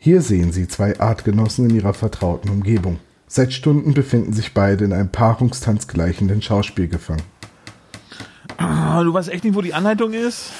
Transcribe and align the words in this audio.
Hier 0.00 0.22
sehen 0.22 0.52
Sie 0.52 0.68
zwei 0.68 1.00
Artgenossen 1.00 1.68
in 1.68 1.74
ihrer 1.74 1.92
vertrauten 1.92 2.50
Umgebung. 2.50 3.00
Seit 3.26 3.52
Stunden 3.52 3.94
befinden 3.94 4.32
sich 4.32 4.54
beide 4.54 4.84
in 4.84 4.92
einem 4.92 5.10
Paarungstanz 5.10 5.88
gleichenden 5.88 6.40
Schauspiel 6.40 6.86
gefangen. 6.86 7.24
Ah, 8.58 9.02
du 9.02 9.12
weißt 9.12 9.28
echt 9.28 9.42
nicht, 9.42 9.56
wo 9.56 9.60
die 9.60 9.74
Anleitung 9.74 10.12
ist? 10.12 10.50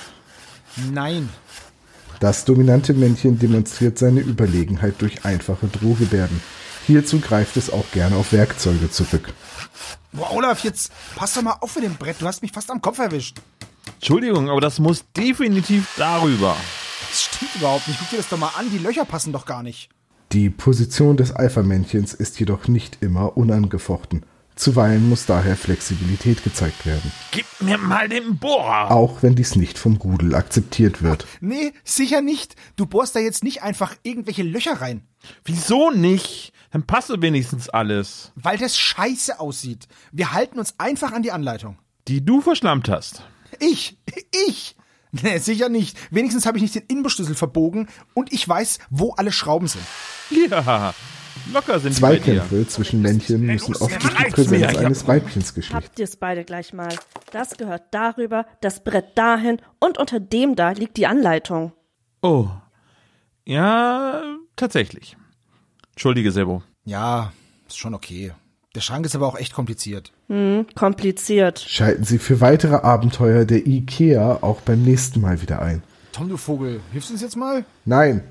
Nein. 0.93 1.29
Das 2.19 2.45
dominante 2.45 2.95
Männchen 2.95 3.39
demonstriert 3.39 3.97
seine 3.97 4.21
Überlegenheit 4.21 4.95
durch 4.99 5.25
einfache 5.25 5.69
Drohgebärden. 5.69 6.41
Hierzu 6.89 7.21
greift 7.21 7.57
es 7.57 7.71
auch 7.71 7.89
gerne 7.93 8.17
auf 8.17 8.33
Werkzeuge 8.33 8.91
zurück. 8.91 9.33
Boah, 10.13 10.33
Olaf, 10.33 10.65
jetzt 10.65 10.91
pass 11.15 11.35
doch 11.35 11.43
mal 11.43 11.59
auf 11.61 11.77
mit 11.77 11.85
dem 11.85 11.95
Brett. 11.95 12.17
Du 12.21 12.27
hast 12.27 12.43
mich 12.43 12.51
fast 12.51 12.73
am 12.73 12.83
Kopf 12.83 12.99
erwischt. 12.99 13.39
Entschuldigung, 13.95 14.51
aber 14.51 14.61
das 14.61 14.81
muss 14.81 15.05
definitiv 15.17 15.95
darüber. 15.97 16.57
Das 17.09 17.23
stimmt 17.23 17.55
überhaupt 17.57 17.89
nicht. 17.89 17.99
Guck 17.99 18.11
dir 18.11 18.17
das 18.19 18.29
doch 18.29 18.39
mal 18.39 18.53
an. 18.57 18.71
Die 18.71 18.79
Löcher 18.79 19.05
passen 19.05 19.33
doch 19.33 19.47
gar 19.47 19.63
nicht. 19.63 19.89
Die 20.33 20.51
Position 20.51 21.17
des 21.17 21.33
Alpha-Männchens 21.33 22.13
ist 22.13 22.39
jedoch 22.39 22.69
nicht 22.69 22.99
immer 23.01 23.37
unangefochten. 23.37 24.25
Zuweilen 24.57 25.09
muss 25.09 25.25
daher 25.25 25.57
Flexibilität 25.57 26.43
gezeigt 26.43 26.85
werden. 26.85 27.13
Gib 27.31 27.47
mir 27.61 27.79
mal 27.79 28.09
den 28.09 28.39
Bohrer. 28.39 28.91
Auch 28.91 29.23
wenn 29.23 29.37
dies 29.37 29.55
nicht 29.55 29.79
vom 29.79 29.97
Rudel 29.97 30.35
akzeptiert 30.35 31.01
wird. 31.01 31.27
Nee, 31.41 31.73
sicher 31.85 32.21
nicht. 32.23 32.57
Du 32.75 32.85
bohrst 32.85 33.15
da 33.15 33.21
jetzt 33.21 33.45
nicht 33.45 33.63
einfach 33.63 33.95
irgendwelche 34.03 34.43
Löcher 34.43 34.81
rein. 34.81 35.03
Wieso 35.45 35.91
nicht? 35.91 36.53
Dann 36.73 36.83
passe 36.83 37.23
wenigstens 37.23 37.69
alles. 37.69 38.33
Weil 38.35 38.59
das 38.59 38.77
scheiße 38.77 39.39
aussieht. 39.39 39.87
Wir 40.13 40.33
halten 40.33 40.59
uns 40.59 40.75
einfach 40.79 41.13
an 41.13 41.23
die 41.23 41.33
Anleitung. 41.33 41.79
Die 42.09 42.25
du 42.25 42.41
verschlammt 42.41 42.89
hast. 42.89 43.23
Ich, 43.61 43.97
ich. 44.49 44.77
Nee, 45.23 45.39
sicher 45.39 45.69
nicht. 45.69 45.97
Wenigstens 46.13 46.47
habe 46.47 46.59
ich 46.59 46.63
nicht 46.63 46.75
den 46.75 46.85
Inbusschlüssel 46.89 47.35
verbogen 47.35 47.89
und 48.15 48.33
ich 48.33 48.47
weiß, 48.47 48.79
wo 48.91 49.13
alle 49.13 49.33
Schrauben 49.33 49.67
sind. 49.67 49.85
Ja, 50.31 50.95
locker 51.53 51.81
sind 51.81 51.97
die 51.97 52.01
bei 52.01 52.17
dir. 52.17 52.23
Zweikämpfe 52.23 52.69
zwischen 52.69 53.03
Männchen 53.03 53.43
müssen 53.47 53.75
oft 53.77 54.03
durch 54.03 54.15
die 54.15 54.31
Präsenz 54.31 54.77
eines 54.77 55.09
Weibchens 55.09 55.55
geschlichtet. 55.55 55.89
Habt 55.89 55.99
ihr 55.99 56.05
es 56.05 56.17
beide 56.17 56.45
gleich 56.45 56.73
mal. 56.73 56.95
Das 57.33 57.57
gehört 57.57 57.85
darüber, 57.93 58.47
das 58.61 58.85
Brett 58.85 59.17
dahin 59.17 59.61
und 59.81 59.99
unter 59.99 60.21
dem 60.21 60.57
da 60.57 60.73
liegt 60.73 60.97
die 60.97 61.07
Anleitung. 61.07 61.73
Oh. 62.23 62.49
Ja, 63.45 64.23
tatsächlich. 64.57 65.17
Entschuldige, 65.93 66.33
Sebo. 66.33 66.63
Ja, 66.85 67.33
ist 67.67 67.79
schon 67.79 67.95
okay. 67.95 68.33
Der 68.75 68.83
Schrank 68.83 69.07
ist 69.07 69.17
aber 69.17 69.27
auch 69.27 69.39
echt 69.39 69.55
kompliziert. 69.55 70.13
Hm, 70.29 70.67
kompliziert. 70.75 71.59
Schalten 71.59 72.05
Sie 72.05 72.19
für 72.19 72.43
weitere 72.43 72.77
Abenteuer 72.77 73.47
der 73.47 73.67
IKEA 73.67 74.39
auch 74.43 74.61
beim 74.61 74.83
nächsten 74.83 75.23
Mal 75.23 75.41
wieder 75.41 75.63
ein. 75.63 75.83
Tom, 76.13 76.29
du 76.29 76.37
Vogel, 76.37 76.81
hilfst 76.93 77.09
du 77.09 77.15
uns 77.15 77.23
jetzt 77.23 77.37
mal? 77.37 77.65
Nein, 77.87 78.23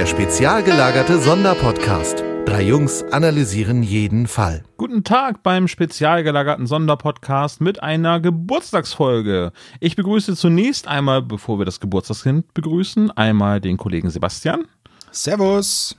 Der 0.00 0.06
spezial 0.06 0.62
gelagerte 0.62 1.18
Sonderpodcast. 1.18 2.24
Drei 2.46 2.62
Jungs 2.62 3.02
analysieren 3.12 3.82
jeden 3.82 4.26
Fall. 4.26 4.64
Guten 4.78 5.04
Tag 5.04 5.42
beim 5.42 5.68
spezial 5.68 6.22
gelagerten 6.24 6.66
Sonderpodcast 6.66 7.60
mit 7.60 7.82
einer 7.82 8.18
Geburtstagsfolge. 8.18 9.52
Ich 9.78 9.96
begrüße 9.96 10.36
zunächst 10.36 10.88
einmal, 10.88 11.20
bevor 11.20 11.58
wir 11.58 11.66
das 11.66 11.80
Geburtstagskind 11.80 12.54
begrüßen, 12.54 13.10
einmal 13.10 13.60
den 13.60 13.76
Kollegen 13.76 14.08
Sebastian, 14.08 14.64
Servus. 15.10 15.94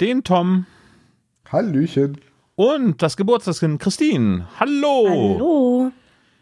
den 0.00 0.24
Tom 0.24 0.66
Hallöchen. 1.48 2.18
und 2.56 3.00
das 3.02 3.16
Geburtstagskind 3.16 3.80
Christine. 3.80 4.48
Hallo. 4.58 5.06
Hallo. 5.08 5.92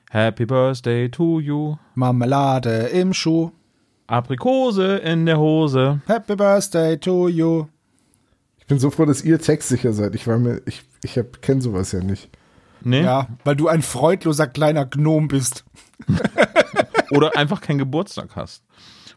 Happy 0.08 0.46
Birthday 0.46 1.10
to 1.10 1.40
you. 1.40 1.76
Marmelade 1.94 2.86
im 2.86 3.12
Schuh. 3.12 3.50
Aprikose 4.12 4.98
in 4.98 5.24
der 5.24 5.38
Hose. 5.38 6.02
Happy 6.06 6.36
Birthday 6.36 6.98
to 6.98 7.28
you. 7.28 7.64
Ich 8.58 8.66
bin 8.66 8.78
so 8.78 8.90
froh, 8.90 9.06
dass 9.06 9.24
ihr 9.24 9.38
textsicher 9.40 9.94
seid. 9.94 10.14
Ich 10.14 10.26
war 10.26 10.38
mir, 10.38 10.60
ich, 10.66 10.82
ich 11.02 11.16
hab, 11.16 11.40
kenn 11.40 11.62
sowas 11.62 11.92
ja 11.92 12.00
nicht. 12.00 12.28
Nee? 12.82 13.02
Ja, 13.02 13.28
weil 13.44 13.56
du 13.56 13.68
ein 13.68 13.80
freudloser 13.80 14.46
kleiner 14.46 14.84
Gnom 14.84 15.28
bist. 15.28 15.64
Oder 17.10 17.36
einfach 17.36 17.62
keinen 17.62 17.78
Geburtstag 17.78 18.36
hast. 18.36 18.62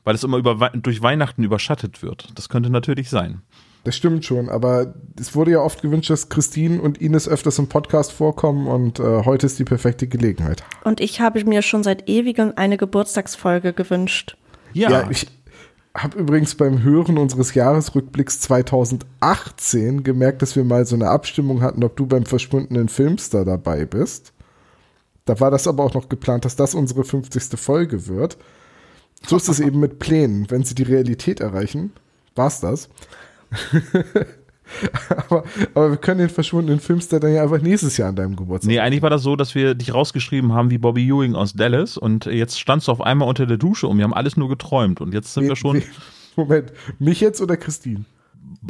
Weil 0.06 0.16
es 0.16 0.24
immer 0.24 0.38
über, 0.38 0.72
durch 0.74 1.02
Weihnachten 1.02 1.44
überschattet 1.44 2.02
wird. 2.02 2.30
Das 2.36 2.48
könnte 2.48 2.70
natürlich 2.70 3.10
sein. 3.10 3.42
Das 3.84 3.98
stimmt 3.98 4.24
schon, 4.24 4.50
aber 4.50 4.96
es 5.20 5.36
wurde 5.36 5.52
ja 5.52 5.60
oft 5.60 5.82
gewünscht, 5.82 6.10
dass 6.10 6.30
Christine 6.30 6.82
und 6.82 7.00
Ines 7.00 7.28
öfters 7.28 7.60
im 7.60 7.68
Podcast 7.68 8.14
vorkommen 8.14 8.66
und 8.66 9.00
äh, 9.00 9.24
heute 9.26 9.46
ist 9.46 9.60
die 9.60 9.64
perfekte 9.64 10.08
Gelegenheit. 10.08 10.64
Und 10.84 11.02
ich 11.02 11.20
habe 11.20 11.44
mir 11.44 11.62
schon 11.62 11.84
seit 11.84 12.10
ewigem 12.10 12.54
eine 12.56 12.78
Geburtstagsfolge 12.78 13.74
gewünscht. 13.74 14.38
Ja, 14.76 14.90
Ja, 14.90 15.10
ich 15.10 15.28
habe 15.96 16.20
übrigens 16.20 16.56
beim 16.56 16.84
Hören 16.84 17.18
unseres 17.18 17.54
Jahresrückblicks 17.54 18.42
2018 18.42 20.04
gemerkt, 20.04 20.42
dass 20.42 20.56
wir 20.56 20.66
mal 20.66 20.86
so 20.86 20.96
eine 20.96 21.10
Abstimmung 21.10 21.62
hatten, 21.62 21.84
ob 21.84 21.96
du 21.96 22.06
beim 22.06 22.26
verschwundenen 22.26 22.90
Filmstar 22.90 23.46
dabei 23.46 23.86
bist. 23.86 24.34
Da 25.24 25.40
war 25.40 25.50
das 25.50 25.68
aber 25.68 25.84
auch 25.84 25.94
noch 25.94 26.10
geplant, 26.10 26.46
dass 26.46 26.58
das 26.58 26.76
unsere 26.76 27.06
50. 27.06 27.58
Folge 27.58 28.08
wird. 28.08 28.38
So 29.26 29.38
ist 29.38 29.48
es 29.48 29.60
eben 29.62 29.80
mit 29.80 30.00
Plänen. 30.00 30.52
Wenn 30.52 30.64
sie 30.64 30.76
die 30.76 30.84
Realität 30.84 31.40
erreichen, 31.40 31.94
war's 32.36 32.60
das. 32.60 32.90
aber, 35.30 35.44
aber 35.74 35.90
wir 35.92 35.98
können 35.98 36.20
den 36.20 36.30
verschwundenen 36.30 36.80
Filmstar 36.80 37.20
dann 37.20 37.34
ja 37.34 37.44
einfach 37.44 37.62
nächstes 37.62 37.98
Jahr 37.98 38.10
an 38.10 38.16
deinem 38.16 38.36
Geburtstag. 38.36 38.68
Nee, 38.70 38.80
eigentlich 38.80 39.02
war 39.02 39.10
das 39.10 39.22
so, 39.24 39.36
dass 39.36 39.54
wir 39.56 39.76
dich 39.76 39.94
rausgeschrieben 39.94 40.54
haben 40.54 40.70
wie 40.72 40.78
Bobby 40.78 41.08
Ewing 41.08 41.36
aus 41.36 41.54
Dallas 41.54 41.98
und 41.98 42.26
jetzt 42.26 42.60
standst 42.60 42.88
du 42.88 42.92
auf 42.92 43.02
einmal 43.02 43.28
unter 43.30 43.46
der 43.46 43.58
Dusche 43.58 43.88
und 43.88 43.98
wir 43.98 44.04
haben 44.04 44.14
alles 44.14 44.38
nur 44.38 44.50
geträumt 44.50 45.02
und 45.02 45.14
jetzt 45.14 45.34
sind 45.34 45.44
We- 45.46 45.50
wir 45.50 45.56
schon 45.56 45.78
we- 45.78 45.84
Moment, 46.36 46.74
mich 47.00 47.22
jetzt 47.22 47.42
oder 47.42 47.58
Christine? 47.58 48.06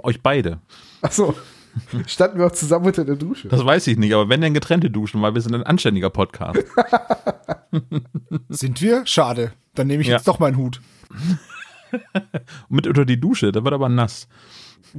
euch 0.04 0.22
beide. 0.22 0.60
Achso, 1.02 1.34
standen 2.08 2.40
wir 2.40 2.48
auch 2.48 2.52
zusammen 2.52 2.86
unter 2.86 3.04
der 3.06 3.16
Dusche. 3.16 3.48
Das 3.48 3.66
weiß 3.66 3.88
ich 3.88 3.98
nicht, 3.98 4.14
aber 4.14 4.30
wenn 4.30 4.42
dann 4.42 4.54
getrennte 4.54 4.90
Duschen, 4.90 5.22
weil 5.22 5.34
wir 5.34 5.42
sind 5.42 5.56
ein 5.56 5.64
anständiger 5.64 6.10
Podcast. 6.10 6.64
Sind 8.50 8.82
wir? 8.82 9.06
Schade. 9.06 9.52
Dann 9.74 9.88
nehme 9.88 10.02
ich 10.02 10.08
Ja. 10.08 10.16
jetzt 10.16 10.28
doch 10.28 10.40
meinen 10.40 10.58
Hut. 10.58 10.80
Mit 12.70 12.88
unter 12.88 13.06
die 13.06 13.20
Dusche, 13.20 13.52
da 13.52 13.64
wird 13.64 13.74
aber 13.74 13.90
nass. 13.90 14.28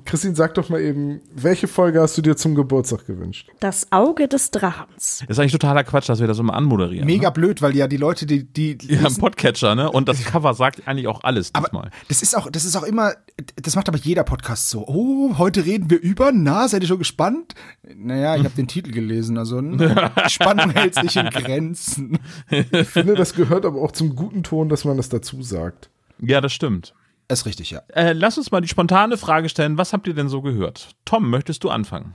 Christine, 0.04 0.34
sag 0.36 0.54
doch 0.54 0.68
mal 0.68 0.80
eben, 0.80 1.20
welche 1.34 1.68
Folge 1.68 2.02
hast 2.02 2.18
du 2.18 2.22
dir 2.22 2.36
zum 2.36 2.54
Geburtstag 2.54 3.06
gewünscht? 3.06 3.48
Das 3.60 3.90
Auge 3.92 4.28
des 4.28 4.50
Drachens. 4.50 5.20
Das 5.20 5.30
ist 5.30 5.38
eigentlich 5.38 5.52
totaler 5.52 5.84
Quatsch, 5.84 6.08
dass 6.08 6.20
wir 6.20 6.26
das 6.26 6.38
immer 6.38 6.54
anmoderieren. 6.54 7.06
Mega 7.06 7.30
blöd, 7.30 7.62
weil 7.62 7.74
ja 7.74 7.88
die 7.88 7.96
Leute, 7.96 8.26
die, 8.26 8.44
die 8.44 8.76
Ne? 8.86 9.00
Ja, 9.02 9.06
ein 9.06 9.16
Podcatcher, 9.16 9.74
ne? 9.74 9.90
Und 9.90 10.08
das 10.08 10.22
Cover 10.24 10.54
sagt 10.54 10.86
eigentlich 10.86 11.06
auch 11.06 11.22
alles 11.24 11.50
Aber 11.54 11.68
diesmal. 11.68 11.90
das 12.08 12.22
ist 12.22 12.36
auch, 12.36 12.50
das 12.50 12.64
ist 12.64 12.76
auch 12.76 12.82
immer, 12.82 13.14
das 13.56 13.74
macht 13.76 13.88
aber 13.88 13.98
jeder 13.98 14.24
Podcast 14.24 14.70
so. 14.70 14.86
Oh, 14.86 15.38
heute 15.38 15.64
reden 15.64 15.90
wir 15.90 16.00
über, 16.00 16.30
na, 16.32 16.68
seid 16.68 16.82
ihr 16.82 16.88
schon 16.88 16.98
gespannt? 16.98 17.54
Naja, 17.94 18.36
ich 18.36 18.44
habe 18.44 18.54
den 18.54 18.68
Titel 18.68 18.92
gelesen, 18.92 19.38
also 19.38 19.60
ne, 19.60 20.10
die 20.24 20.30
Spannung 20.30 20.70
hält 20.70 20.94
sich 20.94 21.16
in 21.16 21.30
Grenzen. 21.30 22.18
Ich 22.50 22.88
finde, 22.88 23.14
das 23.14 23.34
gehört 23.34 23.64
aber 23.64 23.80
auch 23.80 23.92
zum 23.92 24.14
guten 24.14 24.42
Ton, 24.42 24.68
dass 24.68 24.84
man 24.84 24.96
das 24.96 25.08
dazu 25.08 25.42
sagt. 25.42 25.90
Ja, 26.20 26.40
das 26.40 26.52
stimmt. 26.52 26.94
Ist 27.28 27.46
richtig, 27.46 27.70
ja. 27.70 27.82
Äh, 27.88 28.12
lass 28.12 28.38
uns 28.38 28.50
mal 28.50 28.60
die 28.60 28.68
spontane 28.68 29.16
Frage 29.16 29.48
stellen, 29.48 29.78
was 29.78 29.92
habt 29.92 30.06
ihr 30.06 30.14
denn 30.14 30.28
so 30.28 30.42
gehört? 30.42 30.90
Tom, 31.04 31.28
möchtest 31.28 31.64
du 31.64 31.70
anfangen? 31.70 32.14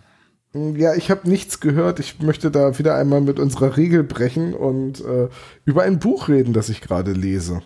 Ja, 0.54 0.94
ich 0.96 1.10
habe 1.10 1.30
nichts 1.30 1.60
gehört. 1.60 2.00
Ich 2.00 2.20
möchte 2.20 2.52
da 2.52 2.78
wieder 2.78 2.96
einmal 2.96 3.22
mit 3.22 3.40
unserer 3.40 3.78
Regel 3.78 4.04
brechen 4.04 4.54
und 4.54 5.00
äh, 5.00 5.30
über 5.64 5.84
ein 5.84 6.00
Buch 6.00 6.28
reden, 6.28 6.54
das 6.54 6.70
ich 6.70 6.82
gerade 6.82 7.14
lese. 7.14 7.62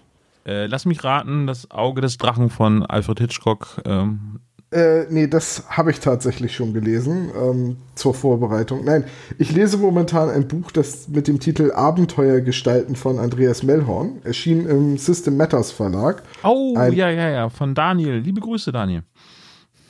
Äh, 0.46 0.68
lass 0.68 0.86
mich 0.86 1.04
raten, 1.04 1.48
das 1.48 1.72
Auge 1.72 2.02
des 2.02 2.18
Drachen 2.18 2.52
von 2.52 2.86
Alfred 2.86 3.20
Hitchcock. 3.20 3.82
Ähm, 3.86 4.40
Äh, 4.76 5.06
nee, 5.10 5.28
das 5.28 5.64
habe 5.70 5.90
ich 5.92 6.02
tatsächlich 6.02 6.54
schon 6.54 6.74
gelesen 6.74 7.30
ähm, 7.42 7.78
zur 7.96 8.14
Vorbereitung. 8.14 8.84
Nein, 8.84 9.06
ich 9.38 9.54
lese 9.54 9.78
momentan 9.78 10.30
ein 10.30 10.50
Buch, 10.50 10.70
das 10.72 11.08
mit 11.08 11.30
dem 11.30 11.40
Titel 11.40 11.72
Abenteuergestalten 11.72 12.98
von 12.98 13.18
Andreas 13.18 13.64
Mellhorn 13.64 14.18
erschien 14.26 14.68
im 14.68 14.98
System 14.98 15.38
Matters 15.38 15.72
Verlag. 15.72 16.24
oh, 16.44 16.76
Ein- 16.76 16.92
ja, 16.92 17.10
ja, 17.10 17.30
ja, 17.30 17.50
von 17.50 17.74
Daniel. 17.74 18.18
Liebe 18.18 18.42
Grüße, 18.42 18.74
Daniel. 18.74 19.04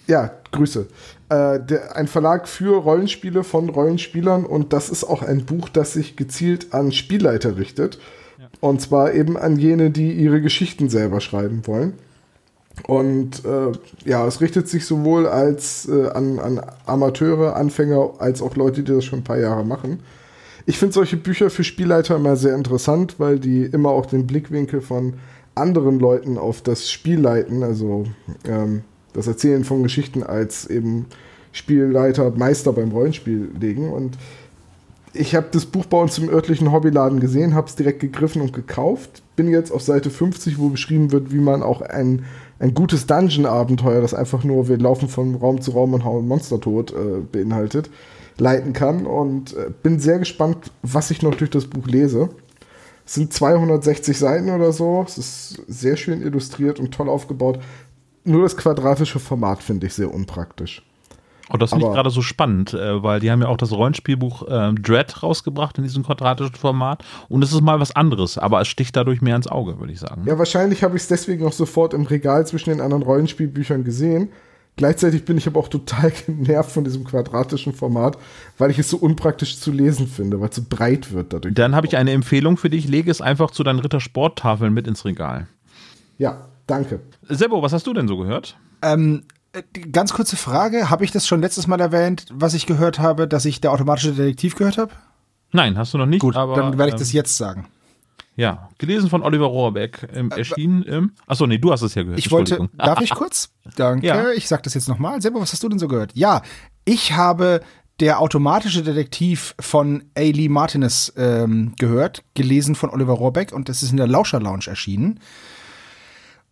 Ja, 0.06 0.30
Grüße. 0.52 0.86
Äh, 1.30 1.60
der, 1.62 1.96
ein 1.96 2.06
Verlag 2.06 2.48
für 2.48 2.78
Rollenspiele 2.78 3.44
von 3.44 3.70
Rollenspielern 3.70 4.46
und 4.46 4.72
das 4.72 4.90
ist 4.90 5.04
auch 5.04 5.24
ein 5.24 5.46
Buch, 5.46 5.68
das 5.70 5.94
sich 5.94 6.16
gezielt 6.16 6.76
an 6.76 6.92
Spielleiter 6.92 7.58
richtet. 7.58 7.98
Und 8.60 8.82
zwar 8.82 9.14
eben 9.14 9.36
an 9.36 9.58
jene, 9.58 9.90
die 9.90 10.12
ihre 10.12 10.42
Geschichten 10.42 10.90
selber 10.90 11.22
schreiben 11.22 11.66
wollen. 11.66 11.94
Und 12.84 13.44
äh, 13.46 13.72
ja, 14.08 14.28
es 14.28 14.42
richtet 14.42 14.68
sich 14.68 14.86
sowohl 14.86 15.28
als 15.28 15.88
äh, 15.88 16.10
an, 16.10 16.40
an 16.40 16.62
Amateure, 16.86 17.56
Anfänger, 17.56 18.12
als 18.20 18.42
auch 18.42 18.56
Leute, 18.56 18.84
die 18.84 18.94
das 18.94 19.06
schon 19.06 19.20
ein 19.20 19.24
paar 19.24 19.40
Jahre 19.40 19.66
machen. 19.66 20.00
Ich 20.66 20.78
finde 20.78 20.94
solche 20.94 21.18
Bücher 21.18 21.50
für 21.50 21.64
Spielleiter 21.64 22.16
immer 22.16 22.36
sehr 22.36 22.56
interessant, 22.56 23.16
weil 23.18 23.40
die 23.40 23.64
immer 23.64 23.90
auch 23.90 24.06
den 24.06 24.28
Blickwinkel 24.28 24.82
von 24.82 25.14
anderen 25.54 26.00
Leuten 26.00 26.38
auf 26.38 26.62
das 26.62 26.92
Spiel 26.92 27.20
leiten, 27.20 27.64
also 27.64 28.06
ähm, 28.46 28.82
das 29.14 29.28
Erzählen 29.28 29.64
von 29.64 29.84
Geschichten 29.84 30.24
als 30.24 30.70
eben 30.70 31.06
Spielleiter, 31.52 32.32
Meister 32.32 32.74
beim 32.74 32.92
Rollenspiel 32.92 33.50
legen. 33.60 33.92
Und 33.92 34.18
ich 35.14 35.36
habe 35.36 35.48
das 35.52 35.66
Buch 35.66 35.86
bei 35.86 35.98
uns 35.98 36.18
im 36.18 36.30
örtlichen 36.30 36.72
Hobbyladen 36.72 37.20
gesehen, 37.20 37.56
habe 37.56 37.68
es 37.68 37.76
direkt 37.76 38.02
gegriffen 38.02 38.42
und 38.42 38.52
gekauft. 38.52 39.22
Bin 39.36 39.50
jetzt 39.50 39.72
auf 39.72 39.82
Seite 39.82 40.10
50, 40.10 40.60
wo 40.60 40.70
beschrieben 40.70 41.12
wird, 41.12 41.32
wie 41.32 41.40
man 41.40 41.64
auch 41.64 41.82
ein, 41.82 42.26
ein 42.60 42.74
gutes 42.74 43.06
Dungeon-Abenteuer, 43.08 44.02
das 44.02 44.14
einfach 44.14 44.44
nur 44.44 44.70
wir 44.70 44.78
laufen 44.78 45.10
von 45.10 45.36
Raum 45.36 45.62
zu 45.62 45.72
Raum 45.72 45.94
und 45.94 46.06
hauen 46.06 46.28
Monster 46.28 46.60
tot 46.60 46.92
äh, 46.94 47.20
beinhaltet, 47.20 47.90
leiten 48.38 48.74
kann. 48.74 49.06
Und 49.06 49.56
äh, 49.56 49.72
bin 49.84 50.00
sehr 50.00 50.20
gespannt, 50.20 50.72
was 50.82 51.12
ich 51.12 51.22
noch 51.22 51.36
durch 51.36 51.50
das 51.50 51.68
Buch 51.68 51.88
lese. 51.88 52.30
Es 53.06 53.16
sind 53.16 53.34
260 53.34 54.18
Seiten 54.18 54.50
oder 54.50 54.72
so. 54.72 55.04
Es 55.06 55.18
ist 55.18 55.62
sehr 55.68 55.98
schön 55.98 56.22
illustriert 56.22 56.80
und 56.80 56.94
toll 56.94 57.10
aufgebaut. 57.10 57.60
Nur 58.24 58.44
das 58.44 58.58
quadratische 58.58 59.20
Format 59.20 59.62
finde 59.62 59.88
ich 59.88 59.94
sehr 59.94 60.14
unpraktisch. 60.14 60.82
Und 61.50 61.62
das 61.62 61.70
finde 61.70 61.84
ich 61.84 61.88
Aber- 61.88 61.96
gerade 61.96 62.10
so 62.10 62.22
spannend, 62.22 62.74
äh, 62.74 63.04
weil 63.04 63.20
die 63.20 63.30
haben 63.32 63.42
ja 63.42 63.48
auch 63.48 63.58
das 63.58 63.72
Rollenspielbuch 63.72 64.48
äh, 64.48 64.74
Dread 64.74 65.22
rausgebracht 65.24 65.78
in 65.78 65.84
diesem 65.84 66.04
quadratischen 66.04 66.56
Format. 66.56 67.04
Und 67.30 67.44
es 67.44 67.54
ist 67.54 67.62
mal 67.62 67.80
was 67.80 67.96
anderes, 67.96 68.38
aber 68.38 68.62
es 68.62 68.68
sticht 68.68 68.96
dadurch 68.96 69.22
mehr 69.22 69.36
ins 69.36 69.48
Auge, 69.48 69.80
würde 69.80 69.94
ich 69.94 70.00
sagen. 70.00 70.24
Ja, 70.26 70.38
wahrscheinlich 70.40 70.84
habe 70.84 70.96
ich 70.96 71.04
es 71.04 71.08
deswegen 71.08 71.46
auch 71.46 71.54
sofort 71.54 71.94
im 71.94 72.04
Regal 72.04 72.48
zwischen 72.48 72.72
den 72.72 72.82
anderen 72.82 73.04
Rollenspielbüchern 73.04 73.84
gesehen. 73.84 74.30
Gleichzeitig 74.78 75.24
bin 75.24 75.38
ich 75.38 75.48
aber 75.48 75.60
auch 75.60 75.70
total 75.70 76.12
genervt 76.26 76.72
von 76.72 76.84
diesem 76.84 77.04
quadratischen 77.06 77.74
Format, 77.74 78.18
weil 78.58 78.72
ich 78.72 78.80
es 78.80 78.90
so 78.90 78.98
unpraktisch 78.98 79.58
zu 79.60 79.72
lesen 79.72 80.08
finde, 80.08 80.42
weil 80.42 80.50
es 80.50 80.56
so 80.56 80.64
breit 80.68 81.14
wird 81.14 81.32
dadurch. 81.32 81.54
Dann 81.54 81.76
habe 81.76 81.88
ich 81.88 81.96
eine 81.96 82.12
Empfehlung 82.12 82.58
für 82.58 82.70
dich. 82.70 82.88
Lege 82.88 83.10
es 83.10 83.22
einfach 83.22 83.52
zu 83.52 83.64
deinen 83.64 83.80
Rittersporttafeln 83.80 84.74
mit 84.74 84.88
ins 84.88 85.06
Regal. 85.06 85.48
Ja, 86.18 86.48
danke. 86.68 87.00
Sebo, 87.30 87.62
was 87.62 87.72
hast 87.72 87.88
du 87.88 87.94
denn 87.94 88.08
so 88.10 88.18
gehört? 88.18 88.58
Ähm, 88.82 89.24
äh, 89.24 89.45
ganz 89.92 90.14
kurze 90.14 90.36
Frage, 90.36 90.90
habe 90.90 91.04
ich 91.04 91.12
das 91.12 91.28
schon 91.28 91.42
letztes 91.42 91.68
Mal 91.68 91.80
erwähnt, 91.80 92.26
was 92.32 92.54
ich 92.54 92.66
gehört 92.66 93.00
habe, 93.00 93.28
dass 93.28 93.46
ich 93.46 93.62
der 93.62 93.72
automatische 93.72 94.14
Detektiv 94.14 94.56
gehört 94.56 94.78
habe? 94.78 94.92
Nein, 95.52 95.78
hast 95.78 95.94
du 95.94 95.98
noch 95.98 96.06
nicht. 96.06 96.22
Gut, 96.22 96.36
aber, 96.36 96.56
dann 96.56 96.78
werde 96.78 96.90
ich 96.90 96.96
ähm, 96.96 97.00
das 97.00 97.14
jetzt 97.14 97.38
sagen. 97.38 97.68
Ja, 98.36 98.70
gelesen 98.78 99.10
von 99.10 99.24
Oliver 99.24 99.46
Rohrbeck, 99.46 100.10
ähm, 100.14 100.30
erschienen 100.32 100.84
im. 100.84 101.12
Achso, 101.26 101.48
nee, 101.48 101.58
du 101.58 101.72
hast 101.72 101.82
es 101.84 101.96
ja 101.96 102.04
gehört. 102.04 102.20
Ich 102.20 102.32
wollte, 102.32 102.70
darf 102.74 103.00
ich 103.00 103.10
kurz? 103.16 103.50
Danke, 103.78 104.06
Ja. 104.08 104.32
ich 104.32 104.48
sag 104.50 104.64
das 104.64 104.74
jetzt 104.74 104.90
nochmal. 104.90 105.22
Selber, 105.22 105.40
was 105.40 105.54
hast 105.54 105.64
du 105.64 105.70
denn 105.70 105.80
so 105.80 105.88
gehört? 105.88 106.12
Ja, 106.16 106.42
ich 106.84 107.14
habe 107.14 107.62
der 108.02 108.20
automatische 108.20 108.84
Detektiv 108.84 109.56
von 109.60 110.04
A. 110.18 110.22
Lee 110.22 110.50
Martinez 110.50 111.14
ähm, 111.16 111.74
gehört, 111.80 112.24
gelesen 112.34 112.76
von 112.76 112.90
Oliver 112.90 113.14
Rohrbeck 113.14 113.54
und 113.54 113.70
das 113.70 113.84
ist 113.84 113.92
in 113.92 113.98
der 113.98 114.08
Lauscher 114.08 114.42
Lounge 114.42 114.66
erschienen. 114.68 115.22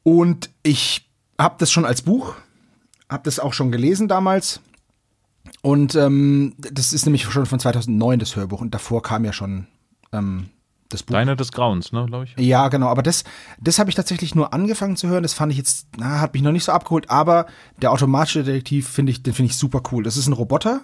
Und 0.03 0.49
ich 0.63 1.09
habe 1.37 1.55
das 1.57 1.69
schon 1.71 1.85
als 1.85 2.01
Buch, 2.01 2.35
habe 3.13 3.23
das 3.23 3.39
auch 3.39 3.53
schon 3.53 3.71
gelesen 3.71 4.09
damals. 4.09 4.59
Und 5.61 5.95
ähm, 5.95 6.55
das 6.57 6.91
ist 6.91 7.05
nämlich 7.05 7.23
schon 7.23 7.45
von 7.45 7.59
2009 7.59 8.19
das 8.19 8.35
Hörbuch 8.35 8.61
und 8.61 8.73
davor 8.73 9.01
kam 9.01 9.23
ja 9.23 9.31
schon 9.31 9.67
ähm, 10.11 10.49
das 10.89 11.03
Buch. 11.03 11.13
Deine 11.13 11.35
des 11.35 11.51
Grauens, 11.51 11.91
ne, 11.91 12.05
glaube 12.05 12.25
ich. 12.25 12.35
Ja, 12.37 12.67
genau. 12.67 12.87
Aber 12.87 13.03
das, 13.03 13.23
das 13.59 13.79
habe 13.79 13.89
ich 13.89 13.95
tatsächlich 13.95 14.35
nur 14.35 14.53
angefangen 14.53 14.95
zu 14.95 15.07
hören. 15.07 15.23
Das 15.23 15.33
fand 15.33 15.51
ich 15.51 15.57
jetzt, 15.57 15.87
na, 15.97 16.21
hat 16.21 16.33
mich 16.33 16.43
noch 16.43 16.51
nicht 16.51 16.63
so 16.63 16.71
abgeholt. 16.71 17.09
Aber 17.09 17.45
der 17.81 17.91
automatische 17.91 18.43
Detektiv 18.43 18.89
finde 18.89 19.11
ich, 19.11 19.23
den 19.23 19.33
finde 19.33 19.51
ich 19.51 19.57
super 19.57 19.81
cool. 19.91 20.03
Das 20.03 20.17
ist 20.17 20.27
ein 20.27 20.33
Roboter, 20.33 20.81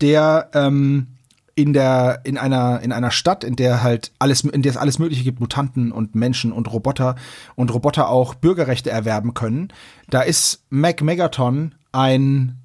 der 0.00 0.50
ähm, 0.54 1.08
in 1.54 1.72
der 1.72 2.20
in 2.24 2.38
einer 2.38 2.80
in 2.80 2.92
einer 2.92 3.10
Stadt, 3.10 3.44
in 3.44 3.56
der 3.56 3.82
halt 3.82 4.12
alles, 4.18 4.42
in 4.44 4.62
der 4.62 4.70
es 4.70 4.76
alles 4.76 4.98
Mögliche 4.98 5.24
gibt, 5.24 5.40
Mutanten 5.40 5.92
und 5.92 6.14
Menschen 6.14 6.52
und 6.52 6.72
Roboter 6.72 7.16
und 7.54 7.72
Roboter 7.72 8.08
auch 8.08 8.34
Bürgerrechte 8.34 8.90
erwerben 8.90 9.34
können. 9.34 9.72
Da 10.08 10.22
ist 10.22 10.64
Mac 10.70 11.02
Megaton 11.02 11.74
ein 11.92 12.58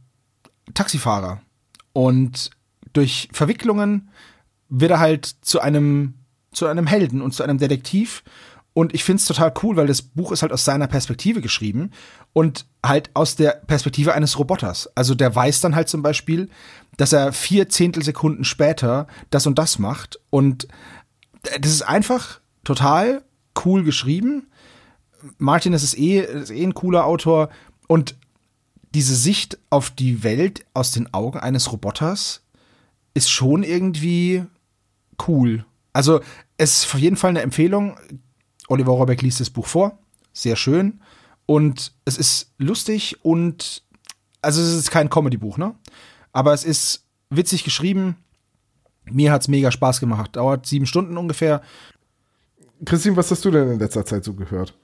Taxifahrer 0.73 1.41
und 1.93 2.51
durch 2.93 3.29
Verwicklungen 3.31 4.09
wird 4.69 4.91
er 4.91 4.99
halt 4.99 5.25
zu 5.41 5.59
einem 5.59 6.15
zu 6.51 6.65
einem 6.67 6.87
Helden 6.87 7.21
und 7.21 7.33
zu 7.33 7.43
einem 7.43 7.57
Detektiv. 7.57 8.23
Und 8.73 8.93
ich 8.93 9.03
finde 9.03 9.21
es 9.21 9.25
total 9.25 9.53
cool, 9.63 9.75
weil 9.75 9.87
das 9.87 10.03
Buch 10.03 10.31
ist 10.31 10.43
halt 10.43 10.51
aus 10.51 10.63
seiner 10.63 10.87
Perspektive 10.87 11.41
geschrieben 11.41 11.91
und 12.37 12.67
halt 12.85 13.09
aus 13.15 13.35
der 13.35 13.63
Perspektive 13.65 14.13
eines 14.13 14.37
Roboters. 14.37 14.95
Also 14.95 15.15
der 15.15 15.33
weiß 15.33 15.59
dann 15.61 15.75
halt 15.75 15.89
zum 15.89 16.03
Beispiel, 16.03 16.51
dass 16.95 17.11
er 17.11 17.33
vier 17.33 17.67
Zehntelsekunden 17.67 18.45
später 18.45 19.07
das 19.31 19.47
und 19.47 19.57
das 19.57 19.79
macht. 19.79 20.19
Und 20.29 20.67
das 21.41 21.71
ist 21.71 21.81
einfach 21.81 22.39
total 22.63 23.23
cool 23.65 23.83
geschrieben. 23.83 24.51
Martin 25.39 25.73
ist 25.73 25.97
eh, 25.97 26.19
ist 26.19 26.51
eh 26.51 26.63
ein 26.63 26.75
cooler 26.75 27.05
Autor. 27.05 27.49
Und 27.87 28.15
diese 28.93 29.15
Sicht 29.15 29.57
auf 29.71 29.89
die 29.89 30.23
Welt 30.23 30.63
aus 30.75 30.91
den 30.91 31.11
Augen 31.15 31.39
eines 31.39 31.71
Roboters 31.71 32.43
ist 33.15 33.31
schon 33.31 33.63
irgendwie 33.63 34.43
cool. 35.27 35.65
Also 35.91 36.19
es 36.57 36.83
ist 36.83 36.93
auf 36.93 36.99
jeden 36.99 37.17
Fall 37.17 37.31
eine 37.31 37.41
Empfehlung. 37.41 37.97
Oliver 38.67 38.91
Rohrbeck 38.91 39.23
liest 39.23 39.39
das 39.39 39.49
Buch 39.49 39.65
vor. 39.65 39.97
Sehr 40.33 40.55
schön. 40.55 41.01
Und 41.47 41.93
es 42.05 42.17
ist 42.17 42.51
lustig 42.59 43.17
und 43.23 43.81
also 44.41 44.61
es 44.61 44.73
ist 44.73 44.91
kein 44.91 45.09
Comedy-Buch, 45.09 45.57
ne? 45.57 45.73
Aber 46.33 46.53
es 46.53 46.63
ist 46.63 47.05
witzig 47.29 47.63
geschrieben. 47.63 48.17
Mir 49.05 49.31
hat's 49.31 49.47
mega 49.47 49.71
Spaß 49.71 49.99
gemacht. 49.99 50.35
Dauert 50.35 50.67
sieben 50.67 50.85
Stunden 50.85 51.17
ungefähr. 51.17 51.61
Christine, 52.85 53.15
was 53.15 53.31
hast 53.31 53.43
du 53.45 53.49
denn 53.49 53.71
in 53.71 53.79
letzter 53.79 54.05
Zeit 54.05 54.23
so 54.23 54.33
gehört? 54.33 54.75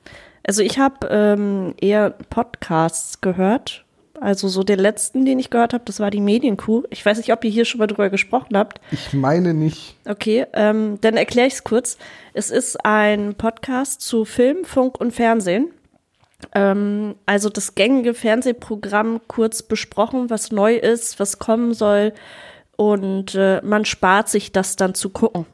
Also 0.45 0.62
ich 0.63 0.80
habe 0.80 1.07
ähm, 1.12 1.75
eher 1.80 2.10
Podcasts 2.10 3.21
gehört. 3.21 3.86
Also 4.19 4.48
so 4.48 4.63
den 4.63 4.80
letzten, 4.80 5.25
den 5.25 5.39
ich 5.39 5.50
gehört 5.50 5.74
habe, 5.74 5.83
das 5.86 6.00
war 6.00 6.10
die 6.10 6.21
Medienkuh. 6.21 6.83
Ich 6.89 7.06
weiß 7.06 7.18
nicht, 7.18 7.33
ob 7.33 7.44
ihr 7.44 7.51
hier 7.51 7.65
schon 7.65 7.80
mal 7.80 7.88
drüber 7.88 8.10
gesprochen 8.10 8.57
habt. 8.57 8.80
Ich 8.92 9.13
meine 9.13 9.54
nicht. 9.54 9.98
Okay, 10.06 10.45
ähm, 10.54 10.98
dann 11.01 11.18
erkläre 11.18 11.48
ich 11.48 11.56
es 11.56 11.63
kurz. 11.65 11.98
Es 12.33 12.50
ist 12.50 12.86
ein 12.86 13.36
Podcast 13.36 14.01
zu 14.01 14.24
Film, 14.24 14.63
Funk 14.63 15.00
und 15.00 15.12
Fernsehen. 15.12 15.71
Ähm, 16.54 17.16
also 17.25 17.50
das 17.50 17.75
gängige 17.75 18.13
Fernsehprogramm 18.13 19.22
kurz 19.28 19.63
besprochen, 19.63 20.30
was 20.30 20.51
neu 20.51 20.75
ist, 20.75 21.19
was 21.19 21.40
kommen 21.40 21.74
soll. 21.74 22.13
Und 22.75 23.36
äh, 23.36 23.62
man 23.63 23.86
spart 23.86 24.30
sich 24.30 24.51
das 24.51 24.75
dann 24.75 24.95
zu 24.95 25.10
gucken. 25.10 25.45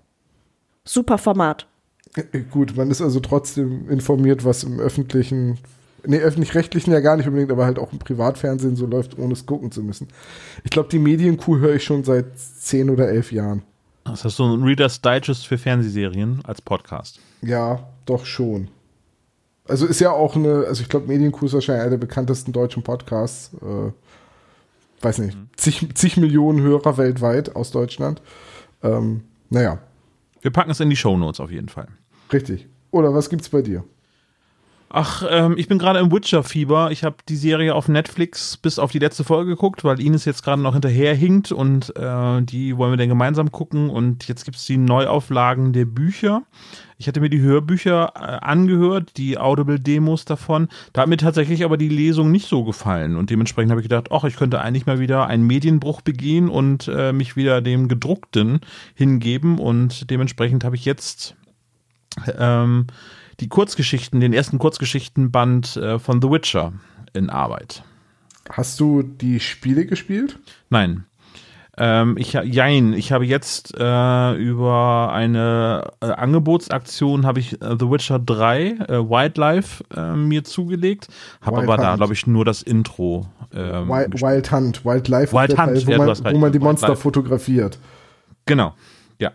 Super 0.86 1.18
Format. 1.18 1.68
Äh, 2.16 2.40
Gut, 2.52 2.76
man 2.76 2.90
ist 2.90 3.02
also 3.02 3.20
trotzdem 3.20 3.90
informiert, 3.90 4.46
was 4.46 4.64
im 4.64 4.80
öffentlichen, 4.80 5.58
nee, 6.06 6.20
öffentlich-rechtlichen 6.20 6.94
ja 6.94 7.00
gar 7.00 7.18
nicht 7.18 7.28
unbedingt, 7.28 7.52
aber 7.52 7.66
halt 7.66 7.80
auch 7.80 7.92
im 7.92 8.00
Privatfernsehen 8.00 8.76
so 8.76 8.86
läuft, 8.86 9.18
ohne 9.18 9.34
es 9.34 9.46
gucken 9.46 9.72
zu 9.72 9.84
müssen. 9.84 10.08
Ich 10.64 10.72
glaube, 10.72 10.90
die 10.90 11.00
Medienkuh 11.00 11.58
höre 11.58 11.76
ich 11.76 11.84
schon 11.84 12.04
seit 12.04 12.38
zehn 12.38 12.90
oder 12.90 13.10
elf 13.10 13.32
Jahren. 13.32 13.64
Das 14.06 14.26
ist 14.26 14.38
so 14.38 14.46
ein 14.46 14.64
Reader's 14.64 15.02
Digest 15.02 15.46
für 15.46 15.58
Fernsehserien 15.58 16.40
als 16.44 16.62
Podcast. 16.62 17.20
Ja, 17.42 17.88
doch 18.06 18.26
schon. 18.26 18.70
Also 19.70 19.86
ist 19.86 20.00
ja 20.00 20.12
auch 20.12 20.36
eine, 20.36 20.66
also 20.68 20.82
ich 20.82 20.90
glaube, 20.90 21.08
Medienkuh 21.08 21.46
ist 21.46 21.54
wahrscheinlich 21.54 21.82
einer 21.82 21.92
der 21.92 21.98
bekanntesten 21.98 22.52
deutschen 22.52 22.84
Podcasts. 22.84 23.52
Äh, 23.62 23.92
weiß 25.02 25.20
nicht, 25.20 25.38
zig, 25.56 25.88
zig 25.96 26.18
Millionen 26.18 26.62
Hörer 26.62 26.98
weltweit 26.98 27.56
aus 27.56 27.72
Deutschland. 27.72 28.22
Ähm, 28.84 29.22
naja, 29.50 29.80
Wir 30.42 30.52
packen 30.52 30.72
es 30.72 30.80
in 30.80 30.90
die 30.90 30.96
Shownotes 30.96 31.40
auf 31.40 31.52
jeden 31.52 31.70
Fall. 31.70 31.88
richtig. 32.34 32.68
Oder 32.92 33.14
was 33.14 33.30
gibt's 33.30 33.50
bei 33.50 33.62
dir? 33.62 33.84
Ach, 34.92 35.24
ähm, 35.30 35.56
ich 35.56 35.68
bin 35.68 35.78
gerade 35.78 36.00
im 36.00 36.12
Witcher-Fieber. 36.12 36.90
Ich 36.90 37.04
habe 37.04 37.18
die 37.28 37.36
Serie 37.36 37.76
auf 37.76 37.88
Netflix 37.88 38.58
bis 38.58 38.80
auf 38.80 38.92
die 38.92 38.98
letzte 38.98 39.24
Folge 39.24 39.52
geguckt, 39.52 39.84
weil 39.84 40.02
Ines 40.02 40.26
jetzt 40.26 40.44
gerade 40.44 40.64
noch 40.64 40.74
hinterherhinkt 40.74 41.52
und 41.52 41.96
äh, 41.96 42.42
die 42.42 42.76
wollen 42.76 42.94
wir 42.94 42.98
dann 42.98 43.08
gemeinsam 43.08 43.52
gucken. 43.52 43.92
Und 43.92 44.28
jetzt 44.28 44.46
gibt 44.46 44.58
es 44.58 44.66
die 44.66 44.78
Neuauflagen 44.78 45.74
der 45.74 45.86
Bücher. 45.86 46.42
Ich 46.98 47.08
hatte 47.08 47.22
mir 47.22 47.30
die 47.30 47.40
Hörbücher 47.40 48.14
äh, 48.16 48.20
angehört, 48.44 49.12
die 49.18 49.38
Audible-Demos 49.38 50.26
davon. 50.26 50.70
Da 50.92 51.02
hat 51.02 51.08
mir 51.08 51.18
tatsächlich 51.18 51.64
aber 51.64 51.78
die 51.78 51.90
Lesung 51.90 52.32
nicht 52.32 52.48
so 52.48 52.64
gefallen. 52.64 53.16
Und 53.16 53.30
dementsprechend 53.30 53.70
habe 53.70 53.82
ich 53.82 53.88
gedacht, 53.88 54.12
ach, 54.12 54.24
ich 54.24 54.38
könnte 54.38 54.60
eigentlich 54.60 54.88
mal 54.88 55.00
wieder 55.00 55.28
einen 55.28 55.46
Medienbruch 55.46 56.02
begehen 56.02 56.50
und 56.50 56.88
äh, 56.88 57.14
mich 57.14 57.36
wieder 57.36 57.62
dem 57.62 57.90
Gedruckten 57.90 58.62
hingeben. 58.96 59.60
Und 59.60 60.10
dementsprechend 60.10 60.64
habe 60.64 60.76
ich 60.76 60.86
jetzt 60.86 61.36
ähm, 62.40 62.88
die 63.40 63.48
Kurzgeschichten, 63.48 64.20
den 64.20 64.34
ersten 64.34 64.60
Kurzgeschichtenband 64.60 65.78
äh, 65.78 66.00
von 66.00 66.22
The 66.22 66.30
Witcher 66.30 66.74
in 67.14 67.30
Arbeit. 67.30 67.84
Hast 68.50 68.80
du 68.80 69.04
die 69.04 69.40
Spiele 69.40 69.86
gespielt? 69.86 70.40
Nein. 70.70 71.06
Ähm, 71.82 72.18
ich, 72.18 72.34
jein, 72.34 72.92
ich 72.92 73.14
habe 73.14 73.26
jetzt 73.26 73.74
äh, 73.80 74.34
über 74.34 75.14
eine 75.14 75.92
äh, 76.02 76.08
Angebotsaktion 76.08 77.26
habe 77.26 77.40
ich 77.40 77.54
äh, 77.62 77.78
The 77.80 77.90
Witcher 77.90 78.20
3 78.20 78.60
äh, 78.62 79.10
Wildlife 79.10 79.86
äh, 79.96 80.14
mir 80.14 80.44
zugelegt, 80.44 81.08
habe 81.42 81.60
aber 81.60 81.78
da 81.78 81.92
Hunt. 81.92 81.98
glaube 82.00 82.14
ich 82.14 82.28
nur 82.28 82.44
das 82.44 82.62
Intro. 82.64 83.28
Ähm, 83.54 83.88
Wild. 83.88 84.22
Wild 84.22 84.52
Hunt, 84.52 84.84
Wildlife, 84.84 85.32
Wild 85.32 85.58
Hunt, 85.58 85.58
Teil, 85.58 85.88
wo, 85.88 85.92
ja, 85.92 85.98
man, 86.00 86.34
wo 86.34 86.38
man 86.38 86.52
die. 86.52 86.60
Monster 86.60 86.98
fotografiert. 86.98 87.80
Genau, 88.46 88.74
ja. 89.18 89.32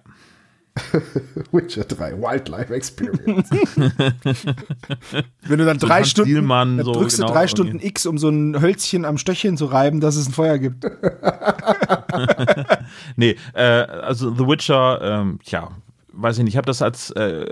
Witcher 1.52 1.84
3, 1.84 2.20
Wildlife 2.20 2.74
Experience. 2.74 3.48
Wenn 5.42 5.58
du 5.58 5.64
dann 5.64 5.78
So 5.78 5.86
drei 5.86 5.98
Hans 5.98 6.10
Stunden, 6.10 6.30
Dielmann, 6.30 6.78
dann 6.78 6.86
so 6.86 6.92
drückst 6.92 7.18
genau, 7.18 7.28
du 7.28 7.32
drei 7.32 7.42
irgendwie. 7.42 7.50
Stunden 7.50 7.80
X, 7.80 8.06
um 8.06 8.18
so 8.18 8.28
ein 8.28 8.60
Hölzchen 8.60 9.04
am 9.04 9.16
Stöckchen 9.18 9.56
zu 9.56 9.66
reiben, 9.66 10.00
dass 10.00 10.16
es 10.16 10.28
ein 10.28 10.32
Feuer 10.32 10.58
gibt. 10.58 10.84
Nee, 13.16 13.36
äh, 13.54 13.62
also 13.62 14.34
The 14.34 14.46
Witcher, 14.46 15.00
ähm, 15.02 15.38
ja, 15.44 15.70
weiß 16.16 16.38
ich 16.38 16.44
nicht, 16.44 16.54
ich 16.54 16.56
habe 16.56 16.66
das 16.66 16.82
als, 16.82 17.10
äh, 17.10 17.46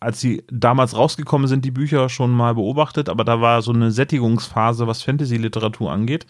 als 0.00 0.20
sie 0.20 0.44
damals 0.50 0.96
rausgekommen 0.96 1.48
sind, 1.48 1.64
die 1.64 1.70
Bücher 1.70 2.08
schon 2.08 2.30
mal 2.30 2.54
beobachtet, 2.54 3.08
aber 3.08 3.24
da 3.24 3.40
war 3.40 3.62
so 3.62 3.72
eine 3.72 3.90
Sättigungsphase, 3.90 4.86
was 4.86 5.02
Fantasy-Literatur 5.02 5.90
angeht. 5.90 6.26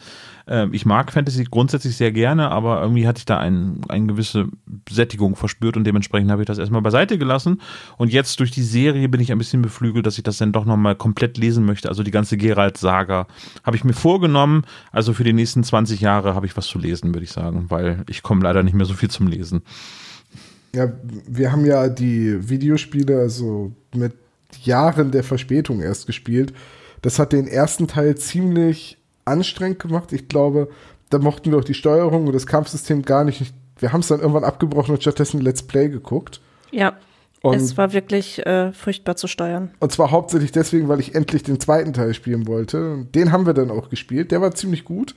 Ähm, 0.47 0.73
ich 0.73 0.87
mag 0.87 1.13
Fantasy 1.13 1.45
grundsätzlich 1.45 1.97
sehr 1.97 2.13
gerne, 2.13 2.51
aber 2.51 2.81
irgendwie 2.81 3.07
hatte 3.07 3.19
ich 3.19 3.25
da 3.25 3.39
ein, 3.39 3.81
eine 3.89 4.07
gewisse 4.07 4.47
Sättigung 4.91 5.37
verspürt 5.37 5.77
und 5.77 5.85
dementsprechend 5.85 6.31
habe 6.31 6.43
ich 6.43 6.47
das 6.47 6.59
erstmal 6.59 6.83
beiseite 6.83 7.19
gelassen. 7.19 7.61
Und 7.97 8.13
jetzt 8.13 8.41
durch 8.41 8.51
die 8.51 8.63
Serie 8.63 9.09
bin 9.09 9.21
ich 9.21 9.33
ein 9.33 9.39
bisschen 9.39 9.63
beflügelt, 9.63 10.07
dass 10.07 10.19
ich 10.19 10.25
das 10.25 10.39
dann 10.39 10.53
doch 10.53 10.65
nochmal 10.65 10.95
komplett 10.97 11.39
lesen 11.39 11.65
möchte. 11.65 11.89
Also 11.89 12.03
die 12.03 12.11
ganze 12.11 12.37
Geralt-Saga 12.37 13.27
habe 13.65 13.77
ich 13.77 13.85
mir 13.85 13.95
vorgenommen. 13.95 14.65
Also 14.91 15.13
für 15.13 15.25
die 15.25 15.33
nächsten 15.33 15.63
20 15.65 16.01
Jahre 16.01 16.35
habe 16.35 16.47
ich 16.47 16.57
was 16.57 16.67
zu 16.67 16.79
lesen, 16.79 17.15
würde 17.15 17.25
ich 17.25 17.33
sagen, 17.33 17.67
weil 17.69 18.05
ich 18.09 18.23
komme 18.23 18.43
leider 18.43 18.63
nicht 18.63 18.75
mehr 18.75 18.87
so 18.87 18.95
viel 18.95 19.11
zum 19.11 19.29
Lesen. 19.29 19.63
Ja, 20.75 20.91
wir 21.29 21.53
haben 21.53 21.67
ja 21.67 21.89
die 21.89 22.49
Videospiele 22.49 23.19
also 23.19 23.73
mit 23.95 24.15
Jahren 24.63 25.11
der 25.11 25.25
Verspätung 25.25 25.81
erst 25.81 26.07
gespielt. 26.07 26.53
Das 27.03 27.19
hat 27.19 27.33
den 27.33 27.47
ersten 27.47 27.89
Teil 27.89 28.17
ziemlich 28.17 28.97
anstrengend 29.25 29.81
gemacht. 29.81 30.13
Ich 30.13 30.29
glaube, 30.29 30.69
da 31.11 31.19
mochten 31.19 31.51
wir 31.51 31.59
auch 31.59 31.65
die 31.65 31.75
Steuerung 31.75 32.27
und 32.27 32.33
das 32.33 32.47
Kampfsystem 32.47 33.03
gar 33.03 33.25
nicht. 33.25 33.53
Wir 33.79 33.93
haben 33.93 34.01
es 34.01 34.09
dann 34.09 34.21
irgendwann 34.21 34.45
abgebrochen 34.45 34.95
und 34.95 35.03
stattdessen 35.03 35.41
Let's 35.41 35.63
Play 35.63 35.89
geguckt. 35.89 36.41
Ja, 36.71 36.95
Und, 37.43 37.57
es 37.57 37.77
war 37.77 37.93
wirklich 37.93 38.45
äh, 38.47 38.73
furchtbar 38.73 39.17
zu 39.17 39.27
steuern. 39.27 39.73
und 39.81 39.93
zwar 39.93 40.11
hauptsächlich 40.11 40.53
deswegen, 40.53 40.89
weil 40.89 41.01
ich 41.01 41.15
endlich 41.15 41.43
den 41.43 41.61
zweiten 41.61 41.93
Teil 41.93 42.15
spielen 42.15 42.47
wollte. 42.47 43.07
Den 43.15 43.33
haben 43.33 43.45
wir 43.47 43.55
dann 43.55 43.71
auch 43.71 43.91
gespielt. 43.91 44.31
Der 44.31 44.41
war 44.41 44.55
ziemlich 44.55 44.85
gut. 44.85 45.15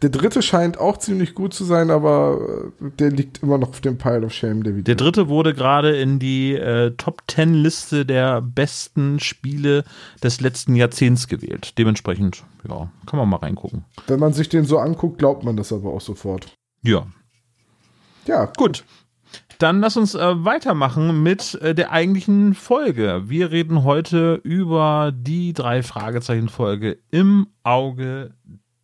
Der 0.00 0.10
dritte 0.10 0.42
scheint 0.42 0.78
auch 0.78 0.96
ziemlich 0.98 1.34
gut 1.34 1.52
zu 1.52 1.64
sein, 1.64 1.90
aber 1.90 2.70
äh, 2.80 2.90
der 2.98 3.10
liegt 3.10 3.42
immer 3.42 3.58
noch 3.58 3.70
auf 3.70 3.80
dem 3.80 3.98
Pile 3.98 4.24
of 4.24 4.32
Shame 4.32 4.62
der. 4.62 4.72
Der 4.74 4.94
dritte 4.94 5.28
wurde 5.28 5.54
gerade 5.54 5.96
in 5.96 6.20
die 6.20 6.54
äh, 6.54 6.92
Top 6.96 7.22
10 7.26 7.54
Liste 7.54 8.06
der 8.06 8.40
besten 8.40 9.18
Spiele 9.18 9.84
des 10.22 10.40
letzten 10.40 10.76
Jahrzehnts 10.76 11.26
gewählt. 11.26 11.76
Dementsprechend, 11.78 12.44
ja, 12.68 12.90
kann 13.06 13.18
man 13.18 13.28
mal 13.28 13.38
reingucken. 13.38 13.84
Wenn 14.06 14.20
man 14.20 14.32
sich 14.32 14.48
den 14.48 14.64
so 14.64 14.78
anguckt, 14.78 15.18
glaubt 15.18 15.42
man 15.42 15.56
das 15.56 15.72
aber 15.72 15.92
auch 15.92 16.00
sofort. 16.00 16.46
Ja, 16.82 17.06
Ja, 18.26 18.52
gut. 18.56 18.84
Dann 19.58 19.80
lass 19.80 19.96
uns 19.96 20.14
äh, 20.14 20.44
weitermachen 20.44 21.24
mit 21.24 21.54
äh, 21.56 21.74
der 21.74 21.90
eigentlichen 21.90 22.54
Folge. 22.54 23.24
Wir 23.26 23.50
reden 23.50 23.82
heute 23.82 24.34
über 24.44 25.12
die 25.12 25.52
drei 25.52 25.82
Fragezeichen-Folge 25.82 26.98
im 27.10 27.48
Auge 27.64 28.34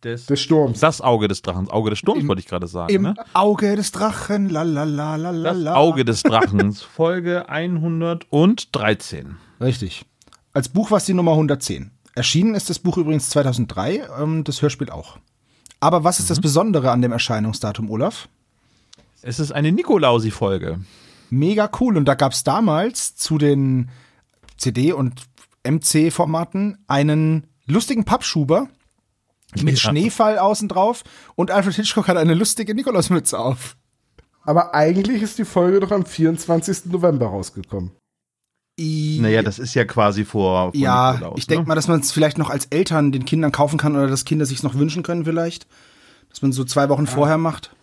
des, 0.05 0.25
des 0.27 0.39
Sturms. 0.39 0.79
das 0.79 1.01
Auge 1.01 1.27
des 1.27 1.41
Drachens. 1.41 1.69
Auge 1.69 1.89
des 1.89 1.99
Sturms 1.99 2.21
Im- 2.21 2.27
wollte 2.29 2.39
ich 2.39 2.47
gerade 2.47 2.67
sagen. 2.67 2.93
Im 2.93 3.01
ne? 3.01 3.15
Auge 3.33 3.75
des 3.75 3.91
Drachen, 3.91 4.49
la 4.49 4.63
la 4.63 4.83
la 4.85 5.15
la 5.17 5.31
la 5.31 5.51
Das 5.51 5.57
la. 5.61 5.75
Auge 5.75 6.05
des 6.05 6.23
Drachens, 6.23 6.81
Folge 6.81 7.49
113. 7.49 9.35
Richtig. 9.59 10.05
Als 10.53 10.69
Buch 10.69 10.91
war 10.91 10.97
es 10.99 11.05
die 11.05 11.13
Nummer 11.13 11.31
110. 11.31 11.91
Erschienen 12.15 12.55
ist 12.55 12.69
das 12.69 12.79
Buch 12.79 12.97
übrigens 12.97 13.29
2003, 13.29 14.07
ähm, 14.21 14.43
das 14.45 14.61
Hörspiel 14.61 14.89
auch. 14.89 15.17
Aber 15.81 16.03
was 16.05 16.19
ist 16.19 16.29
das 16.29 16.39
Besondere 16.39 16.91
an 16.91 17.01
dem 17.01 17.11
Erscheinungsdatum, 17.11 17.89
Olaf? 17.89 18.29
Es 19.21 19.39
ist 19.39 19.51
eine 19.51 19.71
Nikolausi-Folge. 19.71 20.79
Mega 21.29 21.69
cool. 21.79 21.97
Und 21.97 22.05
da 22.05 22.13
gab 22.13 22.31
es 22.31 22.43
damals 22.43 23.15
zu 23.15 23.37
den 23.37 23.89
CD- 24.57 24.93
und 24.93 25.23
MC-Formaten 25.63 26.77
einen 26.87 27.47
lustigen 27.65 28.05
Pappschuber 28.05 28.67
mit 29.63 29.81
Ja. 29.81 29.89
Schneefall 29.89 30.37
außen 30.37 30.67
drauf 30.67 31.03
und 31.35 31.51
Alfred 31.51 31.75
Hitchcock 31.75 32.07
hat 32.07 32.17
eine 32.17 32.33
lustige 32.33 32.73
Nikolausmütze 32.75 33.37
auf. 33.39 33.75
Aber 34.43 34.75
eigentlich 34.75 35.21
ist 35.21 35.37
die 35.39 35.45
Folge 35.45 35.79
doch 35.79 35.91
am 35.91 36.05
24. 36.05 36.85
November 36.91 37.27
rausgekommen. 37.27 37.91
Naja, 38.77 39.41
das 39.41 39.57
ist 39.57 39.73
ja 39.73 39.85
quasi 39.85 40.25
vor, 40.25 40.71
vor 40.71 40.75
Ja, 40.79 41.13
Nikolaus, 41.13 41.39
ich 41.39 41.47
denke 41.47 41.63
ne? 41.63 41.67
mal, 41.69 41.75
dass 41.75 41.87
man 41.87 42.01
es 42.01 42.11
vielleicht 42.11 42.37
noch 42.37 42.49
als 42.49 42.65
Eltern 42.65 43.11
den 43.13 43.23
Kindern 43.25 43.51
kaufen 43.53 43.77
kann 43.77 43.95
oder 43.95 44.07
dass 44.07 44.25
Kinder 44.25 44.45
sich 44.45 44.63
noch 44.63 44.75
wünschen 44.75 45.01
können 45.01 45.23
vielleicht. 45.23 45.65
Dass 46.29 46.41
man 46.41 46.51
so 46.51 46.65
zwei 46.65 46.89
Wochen 46.89 47.07
vorher 47.07 47.37
macht. 47.37 47.73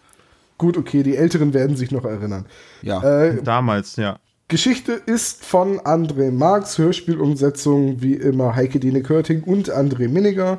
Gut, 0.58 0.76
okay, 0.76 1.02
die 1.02 1.16
Älteren 1.16 1.54
werden 1.54 1.76
sich 1.76 1.90
noch 1.90 2.04
erinnern. 2.04 2.44
Ja. 2.82 3.02
Äh, 3.02 3.42
Damals, 3.42 3.96
ja. 3.96 4.18
Geschichte 4.48 4.92
ist 4.92 5.42
von 5.46 5.80
André 5.80 6.30
Marx, 6.30 6.76
Hörspielumsetzung 6.76 8.02
wie 8.02 8.12
immer 8.12 8.54
Heike 8.54 8.78
Dine 8.78 9.02
Körting 9.02 9.44
und 9.44 9.74
André 9.74 10.08
Minniger. 10.08 10.58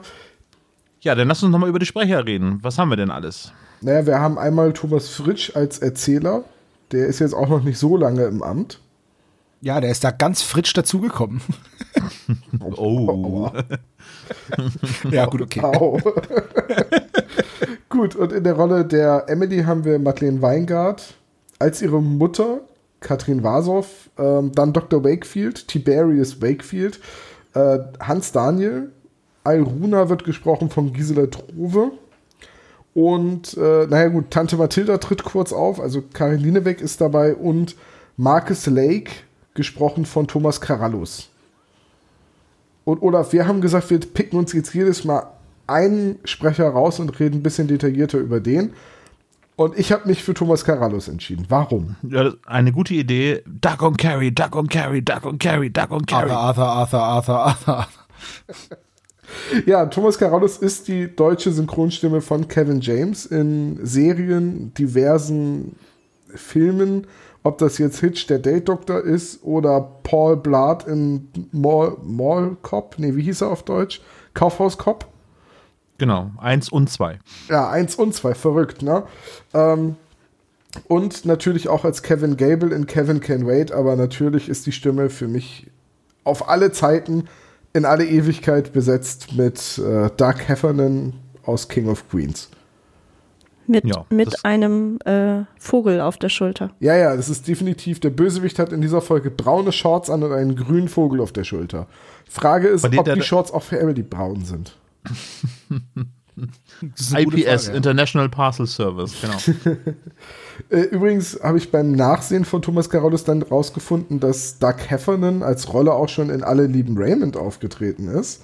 Ja, 1.04 1.16
dann 1.16 1.28
lass 1.28 1.44
uns 1.44 1.52
nochmal 1.52 1.68
über 1.68 1.80
die 1.80 1.86
Sprecher 1.86 2.26
reden. 2.26 2.60
Was 2.62 2.78
haben 2.78 2.90
wir 2.90 2.96
denn 2.96 3.12
alles? 3.12 3.52
Naja, 3.82 4.06
wir 4.06 4.20
haben 4.20 4.40
einmal 4.40 4.72
Thomas 4.72 5.10
Fritsch 5.10 5.54
als 5.54 5.80
Erzähler. 5.80 6.46
Der 6.94 7.08
ist 7.08 7.20
jetzt 7.20 7.34
auch 7.34 7.50
noch 7.50 7.62
nicht 7.62 7.78
so 7.78 7.98
lange 7.98 8.24
im 8.24 8.42
Amt. 8.42 8.80
ja, 9.60 9.82
der 9.82 9.92
ist 9.92 10.04
da 10.04 10.12
ganz 10.12 10.42
frisch 10.42 10.74
dazugekommen. 10.74 11.42
Oh. 12.76 13.52
ja, 15.12 15.26
gut, 15.28 15.42
okay. 15.44 15.62
Gut, 17.90 18.16
und 18.16 18.32
in 18.32 18.44
der 18.44 18.54
Rolle 18.54 18.84
der 18.86 19.26
Emily 19.28 19.64
haben 19.64 19.86
wir 19.86 20.00
Madeleine 20.00 20.42
Weingart 20.42 21.16
als 21.60 21.82
ihre 21.82 22.02
Mutter, 22.02 22.62
Katrin 23.00 23.44
Wasow, 23.44 23.86
ähm, 24.18 24.52
dann 24.54 24.74
Dr. 24.74 25.04
Wakefield, 25.04 25.68
Tiberius 25.68 26.42
Wakefield, 26.42 27.00
äh, 27.54 27.80
Hans 28.00 28.32
Daniel, 28.32 28.92
Alruna 29.44 30.10
wird 30.10 30.24
gesprochen 30.24 30.70
von 30.70 30.94
Gisela 30.94 31.28
Trove. 31.28 31.92
Und, 32.94 33.58
äh, 33.58 33.88
naja, 33.88 34.08
gut, 34.10 34.30
Tante 34.30 34.56
Mathilda 34.56 34.98
tritt 35.00 35.24
kurz 35.24 35.52
auf, 35.52 35.80
also 35.80 36.04
Karin 36.14 36.40
Linebeck 36.40 36.80
ist 36.80 37.02
dabei 37.02 37.36
und 37.36 37.76
Marcus 38.18 38.68
Lake, 38.68 39.12
gesprochen 39.56 40.06
von 40.06 40.28
Thomas 40.28 40.62
Karallus. 40.62 41.30
Und 42.86 43.02
Olaf, 43.02 43.34
wir 43.34 43.48
haben 43.48 43.62
gesagt, 43.62 43.90
wir 43.90 44.00
picken 44.00 44.38
uns 44.38 44.54
jetzt 44.54 44.74
jedes 44.74 45.06
Mal 45.06 45.28
einen 45.66 46.20
Sprecher 46.26 46.70
raus 46.70 47.00
und 47.00 47.20
reden 47.20 47.40
ein 47.40 47.44
bisschen 47.44 47.68
detaillierter 47.68 48.20
über 48.20 48.40
den. 48.40 48.74
Und 49.56 49.78
ich 49.78 49.92
habe 49.92 50.08
mich 50.08 50.24
für 50.24 50.34
Thomas 50.34 50.66
Karallus 50.66 51.08
entschieden. 51.08 51.46
Warum? 51.50 51.96
Ja, 52.02 52.34
eine 52.46 52.72
gute 52.72 52.96
Idee. 52.96 53.44
Duck 53.46 53.84
on 53.84 53.96
Carry, 53.98 54.34
Duck 54.34 54.56
on 54.56 54.68
Carry, 54.68 55.04
Duck 55.04 55.26
on 55.26 55.38
Carry, 55.38 55.70
Duck 55.70 55.92
on 55.92 56.06
Carry. 56.06 56.32
Arthur, 56.32 56.66
Arthur, 56.68 57.00
Arthur, 57.00 57.40
Arthur, 57.40 57.78
Arthur. 57.78 58.78
Ja, 59.66 59.86
Thomas 59.86 60.18
Karallus 60.18 60.58
ist 60.58 60.88
die 60.88 61.14
deutsche 61.14 61.52
Synchronstimme 61.52 62.22
von 62.22 62.48
Kevin 62.48 62.82
James 62.82 63.26
in 63.26 63.80
Serien, 63.86 64.74
diversen 64.74 65.76
Filmen. 66.34 67.08
Ob 67.44 67.58
das 67.58 67.78
jetzt 67.78 68.00
Hitch, 68.00 68.28
der 68.28 68.40
Date 68.40 68.70
Doctor 68.70 69.02
ist, 69.02 69.44
oder 69.44 69.82
Paul 70.04 70.38
Blart 70.38 70.88
in 70.88 71.28
Mall, 71.52 71.98
Mall 72.04 72.56
Cop. 72.62 72.96
Nee, 72.98 73.16
wie 73.16 73.24
hieß 73.24 73.42
er 73.42 73.52
auf 73.52 73.64
Deutsch? 73.64 74.02
Kaufhaus 74.34 74.78
Cop. 74.78 75.06
Genau, 75.98 76.32
eins 76.38 76.70
und 76.70 76.90
zwei. 76.90 77.20
Ja, 77.50 77.70
eins 77.70 77.96
und 77.96 78.14
zwei, 78.14 78.34
verrückt, 78.34 78.82
ne? 78.82 79.04
Ähm, 79.54 79.96
und 80.88 81.26
natürlich 81.26 81.68
auch 81.68 81.86
als 81.86 82.02
Kevin 82.02 82.36
Gable 82.38 82.74
in 82.74 82.88
Kevin 82.88 83.20
Can 83.20 83.46
Wait, 83.46 83.72
aber 83.72 83.96
natürlich 83.96 84.50
ist 84.50 84.66
die 84.66 84.72
Stimme 84.72 85.10
für 85.10 85.28
mich 85.28 85.68
auf 86.24 86.50
alle 86.50 86.72
Zeiten, 86.72 87.26
in 87.74 87.86
alle 87.86 88.06
Ewigkeit 88.06 88.72
besetzt 88.72 89.34
mit 89.34 89.78
äh, 89.80 90.10
Doug 90.16 90.36
Heffernan 90.48 91.14
aus 91.44 91.68
King 91.68 91.90
of 91.90 92.08
Queens. 92.10 92.50
Mit, 93.66 93.86
Ja, 93.86 94.06
mit 94.10 94.44
einem 94.46 95.00
äh, 95.06 95.44
Vogel 95.58 96.02
auf 96.02 96.18
der 96.18 96.30
Schulter. 96.30 96.72
Ja, 96.80 96.96
ja, 96.96 97.16
das 97.16 97.30
ist 97.30 97.48
definitiv, 97.48 98.00
der 98.00 98.10
Bösewicht 98.10 98.60
hat 98.60 98.74
in 98.74 98.82
dieser 98.82 99.02
Folge 99.02 99.32
braune 99.32 99.72
Shorts 99.72 100.10
an 100.10 100.22
und 100.22 100.34
einen 100.34 100.56
grünen 100.56 100.90
Vogel 100.90 101.22
auf 101.22 101.32
der 101.32 101.46
Schulter. 101.46 101.88
Frage 102.30 102.68
ist, 102.68 102.84
ob 102.86 103.06
die 103.14 103.22
Shorts 103.22 103.52
auch 103.52 103.64
für 103.64 103.80
Emily 103.80 104.04
braun 104.04 104.44
sind. 104.44 104.78
IPS, 106.36 107.12
Frage, 107.12 107.42
ja. 107.42 107.74
International 107.74 108.28
Parcel 108.30 108.68
Service, 108.68 109.14
genau. 109.22 109.38
Äh, 110.70 110.82
übrigens 110.82 111.40
habe 111.42 111.58
ich 111.58 111.72
beim 111.72 111.92
Nachsehen 111.92 112.46
von 112.46 112.62
Thomas 112.62 112.90
Carolus 112.90 113.24
dann 113.24 113.42
rausgefunden, 113.42 114.20
dass 114.20 114.60
Doug 114.60 114.76
Heffernan 114.88 115.44
als 115.44 115.74
Rolle 115.74 115.94
auch 115.94 116.10
schon 116.10 116.30
in 116.30 116.44
Alle 116.44 116.66
lieben 116.68 116.98
Raymond 116.98 117.38
aufgetreten 117.38 118.08
ist. 118.08 118.42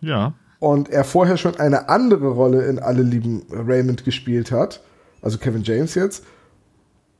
ja. 0.00 0.34
Und 0.60 0.88
er 0.88 1.04
vorher 1.04 1.36
schon 1.36 1.56
eine 1.56 1.90
andere 1.90 2.28
Rolle 2.28 2.64
in 2.64 2.78
Alle 2.78 3.02
lieben 3.02 3.42
Raymond 3.50 4.02
gespielt 4.04 4.50
hat. 4.50 4.80
Also 5.20 5.36
Kevin 5.36 5.62
James 5.62 5.94
jetzt. 5.94 6.24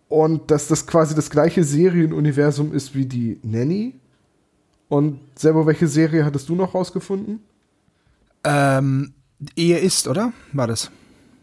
Und 0.09 0.51
dass 0.51 0.69
das 0.69 0.87
quasi 0.87 1.15
das 1.15 1.29
gleiche 1.29 1.63
Serienuniversum 1.63 2.73
ist 2.73 2.95
wie 2.95 3.05
die 3.05 3.39
Nanny. 3.43 4.01
Und 4.89 5.21
selber, 5.35 5.67
welche 5.67 5.89
Serie 5.89 6.25
hattest 6.25 6.49
du 6.49 6.55
noch 6.55 6.75
rausgefunden? 6.75 7.41
Ähm, 8.45 9.13
Ehe 9.57 9.79
ist, 9.79 10.09
oder? 10.09 10.33
War 10.53 10.67
das? 10.67 10.91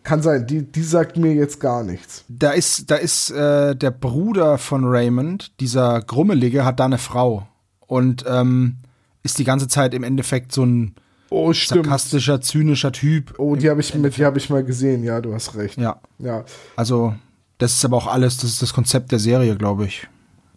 Kann 0.03 0.22
sein, 0.22 0.48
die, 0.48 0.63
die 0.63 0.81
sagt 0.84 1.17
mir 1.17 1.34
jetzt 1.34 1.60
gar 1.60 1.84
nichts. 1.84 2.24
Da 2.27 2.51
ist, 2.51 2.89
da 2.89 2.96
ist 2.96 3.29
äh, 3.31 3.75
der 3.75 3.91
Bruder 3.91 4.58
von 4.58 4.84
Raymond, 4.86 5.51
dieser 5.60 6.01
Grummelige, 6.01 6.65
hat 6.65 6.79
da 6.79 6.86
eine 6.86 6.98
Frau 6.98 7.48
und 7.88 8.25
ähm, 8.27 8.77
ist 9.24 9.38
die 9.38 9.43
ganze 9.43 9.67
Zeit 9.67 9.93
im 9.93 10.03
Endeffekt 10.03 10.51
so 10.51 10.63
ein 10.65 10.96
Oh, 11.34 11.53
sarkastischer, 11.53 12.41
zynischer 12.41 12.91
Typ. 12.91 13.36
Oh, 13.38 13.55
die 13.55 13.70
habe 13.70 13.79
ich, 13.79 13.93
mit- 13.96 14.17
die 14.17 14.25
hab 14.25 14.36
ich 14.36 14.50
mal 14.50 14.63
gesehen, 14.65 15.03
ja, 15.03 15.22
du 15.22 15.34
hast 15.34 15.55
recht. 15.55 15.77
Ja, 15.77 16.01
Ja, 16.20 16.43
also 16.75 17.13
das 17.58 17.74
ist 17.75 17.86
aber 17.86 17.96
auch 17.98 18.08
alles, 18.08 18.38
das 18.38 18.50
ist 18.50 18.62
das 18.62 18.74
Konzept 18.74 19.12
der 19.13 19.20
Serie, 19.20 19.55
glaube 19.55 19.86
ich, 19.86 20.08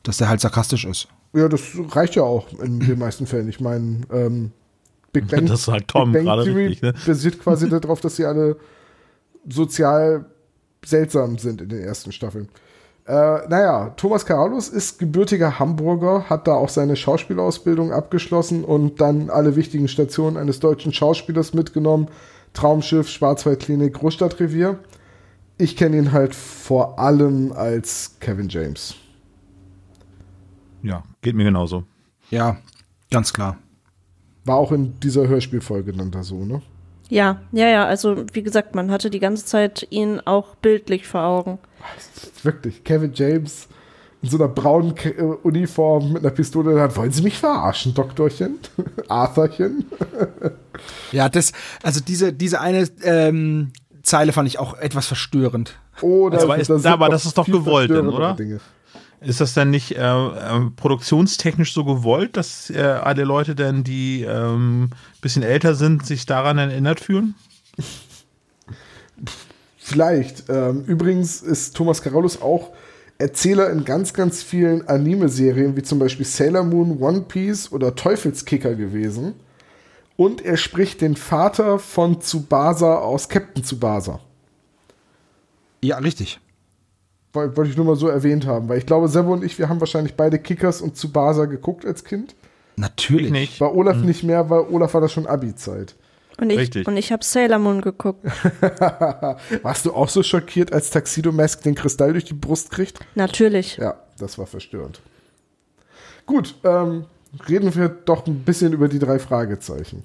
dass 0.02 0.16
der 0.16 0.28
halt 0.28 0.40
sarkastisch 0.40 0.84
ist. 0.84 1.06
ja 1.34 1.48
das 1.48 1.60
reicht 1.90 2.16
ja 2.16 2.22
auch 2.22 2.48
in 2.60 2.80
den 2.80 2.98
meisten 2.98 3.26
Fällen. 3.26 3.48
Ich 3.48 3.60
meine, 3.60 4.00
ähm, 4.10 4.50
Big 5.12 5.28
Bang, 5.30 5.46
Das 5.46 5.64
sagt 5.66 5.88
Tom 5.88 6.10
Big 6.12 6.24
Bang 6.24 6.24
gerade 6.38 6.44
Theory 6.44 6.66
richtig, 6.68 6.82
ne? 6.82 6.94
basiert 7.06 7.38
quasi 7.40 7.68
darauf, 7.68 8.00
dass 8.00 8.16
sie 8.16 8.24
alle 8.24 8.56
sozial 9.48 10.26
seltsam 10.84 11.38
sind 11.38 11.60
in 11.60 11.68
den 11.68 11.82
ersten 11.82 12.12
Staffeln. 12.12 12.48
Äh, 13.06 13.46
naja, 13.48 13.90
Thomas 13.96 14.24
Carolus 14.24 14.68
ist 14.68 14.98
gebürtiger 14.98 15.58
Hamburger, 15.58 16.28
hat 16.30 16.46
da 16.46 16.54
auch 16.54 16.70
seine 16.70 16.96
Schauspielausbildung 16.96 17.92
abgeschlossen 17.92 18.64
und 18.64 19.00
dann 19.00 19.28
alle 19.28 19.56
wichtigen 19.56 19.88
Stationen 19.88 20.38
eines 20.38 20.60
deutschen 20.60 20.92
Schauspielers 20.92 21.52
mitgenommen. 21.52 22.08
Traumschiff, 22.54 23.08
Schwarzwaldklinik, 23.08 23.94
Großstadtrevier. 23.94 24.78
Ich 25.58 25.76
kenne 25.76 25.98
ihn 25.98 26.12
halt 26.12 26.34
vor 26.34 26.98
allem 26.98 27.52
als 27.52 28.16
Kevin 28.20 28.48
James. 28.48 28.94
Ja, 30.82 31.02
geht 31.20 31.34
mir 31.34 31.44
genauso. 31.44 31.84
Ja, 32.30 32.56
ganz 33.10 33.32
klar. 33.32 33.58
War 34.44 34.56
auch 34.56 34.72
in 34.72 34.98
dieser 35.00 35.28
Hörspielfolge 35.28 35.92
dann 35.92 36.10
da 36.10 36.22
so, 36.22 36.44
ne? 36.44 36.62
Ja, 37.10 37.40
ja, 37.52 37.68
ja. 37.68 37.84
Also, 37.86 38.24
wie 38.32 38.42
gesagt, 38.42 38.74
man 38.74 38.90
hatte 38.90 39.10
die 39.10 39.20
ganze 39.20 39.44
Zeit 39.44 39.86
ihn 39.90 40.20
auch 40.24 40.54
bildlich 40.56 41.06
vor 41.06 41.22
Augen. 41.22 41.58
Wirklich, 42.42 42.82
Kevin 42.84 43.12
James 43.14 43.68
in 44.22 44.30
so 44.30 44.38
einer 44.38 44.48
braunen 44.48 44.94
äh, 44.96 45.22
Uniform 45.22 46.14
mit 46.14 46.22
einer 46.22 46.30
Pistole 46.34 46.70
in 46.70 46.76
der 46.76 46.84
Hand. 46.84 46.96
Wollen 46.96 47.10
Sie 47.12 47.22
mich 47.22 47.36
verarschen, 47.38 47.92
Doktorchen? 47.92 48.58
Arthurchen? 49.08 49.84
Ja, 51.12 51.28
das, 51.28 51.52
also 51.82 52.00
diese, 52.00 52.32
diese 52.32 52.60
eine 52.60 52.88
ähm, 53.02 53.72
Zeile 54.02 54.32
fand 54.32 54.48
ich 54.48 54.58
auch 54.58 54.78
etwas 54.78 55.06
verstörend. 55.06 55.74
Oh, 56.00 56.30
da, 56.30 56.42
Aber 56.42 56.56
ist- 56.58 56.70
da 56.70 56.92
aber 56.92 57.10
das 57.10 57.26
ist 57.26 57.36
doch 57.36 57.46
gewollt 57.46 57.88
verstörendere 57.88 58.16
oder? 58.16 58.32
Dinge. 58.34 58.60
Ist 59.24 59.40
das 59.40 59.54
denn 59.54 59.70
nicht 59.70 59.92
äh, 59.92 60.00
äh, 60.00 60.70
produktionstechnisch 60.76 61.72
so 61.72 61.84
gewollt, 61.84 62.36
dass 62.36 62.70
äh, 62.70 62.80
alle 62.80 63.24
Leute 63.24 63.54
denn, 63.54 63.84
die 63.84 64.22
ähm, 64.22 64.90
bisschen 65.20 65.42
älter 65.42 65.74
sind, 65.74 66.04
sich 66.04 66.26
daran 66.26 66.58
erinnert 66.58 67.00
fühlen? 67.00 67.34
Vielleicht. 69.76 70.44
Ähm, 70.48 70.84
übrigens 70.86 71.42
ist 71.42 71.76
Thomas 71.76 72.02
Carolus 72.02 72.40
auch 72.40 72.70
Erzähler 73.18 73.70
in 73.70 73.84
ganz, 73.84 74.12
ganz 74.12 74.42
vielen 74.42 74.88
Anime-Serien, 74.88 75.76
wie 75.76 75.82
zum 75.82 75.98
Beispiel 75.98 76.26
Sailor 76.26 76.64
Moon, 76.64 77.00
One 77.00 77.22
Piece 77.22 77.70
oder 77.70 77.94
Teufelskicker 77.94 78.74
gewesen. 78.74 79.34
Und 80.16 80.42
er 80.42 80.56
spricht 80.56 81.00
den 81.00 81.16
Vater 81.16 81.78
von 81.78 82.20
Tsubasa 82.20 82.96
aus 82.96 83.28
Captain 83.28 83.62
Tsubasa. 83.64 84.20
Ja, 85.82 85.98
richtig. 85.98 86.40
Woll- 87.34 87.56
Wollte 87.56 87.70
ich 87.70 87.76
nur 87.76 87.84
mal 87.86 87.96
so 87.96 88.08
erwähnt 88.08 88.46
haben, 88.46 88.68
weil 88.68 88.78
ich 88.78 88.86
glaube, 88.86 89.08
Sebo 89.08 89.32
und 89.32 89.44
ich, 89.44 89.58
wir 89.58 89.68
haben 89.68 89.80
wahrscheinlich 89.80 90.14
beide 90.14 90.38
Kickers 90.38 90.80
und 90.80 90.96
Tsubasa 90.96 91.44
geguckt 91.46 91.84
als 91.84 92.04
Kind. 92.04 92.34
Natürlich. 92.76 93.26
Ich 93.26 93.32
nicht. 93.32 93.58
Bei 93.58 93.66
Olaf 93.66 93.96
nicht 93.98 94.22
mehr, 94.24 94.48
weil 94.50 94.60
Olaf 94.70 94.94
war 94.94 95.00
da 95.00 95.08
schon 95.08 95.26
Abi-Zeit. 95.26 95.94
Und 96.40 96.50
ich, 96.50 96.58
Richtig. 96.58 96.88
und 96.88 96.96
ich 96.96 97.12
habe 97.12 97.22
Sailor 97.24 97.58
Moon 97.60 97.80
geguckt. 97.80 98.24
Warst 99.62 99.86
du 99.86 99.92
auch 99.92 100.08
so 100.08 100.22
schockiert, 100.24 100.72
als 100.72 100.90
Tuxedo 100.90 101.30
Mask 101.30 101.62
den 101.62 101.76
Kristall 101.76 102.12
durch 102.12 102.24
die 102.24 102.34
Brust 102.34 102.70
kriegt? 102.72 102.98
Natürlich. 103.14 103.76
Ja, 103.76 103.94
das 104.18 104.36
war 104.38 104.46
verstörend. 104.46 105.00
Gut, 106.26 106.56
ähm, 106.64 107.04
reden 107.48 107.72
wir 107.76 107.88
doch 107.88 108.26
ein 108.26 108.40
bisschen 108.40 108.72
über 108.72 108.88
die 108.88 108.98
drei 108.98 109.18
Fragezeichen. 109.20 110.04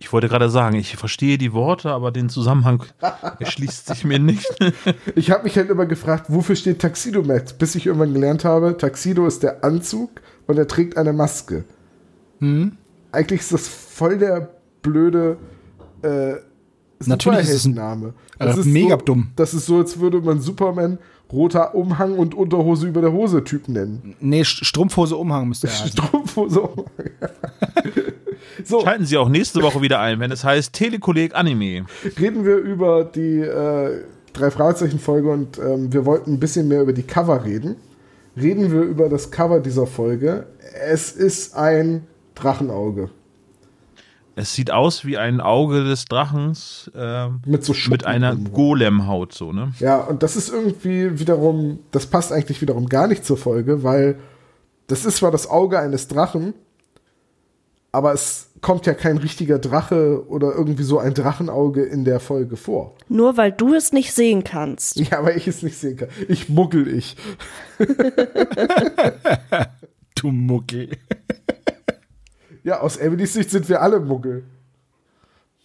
Ich 0.00 0.12
wollte 0.12 0.28
gerade 0.28 0.48
sagen, 0.48 0.76
ich 0.76 0.96
verstehe 0.96 1.38
die 1.38 1.52
Worte, 1.52 1.90
aber 1.90 2.12
den 2.12 2.28
Zusammenhang 2.28 2.84
erschließt 3.40 3.86
sich 3.88 4.04
mir 4.04 4.18
nicht. 4.20 4.46
Ich 5.16 5.30
habe 5.30 5.44
mich 5.44 5.56
halt 5.56 5.70
immer 5.70 5.86
gefragt, 5.86 6.26
wofür 6.28 6.54
steht 6.54 6.80
Tuxedo 6.80 7.22
Mask, 7.22 7.58
bis 7.58 7.74
ich 7.74 7.86
irgendwann 7.86 8.12
gelernt 8.14 8.44
habe, 8.44 8.76
Tuxedo 8.76 9.26
ist 9.26 9.42
der 9.42 9.64
Anzug 9.64 10.10
und 10.46 10.56
er 10.56 10.68
trägt 10.68 10.96
eine 10.96 11.12
Maske. 11.12 11.64
Eigentlich 13.10 13.40
ist 13.40 13.52
das 13.52 13.66
voll 13.66 14.18
der 14.18 14.50
blöde 14.82 15.36
äh, 16.02 16.34
Natürlich 17.04 17.40
ist 17.40 17.48
es 17.50 17.66
ein- 17.66 17.72
Superheldenname. 17.74 18.14
äh, 18.38 18.64
mega 18.68 18.96
so, 18.98 19.04
dumm. 19.04 19.30
Das 19.36 19.52
ist 19.54 19.66
so, 19.66 19.78
als 19.78 19.98
würde 19.98 20.20
man 20.20 20.40
Superman 20.40 20.98
roter 21.32 21.74
Umhang 21.74 22.14
und 22.16 22.34
Unterhose 22.34 22.86
über 22.86 23.00
der 23.00 23.12
Hose 23.12 23.42
Typ 23.44 23.68
nennen. 23.68 24.14
Nee, 24.20 24.42
St- 24.42 24.64
Strumpfhose 24.64 25.16
Umhang 25.16 25.48
müsste 25.48 25.66
er 25.66 25.72
heißen. 25.80 25.90
Strumpfhose. 25.90 26.60
Umhang. 26.60 26.86
so, 28.64 28.80
Schalten 28.80 29.04
Sie 29.04 29.16
auch 29.16 29.28
nächste 29.28 29.62
Woche 29.62 29.80
wieder 29.82 30.00
ein, 30.00 30.20
wenn 30.20 30.30
es 30.32 30.44
heißt 30.44 30.72
Telekolleg 30.72 31.34
Anime. 31.34 31.86
reden 32.18 32.44
wir 32.44 32.56
über 32.56 33.04
die 33.04 33.40
äh, 33.40 34.02
drei 34.32 34.50
Fragezeichen 34.50 34.98
Folge 34.98 35.30
und 35.30 35.58
ähm, 35.58 35.92
wir 35.92 36.04
wollten 36.04 36.34
ein 36.34 36.40
bisschen 36.40 36.68
mehr 36.68 36.82
über 36.82 36.92
die 36.92 37.02
Cover 37.02 37.44
reden. 37.44 37.76
Reden 38.36 38.70
wir 38.70 38.82
über 38.82 39.08
das 39.08 39.30
Cover 39.30 39.60
dieser 39.60 39.86
Folge. 39.86 40.46
Es 40.88 41.12
ist 41.12 41.56
ein 41.56 42.06
Drachenauge 42.34 43.10
Es 44.36 44.54
sieht 44.54 44.70
aus 44.70 45.04
wie 45.04 45.18
ein 45.18 45.40
Auge 45.40 45.82
des 45.82 46.04
Drachens 46.04 46.90
ähm, 46.94 47.40
mit 47.44 47.64
so 47.64 47.74
mit 47.90 48.06
einer. 48.06 48.36
Golemhaut, 48.36 49.34
so, 49.34 49.52
ne? 49.52 49.72
Ja, 49.80 49.98
und 49.98 50.22
das 50.22 50.36
ist 50.36 50.50
irgendwie 50.50 51.18
wiederum, 51.18 51.80
das 51.90 52.06
passt 52.06 52.32
eigentlich 52.32 52.60
wiederum 52.60 52.88
gar 52.88 53.08
nicht 53.08 53.24
zur 53.24 53.36
Folge, 53.36 53.82
weil 53.82 54.18
das 54.86 55.04
ist 55.04 55.16
zwar 55.16 55.32
das 55.32 55.50
Auge 55.50 55.78
eines 55.80 56.06
Drachen, 56.06 56.54
aber 57.92 58.12
es 58.12 58.50
kommt 58.60 58.86
ja 58.86 58.94
kein 58.94 59.18
richtiger 59.18 59.58
Drache 59.58 60.26
oder 60.28 60.52
irgendwie 60.52 60.82
so 60.82 60.98
ein 60.98 61.14
Drachenauge 61.14 61.84
in 61.84 62.04
der 62.04 62.20
Folge 62.20 62.56
vor. 62.56 62.94
Nur 63.08 63.36
weil 63.36 63.52
du 63.52 63.74
es 63.74 63.92
nicht 63.92 64.12
sehen 64.12 64.44
kannst. 64.44 64.96
Ja, 64.96 65.24
weil 65.24 65.36
ich 65.36 65.46
es 65.48 65.62
nicht 65.62 65.78
sehen 65.78 65.96
kann. 65.96 66.08
Ich 66.28 66.48
muggel 66.48 66.88
ich. 66.88 67.16
Du 70.14 70.32
Mucki. 70.32 70.90
Ja, 72.64 72.80
aus 72.80 72.96
Emilys 72.96 73.34
Sicht 73.34 73.50
sind 73.50 73.68
wir 73.68 73.80
alle 73.80 74.00
Muggel. 74.00 74.44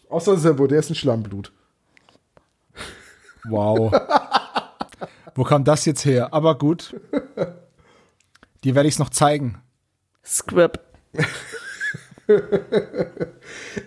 Außer 0.09 0.37
Sebo, 0.37 0.67
der 0.67 0.77
ist 0.77 0.91
ein 0.91 0.95
Schlammblut. 0.95 1.51
Wow. 3.45 3.91
Wo 5.33 5.43
kam 5.43 5.63
das 5.63 5.85
jetzt 5.85 6.05
her? 6.05 6.31
Aber 6.31 6.55
gut. 6.55 6.95
Dir 8.63 8.75
werde 8.75 8.87
ich 8.87 8.93
es 8.93 8.99
noch 8.99 9.09
zeigen. 9.09 9.59
Script. 10.23 10.79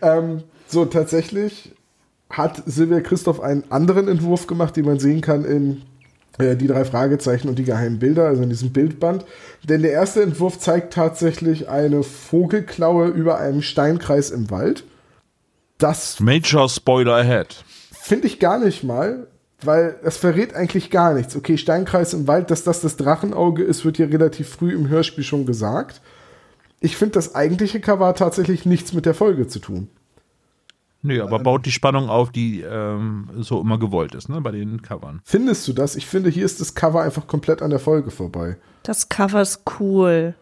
Ähm, 0.02 0.42
so, 0.66 0.84
tatsächlich 0.84 1.72
hat 2.28 2.62
Silvia 2.66 3.00
Christoph 3.00 3.40
einen 3.40 3.64
anderen 3.70 4.08
Entwurf 4.08 4.46
gemacht, 4.46 4.76
den 4.76 4.84
man 4.84 4.98
sehen 4.98 5.20
kann 5.20 5.44
in 5.44 5.82
äh, 6.38 6.56
die 6.56 6.66
drei 6.66 6.84
Fragezeichen 6.84 7.48
und 7.48 7.58
die 7.58 7.64
geheimen 7.64 7.98
Bilder, 7.98 8.26
also 8.26 8.42
in 8.42 8.50
diesem 8.50 8.72
Bildband. 8.72 9.24
Denn 9.62 9.82
der 9.82 9.92
erste 9.92 10.22
Entwurf 10.22 10.58
zeigt 10.58 10.92
tatsächlich 10.92 11.68
eine 11.68 12.02
Vogelklaue 12.02 13.08
über 13.08 13.38
einem 13.38 13.62
Steinkreis 13.62 14.30
im 14.30 14.50
Wald. 14.50 14.84
Das 15.78 16.20
Major 16.20 16.68
Spoiler 16.68 17.14
ahead. 17.14 17.64
finde 17.92 18.26
ich 18.26 18.40
gar 18.40 18.58
nicht 18.58 18.82
mal, 18.82 19.26
weil 19.62 19.96
es 20.02 20.16
verrät 20.16 20.54
eigentlich 20.54 20.90
gar 20.90 21.14
nichts. 21.14 21.36
Okay, 21.36 21.58
Steinkreis 21.58 22.12
im 22.12 22.26
Wald, 22.26 22.50
dass 22.50 22.64
das 22.64 22.80
das 22.80 22.96
Drachenauge 22.96 23.62
ist, 23.62 23.84
wird 23.84 23.98
ja 23.98 24.06
relativ 24.06 24.48
früh 24.48 24.74
im 24.74 24.88
Hörspiel 24.88 25.24
schon 25.24 25.46
gesagt. 25.46 26.00
Ich 26.80 26.96
finde, 26.96 27.12
das 27.12 27.34
eigentliche 27.34 27.80
Cover 27.80 28.06
hat 28.06 28.18
tatsächlich 28.18 28.66
nichts 28.66 28.92
mit 28.92 29.06
der 29.06 29.14
Folge 29.14 29.46
zu 29.46 29.58
tun. 29.58 29.88
Nö, 31.02 31.22
aber 31.22 31.38
baut 31.38 31.64
die 31.66 31.70
Spannung 31.70 32.08
auf, 32.08 32.30
die 32.30 32.62
ähm, 32.62 33.28
so 33.38 33.60
immer 33.60 33.78
gewollt 33.78 34.14
ist, 34.14 34.28
ne, 34.28 34.40
bei 34.40 34.50
den 34.50 34.82
Covern. 34.82 35.20
Findest 35.24 35.68
du 35.68 35.72
das? 35.72 35.94
Ich 35.94 36.06
finde, 36.06 36.30
hier 36.30 36.44
ist 36.44 36.60
das 36.60 36.74
Cover 36.74 37.02
einfach 37.02 37.26
komplett 37.28 37.62
an 37.62 37.70
der 37.70 37.78
Folge 37.78 38.10
vorbei. 38.10 38.56
Das 38.82 39.08
Cover 39.08 39.40
ist 39.40 39.62
cool. 39.78 40.34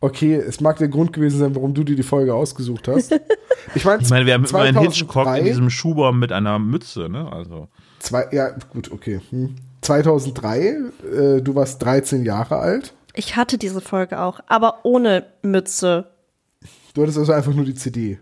Okay, 0.00 0.34
es 0.34 0.60
mag 0.60 0.78
der 0.78 0.88
Grund 0.88 1.12
gewesen 1.12 1.38
sein, 1.38 1.54
warum 1.54 1.74
du 1.74 1.84
dir 1.84 1.96
die 1.96 2.02
Folge 2.02 2.34
ausgesucht 2.34 2.88
hast. 2.88 3.18
Ich 3.76 3.84
meine, 3.84 4.02
Ich 4.02 4.10
meine, 4.10 4.26
wir 4.26 4.34
haben 4.34 4.44
immer 4.44 4.58
einen 4.58 4.74
2003 4.74 4.88
Hitchcock 4.88 5.36
in 5.38 5.44
diesem 5.44 5.70
Schuber 5.70 6.12
mit 6.12 6.32
einer 6.32 6.58
Mütze, 6.58 7.08
ne? 7.08 7.32
Also. 7.32 7.68
Zwei, 8.00 8.26
ja, 8.32 8.50
gut, 8.72 8.90
okay. 8.90 9.20
Hm. 9.30 9.54
2003, 9.82 10.58
äh, 10.58 11.40
du 11.40 11.54
warst 11.54 11.80
13 11.80 12.24
Jahre 12.24 12.56
alt. 12.56 12.92
Ich 13.14 13.36
hatte 13.36 13.58
diese 13.58 13.80
Folge 13.80 14.20
auch, 14.20 14.40
aber 14.46 14.80
ohne 14.84 15.26
Mütze. 15.42 16.06
Du 16.94 17.02
hattest 17.02 17.18
also 17.18 17.32
einfach 17.32 17.52
nur 17.54 17.64
die 17.64 17.74
CD. 17.74 18.18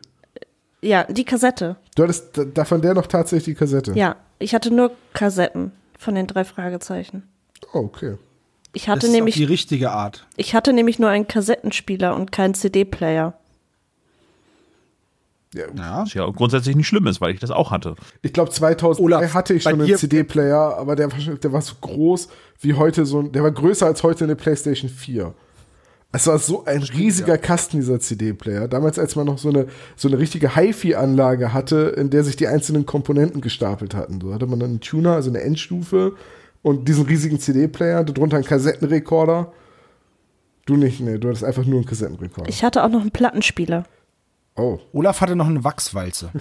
Ja, 0.82 1.04
die 1.04 1.24
Kassette. 1.24 1.76
Du 1.94 2.02
hattest 2.04 2.36
da- 2.38 2.44
davon 2.44 2.80
der 2.82 2.94
noch 2.94 3.06
tatsächlich 3.06 3.54
die 3.56 3.58
Kassette. 3.58 3.92
Ja, 3.92 4.16
ich 4.38 4.54
hatte 4.54 4.70
nur 4.70 4.92
Kassetten 5.12 5.72
von 5.98 6.14
den 6.14 6.26
drei 6.26 6.44
Fragezeichen. 6.44 7.28
Oh, 7.74 7.80
okay. 7.80 8.16
Ich 8.72 8.82
Das 8.84 8.88
hatte 8.88 9.06
ist 9.06 9.10
auch 9.12 9.16
nämlich 9.16 9.34
die 9.34 9.44
richtige 9.44 9.90
Art. 9.90 10.26
Ich 10.36 10.54
hatte 10.54 10.72
nämlich 10.72 10.98
nur 10.98 11.10
einen 11.10 11.28
Kassettenspieler 11.28 12.14
und 12.16 12.32
keinen 12.32 12.54
CD-Player. 12.54 13.34
Ja, 15.54 15.64
Ja. 15.76 16.02
Was 16.02 16.14
ja 16.14 16.26
grundsätzlich 16.30 16.76
nicht 16.76 16.86
schlimm 16.86 17.06
ist, 17.06 17.20
weil 17.20 17.34
ich 17.34 17.40
das 17.40 17.50
auch 17.50 17.70
hatte. 17.70 17.96
Ich 18.22 18.32
glaube 18.32 18.50
2003 18.50 19.02
Olaf, 19.02 19.34
hatte 19.34 19.54
ich 19.54 19.64
schon 19.64 19.80
einen 19.80 19.96
CD-Player, 19.96 20.76
aber 20.78 20.94
der 20.96 21.08
der 21.08 21.52
war 21.52 21.60
so 21.60 21.74
groß 21.80 22.28
wie 22.60 22.74
heute 22.74 23.04
so 23.04 23.20
ein, 23.20 23.32
der 23.32 23.42
war 23.42 23.50
größer 23.50 23.86
als 23.86 24.02
heute 24.02 24.24
eine 24.24 24.36
PlayStation 24.36 24.88
4. 24.88 25.34
Es 26.12 26.26
war 26.26 26.38
so 26.38 26.64
ein 26.64 26.82
riesiger 26.82 27.38
Kasten, 27.38 27.78
dieser 27.78 28.00
CD-Player. 28.00 28.66
Damals, 28.66 28.98
als 28.98 29.14
man 29.14 29.26
noch 29.26 29.38
so 29.38 29.48
eine, 29.48 29.66
so 29.94 30.08
eine 30.08 30.18
richtige 30.18 30.56
HiFi-Anlage 30.56 31.52
hatte, 31.52 31.94
in 31.96 32.10
der 32.10 32.24
sich 32.24 32.34
die 32.34 32.48
einzelnen 32.48 32.84
Komponenten 32.84 33.40
gestapelt 33.40 33.94
hatten. 33.94 34.20
So 34.20 34.34
hatte 34.34 34.46
man 34.46 34.58
dann 34.58 34.70
einen 34.70 34.80
Tuner, 34.80 35.12
also 35.14 35.30
eine 35.30 35.40
Endstufe 35.40 36.14
und 36.62 36.88
diesen 36.88 37.06
riesigen 37.06 37.38
CD-Player, 37.38 38.02
darunter 38.02 38.36
einen 38.36 38.44
Kassettenrekorder. 38.44 39.52
Du 40.66 40.76
nicht, 40.76 41.00
nee, 41.00 41.18
du 41.18 41.28
hattest 41.28 41.44
einfach 41.44 41.64
nur 41.64 41.76
einen 41.78 41.86
Kassettenrekorder. 41.86 42.48
Ich 42.50 42.64
hatte 42.64 42.82
auch 42.82 42.90
noch 42.90 43.00
einen 43.02 43.12
Plattenspieler. 43.12 43.84
Oh. 44.60 44.80
Olaf 44.92 45.20
hatte 45.20 45.34
noch 45.36 45.46
eine 45.48 45.64
Wachswalze. 45.64 46.30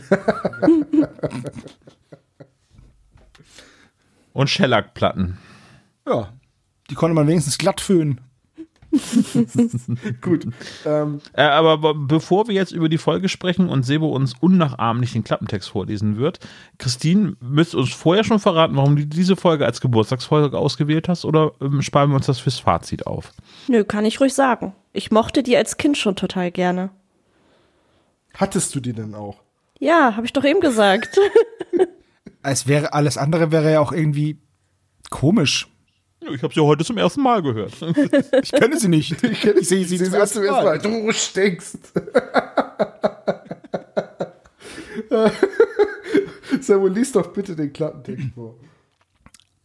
Und 4.34 4.50
Shellac-Platten. 4.50 5.38
ja. 6.08 6.34
Die 6.90 6.96
konnte 6.96 7.14
man 7.14 7.28
wenigstens 7.28 7.60
glatt 7.60 7.82
föhnen. 7.82 8.20
Gut. 10.22 10.48
ähm, 10.88 11.22
Äh, 11.34 11.44
aber 11.44 11.78
be- 11.78 11.94
bevor 11.94 12.48
wir 12.48 12.56
jetzt 12.56 12.72
über 12.72 12.90
die 12.90 12.98
Folge 12.98 13.30
sprechen 13.30 13.70
und 13.70 13.84
Sebo 13.84 14.08
uns 14.10 14.34
unnachahmlich 14.40 15.12
den 15.14 15.24
Klappentext 15.24 15.70
vorlesen 15.70 16.18
wird, 16.18 16.40
Christine, 16.80 17.36
müsst 17.42 17.76
uns 17.76 17.94
vorher 17.94 18.24
schon 18.24 18.40
verraten, 18.40 18.76
warum 18.76 18.96
du 18.96 19.06
diese 19.06 19.36
Folge 19.36 19.68
als 19.68 19.82
Geburtstagsfolge 19.82 20.58
ausgewählt 20.58 21.08
hast 21.08 21.26
oder 21.26 21.52
ähm, 21.62 21.84
sparen 21.84 22.10
wir 22.10 22.16
uns 22.16 22.26
das 22.26 22.40
fürs 22.40 22.58
Fazit 22.58 23.06
auf? 23.06 23.34
Nö, 23.68 23.84
kann 23.84 24.06
ich 24.06 24.20
ruhig 24.20 24.34
sagen. 24.34 24.74
Ich 24.94 25.12
mochte 25.12 25.44
die 25.44 25.56
als 25.56 25.78
Kind 25.78 25.96
schon 25.96 26.16
total 26.16 26.50
gerne. 26.50 26.90
Hattest 28.36 28.74
du 28.76 28.80
die 28.80 28.94
denn 28.94 29.16
auch? 29.16 29.42
Ja, 29.80 30.16
habe 30.16 30.26
ich 30.26 30.34
doch 30.34 30.44
eben 30.44 30.62
gesagt. 30.62 31.18
Es 32.42 32.68
wäre, 32.68 32.94
alles 32.94 33.18
andere 33.18 33.52
wäre 33.52 33.70
ja 33.70 33.82
auch 33.82 33.92
irgendwie 33.92 34.38
komisch. 35.10 35.68
Ja, 36.24 36.32
Ich 36.32 36.42
habe 36.42 36.54
sie 36.54 36.62
heute 36.62 36.86
zum 36.86 36.98
ersten 36.98 37.22
Mal 37.22 37.42
gehört. 37.42 37.74
Ich 38.42 38.52
kenne 38.54 38.80
sie 38.80 38.88
nicht. 38.88 39.22
Ich, 39.24 39.68
sehe 39.68 39.86
sie 39.86 39.98
zum 40.02 40.14
ersten 40.14 40.46
Mal. 40.46 40.80
Du 40.80 41.12
stinkst. 41.12 41.80
Samuel, 46.62 46.94
lies 46.94 47.12
doch 47.12 47.34
bitte 47.34 47.56
den 47.58 47.74
Klappentext 47.74 48.28
vor. 48.36 48.56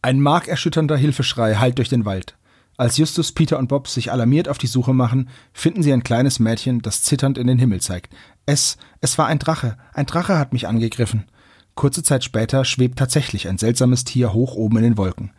Ein 0.01 0.19
markerschütternder 0.19 0.97
Hilfeschrei 0.97 1.55
hallt 1.55 1.77
durch 1.77 1.89
den 1.89 2.03
Wald. 2.05 2.35
Als 2.77 2.97
Justus, 2.97 3.31
Peter 3.31 3.57
und 3.57 3.67
Bob 3.69 3.87
sich 3.87 4.11
alarmiert 4.11 4.49
auf 4.49 4.57
die 4.57 4.67
Suche 4.67 4.93
machen, 4.93 5.29
finden 5.53 5.81
sie 5.81 5.93
ein 5.93 6.03
kleines 6.03 6.39
Mädchen, 6.39 6.81
das 6.81 7.03
zitternd 7.03 7.37
in 7.37 7.47
den 7.47 7.57
Himmel 7.57 7.79
zeigt. 7.79 8.13
Es, 8.45 8.77
es 9.01 9.17
war 9.17 9.27
ein 9.27 9.39
Drache. 9.39 9.77
Ein 9.93 10.05
Drache 10.05 10.37
hat 10.37 10.53
mich 10.53 10.67
angegriffen. 10.67 11.25
Kurze 11.73 12.03
Zeit 12.03 12.23
später 12.23 12.63
schwebt 12.63 12.97
tatsächlich 12.97 13.47
ein 13.47 13.57
seltsames 13.57 14.03
Tier 14.03 14.33
hoch 14.33 14.55
oben 14.55 14.77
in 14.77 14.83
den 14.83 14.97
Wolken. 14.97 15.31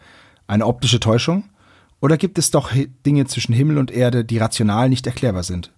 Eine 0.47 0.66
optische 0.66 1.01
Täuschung? 1.01 1.45
Oder 2.01 2.19
gibt 2.19 2.38
es 2.38 2.51
doch 2.51 2.73
Dinge 3.07 3.25
zwischen 3.27 3.55
Himmel 3.55 3.79
und 3.79 3.90
Erde, 3.90 4.25
die 4.25 4.38
rational 4.38 4.88
nicht 4.88 5.07
erklärbar 5.07 5.45
sind? 5.45 5.73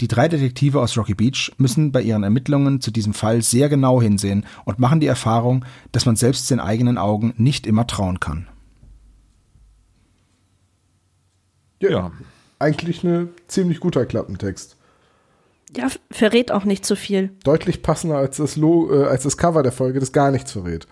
Die 0.00 0.08
drei 0.08 0.28
Detektive 0.28 0.80
aus 0.80 0.96
Rocky 0.96 1.14
Beach 1.14 1.52
müssen 1.58 1.90
bei 1.90 2.00
ihren 2.00 2.22
Ermittlungen 2.22 2.80
zu 2.80 2.90
diesem 2.90 3.14
Fall 3.14 3.42
sehr 3.42 3.68
genau 3.68 4.00
hinsehen 4.00 4.46
und 4.64 4.78
machen 4.78 5.00
die 5.00 5.08
Erfahrung, 5.08 5.64
dass 5.90 6.06
man 6.06 6.14
selbst 6.14 6.50
den 6.50 6.60
eigenen 6.60 6.98
Augen 6.98 7.34
nicht 7.36 7.66
immer 7.66 7.86
trauen 7.86 8.20
kann. 8.20 8.46
ja. 11.80 12.12
Eigentlich 12.60 13.04
ein 13.04 13.28
ziemlich 13.46 13.78
guter 13.78 14.04
Klappentext. 14.04 14.77
Ja, 15.76 15.88
verrät 16.10 16.50
auch 16.50 16.64
nicht 16.64 16.84
zu 16.84 16.96
viel. 16.96 17.30
Deutlich 17.44 17.82
passender 17.82 18.16
als 18.16 18.38
das, 18.38 18.56
Lo 18.56 18.90
äh, 18.92 19.04
als 19.06 19.24
das 19.24 19.36
Cover 19.36 19.62
der 19.62 19.72
Folge, 19.72 20.00
das 20.00 20.12
gar 20.12 20.30
nichts 20.30 20.52
verrät. 20.52 20.86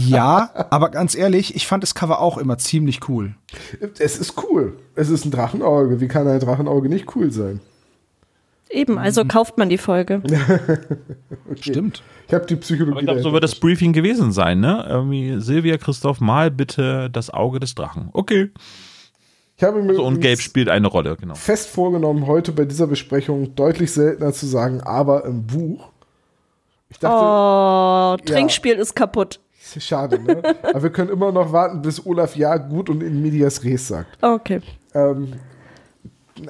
Ja, 0.00 0.50
aber 0.70 0.90
ganz 0.90 1.14
ehrlich, 1.14 1.54
ich 1.54 1.66
fand 1.66 1.82
das 1.82 1.94
Cover 1.94 2.20
auch 2.20 2.38
immer 2.38 2.58
ziemlich 2.58 3.08
cool. 3.08 3.34
Es 3.98 4.18
ist 4.18 4.34
cool. 4.42 4.76
Es 4.96 5.08
ist 5.08 5.24
ein 5.24 5.30
Drachenauge. 5.30 6.00
Wie 6.00 6.08
kann 6.08 6.26
ein 6.26 6.40
Drachenauge 6.40 6.88
nicht 6.88 7.14
cool 7.14 7.30
sein? 7.30 7.60
Eben, 8.70 8.98
also 8.98 9.24
kauft 9.24 9.58
man 9.58 9.68
die 9.68 9.78
Folge. 9.78 10.22
Stimmt. 11.60 12.02
Ich 12.26 12.34
habe 12.34 12.46
die 12.46 12.56
Psychologie. 12.56 12.92
Aber 12.92 13.00
ich 13.00 13.06
glaube, 13.06 13.22
so 13.22 13.32
wird 13.32 13.44
das 13.44 13.54
Briefing 13.54 13.92
gewesen 13.92 14.32
sein, 14.32 14.60
ne? 14.60 14.86
Irgendwie, 14.88 15.40
Silvia, 15.40 15.76
Christoph, 15.76 16.20
mal 16.20 16.50
bitte 16.50 17.10
das 17.10 17.28
Auge 17.30 17.60
des 17.60 17.74
Drachen. 17.74 18.08
Okay. 18.12 18.50
Ich 19.62 19.68
habe 19.68 19.80
mir 19.80 19.94
So, 19.94 20.02
und 20.02 20.14
Gelb 20.14 20.24
übrigens 20.24 20.42
spielt 20.42 20.68
eine 20.68 20.88
Rolle, 20.88 21.16
genau. 21.16 21.36
fest 21.36 21.68
vorgenommen, 21.70 22.26
heute 22.26 22.50
bei 22.50 22.64
dieser 22.64 22.88
Besprechung 22.88 23.54
deutlich 23.54 23.92
seltener 23.92 24.32
zu 24.32 24.46
sagen, 24.46 24.80
aber 24.80 25.24
im 25.24 25.46
Buch. 25.46 25.88
Ich 26.88 26.98
dachte, 26.98 27.14
Oh, 27.16 28.26
Trinkspiel 28.26 28.74
ist 28.74 28.96
kaputt. 28.96 29.38
schade, 29.78 30.18
ne? 30.20 30.42
aber 30.64 30.82
wir 30.82 30.90
können 30.90 31.10
immer 31.10 31.30
noch 31.30 31.52
warten, 31.52 31.80
bis 31.80 32.04
Olaf 32.04 32.34
Ja 32.34 32.56
gut 32.56 32.90
und 32.90 33.04
in 33.04 33.22
Medias 33.22 33.62
Res 33.62 33.86
sagt. 33.86 34.20
Okay. 34.20 34.62
Ähm, 34.94 35.34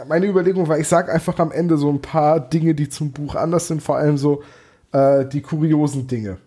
meine 0.09 0.25
Überlegung 0.25 0.67
war, 0.67 0.79
ich 0.79 0.89
sage 0.89 1.13
einfach 1.13 1.39
am 1.39 1.53
Ende 1.53 1.77
so 1.77 1.91
ein 1.91 2.01
paar 2.01 2.41
Dinge, 2.41 2.75
die 2.75 2.89
zum 2.89 3.13
Buch 3.13 3.35
anders 3.35 3.69
sind, 3.69 3.83
vor 3.83 3.97
allem 3.97 4.17
so 4.17 4.43
äh, 4.93 5.27
die 5.27 5.43
kuriosen 5.43 6.07
Dinge. 6.07 6.39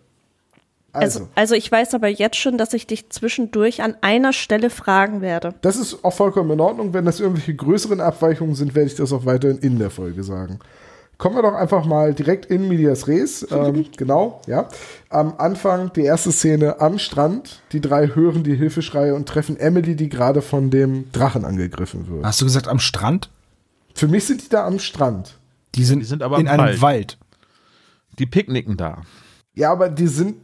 Also, 0.96 1.20
Also, 1.20 1.30
also 1.36 1.56
ich 1.56 1.72
weiß 1.72 1.94
aber 1.94 2.08
jetzt 2.08 2.38
schon, 2.38 2.58
dass 2.58 2.74
ich 2.74 2.88
dich 2.88 3.10
zwischendurch 3.10 3.82
an 3.84 3.96
einer 4.02 4.34
Stelle 4.34 4.70
fragen 4.70 5.22
werde. 5.22 5.54
das 5.62 5.76
ist 5.78 6.04
auch 6.04 6.14
vollkommen 6.14 6.52
in 6.52 6.60
Ordnung. 6.60 6.94
Wenn 6.94 7.06
das 7.06 7.20
irgendwelche 7.20 7.56
größeren 7.56 8.02
Abweichungen 8.02 8.56
sind, 8.56 8.76
werde 8.76 8.88
ich 8.88 8.96
das 8.96 9.12
auch 9.14 9.26
weiterhin 9.26 9.58
in 9.60 9.80
der 9.80 9.90
Folge 9.90 10.24
sagen. 10.24 10.60
Kommen 11.18 11.36
wir 11.38 11.44
doch 11.44 11.54
einfach 11.54 11.86
mal 11.86 12.14
direkt 12.14 12.48
in 12.48 12.68
Medias 12.68 13.08
Res. 13.08 13.48
Ähm, 13.52 13.86
genau, 13.96 14.42
ja. 14.48 14.68
Am 15.10 15.36
Anfang 15.38 15.94
die 15.94 16.02
erste 16.04 16.32
Szene 16.34 16.82
am 16.82 17.00
Strand. 17.00 17.62
Die 17.72 17.80
drei 17.80 18.08
hören 18.08 18.44
die 18.44 18.56
Hilfeschreie 18.56 19.16
und 19.16 19.26
treffen 19.30 19.58
Emily, 19.58 19.96
die 19.96 20.10
gerade 20.10 20.42
von 20.42 20.72
dem 20.72 21.10
Drachen 21.14 21.46
angegriffen 21.46 22.10
wird. 22.10 22.26
Hast 22.26 22.42
du 22.42 22.46
gesagt 22.46 22.68
am 22.68 22.80
Strand? 22.80 23.30
Für 23.94 24.10
mich 24.10 24.26
sind 24.26 24.44
die 24.44 24.50
da 24.50 24.66
am 24.68 24.78
Strand. 24.80 25.38
Die 25.76 25.86
sind, 25.86 26.00
Die 26.00 26.06
sind 26.06 26.22
aber 26.22 26.38
in 26.38 26.50
einem 26.50 26.66
Wald. 26.66 26.82
Wald. 26.82 27.18
Die 28.20 28.26
picknicken 28.26 28.76
da. 28.76 29.02
Ja, 29.54 29.72
aber 29.72 29.88
die 29.88 30.08
sind 30.08 30.36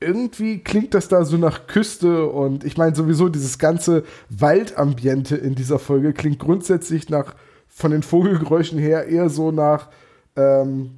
irgendwie 0.00 0.58
klingt 0.60 0.94
das 0.94 1.08
da 1.08 1.24
so 1.24 1.36
nach 1.36 1.66
Küste 1.66 2.26
und 2.26 2.64
ich 2.64 2.76
meine 2.76 2.94
sowieso 2.94 3.28
dieses 3.28 3.58
ganze 3.58 4.04
Waldambiente 4.28 5.36
in 5.36 5.54
dieser 5.54 5.78
Folge 5.78 6.12
klingt 6.12 6.38
grundsätzlich 6.38 7.08
nach 7.08 7.34
von 7.66 7.90
den 7.90 8.02
Vogelgeräuschen 8.02 8.78
her 8.78 9.06
eher 9.06 9.28
so 9.28 9.50
nach 9.50 9.88
ähm, 10.36 10.90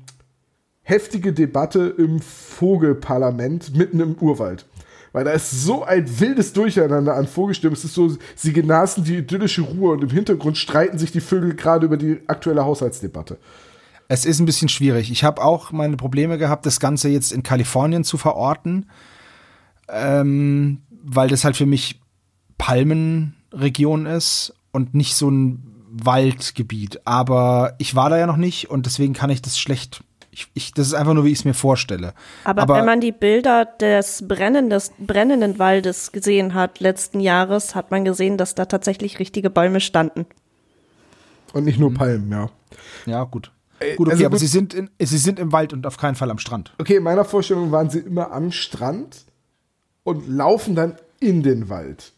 heftige 0.82 1.32
Debatte 1.32 1.94
im 1.96 2.20
Vogelparlament 2.20 3.76
mitten 3.76 4.00
im 4.00 4.14
Urwald. 4.14 4.66
Weil 5.12 5.24
da 5.24 5.32
ist 5.32 5.50
so 5.50 5.82
ein 5.82 6.20
wildes 6.20 6.52
Durcheinander 6.52 7.16
an 7.16 7.26
Vogelstimmen. 7.26 7.74
Es 7.74 7.84
ist 7.84 7.94
so, 7.94 8.16
sie 8.36 8.52
genaßen 8.52 9.02
die 9.02 9.16
idyllische 9.16 9.62
Ruhe 9.62 9.92
und 9.92 10.04
im 10.04 10.10
Hintergrund 10.10 10.56
streiten 10.56 10.98
sich 10.98 11.10
die 11.10 11.20
Vögel 11.20 11.54
gerade 11.54 11.86
über 11.86 11.96
die 11.96 12.20
aktuelle 12.28 12.64
Haushaltsdebatte. 12.64 13.38
Es 14.12 14.24
ist 14.24 14.40
ein 14.40 14.44
bisschen 14.44 14.68
schwierig. 14.68 15.12
Ich 15.12 15.22
habe 15.22 15.40
auch 15.40 15.70
meine 15.70 15.96
Probleme 15.96 16.36
gehabt, 16.36 16.66
das 16.66 16.80
Ganze 16.80 17.08
jetzt 17.08 17.30
in 17.30 17.44
Kalifornien 17.44 18.02
zu 18.02 18.18
verorten, 18.18 18.90
ähm, 19.88 20.82
weil 21.00 21.28
das 21.28 21.44
halt 21.44 21.56
für 21.56 21.64
mich 21.64 22.00
Palmenregion 22.58 24.06
ist 24.06 24.52
und 24.72 24.94
nicht 24.94 25.14
so 25.14 25.30
ein 25.30 25.62
Waldgebiet. 25.92 27.02
Aber 27.04 27.74
ich 27.78 27.94
war 27.94 28.10
da 28.10 28.18
ja 28.18 28.26
noch 28.26 28.36
nicht 28.36 28.68
und 28.68 28.84
deswegen 28.84 29.12
kann 29.12 29.30
ich 29.30 29.42
das 29.42 29.60
schlecht. 29.60 30.02
Ich, 30.32 30.48
ich, 30.54 30.74
das 30.74 30.88
ist 30.88 30.94
einfach 30.94 31.14
nur, 31.14 31.24
wie 31.24 31.30
ich 31.30 31.38
es 31.38 31.44
mir 31.44 31.54
vorstelle. 31.54 32.12
Aber, 32.42 32.66
wenn 32.66 32.86
man 32.86 33.00
die 33.00 33.12
Bilder 33.12 33.64
des 33.64 34.26
brennendes, 34.26 34.90
brennenden 34.98 35.60
Waldes 35.60 36.10
gesehen 36.10 36.54
hat 36.54 36.80
letzten 36.80 37.20
Jahres, 37.20 37.76
hat 37.76 37.92
man 37.92 38.04
gesehen, 38.04 38.38
dass 38.38 38.56
da 38.56 38.64
tatsächlich 38.64 39.20
richtige 39.20 39.50
Bäume 39.50 39.78
standen. 39.78 40.26
Und 41.52 41.62
nicht 41.62 41.78
nur 41.78 41.94
Palmen, 41.94 42.32
ja. 42.32 42.50
ja, 43.06 43.22
gut. 43.22 43.52
Gut, 43.96 44.06
okay, 44.08 44.10
also 44.12 44.26
aber 44.26 44.36
sie 44.38 44.46
sind, 44.46 44.74
in, 44.74 44.90
sie 45.00 45.18
sind 45.18 45.38
im 45.38 45.52
Wald 45.52 45.72
und 45.72 45.86
auf 45.86 45.96
keinen 45.96 46.14
Fall 46.14 46.30
am 46.30 46.38
Strand. 46.38 46.72
Okay, 46.78 46.96
in 46.96 47.02
meiner 47.02 47.24
Vorstellung 47.24 47.72
waren 47.72 47.88
sie 47.90 48.00
immer 48.00 48.30
am 48.32 48.52
Strand 48.52 49.24
und 50.04 50.28
laufen 50.28 50.74
dann 50.74 50.96
in 51.18 51.42
den 51.42 51.68
Wald. 51.68 52.12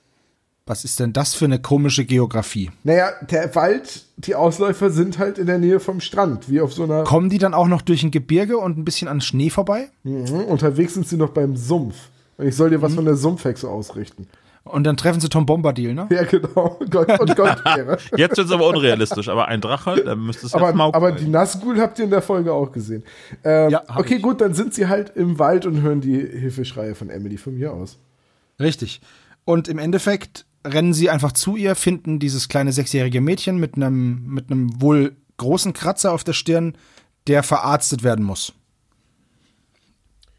Was 0.66 0.84
ist 0.84 1.00
denn 1.00 1.12
das 1.12 1.34
für 1.34 1.44
eine 1.46 1.60
komische 1.60 2.04
Geografie? 2.04 2.70
Naja, 2.84 3.10
der 3.28 3.52
Wald, 3.56 4.04
die 4.16 4.36
Ausläufer 4.36 4.90
sind 4.90 5.18
halt 5.18 5.38
in 5.38 5.46
der 5.46 5.58
Nähe 5.58 5.80
vom 5.80 6.00
Strand, 6.00 6.48
wie 6.48 6.60
auf 6.60 6.72
so 6.72 6.84
einer. 6.84 7.02
Kommen 7.02 7.30
die 7.30 7.38
dann 7.38 7.52
auch 7.52 7.66
noch 7.66 7.82
durch 7.82 8.04
ein 8.04 8.12
Gebirge 8.12 8.58
und 8.58 8.78
ein 8.78 8.84
bisschen 8.84 9.08
an 9.08 9.20
Schnee 9.20 9.50
vorbei? 9.50 9.90
Mhm, 10.04 10.44
unterwegs 10.44 10.94
sind 10.94 11.08
sie 11.08 11.16
noch 11.16 11.30
beim 11.30 11.56
Sumpf. 11.56 11.96
Und 12.38 12.46
ich 12.46 12.54
soll 12.56 12.70
dir 12.70 12.78
Mhm. 12.78 12.82
was 12.82 12.94
von 12.94 13.04
der 13.04 13.16
Sumpfhexe 13.16 13.68
ausrichten. 13.68 14.28
Und 14.64 14.84
dann 14.84 14.96
treffen 14.96 15.20
sie 15.20 15.28
Tom 15.28 15.44
Bombadil, 15.44 15.92
ne? 15.92 16.06
Ja, 16.10 16.22
genau. 16.24 16.78
Gott 16.90 17.18
und 17.20 17.36
Gott 17.36 17.64
wäre. 17.64 17.98
Jetzt 18.16 18.36
wird 18.36 18.46
es 18.46 18.52
aber 18.52 18.68
unrealistisch, 18.68 19.28
aber 19.28 19.48
ein 19.48 19.60
Drache, 19.60 20.02
da 20.04 20.14
müsste 20.14 20.46
es 20.46 20.54
aber, 20.54 20.68
aber 20.94 21.12
die 21.12 21.28
Nazgul 21.28 21.80
habt 21.80 21.98
ihr 21.98 22.04
in 22.04 22.10
der 22.10 22.22
Folge 22.22 22.52
auch 22.52 22.70
gesehen. 22.70 23.02
Ähm, 23.42 23.70
Ja, 23.70 23.82
okay, 23.96 24.16
ich. 24.16 24.22
gut, 24.22 24.40
dann 24.40 24.54
sind 24.54 24.72
sie 24.72 24.86
halt 24.86 25.16
im 25.16 25.38
Wald 25.38 25.66
und 25.66 25.82
hören 25.82 26.00
die 26.00 26.16
Hilfeschreie 26.16 26.94
von 26.94 27.10
Emily 27.10 27.38
von 27.38 27.54
mir 27.56 27.72
aus. 27.72 27.98
Richtig. 28.60 29.00
Und 29.44 29.66
im 29.66 29.78
Endeffekt 29.78 30.44
rennen 30.64 30.94
sie 30.94 31.10
einfach 31.10 31.32
zu 31.32 31.56
ihr, 31.56 31.74
finden 31.74 32.20
dieses 32.20 32.48
kleine 32.48 32.72
sechsjährige 32.72 33.20
Mädchen 33.20 33.58
mit 33.58 33.74
einem 33.74 34.26
mit 34.28 34.50
einem 34.50 34.80
wohl 34.80 35.16
großen 35.38 35.72
Kratzer 35.72 36.12
auf 36.12 36.22
der 36.22 36.34
Stirn, 36.34 36.76
der 37.26 37.42
verarztet 37.42 38.04
werden 38.04 38.24
muss. 38.24 38.52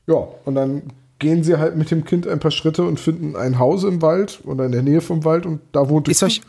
Ja, 0.07 0.27
und 0.45 0.55
dann 0.55 0.83
gehen 1.23 1.43
sie 1.43 1.57
halt 1.57 1.75
mit 1.77 1.89
dem 1.89 2.03
Kind 2.03 2.27
ein 2.27 2.39
paar 2.39 2.51
Schritte 2.51 2.83
und 2.83 2.99
finden 2.99 3.35
ein 3.35 3.57
Haus 3.57 3.83
im 3.83 4.01
Wald 4.01 4.41
oder 4.45 4.65
in 4.65 4.71
der 4.73 4.83
Nähe 4.83 5.01
vom 5.01 5.23
Wald 5.23 5.45
und 5.45 5.61
da 5.71 5.89
wohnt 5.89 6.07
Ist 6.09 6.21
euch, 6.21 6.41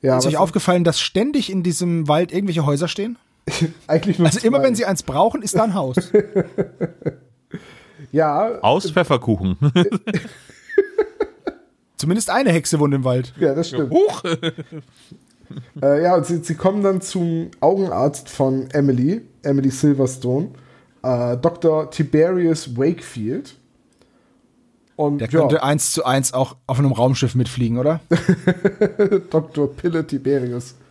ja, 0.00 0.16
ist 0.18 0.26
euch 0.26 0.38
aufgefallen, 0.38 0.82
dass 0.82 1.00
ständig 1.00 1.52
in 1.52 1.62
diesem 1.62 2.08
Wald 2.08 2.32
irgendwelche 2.32 2.64
Häuser 2.66 2.88
stehen? 2.88 3.18
eigentlich 3.86 4.18
nur 4.18 4.26
Also 4.26 4.40
immer 4.40 4.58
zwei. 4.58 4.64
wenn 4.64 4.74
sie 4.74 4.86
eins 4.86 5.02
brauchen, 5.02 5.42
ist 5.42 5.54
da 5.54 5.64
ein 5.64 5.74
Haus. 5.74 5.96
ja, 8.12 8.58
Aus 8.62 8.90
Pfefferkuchen. 8.90 9.56
Zumindest 11.96 12.30
eine 12.30 12.50
Hexe 12.52 12.78
wohnt 12.80 12.94
im 12.94 13.04
Wald. 13.04 13.32
ja, 13.38 13.54
das 13.54 13.68
stimmt. 13.68 13.90
Huch! 13.90 14.22
Äh, 15.80 16.02
ja, 16.02 16.16
und 16.16 16.26
sie, 16.26 16.38
sie 16.42 16.54
kommen 16.56 16.82
dann 16.82 17.00
zum 17.00 17.50
Augenarzt 17.60 18.28
von 18.28 18.68
Emily, 18.72 19.22
Emily 19.42 19.70
Silverstone, 19.70 20.48
äh, 21.02 21.36
Dr. 21.36 21.88
Tiberius 21.90 22.76
Wakefield. 22.76 23.54
Und 24.96 25.18
Der 25.18 25.28
ja, 25.28 25.40
könnte 25.40 25.62
eins 25.62 25.92
zu 25.92 26.04
eins 26.04 26.32
auch 26.32 26.56
auf 26.66 26.78
einem 26.78 26.92
Raumschiff 26.92 27.34
mitfliegen, 27.34 27.78
oder? 27.78 28.00
Dr. 29.30 29.70
Pille 29.74 30.06
Tiberius. 30.06 30.74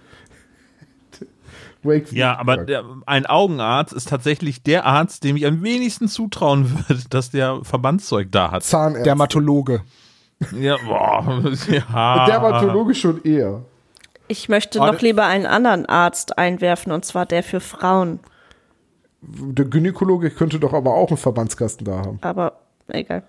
Ja, 2.10 2.36
aber 2.40 2.58
der, 2.58 2.84
ein 3.06 3.28
Augenarzt 3.28 3.94
ist 3.94 4.10
tatsächlich 4.10 4.64
der 4.64 4.88
Arzt, 4.88 5.24
dem 5.24 5.36
ich 5.36 5.46
am 5.46 5.62
wenigsten 5.62 6.08
zutrauen 6.08 6.72
würde, 6.72 7.04
dass 7.12 7.30
der 7.30 7.60
Verbandszeug 7.62 8.32
da 8.32 8.50
hat. 8.50 8.64
Zahnärzte. 8.64 9.04
Dermatologe. 9.04 9.84
Ja, 10.60 10.78
boah, 10.84 11.44
ja. 11.70 12.26
Dermatologe 12.26 12.96
schon 12.96 13.24
eher. 13.24 13.62
Ich 14.28 14.50
möchte 14.50 14.80
noch 14.80 15.00
lieber 15.00 15.28
einen 15.28 15.46
anderen 15.46 15.86
Arzt 15.86 16.40
einwerfen, 16.40 16.92
und 16.92 17.06
zwar 17.06 17.28
der 17.28 17.44
für 17.44 17.60
Frauen. 17.60 18.20
Der 19.22 19.66
Gynäkologe 19.66 20.32
könnte 20.32 20.60
doch 20.60 20.74
aber 20.74 20.96
auch 20.96 21.10
einen 21.10 21.18
Verbandskasten 21.18 21.86
da 21.86 21.98
haben. 21.98 22.18
Aber 22.22 22.54
egal. 22.88 23.22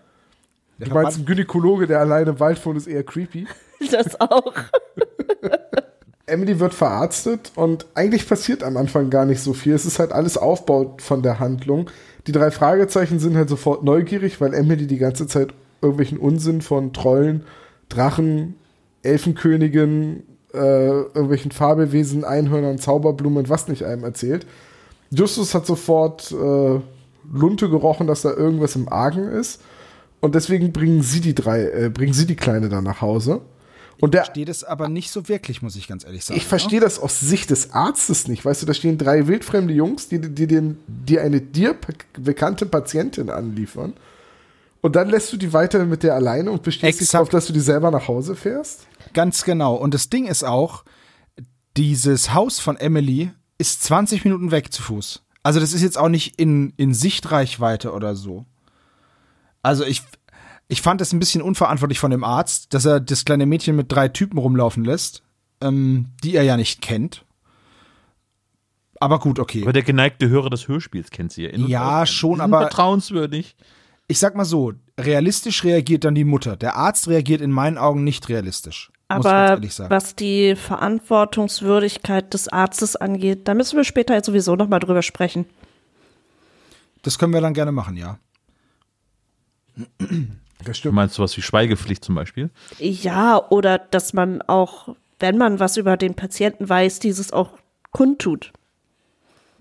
Der 0.79 0.89
Du 0.89 0.95
meinst, 0.95 1.19
ein 1.19 1.25
Gynäkologe, 1.25 1.87
der 1.87 2.01
alleine 2.01 2.31
im 2.31 2.41
Wald 2.41 2.65
wohnt, 2.65 2.77
ist 2.77 2.87
eher 2.87 3.05
creepy. 3.05 3.47
Das 3.91 4.19
auch. 4.19 4.55
Emily 6.27 6.59
wird 6.59 6.73
verarztet 6.75 7.53
und 7.55 7.87
eigentlich 7.95 8.27
passiert 8.27 8.65
am 8.65 8.79
Anfang 8.79 9.11
gar 9.11 9.27
nicht 9.27 9.41
so 9.41 9.53
viel. 9.53 9.75
Es 9.75 9.85
ist 9.85 9.99
halt 9.99 10.12
alles 10.12 10.39
Aufbau 10.39 10.97
von 10.99 11.23
der 11.23 11.39
Handlung. 11.39 11.91
Die 12.27 12.33
drei 12.33 12.51
Fragezeichen 12.51 13.19
sind 13.19 13.37
halt 13.37 13.49
sofort 13.49 13.85
neugierig, 13.85 14.41
weil 14.41 14.55
Emily 14.55 14.87
die 14.87 14.99
ganze 14.99 15.27
Zeit 15.27 15.55
irgendwelchen 15.83 16.19
Unsinn 16.19 16.62
von 16.62 16.93
Trollen, 16.93 17.45
Drachen, 17.89 18.57
Elfenkönigen, 19.03 20.25
äh, 20.53 20.89
irgendwelchen 20.89 21.53
Fabelwesen, 21.53 22.25
Einhörnern, 22.25 22.79
Zauberblumen, 22.79 23.49
was 23.49 23.69
nicht 23.69 23.85
einem 23.85 24.03
erzählt. 24.03 24.47
Justus 25.11 25.55
hat 25.55 25.67
sofort 25.67 26.33
äh, 26.33 26.81
Lunte 27.33 27.69
gerochen, 27.69 28.07
dass 28.07 28.23
da 28.23 28.33
irgendwas 28.33 28.75
im 28.75 28.89
Argen 28.89 29.29
ist. 29.29 29.61
Und 30.20 30.35
deswegen 30.35 30.72
bringen 30.72 31.02
sie 31.02 31.20
die 31.20 31.35
drei, 31.35 31.62
äh, 31.62 31.90
bringen 31.90 32.12
sie 32.12 32.26
die 32.26 32.37
Kleine 32.37 32.68
dann 32.68 32.85
nach 32.85 33.00
Hause. 33.00 33.42
Und 33.98 34.12
der 34.12 34.24
Steht 34.24 34.48
es 34.48 34.62
aber 34.62 34.88
nicht 34.88 35.11
so 35.11 35.29
wirklich, 35.29 35.62
muss 35.62 35.76
ich 35.76 35.88
ganz 35.88 36.05
ehrlich 36.05 36.24
sagen. 36.24 36.38
ich 36.38 36.46
verstehe 36.46 36.81
das 36.81 36.98
aus 36.98 37.18
Sicht 37.20 37.50
des 37.50 37.72
Arztes 37.72 38.29
nicht. 38.29 38.44
Weißt 38.44 38.61
du, 38.61 38.66
da 38.66 38.74
stehen 38.74 38.98
drei 38.98 39.26
wildfremde 39.26 39.72
Jungs, 39.72 40.09
die, 40.09 40.20
die, 40.20 40.46
den, 40.46 40.79
die 40.87 41.18
eine 41.18 41.40
dir 41.40 41.74
bekannte 42.18 42.66
Patientin 42.66 43.31
anliefern. 43.31 43.94
Und 44.83 44.96
dann 44.96 45.09
lässt 45.09 45.33
du 45.33 45.37
die 45.37 45.52
weiter 45.52 45.85
mit 45.87 46.02
der 46.02 46.14
alleine 46.14 46.50
und 46.50 46.62
bestehst 46.62 47.00
dich 47.00 47.09
darauf, 47.09 47.29
dass 47.29 47.46
du 47.46 47.52
die 47.52 47.61
selber 47.61 47.90
nach 47.90 48.07
Hause 48.07 48.37
fährst? 48.37 48.87
Ganz 49.14 49.44
genau. 49.44 49.74
Und 49.74 49.94
das 49.94 50.11
Ding 50.11 50.26
ist 50.26 50.44
auch, 50.44 50.85
dieses 51.76 52.35
Haus 52.35 52.61
von 52.61 52.76
Emily 52.76 53.31
ist 53.59 53.83
20 53.85 54.24
Minuten 54.24 54.50
weg 54.50 54.72
zu 54.72 54.83
Fuß. 54.83 55.22
Also 55.42 55.61
das 55.61 55.72
ist 55.72 55.83
jetzt 55.83 55.98
auch 55.98 56.09
nicht 56.09 56.38
in, 56.38 56.72
in 56.76 56.92
Sichtreichweite 56.92 57.92
oder 57.92 58.14
so. 58.14 58.44
Also 59.66 59.85
ich, 59.85 60.02
ich 60.68 60.81
fand 60.81 61.00
es 61.00 61.12
ein 61.12 61.18
bisschen 61.18 61.42
unverantwortlich 61.42 61.98
von 61.98 62.12
dem 62.12 62.22
Arzt, 62.22 62.72
dass 62.72 62.85
er 62.85 63.00
das 63.00 63.24
kleine 63.24 63.46
Mädchen 63.46 63.74
mit 63.74 63.90
drei 63.90 64.07
Typen 64.09 64.38
rumlaufen 64.38 64.85
lässt, 64.85 65.22
ähm, 65.61 66.07
die 66.22 66.37
er 66.37 66.44
ja 66.44 66.57
nicht 66.57 66.81
kennt. 66.83 67.24
Aber 69.00 69.18
gut, 69.18 69.40
okay. 69.40 69.62
Aber 69.62 69.72
der 69.72 69.83
geneigte 69.83 70.29
Hörer 70.29 70.50
des 70.50 70.68
Hörspiels 70.68 71.11
kennt 71.11 71.33
sie 71.33 71.42
ja. 71.44 71.50
in- 71.50 71.64
und 71.64 71.68
Ja, 71.68 72.07
schon, 72.07 72.40
aber- 72.40 72.61
vertrauenswürdig. 72.61 73.57
Ich 74.09 74.20
sag 74.20 74.37
mal 74.37 74.44
so, 74.44 74.72
realistisch 75.00 75.64
reagiert 75.64 76.05
dann 76.05 76.14
die 76.14 76.22
Mutter. 76.24 76.57
Der 76.57 76.76
Arzt 76.76 77.09
reagiert 77.09 77.40
in 77.40 77.50
meinen 77.50 77.76
Augen 77.76 78.05
nicht 78.05 78.29
realistisch. 78.29 78.92
muss 79.09 79.18
ich 79.18 79.24
ganz 79.24 79.26
Aber 79.26 79.48
ehrlich 79.48 79.74
sagen. 79.74 79.90
was 79.90 80.14
die 80.14 80.55
Verantwortungswürdigkeit 80.55 82.33
des 82.33 82.46
Arztes 82.46 82.94
angeht, 82.94 83.48
da 83.48 83.55
müssen 83.55 83.76
wir 83.76 83.83
später 83.85 84.14
jetzt 84.14 84.26
sowieso 84.26 84.55
noch 84.55 84.68
mal 84.68 84.79
drüber 84.79 85.02
sprechen. 85.02 85.44
Das 87.02 87.18
können 87.18 87.33
wir 87.35 87.40
dann 87.40 87.52
gerne 87.55 87.72
machen, 87.72 87.96
ja. 87.96 88.18
Das 90.65 90.81
Du 90.81 90.91
meinst 90.91 91.15
sowas 91.15 91.37
wie 91.37 91.43
Schweigepflicht 91.43 92.05
zum 92.05 92.15
Beispiel? 92.15 92.51
Ja, 92.79 93.41
oder 93.51 93.79
dass 93.79 94.12
man 94.12 94.43
auch, 94.43 94.95
wenn 95.19 95.37
man 95.37 95.61
was 95.61 95.77
über 95.77 95.97
den 95.97 96.15
Patienten 96.15 96.69
weiß, 96.69 96.99
dieses 96.99 97.33
auch 97.33 97.51
kundtut. 97.93 98.53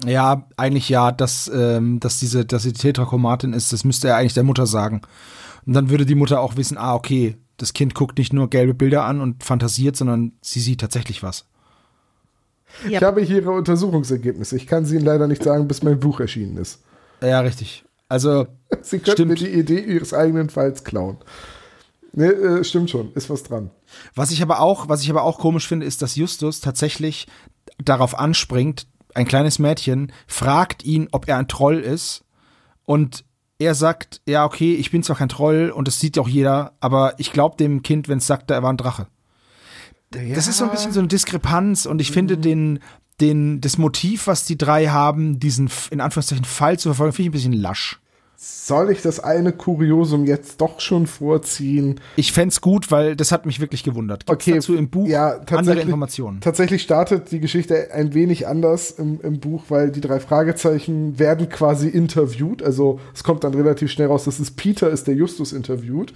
Ja, 0.05 0.47
eigentlich 0.57 0.89
ja, 0.89 1.11
dass, 1.11 1.49
ähm, 1.53 1.99
dass 1.99 2.19
diese, 2.19 2.45
dass 2.45 2.63
sie 2.63 2.73
Tetrachromatin 2.73 3.53
ist, 3.53 3.71
das 3.71 3.83
müsste 3.83 4.09
er 4.09 4.17
eigentlich 4.17 4.33
der 4.33 4.43
Mutter 4.43 4.67
sagen. 4.67 5.01
Und 5.65 5.73
dann 5.73 5.89
würde 5.89 6.05
die 6.05 6.15
Mutter 6.15 6.41
auch 6.41 6.57
wissen, 6.57 6.77
ah, 6.77 6.95
okay, 6.95 7.37
das 7.57 7.73
Kind 7.73 7.95
guckt 7.95 8.17
nicht 8.17 8.33
nur 8.33 8.49
gelbe 8.49 8.73
Bilder 8.73 9.05
an 9.05 9.21
und 9.21 9.43
fantasiert, 9.43 9.95
sondern 9.95 10.33
sie 10.41 10.59
sieht 10.59 10.81
tatsächlich 10.81 11.23
was. 11.23 11.45
Ich 12.89 13.01
habe 13.01 13.21
hier 13.21 13.37
ihre 13.37 13.51
Untersuchungsergebnisse. 13.51 14.57
Ich 14.57 14.67
kann 14.67 14.85
sie 14.85 14.95
Ihnen 14.95 15.05
leider 15.05 15.27
nicht 15.27 15.43
sagen, 15.43 15.67
bis 15.67 15.81
mein 15.81 15.99
Buch 15.99 16.19
erschienen 16.19 16.57
ist. 16.57 16.81
Ja, 17.21 17.39
richtig. 17.39 17.85
Also, 18.09 18.47
Sie 18.81 18.99
könnten 18.99 19.11
Stimmt. 19.11 19.29
mir 19.29 19.35
die 19.35 19.53
Idee 19.53 19.79
Ihres 19.79 20.13
eigenen 20.13 20.49
Falls 20.49 20.83
klauen. 20.83 21.17
Nee, 22.13 22.27
äh, 22.27 22.63
stimmt 22.63 22.89
schon, 22.89 23.11
ist 23.13 23.29
was 23.29 23.43
dran. 23.43 23.71
was 24.15 24.31
ich 24.31 24.41
aber 24.41 24.61
auch, 24.61 24.87
was 24.87 25.01
ich 25.01 25.09
aber 25.09 25.23
auch 25.23 25.37
komisch 25.37 25.67
finde, 25.67 25.85
ist, 25.85 26.01
dass 26.01 26.15
Justus 26.15 26.61
tatsächlich 26.61 27.27
darauf 27.83 28.17
anspringt, 28.17 28.87
ein 29.13 29.27
kleines 29.27 29.59
Mädchen 29.59 30.11
fragt 30.27 30.83
ihn, 30.85 31.09
ob 31.11 31.27
er 31.27 31.37
ein 31.37 31.49
Troll 31.49 31.79
ist 31.79 32.23
und 32.85 33.25
er 33.59 33.75
sagt, 33.75 34.21
ja, 34.25 34.45
okay, 34.45 34.75
ich 34.75 34.91
bin 34.91 35.03
zwar 35.03 35.15
kein 35.15 35.29
Troll 35.29 35.71
und 35.73 35.87
das 35.87 35.99
sieht 35.99 36.17
auch 36.17 36.27
jeder, 36.27 36.73
aber 36.79 37.15
ich 37.17 37.31
glaube 37.31 37.57
dem 37.57 37.81
Kind, 37.83 38.07
wenn 38.07 38.17
es 38.17 38.27
sagt, 38.27 38.51
er 38.51 38.63
war 38.63 38.71
ein 38.71 38.77
Drache. 38.77 39.07
Das 40.11 40.47
ist 40.47 40.57
so 40.57 40.65
ein 40.65 40.71
bisschen 40.71 40.93
so 40.93 40.99
eine 40.99 41.09
Diskrepanz 41.09 41.85
und 41.85 41.99
ich 41.99 42.11
finde 42.11 42.37
den, 42.37 42.79
den, 43.19 43.59
das 43.59 43.77
Motiv, 43.77 44.27
was 44.27 44.45
die 44.45 44.57
drei 44.57 44.87
haben, 44.87 45.39
diesen, 45.39 45.69
in 45.89 45.99
Anführungszeichen, 45.99 46.45
Fall 46.45 46.79
zu 46.79 46.89
verfolgen, 46.89 47.13
finde 47.13 47.23
ich 47.23 47.29
ein 47.29 47.51
bisschen 47.51 47.61
lasch. 47.61 47.99
Soll 48.37 48.91
ich 48.91 49.01
das 49.01 49.19
eine 49.21 49.53
Kuriosum 49.53 50.25
jetzt 50.25 50.59
doch 50.59 50.79
schon 50.79 51.07
vorziehen? 51.07 51.99
Ich 52.17 52.31
fänd's 52.33 52.59
gut, 52.61 52.91
weil 52.91 53.15
das 53.15 53.31
hat 53.31 53.45
mich 53.45 53.59
wirklich 53.61 53.83
gewundert. 53.83 54.25
Gibt's 54.25 54.45
Okay, 54.47 54.55
dazu 54.55 54.75
im 54.75 54.89
Buch 54.89 55.07
ja, 55.07 55.29
andere 55.29 55.45
tatsächlich- 55.45 55.83
Informationen? 55.85 56.39
Tatsächlich 56.41 56.81
startet 56.81 57.31
die 57.31 57.39
Geschichte 57.39 57.91
ein 57.93 58.13
wenig 58.13 58.47
anders 58.47 58.91
im, 58.91 59.21
im 59.21 59.39
Buch, 59.39 59.63
weil 59.69 59.89
die 59.91 60.01
drei 60.01 60.19
Fragezeichen 60.19 61.17
werden 61.17 61.47
quasi 61.49 61.87
interviewt. 61.87 62.61
Also 62.61 62.99
es 63.13 63.23
kommt 63.23 63.43
dann 63.43 63.53
relativ 63.53 63.89
schnell 63.91 64.07
raus, 64.07 64.25
dass 64.25 64.39
es 64.39 64.51
Peter 64.51 64.89
ist, 64.89 65.07
der 65.07 65.15
Justus 65.15 65.53
interviewt. 65.53 66.13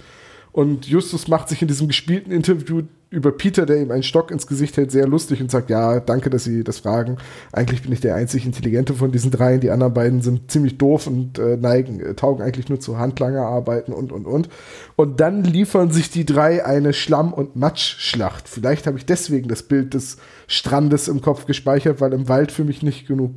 Und 0.52 0.86
Justus 0.86 1.28
macht 1.28 1.48
sich 1.48 1.62
in 1.62 1.68
diesem 1.68 1.88
gespielten 1.88 2.32
Interview 2.32 2.82
über 3.10 3.32
Peter, 3.32 3.66
der 3.66 3.82
ihm 3.82 3.90
einen 3.90 4.04
Stock 4.04 4.30
ins 4.30 4.46
Gesicht 4.46 4.76
hält, 4.76 4.92
sehr 4.92 5.06
lustig 5.06 5.40
und 5.40 5.50
sagt, 5.50 5.68
ja, 5.68 5.98
danke, 5.98 6.30
dass 6.30 6.44
Sie 6.44 6.62
das 6.62 6.78
fragen. 6.78 7.16
Eigentlich 7.50 7.82
bin 7.82 7.92
ich 7.92 8.00
der 8.00 8.14
einzig 8.14 8.46
Intelligente 8.46 8.94
von 8.94 9.10
diesen 9.10 9.32
dreien. 9.32 9.60
Die 9.60 9.70
anderen 9.70 9.92
beiden 9.92 10.22
sind 10.22 10.50
ziemlich 10.50 10.78
doof 10.78 11.08
und 11.08 11.38
äh, 11.38 11.56
neigen, 11.56 11.98
äh, 11.98 12.14
taugen 12.14 12.42
eigentlich 12.42 12.68
nur 12.68 12.78
zu 12.78 12.98
Handlangerarbeiten 12.98 13.92
und, 13.92 14.12
und, 14.12 14.26
und. 14.26 14.48
Und 14.94 15.18
dann 15.18 15.42
liefern 15.42 15.90
sich 15.90 16.10
die 16.10 16.24
drei 16.24 16.64
eine 16.64 16.92
Schlamm- 16.92 17.32
und 17.32 17.56
Matschschlacht. 17.56 18.48
Vielleicht 18.48 18.86
habe 18.86 18.96
ich 18.96 19.06
deswegen 19.06 19.48
das 19.48 19.64
Bild 19.64 19.94
des 19.94 20.18
Strandes 20.46 21.08
im 21.08 21.20
Kopf 21.20 21.46
gespeichert, 21.46 22.00
weil 22.00 22.12
im 22.12 22.28
Wald 22.28 22.52
für 22.52 22.64
mich 22.64 22.82
nicht 22.82 23.08
genug 23.08 23.32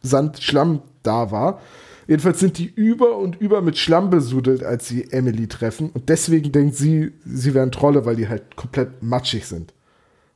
Sand, 0.00 0.40
Schlamm 0.40 0.82
da 1.02 1.32
war. 1.32 1.60
Jedenfalls 2.08 2.40
sind 2.40 2.58
die 2.58 2.66
über 2.66 3.18
und 3.18 3.40
über 3.40 3.60
mit 3.60 3.76
Schlamm 3.78 4.08
besudelt, 4.10 4.64
als 4.64 4.88
sie 4.88 5.12
Emily 5.12 5.46
treffen. 5.46 5.90
Und 5.90 6.08
deswegen 6.08 6.50
denkt 6.50 6.74
sie, 6.74 7.12
sie 7.24 7.54
wären 7.54 7.70
Trolle, 7.70 8.06
weil 8.06 8.16
die 8.16 8.28
halt 8.28 8.56
komplett 8.56 9.02
matschig 9.02 9.44
sind. 9.46 9.74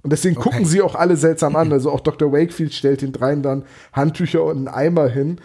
Und 0.03 0.13
deswegen 0.13 0.37
Okay. 0.37 0.51
gucken 0.51 0.67
sie 0.67 0.83
auch 0.83 0.95
alle 0.95 1.17
seltsam 1.17 1.57
an. 1.57 1.73
Also 1.73 1.91
auch 1.91 2.01
Dr. 2.01 2.31
Wakefield 2.31 2.75
stellt 2.75 3.01
den 3.01 3.13
dreien 3.13 3.43
dann 3.43 3.65
Handtücher 3.93 4.45
und 4.45 4.57
einen 4.59 4.69
Eimer 4.69 5.09
hin 5.09 5.39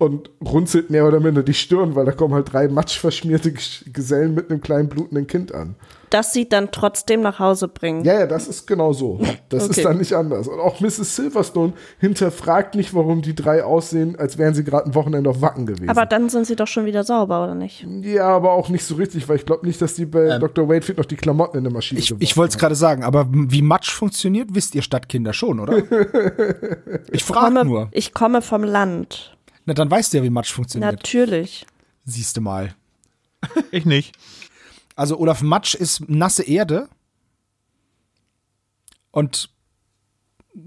und 0.00 0.30
runzelt 0.44 0.90
mehr 0.90 1.06
oder 1.06 1.20
minder 1.20 1.42
die 1.42 1.54
Stirn, 1.54 1.94
weil 1.94 2.04
da 2.06 2.12
kommen 2.12 2.34
halt 2.34 2.52
drei 2.52 2.68
matschverschmierte 2.68 3.50
Ges- 3.50 3.90
Gesellen 3.92 4.34
mit 4.34 4.50
einem 4.50 4.60
kleinen 4.60 4.88
blutenden 4.88 5.26
Kind 5.26 5.54
an. 5.54 5.74
Das 6.08 6.32
sie 6.32 6.48
dann 6.48 6.72
trotzdem 6.72 7.20
nach 7.20 7.38
Hause 7.38 7.68
bringen. 7.68 8.04
Ja, 8.04 8.14
ja, 8.18 8.26
das 8.26 8.48
ist 8.48 8.66
genau 8.66 8.92
so. 8.92 9.20
Das 9.48 9.64
Okay. 9.68 9.72
ist 9.78 9.84
dann 9.84 9.98
nicht 9.98 10.12
anders. 10.12 10.48
Und 10.48 10.58
auch 10.58 10.80
Mrs. 10.80 11.14
Silverstone 11.14 11.72
hinterfragt 12.00 12.74
nicht, 12.74 12.92
warum 12.94 13.22
die 13.22 13.32
drei 13.36 13.62
aussehen, 13.62 14.16
als 14.18 14.36
wären 14.36 14.52
sie 14.54 14.64
gerade 14.64 14.86
ein 14.86 14.94
Wochenende 14.96 15.30
auf 15.30 15.40
Wacken 15.40 15.66
gewesen. 15.66 15.88
Aber 15.88 16.06
dann 16.06 16.28
sind 16.28 16.48
sie 16.48 16.56
doch 16.56 16.66
schon 16.66 16.84
wieder 16.84 17.04
sauber, 17.04 17.44
oder 17.44 17.54
nicht? 17.54 17.86
Ja, 18.02 18.26
aber 18.26 18.52
auch 18.54 18.70
nicht 18.70 18.84
so 18.84 18.96
richtig, 18.96 19.28
weil 19.28 19.36
ich 19.36 19.46
glaube 19.46 19.64
nicht, 19.64 19.80
dass 19.80 19.94
die 19.94 20.04
bei 20.06 20.38
Dr. 20.38 20.68
Wakefield 20.68 20.98
noch 20.98 21.04
die 21.04 21.14
Klamotten 21.16 21.58
in 21.58 21.62
der 21.64 21.72
Maschine 21.72 22.00
Ähm, 22.00 22.04
Ich, 22.18 22.30
ich 22.30 22.36
wollte 22.36 22.54
es 22.54 22.58
gerade 22.58 22.74
sagen, 22.74 23.04
aber 23.04 23.28
wie 23.30 23.62
Matsch 23.62 23.92
funktioniert, 23.92 24.48
wisst 24.52 24.74
ihr 24.74 24.82
Stadtkinder 24.82 25.32
schon, 25.32 25.60
oder? 25.60 25.76
Ich 27.12 27.22
frage 27.24 27.64
nur. 27.64 27.88
ich 27.92 28.14
komme 28.14 28.42
vom 28.42 28.64
Land. 28.64 29.36
Na, 29.66 29.74
dann 29.74 29.90
weißt 29.90 30.12
du 30.12 30.18
ja, 30.18 30.22
wie 30.22 30.30
Matsch 30.30 30.52
funktioniert. 30.52 30.92
Natürlich. 30.92 31.66
Siehst 32.04 32.36
du 32.36 32.40
mal. 32.40 32.74
Ich 33.70 33.84
nicht. 33.84 34.14
Also 34.96 35.18
Olaf 35.18 35.42
Matsch 35.42 35.74
ist 35.74 36.08
nasse 36.08 36.42
Erde. 36.42 36.88
Und 39.12 39.50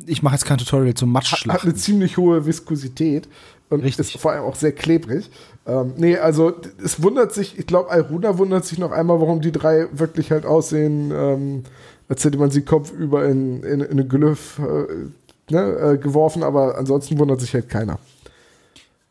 ich 0.06 0.24
mache 0.24 0.36
jetzt 0.36 0.46
kein 0.46 0.58
Tutorial 0.58 0.94
zum 0.94 1.16
Hat, 1.16 1.26
hat 1.26 1.34
eine 1.44 1.48
Matschschlachten. 1.48 1.76
ziemlich 1.76 2.18
hohe 2.18 2.46
Viskosität 2.46 3.28
und 3.70 3.82
Richtig. 3.82 4.16
ist 4.16 4.22
vor 4.22 4.32
allem 4.32 4.44
auch 4.44 4.56
sehr 4.56 4.72
klebrig. 4.72 5.30
Ähm, 5.66 5.94
nee, 5.98 6.18
also 6.18 6.54
es 6.84 7.02
wundert 7.02 7.34
sich, 7.34 7.58
ich 7.58 7.68
glaube, 7.68 7.90
Alruna 7.90 8.38
wundert 8.38 8.66
sich 8.66 8.78
noch 8.80 8.92
einmal, 8.92 9.20
warum 9.20 9.42
die 9.42 9.52
drei 9.52 9.88
wirklich 9.92 10.32
halt 10.32 10.46
aussehen, 10.46 11.12
ähm, 11.14 11.64
als 12.10 12.24
hätte 12.24 12.38
man 12.38 12.52
sie 12.52 12.64
kopfüber 12.64 13.26
in, 13.26 13.64
in, 13.64 13.82
in 13.82 13.92
eine 13.92 14.06
Glyph 14.06 14.60
äh, 14.60 15.52
ne, 15.52 15.62
äh, 15.94 15.98
geworfen, 15.98 16.44
aber 16.44 16.78
ansonsten 16.78 17.18
wundert 17.18 17.42
sich 17.42 17.54
halt 17.54 17.70
keiner. 17.70 18.00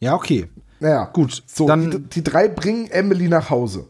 Ja, 0.02 0.14
okay. 0.16 0.48
Naja, 0.80 1.04
Gut, 1.12 1.44
So, 1.46 1.66
dann- 1.68 1.90
die, 1.90 1.98
die 2.00 2.24
drei 2.24 2.48
bringen 2.48 2.90
Emily 2.90 3.28
nach 3.28 3.50
Hause. 3.50 3.86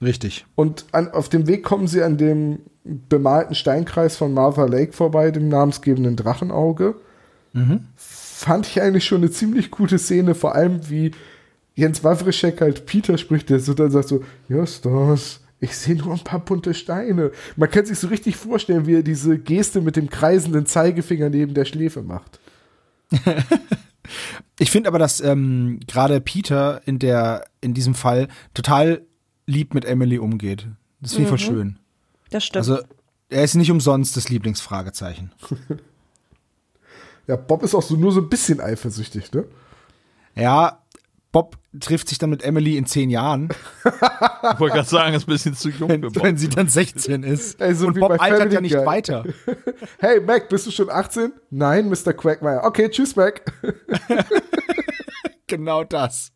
Richtig. 0.00 0.46
Und 0.54 0.86
an, 0.92 1.10
auf 1.10 1.28
dem 1.28 1.46
Weg 1.46 1.62
kommen 1.62 1.86
sie 1.88 2.02
an 2.02 2.16
dem 2.16 2.60
bemalten 2.84 3.54
Steinkreis 3.54 4.16
von 4.16 4.32
Martha 4.32 4.64
Lake 4.64 4.92
vorbei, 4.94 5.30
dem 5.30 5.48
namensgebenden 5.48 6.16
Drachenauge. 6.16 6.94
Fand 7.96 8.66
ich 8.66 8.80
eigentlich 8.82 9.04
schon 9.06 9.22
eine 9.22 9.30
ziemlich 9.30 9.70
gute 9.70 9.98
Szene, 9.98 10.34
vor 10.34 10.54
allem 10.54 10.88
wie 10.90 11.10
Jens 11.74 12.04
Wawrischek 12.04 12.60
halt 12.60 12.84
Peter 12.86 13.16
spricht, 13.18 13.48
der 13.50 13.60
so 13.60 13.72
dann 13.74 13.90
sagt 13.90 14.08
so, 14.08 14.22
Justus, 14.48 15.40
ich 15.60 15.74
sehe 15.76 15.96
nur 15.96 16.12
ein 16.12 16.20
paar 16.24 16.40
bunte 16.40 16.74
Steine. 16.74 17.30
Man 17.56 17.70
kann 17.70 17.84
sich 17.86 17.98
so 17.98 18.08
richtig 18.08 18.36
vorstellen, 18.36 18.86
wie 18.86 18.96
er 18.96 19.02
diese 19.02 19.38
Geste 19.38 19.80
mit 19.80 19.96
dem 19.96 20.08
kreisenden 20.10 20.66
Zeigefinger 20.66 21.28
neben 21.30 21.54
der 21.54 21.64
Schläfe 21.66 22.02
macht. 22.02 22.38
Ich 24.58 24.70
finde 24.70 24.88
aber, 24.88 24.98
dass 24.98 25.20
ähm, 25.20 25.80
gerade 25.86 26.20
Peter 26.20 26.80
in 26.86 26.98
der 26.98 27.46
in 27.60 27.74
diesem 27.74 27.94
Fall 27.94 28.28
total 28.54 29.02
lieb 29.46 29.74
mit 29.74 29.84
Emily 29.84 30.18
umgeht. 30.18 30.66
Das 31.00 31.12
finde 31.12 31.24
ich 31.24 31.28
voll 31.28 31.38
schön. 31.38 31.78
Das 32.30 32.44
stimmt. 32.44 32.68
Also 32.68 32.78
er 33.28 33.44
ist 33.44 33.54
nicht 33.54 33.70
umsonst 33.70 34.16
das 34.16 34.28
Lieblingsfragezeichen. 34.28 35.32
Ja, 37.28 37.34
Bob 37.34 37.62
ist 37.62 37.74
auch 37.74 37.82
so 37.82 37.96
nur 37.96 38.12
so 38.12 38.20
ein 38.20 38.28
bisschen 38.28 38.60
eifersüchtig, 38.60 39.32
ne? 39.32 39.46
Ja, 40.36 40.82
Bob 41.36 41.58
trifft 41.80 42.08
sich 42.08 42.16
dann 42.16 42.30
mit 42.30 42.42
Emily 42.42 42.78
in 42.78 42.86
zehn 42.86 43.10
Jahren, 43.10 43.50
Ich 43.84 44.58
wollte 44.58 44.76
gerade 44.76 44.88
sagen, 44.88 45.14
ist 45.14 45.28
ein 45.28 45.32
bisschen 45.32 45.54
zu 45.54 45.68
jung 45.68 45.90
wenn, 45.90 46.00
für 46.00 46.10
Bob. 46.10 46.22
wenn 46.22 46.38
sie 46.38 46.48
dann 46.48 46.66
16 46.66 47.24
ist. 47.24 47.60
Ey, 47.60 47.74
so 47.74 47.88
Und 47.88 48.00
Bob 48.00 48.12
altert 48.12 48.38
Family 48.38 48.54
ja 48.54 48.60
nicht 48.62 48.74
Guy. 48.74 48.86
weiter. 48.86 49.22
Hey, 49.98 50.18
Mac, 50.22 50.48
bist 50.48 50.66
du 50.66 50.70
schon 50.70 50.88
18? 50.88 51.34
Nein, 51.50 51.90
Mr. 51.90 52.14
Quagmire. 52.14 52.64
Okay, 52.64 52.88
tschüss, 52.88 53.16
Mac. 53.16 53.42
genau 55.46 55.84
das. 55.84 56.32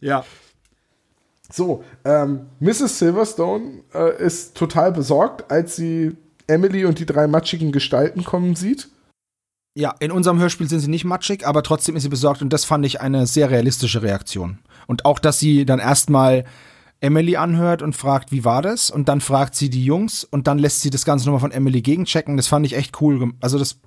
Ja. 0.00 0.24
So, 1.52 1.84
ähm, 2.04 2.48
Mrs. 2.58 2.98
Silverstone 2.98 3.84
äh, 3.94 4.20
ist 4.20 4.56
total 4.56 4.90
besorgt, 4.90 5.48
als 5.48 5.76
sie 5.76 6.16
Emily 6.48 6.86
und 6.86 6.98
die 6.98 7.06
drei 7.06 7.28
matschigen 7.28 7.70
Gestalten 7.70 8.24
kommen 8.24 8.56
sieht. 8.56 8.88
Ja, 9.78 9.94
in 10.00 10.10
unserem 10.10 10.40
Hörspiel 10.40 10.68
sind 10.68 10.80
sie 10.80 10.90
nicht 10.90 11.04
matschig, 11.04 11.46
aber 11.46 11.62
trotzdem 11.62 11.94
ist 11.94 12.02
sie 12.02 12.08
besorgt 12.08 12.42
und 12.42 12.52
das 12.52 12.64
fand 12.64 12.84
ich 12.84 13.00
eine 13.00 13.28
sehr 13.28 13.48
realistische 13.48 14.02
Reaktion. 14.02 14.58
Und 14.88 15.04
auch, 15.04 15.20
dass 15.20 15.38
sie 15.38 15.64
dann 15.66 15.78
erstmal 15.78 16.46
Emily 16.98 17.36
anhört 17.36 17.80
und 17.80 17.94
fragt, 17.94 18.32
wie 18.32 18.44
war 18.44 18.60
das? 18.60 18.90
Und 18.90 19.08
dann 19.08 19.20
fragt 19.20 19.54
sie 19.54 19.70
die 19.70 19.84
Jungs 19.84 20.24
und 20.24 20.48
dann 20.48 20.58
lässt 20.58 20.80
sie 20.80 20.90
das 20.90 21.04
Ganze 21.04 21.26
nochmal 21.26 21.42
von 21.42 21.52
Emily 21.52 21.80
gegenchecken. 21.80 22.36
Das 22.36 22.48
fand 22.48 22.66
ich 22.66 22.74
echt 22.74 23.00
cool. 23.00 23.34
Also 23.40 23.56
das, 23.56 23.78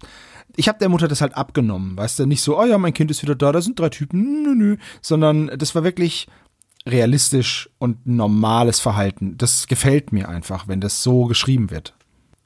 ich 0.55 0.69
habe 0.69 0.79
der 0.79 0.87
Mutter 0.87 1.09
das 1.09 1.19
halt 1.19 1.35
abgenommen, 1.35 1.97
weißt 1.97 2.19
du, 2.19 2.25
nicht 2.25 2.41
so, 2.41 2.57
oh 2.57 2.63
ja, 2.63 2.77
mein 2.77 2.93
Kind 2.93 3.11
ist 3.11 3.21
wieder 3.21 3.35
da, 3.35 3.51
da 3.51 3.61
sind 3.61 3.77
drei 3.77 3.89
Typen, 3.89 4.43
nö, 4.43 4.55
nö, 4.55 4.77
sondern 5.01 5.51
das 5.57 5.75
war 5.75 5.83
wirklich 5.83 6.29
realistisch 6.85 7.69
und 7.79 8.07
normales 8.07 8.79
Verhalten. 8.79 9.37
Das 9.37 9.67
gefällt 9.67 10.13
mir 10.13 10.29
einfach, 10.29 10.69
wenn 10.69 10.79
das 10.79 11.03
so 11.03 11.25
geschrieben 11.25 11.69
wird. 11.69 11.93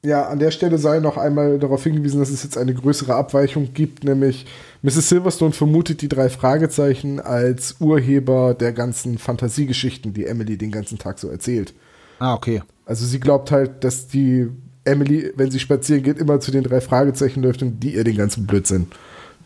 Ja, 0.06 0.28
an 0.28 0.38
der 0.38 0.52
Stelle 0.52 0.78
sei 0.78 1.00
noch 1.00 1.18
einmal 1.18 1.58
darauf 1.58 1.84
hingewiesen, 1.84 2.20
dass 2.20 2.30
es 2.30 2.44
jetzt 2.44 2.60
eine 2.60 2.76
größere 2.76 3.16
Abweichung 3.16 3.74
gibt, 3.74 4.04
nämlich 4.04 4.46
Mrs. 4.84 5.10
Silverstone 5.10 5.52
vermutet 5.52 6.04
die 6.04 6.10
drei 6.10 6.30
Fragezeichen 6.30 7.20
als 7.20 7.78
Urheber 7.80 8.54
der 8.54 8.72
ganzen 8.72 9.18
Fantasiegeschichten, 9.18 10.14
die 10.14 10.28
Emily 10.28 10.58
den 10.58 10.72
ganzen 10.72 11.00
Tag 11.00 11.18
so 11.18 11.28
erzählt. 11.28 11.74
Ah, 12.20 12.36
okay. 12.36 12.62
Also 12.86 13.04
sie 13.04 13.20
glaubt 13.20 13.50
halt, 13.50 13.84
dass 13.84 14.08
die 14.08 14.48
Emily, 14.84 15.34
wenn 15.36 15.50
sie 15.50 15.60
spazieren 15.60 16.04
geht, 16.04 16.20
immer 16.20 16.40
zu 16.40 16.52
den 16.52 16.64
drei 16.64 16.82
Fragezeichen 16.82 17.42
läuft 17.42 17.64
und 17.64 17.80
die 17.80 17.96
ihr 17.96 18.04
den 18.04 18.18
ganzen 18.18 18.46
Blödsinn 18.46 18.86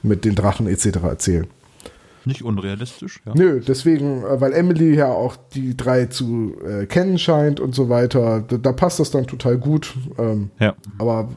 mit 0.03 0.25
den 0.25 0.35
Drachen 0.35 0.67
etc. 0.67 0.97
erzählen. 1.03 1.47
Nicht 2.29 2.43
unrealistisch, 2.43 3.21
ja. 3.25 3.33
Nö, 3.35 3.59
deswegen, 3.59 4.23
äh, 4.23 4.39
weil 4.39 4.53
Emily 4.53 4.95
ja 4.95 5.07
auch 5.07 5.35
die 5.35 5.75
drei 5.75 6.05
zu 6.05 6.55
äh, 6.65 6.85
kennen 6.85 7.17
scheint 7.17 7.59
und 7.59 7.75
so 7.75 7.89
weiter, 7.89 8.41
da, 8.47 8.57
da 8.57 8.71
passt 8.71 8.99
das 8.99 9.11
dann 9.11 9.27
total 9.27 9.57
gut. 9.57 9.95
Ähm, 10.17 10.51
Ja. 10.59 10.75
aber 10.97 11.29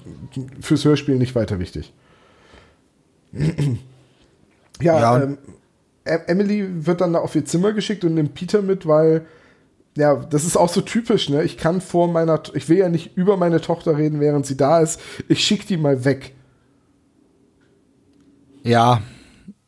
fürs 0.60 0.84
Hörspiel 0.84 1.16
nicht 1.16 1.34
weiter 1.34 1.58
wichtig. 1.58 1.92
ja, 3.32 5.00
Ja, 5.00 5.22
ähm, 5.22 5.38
E- 6.04 6.18
Emily 6.26 6.84
wird 6.86 7.00
dann 7.00 7.12
da 7.12 7.20
auf 7.20 7.34
ihr 7.36 7.44
Zimmer 7.44 7.72
geschickt 7.72 8.04
und 8.04 8.14
nimmt 8.14 8.34
Peter 8.34 8.60
mit, 8.60 8.86
weil 8.86 9.24
ja, 9.96 10.16
das 10.16 10.44
ist 10.44 10.56
auch 10.56 10.68
so 10.70 10.80
typisch, 10.80 11.28
ne? 11.28 11.44
Ich 11.44 11.56
kann 11.58 11.80
vor 11.80 12.08
meiner, 12.08 12.42
ich 12.54 12.68
will 12.68 12.78
ja 12.78 12.88
nicht 12.88 13.16
über 13.16 13.36
meine 13.36 13.60
Tochter 13.60 13.96
reden, 13.98 14.18
während 14.20 14.46
sie 14.46 14.56
da 14.56 14.80
ist. 14.80 15.00
Ich 15.28 15.44
schick 15.44 15.66
die 15.66 15.76
mal 15.76 16.04
weg. 16.04 16.34
Ja, 18.64 19.02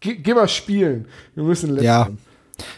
Geh, 0.05 0.17
geh 0.17 0.35
mal 0.35 0.49
spielen. 0.49 1.07
Wir 1.35 1.45
müssen 1.45 1.75
Ja. 1.81 2.01
lästern. 2.01 2.19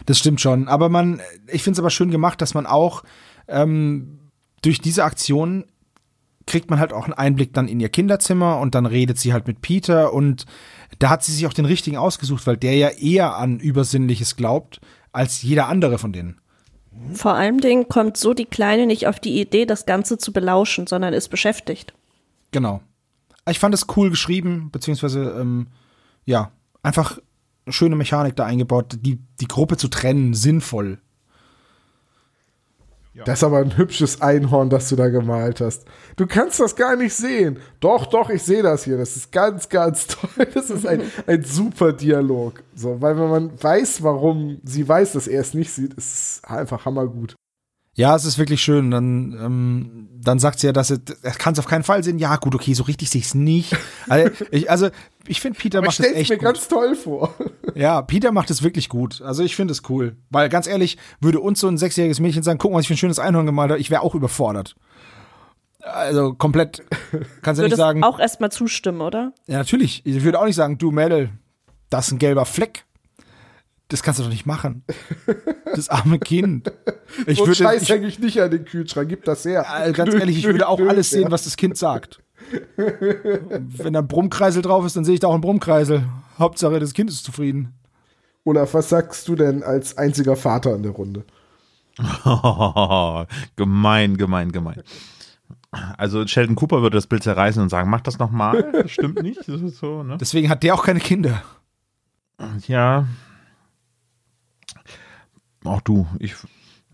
Das 0.07 0.19
stimmt 0.19 0.41
schon. 0.41 0.69
Aber 0.69 0.89
man, 0.89 1.21
ich 1.49 1.63
finde 1.63 1.75
es 1.77 1.81
aber 1.81 1.91
schön 1.91 2.11
gemacht, 2.11 2.41
dass 2.41 2.55
man 2.55 2.67
auch 2.67 3.03
ähm, 3.49 4.21
durch 4.63 4.81
diese 4.81 5.05
Aktion 5.05 5.65
kriegt 6.47 6.71
man 6.71 6.79
halt 6.79 6.93
auch 6.93 7.05
einen 7.05 7.13
Einblick 7.15 7.53
dann 7.53 7.67
in 7.67 7.81
ihr 7.81 7.89
Kinderzimmer 7.89 8.61
und 8.61 8.77
dann 8.77 8.87
redet 8.87 9.19
sie 9.19 9.33
halt 9.33 9.49
mit 9.49 9.61
Peter 9.61 10.13
und 10.13 10.47
da 11.01 11.11
hat 11.11 11.25
sie 11.25 11.33
sich 11.33 11.47
auch 11.49 11.53
den 11.53 11.65
richtigen 11.65 11.97
ausgesucht, 11.97 12.47
weil 12.47 12.57
der 12.57 12.75
ja 12.77 12.89
eher 12.91 13.37
an 13.37 13.59
Übersinnliches 13.59 14.37
glaubt 14.37 14.81
als 15.13 15.43
jeder 15.43 15.67
andere 15.67 15.99
von 15.99 16.13
denen. 16.13 16.41
Vor 17.13 17.35
allen 17.35 17.59
Dingen 17.59 17.89
kommt 17.89 18.17
so 18.17 18.33
die 18.33 18.45
Kleine 18.47 18.87
nicht 18.87 19.09
auf 19.09 19.19
die 19.19 19.41
Idee, 19.41 19.67
das 19.67 19.85
Ganze 19.87 20.19
zu 20.19 20.33
belauschen, 20.33 20.87
sondern 20.87 21.13
ist 21.13 21.29
beschäftigt. 21.29 21.93
Genau. 22.53 22.81
Ich 23.51 23.59
fand 23.59 23.75
es 23.75 23.87
cool 23.97 24.09
geschrieben, 24.11 24.71
beziehungsweise 24.71 25.37
ähm, 25.41 25.67
ja, 26.25 26.53
einfach 26.87 27.19
schöne 27.69 27.97
Mechanik 27.97 28.37
da 28.37 28.47
eingebaut, 28.47 28.97
die, 29.01 29.19
die 29.41 29.49
Gruppe 29.49 29.77
zu 29.77 29.89
trennen, 29.89 30.35
sinnvoll. 30.35 30.99
Das 33.25 33.39
ist 33.39 33.45
aber 33.45 33.59
ein 33.59 33.79
hübsches 33.79 34.21
Einhorn, 34.21 34.69
das 34.69 34.91
du 34.91 34.97
da 34.97 35.09
gemalt 35.09 35.63
hast. 35.63 35.87
Du 36.17 36.27
kannst 36.27 36.61
das 36.61 36.77
gar 36.77 36.97
nicht 36.97 37.15
sehen. 37.15 37.59
Doch, 37.81 38.05
doch, 38.07 38.29
ich 38.29 38.43
sehe 38.43 38.63
das 38.63 38.85
hier. 38.85 38.99
Das 38.99 39.17
ist 39.17 39.33
ganz, 39.33 39.71
ganz 39.71 40.07
toll. 40.07 40.47
Das 40.53 40.69
ist 40.69 40.87
ein, 40.87 41.01
ein 41.27 41.43
super 41.43 41.95
Dialog. 41.95 42.63
So, 42.75 43.01
weil 43.01 43.19
wenn 43.19 43.31
man 43.31 43.63
weiß, 43.63 44.03
warum 44.03 44.61
sie 44.65 44.87
weiß, 44.87 45.13
dass 45.13 45.29
er 45.29 45.41
es 45.41 45.55
nicht 45.55 45.73
sieht, 45.73 45.95
ist 45.95 46.15
es 46.15 46.45
einfach 46.45 46.85
hammergut. 46.85 47.35
Ja, 47.99 48.15
es 48.15 48.27
ist 48.27 48.37
wirklich 48.37 48.61
schön. 48.63 48.91
Dann, 48.91 49.33
ähm, 49.43 50.09
dann 50.21 50.39
sagt 50.39 50.61
sie 50.61 50.67
ja, 50.67 50.73
dass 50.75 50.91
er, 50.91 50.99
er 51.23 51.33
kann 51.33 51.55
es 51.55 51.59
auf 51.59 51.67
keinen 51.67 51.83
Fall 51.83 52.05
sehen. 52.05 52.19
Ja, 52.19 52.37
gut, 52.37 52.55
okay, 52.55 52.75
so 52.75 52.83
richtig 52.83 53.09
sehe 53.09 53.21
ich 53.21 53.29
es 53.29 53.35
nicht. 53.35 53.75
Also 54.09 54.31
ich, 54.51 54.71
also, 54.71 54.91
ich 55.27 55.41
finde, 55.41 55.59
Peter 55.59 55.79
Aber 55.79 55.87
macht 55.87 56.01
es 56.01 56.07
echt 56.07 56.31
mir 56.31 56.37
gut. 56.37 56.45
ganz 56.45 56.69
toll 56.69 56.95
vor. 56.95 57.35
Ja, 57.75 58.03
Peter 58.03 58.33
macht 58.33 58.51
es 58.51 58.63
wirklich 58.63 58.89
gut. 58.89 59.23
Also 59.23 59.43
ich 59.43 59.57
finde 59.57 59.73
es 59.73 59.83
cool. 59.89 60.17
Weil 60.31 60.49
ganz 60.49 60.67
ehrlich, 60.67 60.99
würde 61.21 61.41
uns 61.41 61.59
so 61.61 61.69
ein 61.69 61.79
sechsjähriges 61.79 62.21
Mädchen 62.21 62.43
sagen, 62.43 62.59
guck 62.59 62.71
mal, 62.71 62.79
was 62.79 62.83
ich 62.85 62.89
für 62.89 62.95
ein 62.95 62.99
schönes 62.99 63.19
Einhorn 63.19 63.47
gemalt 63.47 63.71
habe, 63.71 63.81
ich 63.81 63.91
wäre 63.91 64.03
auch 64.03 64.15
überfordert. 64.15 64.77
Also 65.81 66.35
komplett, 66.35 66.83
kannst 67.43 67.59
du 67.59 67.63
nicht 67.63 67.73
Würdest 67.73 67.79
sagen. 67.79 68.03
auch 68.03 68.19
erstmal 68.19 68.51
zustimmen, 68.51 69.01
oder? 69.01 69.33
Ja, 69.47 69.59
natürlich. 69.59 70.03
Ich 70.05 70.23
würde 70.25 70.41
auch 70.41 70.47
nicht 70.47 70.57
sagen, 70.57 70.79
du 70.79 70.91
Mädel, 70.91 71.31
das 71.91 72.07
ist 72.09 72.13
ein 72.13 72.19
gelber 72.19 72.45
Fleck. 72.45 72.86
Das 73.89 74.03
kannst 74.03 74.19
du 74.19 74.25
doch 74.25 74.31
nicht 74.31 74.47
machen. 74.47 74.85
Das 75.75 75.89
arme 75.89 76.19
Kind. 76.19 76.73
Ich 77.27 77.39
so 77.39 77.45
würde, 77.47 77.55
Scheiß 77.55 77.83
ich, 77.83 77.89
hänge 77.89 78.09
ich 78.09 78.19
nicht 78.19 78.43
an 78.43 78.51
den 78.51 78.65
Kühlschrank. 78.65 79.09
Gib 79.09 79.25
das 79.25 79.45
her. 79.45 79.65
äh, 79.83 79.93
ganz 79.93 80.13
ehrlich, 80.13 80.39
ich 80.39 80.45
würde 80.45 80.69
auch 80.69 80.81
alles 80.89 81.11
sehen, 81.11 81.31
was 81.31 81.45
das 81.45 81.57
Kind 81.57 81.79
sagt. 81.79 82.21
Wenn 82.77 83.93
da 83.93 84.01
ein 84.01 84.09
Brummkreisel 84.09 84.61
drauf 84.61 84.85
ist, 84.85 84.97
dann 84.97 85.05
sehe 85.05 85.15
ich 85.15 85.21
da 85.21 85.29
auch 85.29 85.33
einen 85.33 85.41
Brummkreisel. 85.41 86.05
Hauptsache, 86.39 86.79
das 86.81 86.93
Kind 86.95 87.09
ist 87.11 87.25
zufrieden. 87.25 87.73
Olaf, 88.45 88.75
was 88.75 88.89
sagst 88.89 89.27
du 89.29 89.35
denn 89.35 89.63
als 89.63 89.97
einziger 89.97 90.37
Vater 90.37 90.75
in 90.75 90.83
der 90.83 90.93
Runde? 90.93 91.25
gemein, 93.57 94.17
gemein, 94.17 94.53
gemein. 94.53 94.83
Also 95.97 96.27
Sheldon 96.27 96.57
Cooper 96.57 96.83
würde 96.83 96.97
das 96.97 97.07
Bild 97.07 97.23
zerreißen 97.23 97.63
und 97.63 97.69
sagen, 97.69 97.89
mach 97.89 98.01
das 98.03 98.19
nochmal. 98.19 98.71
Das 98.73 98.91
stimmt 98.91 99.23
nicht. 99.23 99.41
Das 99.49 99.61
ist 99.61 99.79
so, 99.79 100.03
ne? 100.03 100.19
Deswegen 100.21 100.51
hat 100.51 100.63
der 100.63 100.75
auch 100.75 100.85
keine 100.85 101.01
Kinder. 101.01 101.43
Ja. 102.67 103.07
Auch 105.67 105.81
du. 105.81 106.07
Ich, 106.19 106.35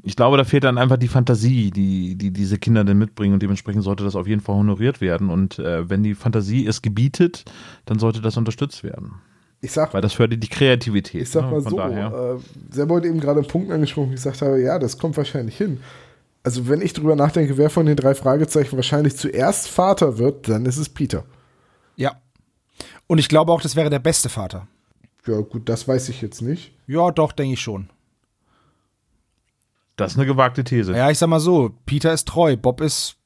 ich 0.02 0.16
glaube, 0.16 0.36
da 0.36 0.44
fehlt 0.44 0.64
dann 0.64 0.78
einfach 0.78 0.96
die 0.96 1.08
Fantasie, 1.08 1.70
die, 1.70 2.16
die 2.16 2.32
diese 2.32 2.58
Kinder 2.58 2.84
denn 2.84 2.98
mitbringen 2.98 3.34
und 3.34 3.42
dementsprechend 3.42 3.84
sollte 3.84 4.04
das 4.04 4.16
auf 4.16 4.26
jeden 4.26 4.40
Fall 4.40 4.56
honoriert 4.56 5.00
werden. 5.00 5.30
Und 5.30 5.58
äh, 5.58 5.88
wenn 5.88 6.02
die 6.02 6.14
Fantasie 6.14 6.66
es 6.66 6.82
gebietet, 6.82 7.44
dann 7.84 7.98
sollte 7.98 8.20
das 8.20 8.36
unterstützt 8.36 8.82
werden. 8.82 9.14
Ich 9.60 9.70
sag, 9.70 9.94
Weil 9.94 10.00
das 10.00 10.14
fördert 10.14 10.42
die 10.42 10.48
Kreativität. 10.48 11.22
ich 11.22 11.30
sag 11.30 11.44
ne, 11.44 11.52
mal 11.52 11.62
von 11.62 11.70
so, 11.70 11.76
daher. 11.76 12.36
äh, 12.36 12.74
Serbo 12.74 12.96
hat 12.96 13.04
eben 13.04 13.20
gerade 13.20 13.38
einen 13.38 13.48
Punkt 13.48 13.70
angesprochen, 13.70 14.08
wo 14.08 14.14
ich 14.14 14.16
gesagt 14.16 14.42
habe, 14.42 14.60
ja, 14.60 14.80
das 14.80 14.98
kommt 14.98 15.16
wahrscheinlich 15.16 15.56
hin. 15.56 15.78
Also 16.42 16.68
wenn 16.68 16.80
ich 16.82 16.92
drüber 16.92 17.14
nachdenke, 17.14 17.56
wer 17.56 17.70
von 17.70 17.86
den 17.86 17.94
drei 17.94 18.16
Fragezeichen 18.16 18.74
wahrscheinlich 18.74 19.16
zuerst 19.16 19.68
Vater 19.68 20.18
wird, 20.18 20.48
dann 20.48 20.66
ist 20.66 20.78
es 20.78 20.88
Peter. 20.88 21.24
Ja. 21.94 22.16
Und 23.06 23.18
ich 23.18 23.28
glaube 23.28 23.52
auch, 23.52 23.60
das 23.60 23.76
wäre 23.76 23.90
der 23.90 24.00
beste 24.00 24.28
Vater. 24.28 24.66
Ja, 25.26 25.40
gut, 25.40 25.68
das 25.68 25.86
weiß 25.86 26.08
ich 26.08 26.20
jetzt 26.20 26.42
nicht. 26.42 26.72
Ja, 26.88 27.12
doch, 27.12 27.30
denke 27.30 27.54
ich 27.54 27.60
schon. 27.60 27.88
Das 29.96 30.12
ist 30.12 30.18
eine 30.18 30.26
gewagte 30.26 30.64
These. 30.64 30.96
Ja, 30.96 31.10
ich 31.10 31.18
sag 31.18 31.28
mal 31.28 31.40
so, 31.40 31.76
Peter 31.86 32.12
ist 32.12 32.28
treu, 32.28 32.56
Bob 32.56 32.80
ist. 32.80 33.16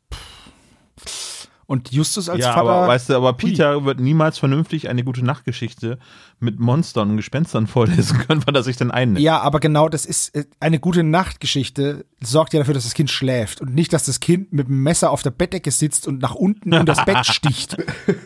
Und 1.66 1.90
Justus 1.90 2.28
als 2.28 2.44
ja, 2.44 2.52
Vater. 2.52 2.70
aber 2.70 2.88
weißt 2.88 3.10
du, 3.10 3.16
aber 3.16 3.32
Peter 3.32 3.84
wird 3.84 3.98
niemals 3.98 4.38
vernünftig 4.38 4.88
eine 4.88 5.02
gute 5.02 5.24
Nachtgeschichte 5.24 5.98
mit 6.39 6.59
Monstern 6.59 7.11
und 7.11 7.16
Gespenstern 7.16 7.66
vorlesen 7.66 8.18
können, 8.18 8.47
weil 8.47 8.55
er 8.55 8.62
sich 8.62 8.76
dann 8.76 8.91
einnimmt. 8.91 9.20
ja, 9.20 9.41
aber 9.41 9.61
genau, 9.61 9.89
das 9.89 10.05
ist 10.05 10.34
äh, 10.34 10.45
eine 10.61 10.78
gute 10.78 11.03
Nachtgeschichte, 11.03 12.05
sorgt 12.20 12.53
ja 12.53 12.61
dafür, 12.61 12.74
dass 12.74 12.84
das 12.84 12.95
Kind 12.95 13.11
schläft 13.11 13.61
und 13.61 13.74
nicht, 13.74 13.93
dass 13.93 14.05
das 14.05 14.20
Kind 14.20 14.53
mit 14.53 14.68
dem 14.68 14.82
Messer 14.82 15.11
auf 15.11 15.22
der 15.22 15.30
Bettdecke 15.30 15.70
sitzt 15.70 16.07
und 16.07 16.20
nach 16.20 16.34
unten 16.34 16.72
in 16.72 16.87
das 16.87 17.05
Bett 17.05 17.24
sticht. 17.26 17.76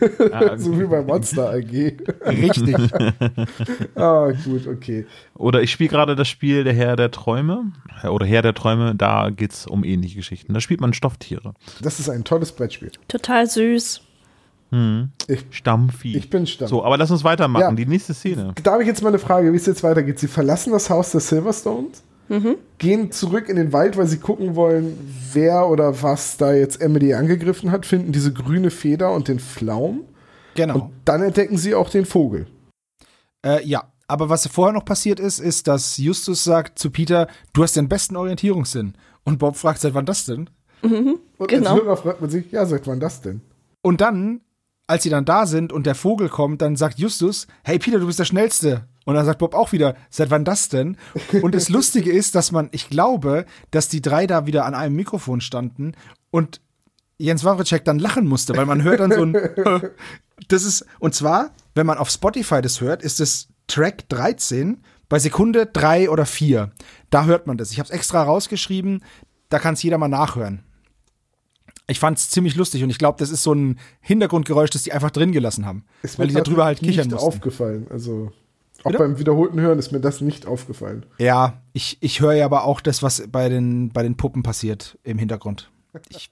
so 0.57 0.79
wie 0.79 0.87
bei 0.87 1.03
Monster 1.03 1.51
AG. 1.51 1.97
Richtig. 2.27 2.77
ah, 3.95 4.31
gut, 4.45 4.67
okay. 4.67 5.07
Oder 5.35 5.63
ich 5.63 5.71
spiele 5.71 5.91
gerade 5.91 6.17
das 6.17 6.29
Spiel 6.29 6.65
Der 6.65 6.75
Herr 6.75 6.97
der 6.97 7.11
Träume. 7.11 7.73
Oder 8.09 8.27
Herr 8.27 8.43
der 8.43 8.55
Träume, 8.55 8.95
da 8.95 9.31
geht's 9.31 9.67
um 9.67 9.85
ähnliche 9.85 10.17
Geschichten. 10.17 10.55
Da 10.55 10.61
spielt 10.61 10.81
man 10.81 10.93
Stofftiere. 10.93 11.55
Das 11.81 12.01
ist 12.01 12.09
ein 12.09 12.25
tolles 12.25 12.53
Brettspiel. 12.53 12.93
Total 13.09 13.47
süß. 13.47 14.03
Stammvieh. 15.51 16.17
Ich 16.17 16.31
bin 16.31 16.47
Stamm. 16.47 16.69
So, 16.69 16.85
aber 16.85 16.97
lass 16.97 17.11
uns 17.11 17.25
weitermachen. 17.25 17.61
Ja. 17.63 17.73
Die 17.73 17.87
nächste 17.87 18.15
Szene. 18.15 18.55
Da 18.63 18.73
habe 18.73 18.83
ich 18.83 18.89
jetzt 18.89 19.03
mal 19.03 19.09
eine 19.09 19.19
Frage, 19.19 19.53
wie 19.53 19.57
es 19.57 19.67
jetzt 19.67 19.83
weitergeht. 19.83 20.19
Sie 20.19 20.29
verlassen 20.29 20.73
das 20.73 20.91
Haus 20.91 21.11
der 21.11 21.21
Silverstones, 21.21 22.03
gehen 22.79 23.11
zurück 23.11 23.49
in 23.49 23.57
den 23.57 23.73
Wald, 23.73 23.97
weil 23.97 24.07
sie 24.07 24.19
gucken 24.19 24.55
wollen, 24.55 24.97
wer 25.33 25.69
oder 25.69 26.03
was 26.03 26.37
da 26.37 26.53
jetzt 26.55 26.81
Emily 26.81 27.13
angegriffen 27.15 27.73
hat, 27.73 27.85
finden 27.87 28.13
diese 28.13 28.33
grüne 28.33 28.71
Feder 28.71 29.13
und 29.13 29.27
den 29.29 29.41
Pflaum. 29.41 30.03
Genau. 30.55 30.75
Und 30.75 30.91
dann 31.05 31.23
entdecken 31.23 31.57
sie 31.57 31.75
auch 31.75 31.91
den 31.91 32.05
Vogel. 32.07 32.47
Äh, 33.45 33.65
ja, 33.67 33.85
aber 34.07 34.29
was 34.29 34.47
vorher 34.47 34.73
noch 34.73 34.85
passiert 34.85 35.19
ist, 35.21 35.39
ist, 35.41 35.67
dass 35.69 35.97
Justus 35.97 36.45
sagt 36.45 36.79
zu 36.79 36.91
Peter, 36.91 37.27
du 37.53 37.63
hast 37.63 37.77
den 37.77 37.89
besten 37.89 38.17
Orientierungssinn. 38.17 38.95
Und 39.25 39.39
Bob 39.39 39.57
fragt, 39.57 39.81
seit 39.81 39.95
wann 39.95 40.07
das 40.07 40.27
denn? 40.27 40.51
Und 40.83 41.21
Genau. 41.49 41.71
als 41.73 41.83
Hörer 41.83 41.97
fragt 41.97 42.21
man 42.21 42.31
sich, 42.31 42.51
ja, 42.53 42.65
seit 42.67 42.87
wann 42.87 43.01
das 43.01 43.21
denn? 43.23 43.41
Und 43.83 44.01
dann, 44.01 44.41
als 44.91 45.05
sie 45.05 45.11
dann 45.11 45.25
da 45.25 45.47
sind 45.47 45.73
und 45.73 45.87
der 45.87 45.95
Vogel 45.95 46.29
kommt, 46.29 46.63
dann 46.63 46.75
sagt 46.75 46.99
Justus, 46.99 47.47
hey 47.63 47.79
Peter, 47.79 48.01
du 48.01 48.07
bist 48.07 48.19
der 48.19 48.25
Schnellste. 48.25 48.89
Und 49.05 49.15
dann 49.15 49.25
sagt 49.25 49.39
Bob 49.39 49.55
auch 49.55 49.73
wieder, 49.73 49.95
seit 50.11 50.31
wann 50.31 50.45
das 50.45 50.69
denn? 50.69 50.97
Und 51.43 51.55
das 51.55 51.69
Lustige 51.69 52.13
ist, 52.13 52.35
dass 52.35 52.53
man, 52.53 52.69
ich 52.73 52.91
glaube, 52.91 53.47
dass 53.71 53.89
die 53.89 54.03
drei 54.03 54.27
da 54.27 54.47
wieder 54.47 54.67
an 54.67 54.75
einem 54.75 54.97
Mikrofon 54.97 55.41
standen 55.41 55.93
und 56.31 56.61
Jens 57.19 57.45
Wawritschek 57.45 57.85
dann 57.85 57.99
lachen 57.99 58.27
musste, 58.27 58.57
weil 58.57 58.67
man 58.67 58.83
hört 58.83 59.01
dann 59.01 59.13
so 59.13 59.23
ein, 59.23 59.35
das 60.49 60.65
ist, 60.65 60.85
und 60.99 61.15
zwar, 61.15 61.51
wenn 61.75 61.87
man 61.87 61.99
auf 61.99 62.11
Spotify 62.11 62.61
das 62.61 62.81
hört, 62.81 63.03
ist 63.03 63.21
es 63.21 63.49
Track 63.69 64.09
13 64.09 64.83
bei 65.09 65.19
Sekunde 65.19 65.67
3 65.67 66.11
oder 66.11 66.27
4. 66.27 66.73
Da 67.11 67.25
hört 67.27 67.47
man 67.47 67.59
das. 67.59 67.71
Ich 67.71 67.79
habe 67.79 67.87
es 67.87 67.95
extra 67.95 68.23
rausgeschrieben, 68.23 69.05
da 69.51 69.59
kann 69.59 69.75
es 69.75 69.83
jeder 69.83 69.99
mal 69.99 70.09
nachhören. 70.09 70.65
Ich 71.91 72.01
fand 72.01 72.19
es 72.19 72.31
ziemlich 72.31 72.55
lustig 72.57 72.83
und 72.83 72.91
ich 72.91 72.99
glaube, 72.99 73.19
das 73.19 73.31
ist 73.31 73.43
so 73.43 73.53
ein 73.53 73.79
Hintergrundgeräusch, 74.01 74.71
das 74.71 74.83
die 74.85 74.93
einfach 74.93 75.11
drin 75.11 75.33
gelassen 75.33 75.67
haben. 75.67 75.85
Ist 76.03 76.19
weil 76.19 76.27
mir 76.27 76.35
die 76.35 76.43
darüber 76.43 76.65
halt 76.65 76.79
kichern 76.79 77.07
nicht 77.07 77.13
mussten. 77.13 77.27
aufgefallen. 77.27 77.87
Also 77.91 78.33
auch 78.83 78.93
Bitte? 78.93 78.99
beim 78.99 79.19
wiederholten 79.19 79.61
Hören 79.61 79.79
ist 79.79 79.93
mir 79.93 80.01
das 80.01 80.21
nicht 80.21 80.47
aufgefallen. 80.47 81.05
Ja, 81.19 81.61
ich, 81.73 81.99
ich 82.01 82.21
höre 82.21 82.33
ja 82.35 82.45
aber 82.47 82.65
auch 82.65 82.81
das, 82.81 83.03
was 83.03 83.27
bei 83.31 83.49
den, 83.49 83.91
bei 83.91 84.03
den 84.03 84.17
Puppen 84.17 84.43
passiert 84.43 84.99
im 85.03 85.19
Hintergrund. 85.19 85.71
Ich, 86.11 86.31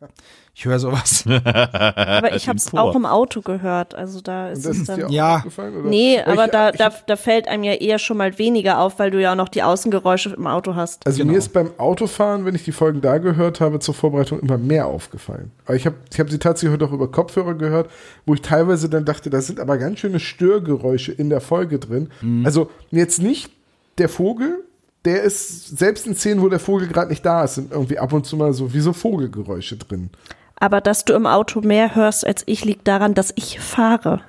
ich 0.55 0.65
höre 0.65 0.79
sowas. 0.79 1.25
Aber 1.45 2.35
ich 2.37 2.49
habe 2.49 2.59
es 2.59 2.73
auch 2.75 2.95
im 2.95 3.07
Auto 3.07 3.41
gehört. 3.41 3.95
Also 3.95 4.21
da 4.21 4.51
ist 4.51 4.65
es 4.65 4.79
ist 4.79 4.89
dann. 4.89 4.97
dir 5.01 5.07
auch 5.07 5.11
Ja. 5.11 5.37
aufgefallen? 5.37 5.77
Oder? 5.77 5.89
Nee, 5.89 6.21
aber 6.21 6.45
ich, 6.47 6.51
da, 6.53 6.71
ich, 6.71 6.77
da, 6.77 6.93
da 7.07 7.17
fällt 7.17 7.49
einem 7.49 7.65
ja 7.65 7.73
eher 7.73 7.99
schon 7.99 8.17
mal 8.19 8.39
weniger 8.39 8.79
auf, 8.79 8.99
weil 8.99 9.11
du 9.11 9.21
ja 9.21 9.33
auch 9.33 9.37
noch 9.37 9.49
die 9.49 9.63
Außengeräusche 9.63 10.31
im 10.31 10.47
Auto 10.47 10.75
hast. 10.75 11.07
Also 11.07 11.19
Genau. 11.19 11.33
mir 11.33 11.39
ist 11.39 11.53
beim 11.53 11.71
Autofahren, 11.79 12.45
wenn 12.45 12.55
ich 12.55 12.65
die 12.65 12.73
Folgen 12.73 13.01
da 13.01 13.19
gehört 13.19 13.61
habe, 13.61 13.81
zur 13.81 13.95
Vorbereitung 13.95 14.41
immer 14.41 14.59
mehr 14.59 14.87
aufgefallen. 14.87 15.51
Aber 15.67 15.75
ich 15.77 15.87
habe 15.87 15.97
ich 16.13 16.21
hab 16.21 16.31
sie 16.31 16.39
tatsächlich 16.39 16.73
heute 16.75 16.85
auch 16.87 16.93
über 16.93 17.11
Kopfhörer 17.11 17.55
gehört, 17.55 17.91
wo 18.27 18.35
ich 18.35 18.43
teilweise 18.43 18.89
dann 18.89 19.05
dachte, 19.05 19.31
da 19.31 19.41
sind 19.41 19.59
aber 19.61 19.79
ganz 19.79 19.99
schöne 19.99 20.21
Störgeräusche 20.21 21.13
in 21.13 21.31
der 21.31 21.41
Folge 21.41 21.79
drin. 21.79 22.11
Mhm. 22.21 22.47
Also 22.47 22.71
jetzt 22.91 23.21
nicht 23.21 23.51
der 23.99 24.09
Vogel, 24.09 24.65
der 25.09 25.23
ist 25.23 25.79
selbst 25.79 26.07
in 26.07 26.15
Szenen, 26.15 26.43
wo 26.43 26.51
der 26.51 26.61
Vogel 26.61 26.87
gerade 26.87 27.09
nicht 27.09 27.25
da 27.25 27.45
ist, 27.45 27.55
sind 27.55 27.73
irgendwie 27.73 27.99
ab 27.99 28.13
und 28.13 28.27
zu 28.27 28.37
mal 28.37 28.53
so 28.53 28.75
wie 28.75 28.81
so 28.81 28.93
Vogelgeräusche 28.93 29.79
drin. 29.79 30.11
Aber 30.57 30.83
dass 30.83 31.07
du 31.07 31.15
im 31.15 31.27
Auto 31.27 31.63
mehr 31.63 31.95
hörst 31.95 32.27
als 32.27 32.43
ich, 32.45 32.67
liegt 32.67 32.87
daran, 32.87 33.15
dass 33.15 33.33
ich 33.35 33.59
fahre. 33.59 34.21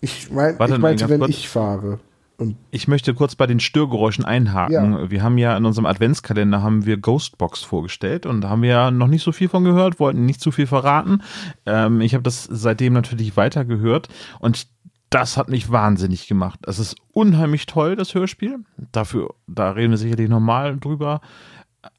Ich, 0.00 0.30
mein, 0.30 0.56
Warte 0.56 0.74
ich 0.74 0.78
meinte, 0.78 1.08
wenn 1.08 1.18
kurz. 1.18 1.30
ich 1.30 1.48
fahre. 1.48 1.98
Und 2.36 2.56
Ich 2.70 2.86
möchte 2.86 3.12
kurz 3.12 3.34
bei 3.34 3.48
den 3.48 3.58
Störgeräuschen 3.58 4.24
einhaken. 4.24 4.92
Ja. 4.92 5.10
Wir 5.10 5.22
haben 5.24 5.36
ja 5.36 5.56
in 5.56 5.64
unserem 5.64 5.86
Adventskalender 5.86 6.62
haben 6.62 6.86
wir 6.86 6.96
Ghostbox 6.96 7.64
vorgestellt 7.64 8.24
und 8.24 8.40
da 8.40 8.50
haben 8.50 8.62
wir 8.62 8.70
ja 8.70 8.90
noch 8.92 9.08
nicht 9.08 9.24
so 9.24 9.32
viel 9.32 9.48
von 9.48 9.64
gehört, 9.64 9.98
wollten 9.98 10.24
nicht 10.26 10.40
zu 10.40 10.52
viel 10.52 10.68
verraten. 10.68 11.22
Ähm, 11.66 12.00
ich 12.00 12.14
habe 12.14 12.22
das 12.22 12.44
seitdem 12.44 12.92
natürlich 12.92 13.36
weitergehört 13.36 14.08
und 14.38 14.68
das 15.10 15.36
hat 15.36 15.48
mich 15.48 15.70
wahnsinnig 15.70 16.28
gemacht. 16.28 16.60
Es 16.66 16.78
ist 16.78 16.96
unheimlich 17.12 17.66
toll, 17.66 17.96
das 17.96 18.14
Hörspiel. 18.14 18.60
Dafür, 18.92 19.34
da 19.48 19.72
reden 19.72 19.90
wir 19.90 19.98
sicherlich 19.98 20.28
nochmal 20.28 20.78
drüber. 20.78 21.20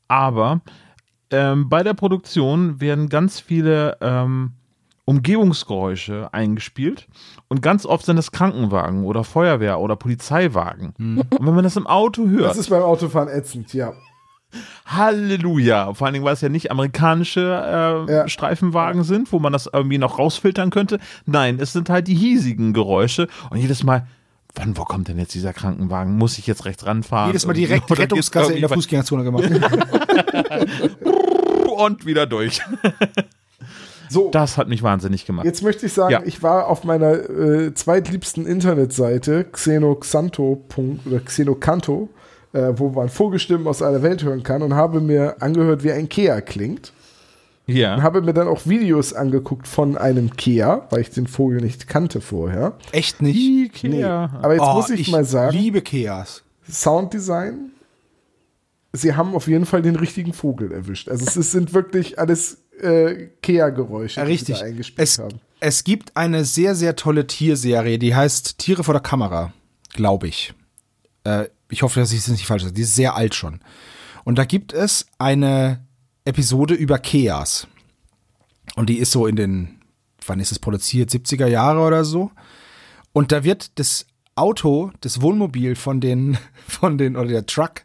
Aber 0.07 0.61
ähm, 1.29 1.69
bei 1.69 1.83
der 1.83 1.93
Produktion 1.93 2.79
werden 2.79 3.09
ganz 3.09 3.39
viele 3.39 3.97
ähm, 4.01 4.53
Umgebungsgeräusche 5.05 6.33
eingespielt 6.33 7.07
und 7.49 7.61
ganz 7.61 7.85
oft 7.85 8.05
sind 8.05 8.17
es 8.17 8.31
Krankenwagen 8.31 9.03
oder 9.03 9.23
Feuerwehr 9.23 9.79
oder 9.79 9.95
Polizeiwagen. 9.97 10.93
Und 11.39 11.45
wenn 11.45 11.55
man 11.55 11.63
das 11.63 11.75
im 11.75 11.87
Auto 11.87 12.27
hört, 12.27 12.51
das 12.51 12.57
ist 12.57 12.69
beim 12.69 12.83
Autofahren 12.83 13.27
ätzend, 13.27 13.73
ja. 13.73 13.93
Halleluja. 14.85 15.93
Vor 15.93 16.05
allen 16.07 16.13
Dingen, 16.13 16.25
weil 16.25 16.33
es 16.33 16.41
ja 16.41 16.49
nicht 16.49 16.71
amerikanische 16.71 18.05
äh, 18.07 18.11
Ja. 18.11 18.27
Streifenwagen 18.27 19.03
sind, 19.03 19.31
wo 19.31 19.39
man 19.39 19.53
das 19.53 19.69
irgendwie 19.71 19.97
noch 19.97 20.19
rausfiltern 20.19 20.69
könnte. 20.69 20.99
Nein, 21.25 21.57
es 21.59 21.73
sind 21.73 21.89
halt 21.89 22.07
die 22.07 22.15
hiesigen 22.15 22.73
Geräusche. 22.73 23.27
Und 23.49 23.57
jedes 23.57 23.83
Mal, 23.83 24.05
wann, 24.55 24.77
wo 24.77 24.83
kommt 24.83 25.07
denn 25.07 25.17
jetzt 25.19 25.33
dieser 25.33 25.53
Krankenwagen? 25.53 26.17
Muss 26.17 26.37
ich 26.37 26.47
jetzt 26.47 26.65
rechts 26.65 26.85
ranfahren? 26.85 27.29
Jedes 27.29 27.45
Mal 27.45 27.53
direkt 27.53 27.89
die 27.89 27.93
Rettungsgasse 27.93 28.53
in 28.53 28.59
der 28.61 28.69
Fußgängerzone 28.69 29.23
gemacht. 29.23 29.43
Und 31.77 32.05
wieder 32.05 32.27
durch. 32.27 32.61
So, 34.09 34.29
Das 34.29 34.57
hat 34.57 34.67
mich 34.67 34.83
wahnsinnig 34.83 35.25
gemacht. 35.25 35.45
Jetzt 35.45 35.63
möchte 35.63 35.85
ich 35.85 35.93
sagen, 35.93 36.11
Ja. 36.11 36.21
ich 36.25 36.43
war 36.43 36.67
auf 36.67 36.83
meiner 36.83 37.13
äh, 37.29 37.73
zweitliebsten 37.73 38.45
Internetseite 38.45 39.45
xenoxanto. 39.45 40.61
oder 41.05 41.19
xenocanto, 41.21 42.09
äh, 42.53 42.73
wo 42.75 42.89
man 42.89 43.09
Vogelstimmen 43.09 43.67
aus 43.67 43.81
aller 43.81 44.01
Welt 44.03 44.23
hören 44.23 44.43
kann 44.43 44.61
und 44.61 44.73
habe 44.75 44.99
mir 45.01 45.41
angehört, 45.41 45.83
wie 45.83 45.91
ein 45.91 46.09
Kea 46.09 46.41
klingt. 46.41 46.91
Und 47.67 47.75
Ja. 47.75 48.01
habe 48.01 48.21
mir 48.21 48.33
dann 48.33 48.47
auch 48.47 48.65
Videos 48.65 49.13
angeguckt 49.13 49.67
von 49.67 49.97
einem 49.97 50.35
Kea, 50.35 50.87
weil 50.89 51.01
ich 51.01 51.11
den 51.11 51.27
Vogel 51.27 51.61
nicht 51.61 51.87
kannte 51.87 52.19
vorher. 52.19 52.73
Echt 52.91 53.21
nicht? 53.21 53.37
Ikea. 53.37 54.39
Aber 54.41 54.53
jetzt 54.53 54.63
Oh, 54.65 54.73
muss 54.73 54.89
ich, 54.89 55.09
mal 55.09 55.23
sagen, 55.23 55.55
liebe 55.55 55.81
Keas. 55.81 56.43
Sounddesign, 56.69 57.71
sie 58.93 59.15
haben 59.15 59.35
auf 59.35 59.47
jeden 59.47 59.65
Fall 59.65 59.81
den 59.81 59.95
richtigen 59.95 60.33
Vogel 60.33 60.71
erwischt. 60.71 61.07
Also 61.09 61.25
es 61.39 61.51
sind 61.51 61.73
wirklich 61.73 62.19
alles 62.19 62.57
äh, 62.81 63.27
Kea-Geräusche, 63.41 64.19
Ja, 64.19 64.25
die 64.25 64.31
sie 64.31 64.33
richtig. 64.35 64.59
da 64.59 64.65
eingespielt 64.65 65.07
Es, 65.07 65.19
haben. 65.19 65.39
es 65.59 65.83
gibt 65.83 66.17
eine 66.17 66.43
sehr, 66.45 66.75
sehr 66.75 66.95
tolle 66.95 67.27
Tierserie, 67.27 67.99
die 67.99 68.15
heißt 68.15 68.57
Tiere 68.57 68.83
vor 68.83 68.93
der 68.95 69.03
Kamera, 69.03 69.53
glaube 69.93 70.27
ich. 70.27 70.53
Äh, 71.23 71.45
ich 71.71 71.81
hoffe, 71.83 71.99
dass 71.99 72.11
ich 72.11 72.19
es 72.19 72.27
nicht 72.27 72.45
falsch 72.45 72.63
sage. 72.63 72.73
Die 72.73 72.81
ist 72.81 72.95
sehr 72.95 73.15
alt 73.15 73.33
schon. 73.33 73.61
Und 74.23 74.37
da 74.37 74.45
gibt 74.45 74.73
es 74.73 75.07
eine 75.17 75.85
Episode 76.25 76.75
über 76.75 76.99
Keas. 76.99 77.67
Und 78.75 78.89
die 78.89 78.99
ist 78.99 79.11
so 79.11 79.25
in 79.25 79.35
den, 79.35 79.81
wann 80.25 80.39
ist 80.39 80.51
es 80.51 80.59
produziert? 80.59 81.09
70er 81.09 81.47
Jahre 81.47 81.81
oder 81.81 82.05
so. 82.05 82.31
Und 83.13 83.31
da 83.31 83.43
wird 83.43 83.79
das 83.79 84.05
Auto, 84.35 84.91
das 85.01 85.21
Wohnmobil 85.21 85.75
von 85.75 85.99
den, 85.99 86.37
von 86.67 86.97
den, 86.97 87.15
oder 87.15 87.29
der 87.29 87.45
Truck 87.45 87.83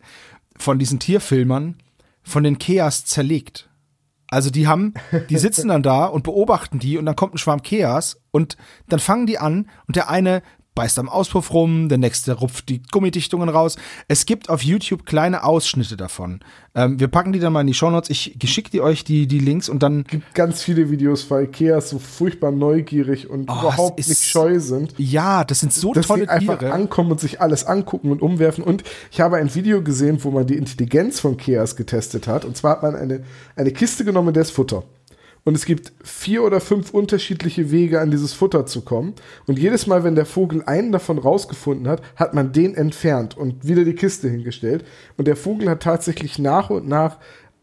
von 0.59 0.79
diesen 0.79 0.99
Tierfilmern 0.99 1.77
von 2.23 2.43
den 2.43 2.59
Keas 2.59 3.05
zerlegt. 3.05 3.69
Also 4.29 4.51
die 4.51 4.67
haben, 4.67 4.95
die 5.31 5.39
sitzen 5.39 5.69
dann 5.69 5.85
da 5.85 6.07
und 6.07 6.25
beobachten 6.25 6.81
die 6.81 6.99
und 6.99 7.07
dann 7.07 7.15
kommt 7.15 7.35
ein 7.35 7.39
Schwarm 7.39 7.63
Keas 7.63 8.21
und 8.33 8.57
dann 8.89 8.99
fangen 8.99 9.27
die 9.27 9.39
an 9.39 9.71
und 9.87 9.95
der 9.95 10.11
eine 10.11 10.43
beißt 10.77 11.01
am 11.01 11.09
Auspuff 11.09 11.53
rum, 11.53 11.89
der 11.89 11.99
nächste 11.99 12.35
rupft 12.35 12.69
die 12.69 12.81
Gummidichtungen 12.93 13.49
raus. 13.49 13.75
Es 14.07 14.27
gibt 14.27 14.49
auf 14.49 14.63
YouTube 14.63 15.05
kleine 15.07 15.43
Ausschnitte 15.43 15.97
davon. 15.97 16.39
Ähm, 16.77 17.01
wir 17.01 17.09
packen 17.09 17.33
die 17.33 17.41
dann 17.41 17.53
mal 17.53 17.63
in 17.63 17.67
die 17.67 17.75
Shownotes. 17.75 18.11
Ich 18.11 18.37
geschicke 18.39 18.71
die 18.71 18.81
euch 18.83 19.03
die, 19.03 19.27
die 19.27 19.41
Links 19.41 19.69
und 19.69 19.83
dann. 19.83 20.05
gibt 20.05 20.35
ganz 20.35 20.63
viele 20.63 20.91
Videos, 20.91 21.29
weil 21.31 21.45
Ikea 21.47 21.81
so 21.81 21.99
furchtbar 21.99 22.53
neugierig 22.53 23.29
und 23.29 23.51
Oh, 23.51 23.55
überhaupt 23.55 23.99
es 23.99 24.09
nicht 24.09 24.19
ist- 24.21 24.27
scheu 24.29 24.61
sind. 24.61 24.93
Ja, 24.99 25.43
das 25.43 25.61
sind 25.61 25.73
so 25.73 25.93
dass 25.95 26.07
tolle 26.07 26.25
sie 26.25 26.29
einfach 26.29 26.59
Tiere. 26.59 26.73
ankommen 26.73 27.11
und 27.13 27.21
sich 27.21 27.41
alles 27.41 27.65
angucken 27.65 28.13
und 28.13 28.21
umwerfen. 28.23 28.63
Und 28.63 28.85
ich 29.11 29.21
habe 29.21 29.37
ein 29.39 29.55
Video 29.55 29.83
gesehen, 29.83 30.23
wo 30.23 30.31
man 30.31 30.47
die 30.47 30.57
Intelligenz 30.57 31.19
von 31.19 31.39
Keas 31.39 31.75
getestet 31.77 32.27
hat. 32.29 32.45
Und 32.45 32.57
zwar 32.57 32.73
hat 32.73 32.83
man 32.83 32.95
eine, 32.95 33.25
eine 33.57 33.73
Kiste 33.73 34.05
genommen, 34.05 34.29
in 34.29 34.35
der 34.35 34.43
ist 34.43 34.51
Futter. 34.51 34.85
Und 35.47 35.55
es 35.55 35.65
gibt 35.65 35.93
vier 36.03 36.43
oder 36.43 36.61
fünf 36.61 36.91
unterschiedliche 36.91 37.71
Wege, 37.71 38.01
an 38.01 38.11
dieses 38.11 38.33
Futter 38.33 38.67
zu 38.67 38.81
kommen. 38.81 39.15
Und 39.47 39.61
jedes 39.61 39.87
Mal, 39.87 40.03
wenn 40.03 40.17
der 40.17 40.27
Vogel 40.27 40.65
einen 40.67 40.91
davon 40.91 41.19
rausgefunden 41.19 41.87
hat, 41.87 42.03
hat 42.17 42.35
man 42.35 42.51
den 42.51 42.75
entfernt 42.75 43.37
und 43.37 43.65
wieder 43.65 43.85
die 43.85 43.95
Kiste 43.95 44.29
hingestellt. 44.29 44.85
Und 45.17 45.29
der 45.29 45.37
Vogel 45.37 45.71
hat 45.71 45.85
tatsächlich 45.85 46.41
nach 46.41 46.71
und 46.71 46.89
nach 46.89 47.19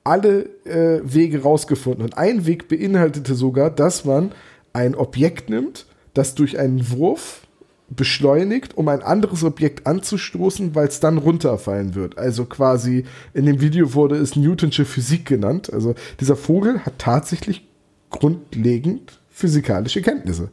alle 0.05 0.45
äh, 0.65 1.01
Wege 1.03 1.41
rausgefunden. 1.41 2.05
Und 2.05 2.17
ein 2.17 2.45
Weg 2.45 2.69
beinhaltete 2.69 3.35
sogar, 3.35 3.69
dass 3.69 4.05
man 4.05 4.31
ein 4.71 4.95
Objekt 4.95 5.49
nimmt, 5.49 5.85
das 6.13 6.35
durch 6.35 6.57
einen 6.57 6.89
Wurf 6.89 7.41
beschleunigt, 7.89 8.77
um 8.77 8.87
ein 8.87 9.01
anderes 9.01 9.43
Objekt 9.43 9.87
anzustoßen, 9.87 10.73
weil 10.73 10.87
es 10.87 11.01
dann 11.01 11.17
runterfallen 11.17 11.95
wird. 11.95 12.17
Also 12.17 12.45
quasi 12.45 13.03
in 13.33 13.45
dem 13.45 13.59
Video 13.59 13.93
wurde 13.93 14.15
es 14.15 14.37
Newtonsche 14.37 14.85
Physik 14.85 15.25
genannt. 15.25 15.71
Also 15.71 15.95
dieser 16.21 16.37
Vogel 16.37 16.79
hat 16.85 16.97
tatsächlich 16.97 17.67
grundlegend 18.13 19.19
physikalische 19.29 20.01
Kenntnisse. 20.01 20.49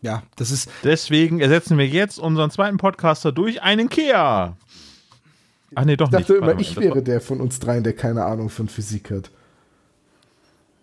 Ja, 0.00 0.22
das 0.36 0.52
ist. 0.52 0.70
Deswegen 0.84 1.40
ersetzen 1.40 1.76
wir 1.76 1.86
jetzt 1.86 2.18
unseren 2.18 2.50
zweiten 2.50 2.76
Podcaster 2.76 3.32
durch 3.32 3.62
einen 3.62 3.88
Kea. 3.88 4.56
Ach 5.74 5.84
nee, 5.84 5.96
doch 5.96 6.06
Ich 6.06 6.12
dachte 6.12 6.32
nicht. 6.34 6.42
immer, 6.42 6.60
ich 6.60 6.76
wäre 6.76 7.02
der 7.02 7.20
von 7.20 7.40
uns 7.40 7.58
dreien, 7.58 7.82
der 7.82 7.94
keine 7.94 8.24
Ahnung 8.24 8.48
von 8.48 8.68
Physik 8.68 9.10
hat. 9.10 9.30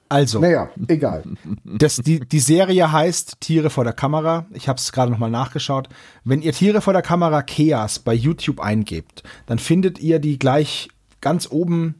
Also, 0.09 0.39
Naja, 0.39 0.69
egal. 0.87 1.23
das, 1.63 1.95
die, 1.97 2.19
die 2.19 2.39
Serie 2.39 2.91
heißt 2.91 3.39
Tiere 3.39 3.69
vor 3.69 3.83
der 3.83 3.93
Kamera. 3.93 4.45
Ich 4.51 4.67
habe 4.67 4.77
es 4.77 4.91
gerade 4.91 5.11
nochmal 5.11 5.31
nachgeschaut. 5.31 5.89
Wenn 6.23 6.41
ihr 6.41 6.53
Tiere 6.53 6.81
vor 6.81 6.93
der 6.93 7.01
Kamera 7.01 7.41
Keas 7.41 7.99
bei 7.99 8.13
YouTube 8.13 8.59
eingebt, 8.59 9.23
dann 9.47 9.57
findet 9.59 9.99
ihr 9.99 10.19
die 10.19 10.37
gleich 10.37 10.89
ganz 11.21 11.49
oben 11.49 11.95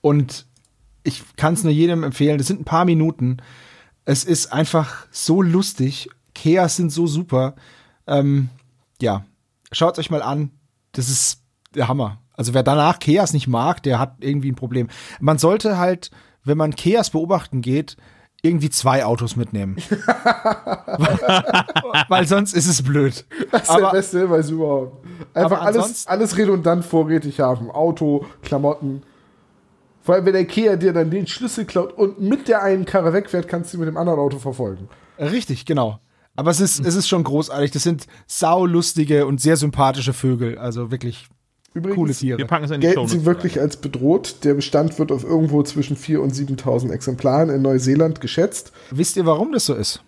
und 0.00 0.46
ich 1.02 1.22
kann 1.36 1.54
es 1.54 1.64
nur 1.64 1.72
jedem 1.72 2.02
empfehlen. 2.04 2.38
Das 2.38 2.46
sind 2.46 2.60
ein 2.60 2.64
paar 2.64 2.84
Minuten. 2.84 3.38
Es 4.04 4.24
ist 4.24 4.52
einfach 4.52 5.06
so 5.10 5.42
lustig. 5.42 6.08
Keas 6.34 6.76
sind 6.76 6.90
so 6.90 7.06
super. 7.06 7.54
Ähm, 8.06 8.48
ja, 9.00 9.24
schaut 9.72 9.98
euch 9.98 10.10
mal 10.10 10.22
an. 10.22 10.50
Das 10.92 11.08
ist 11.08 11.42
der 11.74 11.88
Hammer. 11.88 12.18
Also 12.34 12.54
wer 12.54 12.62
danach 12.62 12.98
Keas 12.98 13.32
nicht 13.32 13.46
mag, 13.48 13.82
der 13.82 13.98
hat 13.98 14.16
irgendwie 14.20 14.50
ein 14.50 14.56
Problem. 14.56 14.88
Man 15.20 15.38
sollte 15.38 15.78
halt, 15.78 16.10
wenn 16.44 16.56
man 16.58 16.74
Keas 16.74 17.10
beobachten 17.10 17.60
geht, 17.60 17.96
irgendwie 18.42 18.70
zwei 18.70 19.04
Autos 19.04 19.36
mitnehmen. 19.36 19.76
weil, 20.96 21.18
weil 22.08 22.26
sonst 22.26 22.54
ist 22.54 22.66
es 22.66 22.82
blöd. 22.82 23.26
Das 23.50 23.62
ist 23.64 23.70
Aber- 23.70 23.80
der 23.82 23.90
beste 23.90 24.20
Hinweis 24.20 24.50
überhaupt. 24.50 25.06
Einfach 25.34 25.60
alles, 25.62 26.06
alles 26.06 26.36
redundant 26.38 26.84
vorrätig 26.84 27.40
haben. 27.40 27.70
Auto, 27.70 28.24
Klamotten. 28.42 29.02
Allem, 30.14 30.26
wenn 30.26 30.32
der 30.32 30.42
Ikea 30.42 30.76
dir 30.76 30.92
dann 30.92 31.10
den 31.10 31.26
Schlüssel 31.26 31.64
klaut 31.64 31.92
und 31.92 32.20
mit 32.20 32.48
der 32.48 32.62
einen 32.62 32.84
Karre 32.84 33.12
wegfährt, 33.12 33.48
kannst 33.48 33.74
du 33.74 33.78
mit 33.78 33.88
dem 33.88 33.96
anderen 33.96 34.18
Auto 34.18 34.38
verfolgen. 34.38 34.88
Richtig, 35.18 35.66
genau. 35.66 35.98
Aber 36.36 36.50
es 36.50 36.60
ist, 36.60 36.80
es 36.84 36.94
ist 36.94 37.08
schon 37.08 37.24
großartig. 37.24 37.70
Das 37.70 37.82
sind 37.82 38.06
saulustige 38.26 39.26
und 39.26 39.40
sehr 39.40 39.56
sympathische 39.56 40.12
Vögel. 40.12 40.56
Also 40.58 40.90
wirklich 40.90 41.28
Übrigens 41.74 41.96
coole 41.96 42.10
Wir 42.10 42.36
Tiere. 42.36 42.44
packen 42.46 42.64
es 42.64 42.70
in 42.70 42.80
die 42.80 42.86
gelten 42.86 43.06
sie 43.08 43.24
wirklich 43.24 43.60
als 43.60 43.76
bedroht. 43.76 44.36
Der 44.44 44.54
Bestand 44.54 44.98
wird 44.98 45.12
auf 45.12 45.22
irgendwo 45.24 45.62
zwischen 45.62 45.96
4.000 45.96 46.18
und 46.18 46.34
7.000 46.34 46.90
Exemplaren 46.92 47.50
in 47.50 47.62
Neuseeland 47.62 48.20
geschätzt, 48.20 48.72
Wisst 48.90 49.16
ihr, 49.16 49.26
warum 49.26 49.52
das 49.52 49.66
so 49.66 49.74
ist? 49.74 50.02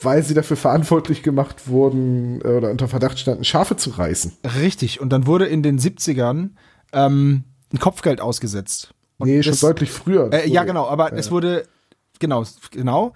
weil 0.00 0.22
sie 0.22 0.34
dafür 0.34 0.58
verantwortlich 0.58 1.22
gemacht 1.22 1.66
wurden 1.66 2.40
äh, 2.42 2.48
oder 2.48 2.70
unter 2.70 2.88
Verdacht 2.88 3.18
standen, 3.18 3.42
Schafe 3.44 3.76
zu 3.76 3.88
reißen. 3.90 4.32
Richtig. 4.60 5.00
Und 5.00 5.10
dann 5.10 5.26
wurde 5.26 5.46
in 5.46 5.62
den 5.62 5.78
70ern 5.78 6.50
ähm, 6.92 7.44
ein 7.72 7.78
Kopfgeld 7.78 8.20
ausgesetzt. 8.20 8.92
Und 9.18 9.28
nee, 9.28 9.42
schon 9.42 9.52
das- 9.52 9.60
deutlich 9.60 9.90
früher. 9.90 10.32
Äh, 10.32 10.48
ja, 10.48 10.64
genau, 10.64 10.86
aber 10.86 11.12
es 11.12 11.30
wurde, 11.30 11.66
genau, 12.18 12.44
genau, 12.70 13.12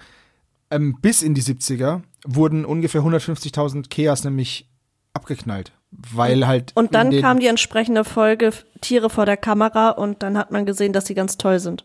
ähm, 0.70 0.96
bis 1.00 1.22
in 1.22 1.34
die 1.34 1.42
70er 1.42 2.02
wurden 2.26 2.64
ungefähr 2.64 3.02
150.000 3.02 3.88
Keas 3.88 4.24
nämlich 4.24 4.68
abgeknallt, 5.14 5.72
weil 5.90 6.46
halt. 6.46 6.72
Und 6.76 6.94
dann 6.94 7.18
kam 7.20 7.40
die 7.40 7.46
entsprechende 7.46 8.04
Folge 8.04 8.52
Tiere 8.80 9.10
vor 9.10 9.26
der 9.26 9.36
Kamera 9.36 9.90
und 9.90 10.22
dann 10.22 10.36
hat 10.38 10.50
man 10.50 10.66
gesehen, 10.66 10.92
dass 10.92 11.06
sie 11.06 11.14
ganz 11.14 11.38
toll 11.38 11.58
sind. 11.58 11.84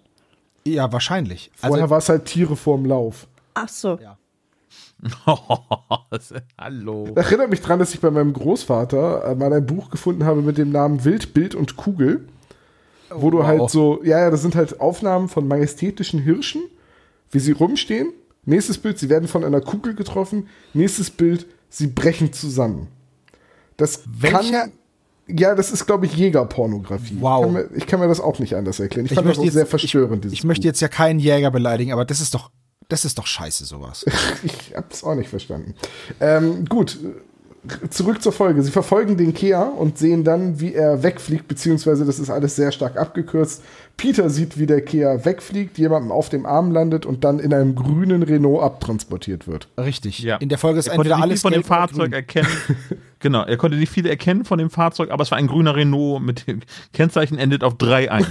Ja, 0.66 0.91
wahrscheinlich. 0.91 1.51
Vorher 1.55 1.84
Also, 1.84 1.89
war 1.89 1.97
es 1.97 2.09
halt 2.09 2.26
Tiere 2.26 2.55
vorm 2.55 2.86
Lauf. 2.86 3.28
Ach 3.53 3.70
so. 3.70 3.99
Ja. 4.01 4.18
Hallo. 6.57 7.09
Das 7.16 7.26
erinnert 7.26 7.49
mich 7.49 7.61
dran, 7.61 7.80
dass 7.80 7.93
ich 7.93 7.99
bei 7.99 8.11
meinem 8.11 8.34
Großvater 8.34 9.26
äh, 9.26 9.36
mal 9.36 9.51
ein 9.51 9.66
Buch 9.66 9.89
gefunden 9.89 10.24
habe 10.26 10.41
mit 10.41 10.57
dem 10.57 10.72
Namen 10.72 11.03
Wild, 11.03 11.34
Bild 11.34 11.55
und 11.55 11.76
Kugel. 11.76 12.28
Wo 13.10 13.30
du 13.30 13.39
Wow. 13.39 13.45
halt 13.45 13.70
so, 13.70 14.04
ja, 14.04 14.20
ja, 14.20 14.30
das 14.32 14.41
sind 14.41 14.56
halt 14.56 14.80
Aufnahmen 14.80 15.30
von 15.30 15.47
majestätischen 15.47 16.20
Hirschen, 16.20 16.64
wie 17.32 17.39
sie 17.39 17.51
rumstehen. 17.51 18.12
Nächstes 18.45 18.78
Bild, 18.78 18.99
sie 18.99 19.10
werden 19.10 19.28
von 19.28 19.43
einer 19.43 19.62
Kugel 19.62 19.95
getroffen. 19.95 20.47
Nächstes 20.74 21.10
Bild, 21.10 21.45
sie 21.70 21.88
brechen 21.88 22.34
zusammen. 22.34 22.88
Das 23.78 24.01
Welcher- 24.06 24.51
kann. 24.62 24.72
Ja, 25.28 25.56
das 25.56 25.72
ist, 25.72 25.86
glaube 25.86 26.06
ich, 26.06 26.14
Jägerpornografie. 26.18 27.16
Wow. 27.22 27.39
Ich 27.39 27.43
kann, 27.45 27.54
mir, 27.54 27.70
ich 27.78 27.88
kann 27.88 27.99
mir 28.01 28.08
das 28.10 28.20
auch 28.20 28.39
nicht 28.39 28.56
anders 28.56 28.82
erklären. 28.82 29.06
Ich, 29.06 29.14
ich 29.14 29.16
fand 29.16 29.30
das 29.30 29.39
auch 29.39 29.43
jetzt, 29.45 29.54
sehr 29.54 29.66
verstörend, 29.66 30.26
ich, 30.26 30.34
ich 30.34 30.43
möchte 30.43 30.68
jetzt 30.68 30.82
ja 30.82 30.89
keinen 30.89 31.20
Jäger 31.20 31.49
beleidigen, 31.49 31.93
aber 31.93 32.04
das 32.04 32.20
ist 32.20 32.34
doch, 32.34 32.51
das 32.89 33.06
ist 33.06 33.18
doch 33.18 33.26
scheiße, 33.26 33.64
sowas. 33.64 34.04
Ich 34.43 34.76
hab's 34.76 35.01
auch 35.06 35.16
nicht 35.16 35.30
verstanden. 35.30 35.76
Ähm, 36.20 36.66
gut, 36.66 36.99
zurück 37.89 38.22
zur 38.22 38.34
Folge. 38.34 38.61
Sie 38.61 38.72
verfolgen 38.72 39.18
den 39.18 39.34
Kea 39.34 39.64
und 39.64 39.97
sehen 39.97 40.24
dann, 40.24 40.59
wie 40.59 40.74
er 40.74 41.03
wegfliegt, 41.03 41.47
beziehungsweise 41.47 42.05
das 42.05 42.20
ist 42.20 42.30
alles 42.30 42.55
sehr 42.55 42.72
stark 42.72 42.97
abgekürzt. 42.97 43.64
Peter 43.95 44.30
sieht, 44.30 44.57
wie 44.57 44.66
der 44.66 44.82
Kea 44.82 45.24
wegfliegt, 45.24 45.78
jemandem 45.78 46.11
auf 46.11 46.30
dem 46.30 46.45
Arm 46.45 46.72
landet 46.72 47.05
und 47.05 47.24
dann 47.24 47.39
in 47.39 47.53
einem 47.53 47.76
grünen 47.76 48.24
Renault 48.24 48.64
abtransportiert 48.64 49.47
wird. 49.47 49.68
Richtig. 49.78 50.20
Ja. 50.20 50.38
In 50.38 50.49
der 50.49 50.57
Folge 50.57 50.80
ist 50.80 50.88
er 50.88 50.95
konnte 50.95 51.11
entweder 51.11 51.24
alles 51.24 51.41
von 51.41 51.53
dem 51.53 51.64
Fahrzeug 51.64 52.11
grün. 52.11 52.14
erkennen. 52.14 52.49
genau, 53.20 53.43
er 53.43 53.57
konnte 53.57 53.78
nicht 53.78 53.91
viel 53.91 54.05
erkennen 54.07 54.45
von 54.45 54.57
dem 54.57 54.70
Fahrzeug, 54.70 55.11
aber 55.11 55.24
es 55.24 55.32
war 55.32 55.38
ein 55.38 55.47
grüner 55.47 55.76
Renault 55.76 56.22
mit 56.22 56.47
dem 56.47 56.61
Kennzeichen 56.91 57.38
endet 57.38 57.64
auf 57.64 57.76
3.1. 57.76 58.26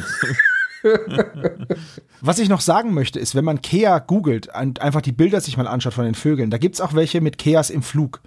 Was 2.20 2.38
ich 2.38 2.48
noch 2.48 2.60
sagen 2.60 2.92
möchte, 2.92 3.18
ist, 3.18 3.34
wenn 3.34 3.44
man 3.44 3.62
Kea 3.62 3.98
googelt 4.00 4.48
und 4.60 4.80
einfach 4.82 5.00
die 5.00 5.12
Bilder 5.12 5.40
sich 5.40 5.56
mal 5.56 5.68
anschaut 5.68 5.94
von 5.94 6.04
den 6.04 6.14
Vögeln, 6.14 6.50
da 6.50 6.58
gibt's 6.58 6.80
auch 6.80 6.94
welche 6.94 7.20
mit 7.20 7.38
Keas 7.38 7.70
im 7.70 7.82
Flug. 7.82 8.20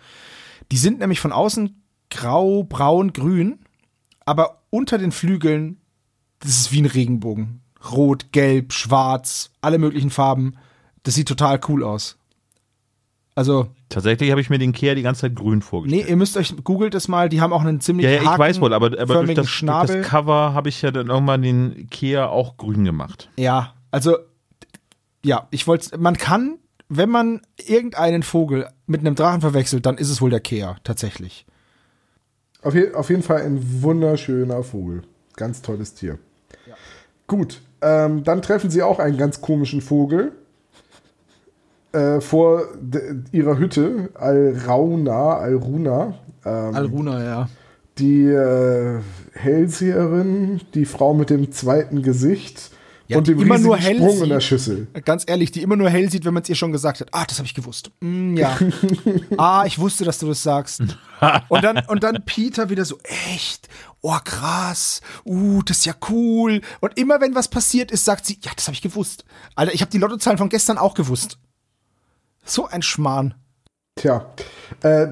Die 0.72 0.78
sind 0.78 0.99
nämlich 0.99 1.20
von 1.20 1.32
außen 1.32 1.82
grau, 2.09 2.63
braun, 2.63 3.13
grün, 3.13 3.59
aber 4.26 4.61
unter 4.70 4.97
den 4.97 5.11
Flügeln, 5.11 5.82
das 6.39 6.51
ist 6.51 6.72
wie 6.72 6.82
ein 6.82 6.86
Regenbogen. 6.86 7.61
Rot, 7.91 8.32
gelb, 8.32 8.74
schwarz, 8.74 9.51
alle 9.61 9.78
möglichen 9.78 10.09
Farben. 10.09 10.55
Das 11.03 11.13
sieht 11.16 11.28
total 11.28 11.59
cool 11.68 11.84
aus. 11.84 12.18
Also, 13.36 13.68
Tatsächlich 13.89 14.32
habe 14.32 14.41
ich 14.41 14.49
mir 14.49 14.57
den 14.57 14.72
Kehr 14.72 14.95
die 14.95 15.01
ganze 15.01 15.22
Zeit 15.22 15.36
grün 15.36 15.61
vorgestellt. 15.61 16.05
nee, 16.05 16.09
ihr 16.09 16.16
müsst 16.16 16.38
euch, 16.38 16.55
googelt 16.63 16.95
es 16.95 17.07
mal, 17.07 17.30
die 17.30 17.41
haben 17.41 17.53
auch 17.53 17.61
einen 17.61 17.82
ziemlich 17.82 18.05
ja, 18.05 18.13
ja, 18.13 18.34
ich 18.34 18.39
weiß 18.39 18.61
wohl, 18.61 18.74
aber, 18.74 18.97
aber 18.99 19.24
durch, 19.24 19.36
das, 19.36 19.45
durch 19.45 19.88
das 19.88 20.07
Cover 20.07 20.53
habe 20.53 20.70
ich 20.70 20.82
ja 20.82 20.91
dann 20.91 21.07
irgendwann 21.07 21.41
den 21.41 21.88
Kehr 21.89 22.32
auch 22.32 22.57
grün 22.57 22.86
gemacht. 22.86 23.30
Ja, 23.38 23.76
also 23.91 24.18
ja, 25.24 25.47
ich 25.51 25.68
wollte, 25.68 25.97
man 25.97 26.18
kann, 26.18 26.57
wenn 26.89 27.09
man 27.09 27.41
irgendeinen 27.57 28.23
Vogel 28.23 28.67
mit 28.86 29.01
einem 29.01 29.15
Drachen 29.15 29.41
verwechselt, 29.41 29.86
dann 29.86 29.97
ist 29.97 30.09
es 30.09 30.21
wohl 30.21 30.29
der 30.29 30.39
Kea, 30.39 30.75
tatsächlich. 30.83 31.45
Auf, 32.61 32.73
je 32.73 32.93
auf 32.93 33.09
jeden 33.09 33.23
Fall 33.23 33.41
ein 33.41 33.81
wunderschöner 33.81 34.63
Vogel. 34.63 35.03
Ganz 35.36 35.61
tolles 35.61 35.93
Tier. 35.93 36.17
Gut, 37.27 37.61
ähm, 37.81 38.23
dann 38.23 38.41
treffen 38.41 38.69
sie 38.69 38.83
auch 38.83 38.99
einen 38.99 39.17
ganz 39.17 39.41
komischen 39.41 39.81
Vogel 39.81 40.31
äh, 41.91 42.21
vor 42.21 42.63
ihrer 43.31 43.57
Hütte, 43.57 44.09
Alrauna, 44.13 45.38
Alruna. 45.38 46.19
Ähm, 46.45 46.75
Alruna, 46.75 47.23
ja. 47.23 47.49
die 47.97 48.25
äh, 48.25 48.99
Hellseherin, 49.33 50.61
die 50.75 50.86
Frau 50.86 51.13
mit 51.13 51.29
dem 51.29 51.51
zweiten 51.51 52.03
Gesicht 52.03 52.71
Ja, 53.08 53.18
und 53.18 53.28
die 53.28 53.34
dem 53.34 53.41
immer 53.43 53.60
nur 53.60 53.78
hell 53.78 53.97
Sprung 53.97 54.10
in 54.10 54.20
sieht. 54.20 54.32
der 54.32 54.39
Schüssel. 54.39 54.88
Ganz 55.06 55.26
ehrlich, 55.28 55.51
die 55.51 55.62
immer 55.62 55.76
nur 55.76 55.89
hell 55.89 56.10
sieht, 56.10 56.26
wenn 56.26 56.34
man 56.34 56.41
es 56.41 56.49
ihr 56.49 56.56
schon 56.56 56.72
gesagt 56.72 57.01
hat. 57.01 57.10
Ah, 57.12 57.26
das 57.26 57.38
habe 57.38 57.45
ich 57.45 57.53
gewusst. 57.53 57.91
Mm, 57.99 58.36
ja. 58.36 58.58
ah, 59.38 59.64
ich 59.66 59.78
wusste, 59.78 60.06
dass 60.06 60.18
du 60.18 60.28
das 60.28 60.41
sagst. 60.41 60.82
Und 61.49 61.64
dann, 61.64 61.82
und 61.88 62.03
dann 62.03 62.24
Peter 62.26 62.70
wieder 62.70 62.84
so, 62.84 62.99
echt? 63.03 63.70
Oh, 64.01 64.18
krass. 64.24 65.01
Uh, 65.24 65.62
das 65.64 65.78
ist 65.78 65.86
ja 65.86 65.93
cool. 66.10 66.62
Und 66.82 66.97
immer 66.97 67.22
wenn 67.22 67.36
was 67.36 67.47
passiert 67.47 67.89
ist, 67.89 68.03
sagt 68.03 68.26
sie, 68.26 68.38
ja, 68.41 68.51
das 68.56 68.68
habe 68.68 68.76
ich 68.76 68.82
gewusst. 68.82 69.24
Alter, 69.56 69.74
ich 69.74 69.82
habe 69.82 69.89
die 69.89 69.97
Lottozahlen 69.97 70.38
von 70.38 70.49
gestern 70.49 70.78
auch 70.78 70.93
gewusst. 70.93 71.39
So 72.43 72.68
ein 72.68 72.82
Schmarrn. 72.82 73.34
Tja, 73.95 74.30
äh, 74.82 75.08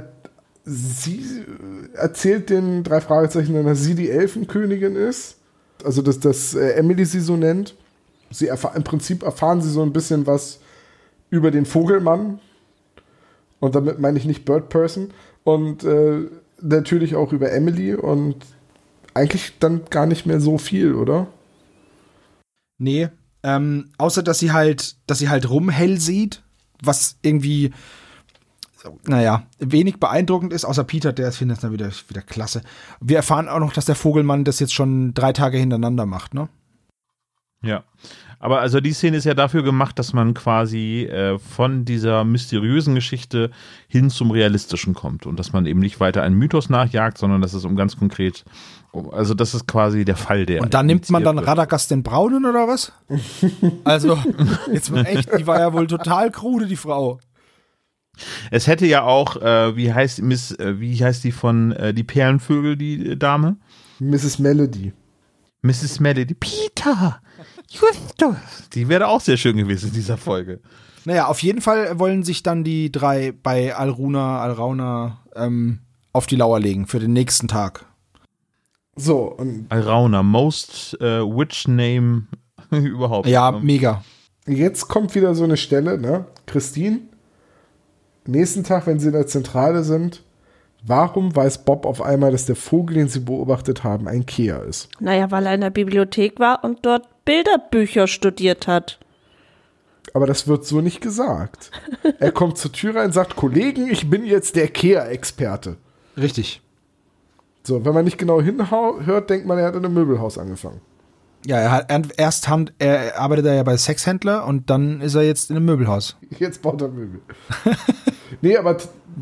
sie 0.66 1.46
erzählt 1.94 2.50
den 2.50 2.84
drei 2.84 3.02
Fragezeichen, 3.02 3.66
dass 3.66 3.82
sie 3.82 3.96
die 3.96 4.10
Elfenkönigin 4.10 4.96
ist. 4.96 5.38
Also, 5.84 6.02
dass, 6.02 6.20
dass 6.20 6.54
äh, 6.54 6.74
Emily 6.74 7.06
sie 7.06 7.22
so 7.22 7.38
nennt. 7.38 7.76
Sie 8.34 8.48
im 8.48 8.84
Prinzip 8.84 9.24
erfahren 9.24 9.62
sie 9.62 9.70
so 9.70 9.82
ein 9.82 9.94
bisschen 9.94 10.28
was 10.28 10.60
über 11.30 11.52
den 11.52 11.66
Vogelmann. 11.66 12.40
Und 13.60 13.76
damit 13.76 14.00
meine 14.00 14.18
ich 14.18 14.26
nicht 14.26 14.44
Bird 14.44 14.70
Person. 14.70 15.12
Und 15.44 15.84
äh, 15.84 16.28
natürlich 16.62 17.16
auch 17.16 17.32
über 17.32 17.52
Emily 17.52 17.94
und 17.94 18.38
eigentlich 19.14 19.54
dann 19.60 19.86
gar 19.90 20.06
nicht 20.06 20.26
mehr 20.26 20.40
so 20.40 20.58
viel, 20.58 20.96
oder? 20.96 21.28
Nee, 22.78 23.10
ähm, 23.44 23.90
außer 23.98 24.24
dass 24.24 24.40
sie 24.40 24.52
halt, 24.52 24.96
dass 25.06 25.20
sie 25.20 25.30
halt 25.30 25.50
rumhell 25.50 26.00
sieht, 26.00 26.42
was 26.82 27.18
irgendwie, 27.22 27.72
naja, 29.06 29.46
wenig 29.60 30.00
beeindruckend 30.00 30.54
ist, 30.54 30.66
außer 30.66 30.84
Peter, 30.84 31.14
der 31.14 31.32
findet 31.32 31.58
es 31.58 31.62
dann 31.62 31.72
wieder, 31.72 31.92
wieder 32.08 32.22
klasse. 32.22 32.62
Wir 33.00 33.18
erfahren 33.18 33.50
auch 33.50 33.60
noch, 33.60 33.74
dass 33.74 33.86
der 33.86 33.96
Vogelmann 33.96 34.44
das 34.44 34.60
jetzt 34.60 34.74
schon 34.74 35.14
drei 35.14 35.34
Tage 35.34 35.58
hintereinander 35.58 36.06
macht, 36.06 36.34
ne? 36.34 36.50
Ja. 37.64 37.84
Aber 38.40 38.60
also 38.60 38.82
die 38.82 38.92
Szene 38.92 39.16
ist 39.16 39.24
ja 39.24 39.36
dafür 39.36 39.64
gemacht, 39.64 39.98
dass 39.98 40.12
man 40.12 40.34
quasi 40.34 41.04
äh, 41.04 41.40
von 41.40 41.86
dieser 41.86 42.26
mysteriösen 42.26 42.94
Geschichte 42.94 43.52
hin 43.88 44.10
zum 44.10 44.32
realistischen 44.32 44.94
kommt 44.94 45.26
und 45.26 45.40
dass 45.40 45.54
man 45.54 45.66
eben 45.66 45.80
nicht 45.80 46.02
weiter 46.02 46.24
einen 46.24 46.36
Mythos 46.36 46.70
nachjagt, 46.70 47.18
sondern 47.18 47.42
dass 47.42 47.54
es 47.54 47.64
um 47.64 47.78
ganz 47.78 47.98
konkret, 47.98 48.44
also 49.14 49.34
das 49.34 49.54
ist 49.54 49.66
quasi 49.66 50.04
der 50.04 50.18
Fall 50.18 50.46
der. 50.46 50.62
Und 50.62 50.74
dann 50.74 50.88
nimmt 50.88 51.10
man 51.10 51.24
dann 51.24 51.40
Radagast 51.40 51.90
den 51.90 52.04
Braunen 52.04 52.46
oder 52.46 52.68
was? 52.68 52.92
also 53.86 54.18
jetzt 54.74 54.92
mal 54.92 55.06
echt, 55.06 55.30
die 55.40 55.48
war 55.48 55.60
ja 55.60 55.72
wohl 55.72 55.88
total 55.88 56.30
krude 56.30 56.66
die 56.66 56.76
Frau. 56.76 57.20
Es 58.52 58.68
hätte 58.68 58.86
ja 58.86 59.04
auch, 59.04 59.38
äh, 59.38 59.78
wie 59.78 59.94
heißt 59.94 60.22
Miss, 60.22 60.52
äh, 60.52 60.82
wie 60.82 61.02
heißt 61.02 61.24
die 61.24 61.32
von 61.32 61.72
äh, 61.72 61.94
die 61.94 62.04
Perlenvögel, 62.04 62.76
die 62.76 63.18
Dame? 63.18 63.56
Mrs. 64.00 64.40
Melody. 64.40 64.92
Mrs. 65.62 66.02
Melody. 66.02 66.34
Peter! 66.34 67.22
Justus. 67.74 68.70
Die 68.74 68.88
wäre 68.88 69.08
auch 69.08 69.22
sehr 69.22 69.38
schön 69.38 69.58
gewesen 69.58 69.90
in 69.90 69.94
dieser 69.94 70.18
Folge. 70.18 70.60
Naja, 71.06 71.28
auf 71.28 71.42
jeden 71.42 71.62
Fall 71.62 72.00
wollen 72.00 72.24
sich 72.24 72.44
dann 72.44 72.64
die 72.64 72.92
drei 72.92 73.32
bei 73.32 73.76
Alruna, 73.76 74.42
Alrauna 74.42 75.24
ähm, 75.36 75.80
auf 76.14 76.28
die 76.28 76.36
Lauer 76.36 76.60
legen 76.60 76.88
für 76.88 77.00
den 77.00 77.14
nächsten 77.14 77.48
Tag. 77.48 77.86
So, 78.96 79.24
und 79.24 79.66
Alrauna, 79.70 80.22
most 80.22 80.96
uh, 81.02 81.26
witch 81.26 81.68
name 81.68 82.28
überhaupt. 82.70 83.28
Ja, 83.28 83.52
mega. 83.52 84.04
Jetzt 84.46 84.88
kommt 84.88 85.16
wieder 85.16 85.34
so 85.36 85.44
eine 85.44 85.58
Stelle, 85.58 85.98
ne? 85.98 86.26
Christine, 86.46 87.00
nächsten 88.28 88.64
Tag, 88.64 88.86
wenn 88.88 89.00
sie 89.00 89.08
in 89.08 89.14
der 89.14 89.28
Zentrale 89.28 89.84
sind, 89.84 90.22
Warum 90.86 91.34
weiß 91.34 91.64
Bob 91.64 91.86
auf 91.86 92.02
einmal, 92.02 92.32
dass 92.32 92.46
der 92.46 92.58
Vogel, 92.58 92.96
den 92.96 93.08
sie 93.08 93.22
beobachtet 93.22 93.86
haben, 93.86 94.08
ein 94.10 94.26
Kea 94.26 94.58
ist? 94.58 94.90
Naja, 95.00 95.32
weil 95.32 95.46
er 95.46 95.56
in 95.56 95.62
der 95.62 95.70
Bibliothek 95.70 96.40
war 96.40 96.62
und 96.66 96.86
dort 96.86 97.08
Bilderbücher 97.26 98.08
studiert 98.08 98.68
hat. 98.68 99.00
Aber 100.14 100.28
das 100.28 100.48
wird 100.48 100.66
so 100.66 100.82
nicht 100.82 101.02
gesagt. 101.02 101.72
er 102.20 102.32
kommt 102.32 102.58
zur 102.58 102.72
Tür 102.72 102.96
rein 102.96 103.08
und 103.08 103.14
sagt, 103.14 103.36
Kollegen, 103.36 103.90
ich 103.90 104.10
bin 104.10 104.26
jetzt 104.26 104.56
der 104.56 104.68
Kea-Experte. 104.68 105.78
Richtig. 106.18 106.62
So, 107.64 107.86
wenn 107.86 107.94
man 107.94 108.06
nicht 108.06 108.18
genau 108.18 108.42
hinhört, 108.42 109.30
denkt 109.30 109.48
man, 109.48 109.58
er 109.58 109.68
hat 109.68 109.76
in 109.76 109.86
einem 109.86 109.94
Möbelhaus 109.94 110.38
angefangen. 110.38 110.82
Ja, 111.46 111.58
er 111.58 111.72
hat 111.72 111.90
erst 112.18 112.48
Hand, 112.48 112.74
er 112.80 113.20
arbeitet 113.20 113.46
er 113.46 113.56
ja 113.56 113.64
bei 113.64 113.76
Sexhändler 113.76 114.46
und 114.46 114.70
dann 114.70 115.02
ist 115.02 115.16
er 115.16 115.24
jetzt 115.24 115.50
in 115.50 115.58
einem 115.58 115.66
Möbelhaus. 115.66 116.16
Jetzt 116.40 116.62
baut 116.62 116.82
er 116.82 116.88
Möbel. 116.88 117.22
nee, 118.42 118.56
aber 118.56 118.78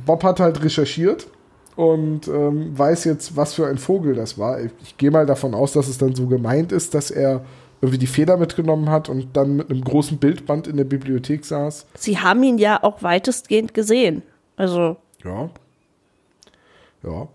Bob 0.06 0.24
hat 0.24 0.40
halt 0.40 0.64
recherchiert 0.64 1.28
und 1.76 2.28
ähm, 2.28 2.78
weiß 2.78 3.06
jetzt, 3.06 3.36
was 3.36 3.54
für 3.56 3.68
ein 3.68 3.78
Vogel 3.78 4.14
das 4.14 4.38
war. 4.38 4.60
Ich, 4.62 4.72
ich 4.84 4.98
gehe 4.98 5.10
mal 5.10 5.26
davon 5.26 5.56
aus, 5.56 5.74
dass 5.74 5.88
es 5.88 5.98
dann 5.98 6.14
so 6.14 6.28
gemeint 6.28 6.72
ist, 6.72 6.94
dass 6.94 7.10
er 7.10 7.44
irgendwie 7.82 7.98
die 7.98 8.08
Feder 8.08 8.38
mitgenommen 8.38 8.90
hat 8.90 9.10
und 9.10 9.36
dann 9.36 9.56
mit 9.56 9.70
einem 9.70 9.84
großen 9.84 10.18
Bildband 10.20 10.68
in 10.68 10.78
der 10.78 10.84
Bibliothek 10.84 11.44
saß. 11.44 11.88
Sie 11.96 12.20
haben 12.20 12.44
ihn 12.44 12.58
ja 12.60 12.84
auch 12.84 13.02
weitestgehend 13.02 13.74
gesehen. 13.74 14.22
Also. 14.56 14.98
Ja. 15.24 15.50
Ja. 17.04 17.28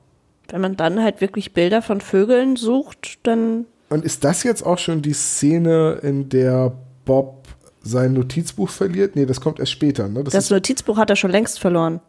Wenn 0.49 0.61
man 0.61 0.76
dann 0.76 1.03
halt 1.03 1.20
wirklich 1.20 1.53
Bilder 1.53 1.82
von 1.82 2.01
Vögeln 2.01 2.55
sucht, 2.55 3.18
dann. 3.24 3.66
Und 3.88 4.05
ist 4.05 4.22
das 4.22 4.44
jetzt 4.44 4.64
auch 4.64 4.78
schon 4.78 5.03
die 5.03 5.12
Szene, 5.12 5.99
in 6.03 6.28
der 6.28 6.72
Bob 7.05 7.42
sein 7.82 8.12
Notizbuch 8.12 8.68
verliert? 8.68 9.16
Nee, 9.16 9.26
das 9.26 9.40
kommt 9.40 9.59
erst 9.59 9.72
später, 9.72 10.09
ne? 10.09 10.22
Das, 10.22 10.32
das 10.32 10.51
Notizbuch 10.51 10.97
hat 10.97 11.11
er 11.11 11.16
schon 11.16 11.30
längst 11.32 11.59
verloren. 11.59 12.01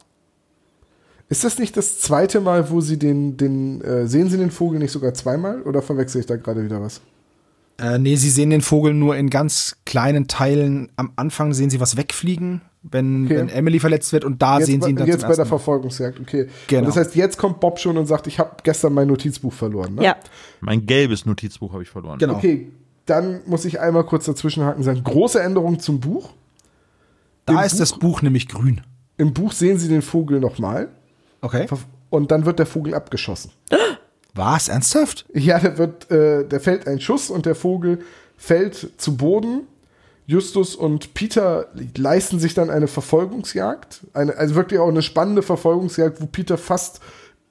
Ist 1.30 1.44
das 1.44 1.58
nicht 1.60 1.76
das 1.76 2.00
zweite 2.00 2.40
Mal, 2.40 2.70
wo 2.70 2.80
sie 2.80 2.98
den, 2.98 3.36
den, 3.38 3.82
äh, 3.82 4.08
sehen 4.08 4.30
sie 4.30 4.38
den 4.38 4.52
Vogel 4.52 4.80
nicht 4.80 4.92
sogar 4.92 5.14
zweimal 5.14 5.62
oder 5.64 5.82
verwechsel 5.82 6.22
ich 6.22 6.28
da 6.28 6.38
gerade 6.38 6.64
wieder 6.64 6.82
was? 6.82 7.02
Äh, 7.80 8.00
nee, 8.00 8.16
sie 8.16 8.30
sehen 8.30 8.50
den 8.50 8.62
Vogel 8.62 8.94
nur 8.94 9.16
in 9.16 9.30
ganz 9.30 9.78
kleinen 9.86 10.28
Teilen. 10.28 10.92
Am 10.96 11.12
Anfang 11.16 11.54
sehen 11.54 11.70
sie 11.70 11.80
was 11.80 11.96
wegfliegen, 11.96 12.62
wenn, 12.82 13.26
okay. 13.26 13.38
wenn 13.38 13.50
Emily 13.50 13.80
verletzt 13.80 14.14
wird 14.14 14.26
und 14.26 14.42
da 14.42 14.58
jetzt 14.58 14.68
sehen 14.68 14.82
sie 14.82 14.90
ihn 14.90 14.96
dann 14.96 15.08
Jetzt 15.08 15.28
bei 15.28 15.36
der 15.36 15.46
Verfolgungsjagd, 15.46 16.20
okay. 16.20 16.48
Genau. 16.68 16.82
Und 16.82 16.88
das 16.88 16.98
heißt, 16.98 17.16
jetzt 17.16 17.38
kommt 17.38 17.60
Bob 17.60 17.80
schon 17.80 17.98
und 17.98 18.08
sagt, 18.08 18.26
ich 18.26 18.40
habe 18.40 18.56
gestern 18.64 18.94
mein 18.94 19.08
Notizbuch 19.08 19.54
verloren. 19.54 19.96
Ne? 19.96 20.04
Ja. 20.04 20.16
Mein 20.60 20.88
gelbes 20.88 21.26
Notizbuch 21.26 21.72
habe 21.74 21.84
ich 21.84 21.90
verloren. 21.90 22.18
Genau. 22.18 22.36
Okay, 22.36 22.72
dann 23.06 23.42
muss 23.46 23.64
ich 23.66 23.80
einmal 23.80 24.06
kurz 24.06 24.26
dazwischenhaken 24.26 24.84
sagen, 24.84 25.04
große 25.04 25.40
Änderung 25.42 25.80
zum 25.80 26.00
Buch. 26.00 26.32
Da 27.46 27.54
Im 27.54 27.60
ist 27.60 27.74
Buch, 27.74 27.80
das 27.80 28.00
Buch 28.00 28.22
nämlich 28.24 28.48
grün. 28.48 28.82
Im 29.18 29.34
Buch 29.34 29.52
sehen 29.52 29.78
sie 29.78 29.88
den 29.88 30.02
Vogel 30.02 30.40
nochmal. 30.40 30.90
Okay. 31.42 31.68
Und 32.10 32.32
dann 32.32 32.46
wird 32.46 32.58
der 32.58 32.66
Vogel 32.66 32.96
abgeschossen. 32.96 33.52
Was? 34.38 34.70
Ernsthaft? 34.70 35.26
Ja, 35.34 35.60
der 35.60 35.78
wird, 35.78 36.10
äh, 36.12 36.46
der 36.46 36.60
fällt 36.60 36.88
ein 36.88 37.00
Schuss 37.00 37.30
und 37.30 37.46
der 37.46 37.56
Vogel 37.56 38.00
fällt 38.38 38.90
zu 38.98 39.18
Boden. 39.18 39.68
Justus 40.26 40.76
und 40.76 41.14
Peter 41.14 41.68
leisten 41.96 42.40
sich 42.40 42.54
dann 42.54 42.70
eine 42.70 42.88
Verfolgungsjagd. 42.88 44.02
Eine, 44.14 44.38
also 44.38 44.56
wirklich 44.56 44.80
auch 44.80 44.90
eine 44.90 45.02
spannende 45.02 45.42
Verfolgungsjagd, 45.42 46.22
wo 46.22 46.26
Peter 46.26 46.58
fast 46.58 47.00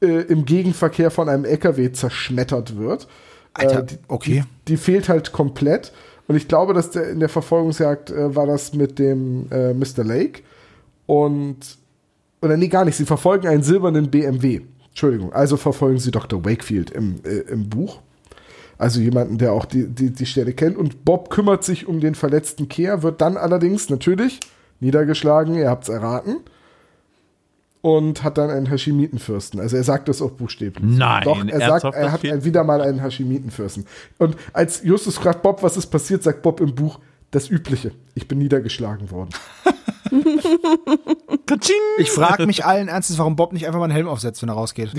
äh, 0.01 0.22
im 0.22 0.45
Gegenverkehr 0.45 1.11
von 1.11 1.28
einem 1.28 1.45
LKW 1.45 1.93
zerschmettert 1.93 2.76
wird. 2.76 3.09
Alter, 3.55 3.80
äh, 3.80 3.84
die, 3.87 3.99
okay. 4.09 4.45
Die, 4.68 4.72
die, 4.72 4.76
fehlt 4.76 5.09
halt 5.09 5.32
komplett. 5.32 5.93
Und 6.28 6.37
ich 6.37 6.49
glaube, 6.49 6.74
dass 6.74 6.91
der, 6.91 7.09
in 7.09 7.20
der 7.20 7.30
Verfolgungsjagd 7.30 8.11
äh, 8.11 8.37
war 8.37 8.47
das 8.47 8.74
mit 8.74 8.99
dem 8.99 9.51
äh, 9.51 9.72
Mr. 9.72 10.05
Lake. 10.05 10.43
Und 11.07 11.78
oder 12.43 12.57
nee, 12.57 12.68
gar 12.68 12.84
nicht, 12.84 12.97
sie 12.97 13.07
verfolgen 13.07 13.49
einen 13.49 13.62
silbernen 13.62 14.11
BMW. 14.11 14.61
Entschuldigung, 14.97 15.34
also 15.34 15.59
verfolgen 15.59 15.99
sie 15.99 16.11
Dr. 16.11 16.42
Wakefield 16.47 16.90
im, 16.90 17.20
äh, 17.22 17.40
im 17.53 17.68
Buch. 17.68 17.99
Also 18.78 18.99
jemanden, 18.99 19.36
der 19.36 19.53
auch 19.53 19.66
die, 19.66 19.86
die, 19.86 20.11
die 20.11 20.24
Stelle 20.24 20.55
kennt. 20.55 20.78
Und 20.78 21.05
Bob 21.05 21.28
kümmert 21.28 21.64
sich 21.64 21.86
um 21.86 22.01
den 22.01 22.14
verletzten 22.14 22.70
Kehr, 22.70 23.03
wird 23.03 23.20
dann 23.20 23.36
allerdings 23.36 23.90
natürlich 23.90 24.40
niedergeschlagen, 24.80 25.55
ihr 25.55 25.68
habt 25.68 25.82
es 25.82 25.90
erraten. 25.90 26.38
Und 27.82 28.24
hat 28.24 28.38
dann 28.38 28.49
einen 28.49 28.70
Hashimitenfürsten. 28.70 29.61
Also 29.61 29.76
er 29.76 29.84
sagt 29.84 30.09
das 30.09 30.22
auch 30.22 30.30
buchstäblich. 30.30 30.82
Nein, 30.82 31.24
Doch, 31.24 31.47
er 31.47 31.61
sagt, 31.61 31.94
er 31.94 32.11
hat 32.11 32.24
ein, 32.24 32.44
wieder 32.44 32.64
mal 32.64 32.80
einen 32.80 33.03
Hashimitenfürsten. 33.03 33.84
Und 34.16 34.34
als 34.55 34.82
Justus 34.82 35.18
fragt 35.18 35.42
Bob, 35.42 35.62
was 35.62 35.76
ist 35.76 35.88
passiert, 35.88 36.22
sagt 36.22 36.40
Bob 36.40 36.59
im 36.62 36.74
Buch, 36.74 37.01
das 37.32 37.51
Übliche. 37.51 37.92
Ich 38.14 38.26
bin 38.26 38.38
niedergeschlagen 38.38 39.11
worden. 39.11 39.28
ich 41.98 42.11
frage 42.11 42.46
mich 42.46 42.64
allen 42.64 42.88
Ernstes, 42.88 43.18
warum 43.18 43.36
Bob 43.36 43.52
nicht 43.52 43.66
einfach 43.66 43.78
mal 43.78 43.84
einen 43.84 43.94
Helm 43.94 44.09
aufsetzt, 44.09 44.42
wenn 44.42 44.48
er 44.48 44.54
rausgeht. 44.54 44.92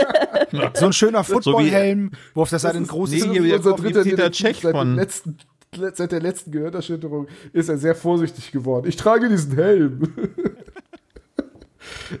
so 0.74 0.86
ein 0.86 0.92
schöner 0.92 1.24
Footballhelm, 1.24 2.10
so 2.12 2.18
wo 2.34 2.42
auf 2.42 2.50
der 2.50 2.58
Seite 2.58 2.78
ein 2.78 2.86
großes 2.86 3.26
nee, 3.26 3.40
hier 3.40 3.56
unser 3.56 3.74
dritter 3.74 4.02
Peter 4.02 4.30
Check 4.30 4.56
seit, 4.62 4.72
von. 4.72 4.96
Letzten, 4.96 5.38
seit 5.74 6.12
der 6.12 6.20
letzten 6.20 6.52
Gehirnerschütterung 6.52 7.28
ist 7.52 7.68
er 7.68 7.78
sehr 7.78 7.94
vorsichtig 7.94 8.52
geworden. 8.52 8.86
Ich 8.88 8.96
trage 8.96 9.28
diesen 9.28 9.54
Helm. 9.54 10.02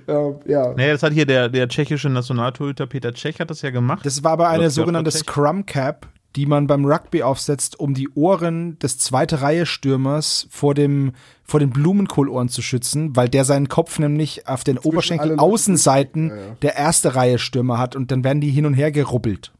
ähm, 0.08 0.36
ja. 0.46 0.74
Nee, 0.74 0.92
das 0.92 1.02
hat 1.02 1.12
hier 1.12 1.26
der, 1.26 1.48
der 1.48 1.68
tschechische 1.68 2.08
Nationaltorhüter 2.08 2.86
Peter 2.86 3.12
Tschech 3.12 3.40
hat 3.40 3.50
das 3.50 3.62
ja 3.62 3.70
gemacht. 3.70 4.04
Das 4.04 4.22
war 4.24 4.32
aber 4.32 4.48
eine 4.48 4.70
sogenannte 4.70 5.10
Scrum 5.10 5.66
Cap, 5.66 6.08
die 6.36 6.46
man 6.46 6.66
beim 6.66 6.84
Rugby 6.84 7.22
aufsetzt, 7.22 7.78
um 7.78 7.94
die 7.94 8.08
Ohren 8.10 8.78
des 8.80 8.98
zweite 8.98 9.40
Reihe 9.40 9.66
Stürmers 9.66 10.46
vor 10.50 10.74
dem 10.74 11.12
vor 11.44 11.60
den 11.60 11.70
Blumenkohlohren 11.70 12.48
zu 12.48 12.62
schützen, 12.62 13.14
weil 13.16 13.28
der 13.28 13.44
seinen 13.44 13.68
Kopf 13.68 13.98
nämlich 13.98 14.48
auf 14.48 14.64
den 14.64 14.78
Oberschenkel 14.78 15.38
Außenseiten 15.38 16.30
ja, 16.30 16.36
ja. 16.36 16.42
der 16.62 16.76
erste 16.76 17.14
Reihe 17.14 17.38
Stürmer 17.38 17.78
hat 17.78 17.94
und 17.94 18.10
dann 18.10 18.24
werden 18.24 18.40
die 18.40 18.50
hin 18.50 18.64
und 18.66 18.74
her 18.74 18.90
gerubbelt. 18.90 19.52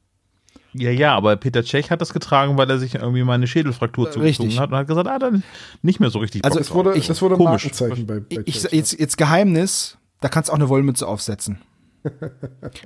Ja, 0.73 0.91
ja, 0.91 1.15
aber 1.15 1.37
Peter 1.37 1.63
Tschech 1.63 1.91
hat 1.91 2.01
das 2.01 2.13
getragen, 2.13 2.57
weil 2.59 2.69
er 2.69 2.79
sich 2.79 2.97
irgendwie 2.97 3.23
mal 3.23 3.35
eine 3.35 3.47
Schädelfraktur 3.47 4.11
zugezogen 4.11 4.59
hat 4.59 4.71
und 4.71 4.77
hat 4.77 4.89
gesagt, 4.89 5.07
ah, 5.07 5.19
dann 5.21 5.45
nicht 5.83 6.01
mehr 6.01 6.11
so 6.11 6.19
richtig. 6.19 6.45
Also 6.45 6.59
es 6.59 6.75
wurde, 6.75 6.97
ich, 6.97 7.07
das 7.07 7.23
wurde 7.23 7.37
komisch. 7.37 7.65
Markenzeichen 7.65 8.07
bei, 8.07 8.21
bei 8.21 8.43
ich, 8.45 8.65
jetzt, 8.65 8.99
jetzt 8.99 9.17
Geheimnis, 9.17 9.99
da 10.21 10.29
kannst 10.29 10.49
du 10.49 10.53
auch 10.53 10.57
eine 10.57 10.69
Wollmütze 10.69 11.07
aufsetzen. 11.07 11.59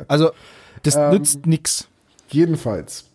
also, 0.09 0.33
das 0.83 0.97
ähm, 0.97 1.11
nützt 1.13 1.47
nix. 1.47 1.89
Jedenfalls 2.29 3.03
äh, 3.03 3.08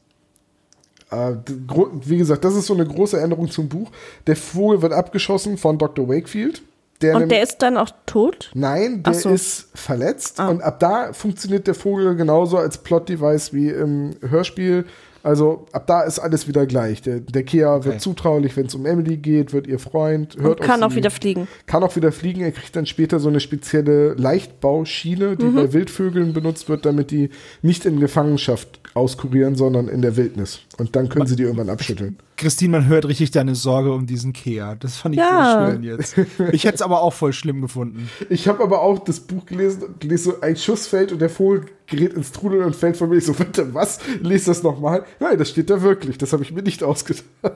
wie 2.05 2.17
gesagt, 2.17 2.43
das 2.43 2.55
ist 2.55 2.67
so 2.67 2.73
eine 2.73 2.85
große 2.85 3.19
Änderung 3.19 3.49
zum 3.49 3.69
Buch. 3.69 3.89
Der 4.27 4.35
Vogel 4.35 4.81
wird 4.81 4.93
abgeschossen 4.93 5.57
von 5.57 5.77
Dr. 5.77 6.07
Wakefield, 6.07 6.61
Der 7.01 7.15
Und 7.17 7.29
der 7.29 7.43
ist 7.43 7.57
dann 7.61 7.75
auch 7.77 7.89
tot? 8.05 8.49
Nein, 8.53 9.03
der 9.03 9.13
so. 9.13 9.29
ist 9.29 9.67
verletzt 9.73 10.39
Ah. 10.39 10.47
und 10.49 10.61
ab 10.61 10.79
da 10.79 11.11
funktioniert 11.13 11.67
der 11.67 11.73
Vogel 11.75 12.15
genauso 12.15 12.57
als 12.57 12.77
Plot-Device 12.77 13.51
wie 13.53 13.69
im 13.69 14.11
Hörspiel. 14.21 14.85
Also 15.25 15.67
ab 15.71 15.87
da 15.87 16.01
ist 16.01 16.19
alles 16.19 16.49
wieder 16.49 16.65
gleich. 16.65 17.01
Der, 17.01 17.21
der 17.21 17.43
Kea 17.43 17.85
wird 17.85 18.01
zutraulich, 18.01 18.57
wenn 18.57 18.65
es 18.65 18.75
um 18.75 18.85
Emily 18.85 19.15
geht, 19.15 19.53
wird 19.53 19.67
ihr 19.67 19.79
Freund, 19.79 20.35
hört 20.37 20.59
Und 20.59 20.65
kann 20.67 20.83
auf 20.83 20.87
auch 20.87 20.91
sie, 20.91 20.97
wieder 20.97 21.11
fliegen. 21.11 21.47
kann 21.65 21.81
auch 21.81 21.95
wieder 21.95 22.11
fliegen. 22.11 22.41
Er 22.41 22.51
kriegt 22.51 22.75
dann 22.75 22.85
später 22.85 23.21
so 23.21 23.29
eine 23.29 23.39
spezielle 23.39 24.15
Leichtbauschiene, 24.15 25.37
die 25.37 25.45
bei 25.45 25.71
Wildvögeln 25.71 26.33
benutzt 26.33 26.67
wird, 26.67 26.85
damit 26.85 27.11
die 27.11 27.29
nicht 27.61 27.85
in 27.85 28.01
Gefangenschaft 28.01 28.81
auskurieren, 28.95 29.55
sondern 29.55 29.87
in 29.87 30.01
der 30.01 30.17
Wildnis. 30.17 30.59
Und 30.77 30.95
dann 30.95 31.07
können 31.07 31.27
sie 31.27 31.35
die 31.35 31.43
irgendwann 31.43 31.69
abschütteln. 31.69 32.17
Christine, 32.35 32.71
man 32.71 32.87
hört 32.87 33.05
richtig 33.07 33.29
deine 33.31 33.53
Sorge 33.53 33.93
um 33.93 34.07
diesen 34.07 34.33
Kea. 34.33 34.75
Das 34.75 34.97
fand 34.97 35.13
ich 35.15 35.19
Ja. 35.21 35.65
so 35.67 35.71
schön 35.71 35.83
jetzt. 35.83 36.15
Ich 36.51 36.63
hätte 36.63 36.75
es 36.75 36.81
aber 36.81 37.01
auch 37.01 37.13
voll 37.13 37.31
schlimm 37.33 37.61
gefunden. 37.61 38.09
Ich 38.29 38.47
habe 38.47 38.63
aber 38.63 38.81
auch 38.81 38.99
das 38.99 39.19
Buch 39.19 39.45
gelesen 39.45 39.83
und 39.83 40.03
lese 40.03 40.23
so, 40.31 40.41
ein 40.41 40.55
Schuss 40.55 40.87
fällt 40.87 41.11
und 41.11 41.19
der 41.19 41.29
Vogel 41.29 41.65
gerät 41.85 42.13
ins 42.13 42.31
Trudeln 42.31 42.63
und 42.63 42.75
fällt 42.75 42.97
von 42.97 43.09
mir. 43.09 43.17
Ich 43.17 43.25
so, 43.25 43.33
bitte, 43.33 43.73
was? 43.73 43.99
Lies 44.21 44.45
das 44.45 44.63
nochmal. 44.63 45.05
Nein, 45.19 45.37
das 45.37 45.49
steht 45.49 45.69
da 45.69 45.81
wirklich. 45.83 46.17
Das 46.17 46.33
habe 46.33 46.41
ich 46.43 46.51
mir 46.51 46.63
nicht 46.63 46.83
ausgedacht. 46.83 47.23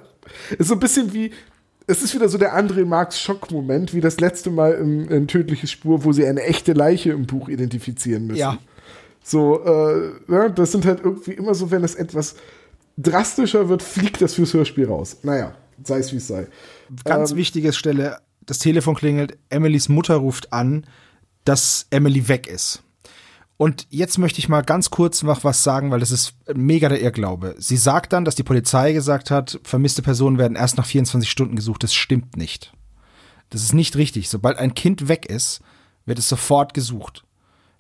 Ist 0.60 0.68
so 0.68 0.76
ein 0.76 0.80
bisschen 0.80 1.14
wie, 1.14 1.32
es 1.88 2.04
ist 2.04 2.14
wieder 2.14 2.28
so 2.30 2.38
der 2.38 2.54
André 2.58 2.86
Marx 2.86 3.20
Schockmoment, 3.20 3.94
wie 3.94 4.02
das 4.02 4.20
letzte 4.20 4.50
Mal 4.50 4.74
im, 4.74 5.10
in 5.10 5.28
Tödliches 5.28 5.72
Spur, 5.72 6.04
wo 6.04 6.12
sie 6.12 6.26
eine 6.28 6.44
echte 6.44 6.74
Leiche 6.74 7.12
im 7.12 7.26
Buch 7.26 7.48
identifizieren 7.50 8.28
müssen. 8.28 8.40
Ja. 8.40 8.58
So, 9.24 9.64
äh, 9.66 10.12
ja, 10.30 10.50
das 10.50 10.72
sind 10.74 10.86
halt 10.86 11.00
irgendwie 11.04 11.32
immer 11.32 11.56
so, 11.56 11.72
wenn 11.72 11.84
es 11.84 11.96
etwas 11.96 12.36
drastischer 12.98 13.70
wird, 13.70 13.84
fliegt 13.84 14.22
das 14.22 14.34
fürs 14.34 14.54
Hörspiel 14.54 14.88
raus. 14.88 15.18
Naja, 15.24 15.56
sei 15.84 16.00
es 16.00 16.12
wie 16.12 16.18
es 16.18 16.28
sei. 16.28 16.48
Ganz 17.04 17.32
Ähm, 17.32 17.38
wichtige 17.38 17.74
Stelle, 17.74 18.20
das 18.46 18.60
Telefon 18.60 18.96
klingelt, 18.96 19.38
Emilys 19.50 19.90
Mutter 19.90 20.16
ruft 20.16 20.52
an, 20.52 20.86
dass 21.46 21.88
Emily 21.92 22.28
weg 22.28 22.48
ist. 22.48 22.84
Und 23.58 23.88
jetzt 23.90 24.20
möchte 24.20 24.40
ich 24.40 24.50
mal 24.50 24.62
ganz 24.62 24.92
kurz 24.92 25.24
noch 25.24 25.44
was 25.44 25.64
sagen, 25.64 25.90
weil 25.90 26.00
das 26.00 26.12
ist 26.12 26.36
mega 26.54 26.90
der 26.90 27.02
Irrglaube. 27.02 27.56
Sie 27.58 27.78
sagt 27.78 28.14
dann, 28.14 28.24
dass 28.24 28.36
die 28.36 28.44
Polizei 28.44 28.94
gesagt 28.94 29.32
hat, 29.32 29.60
vermisste 29.64 30.04
Personen 30.04 30.38
werden 30.38 30.56
erst 30.56 30.78
nach 30.78 30.86
24 30.86 31.30
Stunden 31.30 31.56
gesucht. 31.56 31.82
Das 31.82 31.94
stimmt 31.94 32.38
nicht. 32.38 32.72
Das 33.50 33.64
ist 33.64 33.74
nicht 33.74 33.96
richtig. 33.96 34.30
Sobald 34.30 34.58
ein 34.60 34.76
Kind 34.76 35.08
weg 35.08 35.26
ist, 35.26 35.62
wird 36.06 36.20
es 36.20 36.30
sofort 36.30 36.76
gesucht. 36.76 37.24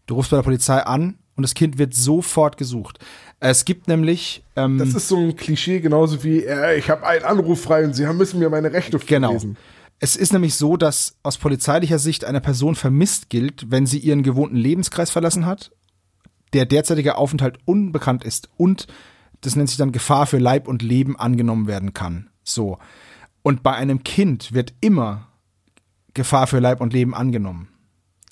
Du 0.07 0.15
rufst 0.15 0.32
bei 0.32 0.38
der 0.38 0.43
Polizei 0.43 0.84
an 0.84 1.20
und 1.36 1.43
das 1.43 1.53
Kind 1.53 1.78
wird 1.78 1.93
sofort 1.93 2.57
gesucht. 2.57 2.97
Es 3.40 3.66
gibt 3.66 3.88
nämlich 3.88 4.44
ähm, 4.56 4.78
Das 4.78 4.90
ist 4.94 5.08
so 5.08 5.18
ein 5.18 5.36
Klischee, 5.36 5.80
genauso 5.80 6.24
wie, 6.24 6.44
äh, 6.44 6.78
ich 6.78 6.90
habe 6.90 7.06
einen 7.06 7.24
Anruf 7.24 7.62
frei 7.62 7.86
und 7.86 7.94
sie 7.94 8.06
müssen 8.14 8.40
mir 8.40 8.50
meine 8.50 8.72
Rechte 8.74 8.98
Genau. 8.98 9.28
vorlesen. 9.28 9.58
Es 10.00 10.16
ist 10.16 10.34
nämlich 10.34 10.56
so, 10.56 10.78
dass 10.78 11.16
aus 11.24 11.38
polizeilicher 11.38 12.00
Sicht 12.00 12.26
eine 12.26 12.42
Person 12.42 12.76
vermisst 12.76 13.30
gilt, 13.30 13.70
wenn 13.72 13.86
sie 13.86 14.00
ihren 14.00 14.24
gewohnten 14.24 14.56
Lebenskreis 14.56 15.10
verlassen 15.10 15.46
hat, 15.46 15.72
der 16.54 16.66
derzeitige 16.66 17.18
Aufenthalt 17.18 17.58
unbekannt 17.66 18.24
ist 18.24 18.50
und 18.58 18.88
das 19.42 19.56
nennt 19.56 19.70
sich 19.70 19.78
dann 19.78 19.92
Gefahr 19.92 20.26
für 20.26 20.40
Leib 20.40 20.68
und 20.68 20.82
Leben 20.82 21.18
angenommen 21.18 21.68
werden 21.68 21.94
kann. 21.94 22.30
So. 22.44 22.80
Und 23.44 23.62
bei 23.64 23.74
einem 23.74 24.04
Kind 24.04 24.52
wird 24.54 24.74
immer 24.82 25.28
Gefahr 26.14 26.48
für 26.48 26.60
Leib 26.60 26.82
und 26.82 26.94
Leben 26.94 27.14
angenommen. 27.14 27.70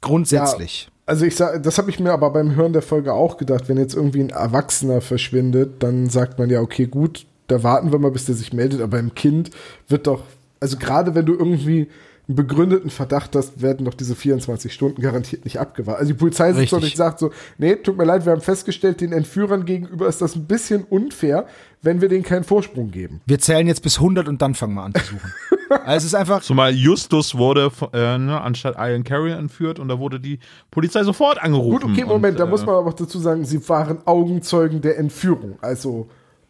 Grundsätzlich. 0.02 0.90
Also 1.06 1.26
ich 1.26 1.36
sag, 1.36 1.62
das 1.62 1.78
habe 1.78 1.90
ich 1.90 2.00
mir 2.00 2.12
aber 2.12 2.32
beim 2.32 2.56
Hören 2.56 2.74
der 2.74 2.82
Folge 2.82 3.14
auch 3.14 3.38
gedacht, 3.38 3.70
wenn 3.70 3.78
jetzt 3.78 3.96
irgendwie 3.96 4.22
ein 4.22 4.32
Erwachsener 4.32 5.02
verschwindet, 5.02 5.84
dann 5.84 6.10
sagt 6.10 6.40
man 6.40 6.50
ja, 6.50 6.62
okay, 6.62 6.88
gut, 6.88 7.28
da 7.48 7.62
warten 7.62 7.92
wir 7.92 8.00
mal, 8.00 8.12
bis 8.12 8.26
der 8.26 8.36
sich 8.36 8.54
meldet, 8.54 8.82
aber 8.82 8.98
beim 8.98 9.14
Kind 9.14 9.52
wird 9.88 10.08
doch, 10.08 10.24
also 10.60 10.78
gerade 10.78 11.14
wenn 11.14 11.26
du 11.28 11.34
irgendwie 11.34 11.90
einen 12.28 12.36
begründeten 12.36 12.90
Verdacht 12.90 13.36
hast, 13.36 13.62
werden 13.62 13.86
doch 13.86 13.94
diese 13.94 14.16
24 14.16 14.74
Stunden 14.74 15.02
garantiert 15.02 15.46
nicht 15.46 15.60
abgewartet. 15.60 16.00
Also 16.02 16.14
die 16.14 16.18
Polizei 16.18 16.54
sitzt 16.54 16.74
doch 16.74 16.82
nicht 16.82 16.98
sagt 16.98 17.20
so, 17.20 17.32
nee, 17.58 17.76
tut 17.76 17.98
mir 17.98 18.04
leid, 18.06 18.26
wir 18.26 18.32
haben 18.34 18.42
festgestellt, 18.42 19.02
den 19.02 19.12
Entführern 19.14 19.66
gegenüber 19.66 20.08
ist 20.08 20.22
das 20.22 20.36
ein 20.36 20.46
bisschen 20.46 20.84
unfair, 20.86 21.46
wenn 21.84 22.02
wir 22.02 22.10
denen 22.10 22.24
keinen 22.24 22.44
Vorsprung 22.44 22.90
geben. 22.90 23.22
Wir 23.28 23.38
zählen 23.40 23.68
jetzt 23.68 23.82
bis 23.84 23.98
100 23.98 24.28
und 24.28 24.42
dann 24.42 24.56
fangen 24.56 24.74
wir 24.74 24.82
an 24.84 24.94
zu 24.96 25.04
suchen. 25.06 25.32
also 25.70 25.98
es 25.98 26.04
ist 26.06 26.16
einfach, 26.16 26.42
Zumal 26.42 26.74
Justus 26.74 27.36
wurde 27.38 27.72
äh, 27.94 28.18
ne, 28.18 28.42
anstatt 28.42 28.76
Ian 28.80 29.04
Carey 29.04 29.32
entführt 29.34 29.78
und 29.78 29.88
da 29.88 30.00
wurde 30.00 30.20
die 30.20 30.40
Polizei 30.72 31.04
sofort 31.04 31.40
angerufen. 31.42 31.82
Gut, 31.82 31.92
okay, 31.92 32.06
Moment, 32.06 32.34
und, 32.34 32.40
da 32.40 32.46
äh, 32.46 32.50
muss 32.50 32.66
man 32.66 32.74
aber 32.76 32.88
auch 32.90 32.94
dazu 32.94 33.20
sagen, 33.20 33.46
sie 33.46 33.68
waren 33.70 34.00
Augenzeugen 34.06 34.82
der 34.82 34.98
Entführung. 34.98 35.60
Also, 35.62 36.08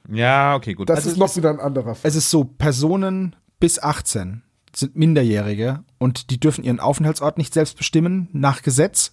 Ja, 0.10 0.56
okay, 0.56 0.74
gut. 0.74 0.88
das 0.90 1.00
Also 1.00 1.10
ist 1.10 1.18
noch 1.18 1.28
es- 1.28 1.36
wieder 1.36 1.50
ein 1.50 1.60
anderer 1.60 1.96
Fall. 1.96 2.10
es 2.10 2.16
ist 2.16 2.30
so, 2.30 2.46
Personen 2.46 3.36
bis 3.60 3.78
18 3.82 4.42
sind 4.78 4.96
Minderjährige 4.96 5.84
und 5.98 6.30
die 6.30 6.40
dürfen 6.40 6.64
ihren 6.64 6.80
Aufenthaltsort 6.80 7.38
nicht 7.38 7.54
selbst 7.54 7.78
bestimmen 7.78 8.30
nach 8.34 8.62
Gesetz 8.62 9.12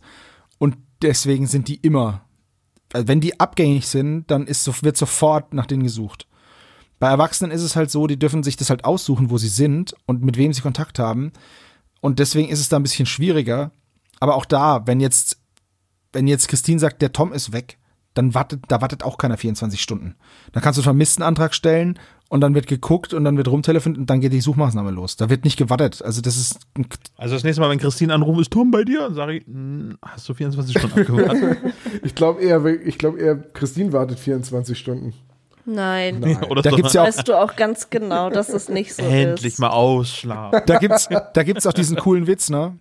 und 0.59 0.77
deswegen 1.03 1.47
sind 1.47 1.69
die 1.69 1.77
immer, 1.77 2.25
also 2.93 3.09
wenn 3.09 3.21
die 3.21 3.41
abgängig 3.41 3.87
sind, 3.87 4.31
dann 4.31 4.47
ist, 4.47 4.83
wird 4.83 4.97
sofort 4.97 5.55
nach 5.55 5.67
denen 5.67 5.83
gesucht. 5.83 6.27
Bei 6.99 7.09
Erwachsenen 7.09 7.51
ist 7.51 7.63
es 7.63 7.75
halt 7.75 7.91
so, 7.91 8.07
die 8.07 8.19
dürfen 8.19 8.43
sich 8.43 8.57
das 8.57 8.71
halt 8.71 8.85
aussuchen, 8.85 9.31
wo 9.31 9.39
sie 9.39 9.49
sind 9.49 9.95
und 10.07 10.23
mit 10.23 10.37
wem 10.37 10.53
sie 10.53 10.63
Kontakt 10.63 10.99
haben 10.99 11.33
und 12.03 12.19
deswegen 12.19 12.49
ist 12.49 12.61
es 12.61 12.69
da 12.69 12.77
ein 12.77 12.83
bisschen 12.83 13.07
schwieriger. 13.07 13.71
Aber 14.21 14.35
auch 14.35 14.45
da, 14.45 14.87
wenn 14.87 15.01
jetzt, 15.01 15.39
wenn 16.13 16.27
jetzt 16.27 16.49
Christine 16.49 16.79
sagt, 16.79 17.01
der 17.01 17.13
Tom 17.13 17.33
ist 17.33 17.53
weg, 17.53 17.79
dann 18.15 18.35
wartet, 18.35 18.61
da 18.69 18.81
wartet 18.81 19.05
auch 19.05 19.19
keiner 19.19 19.37
24 19.37 19.81
Stunden. 19.81 20.15
Dann 20.53 20.63
kannst 20.63 20.77
du 20.79 20.81
einen 20.83 20.85
Vermisstenantrag 20.85 21.55
stellen 21.55 21.99
und 22.29 22.41
dann 22.41 22.55
wird 22.55 22.67
geguckt 22.67 23.13
und 23.15 23.25
dann 23.25 23.37
wird 23.37 23.49
rumtelefoniert 23.49 23.99
und 24.01 24.11
dann 24.11 24.21
geht 24.21 24.33
die 24.33 24.41
Suchmaßnahme 24.41 24.91
los. 24.91 25.17
Da 25.17 25.29
wird 25.31 25.45
nicht 25.45 25.57
gewartet. 25.59 26.03
Also 26.03 26.21
das 26.21 26.37
ist 26.37 26.61
ein 26.77 26.87
Also 27.17 27.35
das 27.35 27.45
nächste 27.45 27.61
Mal, 27.61 27.71
wenn 27.71 27.79
Christine 27.79 28.15
anruft, 28.15 28.41
ist 28.41 28.51
Tom 28.53 28.71
bei 28.71 28.85
dir? 28.85 29.07
Und 29.07 29.15
sage 29.15 29.37
ich, 29.39 29.47
"Hm, 29.47 29.97
hast 30.03 30.29
du 30.29 30.35
24 30.35 30.79
Stunden 30.79 31.01
abgewartet? 31.01 31.59
Ich 32.03 32.15
glaube 32.15 32.41
eher, 32.43 32.65
ich 32.65 32.99
glaube 32.99 33.19
eher, 33.21 33.37
Christine 33.37 33.93
wartet 33.93 34.19
24 34.19 34.79
Stunden. 34.79 35.13
Nein. 35.65 36.19
Nein. 36.21 36.43
Oder 36.51 36.63
Da 36.63 36.71
so, 36.71 36.77
gibt's 36.77 36.93
ja 36.93 37.03
auch- 37.03 37.07
Weißt 37.07 37.29
du 37.29 37.35
auch 37.41 37.55
ganz 37.55 37.89
genau, 37.91 38.31
dass 38.31 38.49
es 38.49 38.69
nicht 38.69 38.95
so 38.95 39.03
endlich 39.03 39.53
ist. 39.55 39.59
mal 39.61 39.69
ausschlafen. 39.71 40.61
da 40.67 40.79
gibt's, 40.79 41.09
da 41.35 41.43
gibt's 41.45 41.67
auch 41.67 41.73
diesen 41.73 41.97
coolen 41.97 42.27
Witz, 42.27 42.51
ne? 42.51 42.77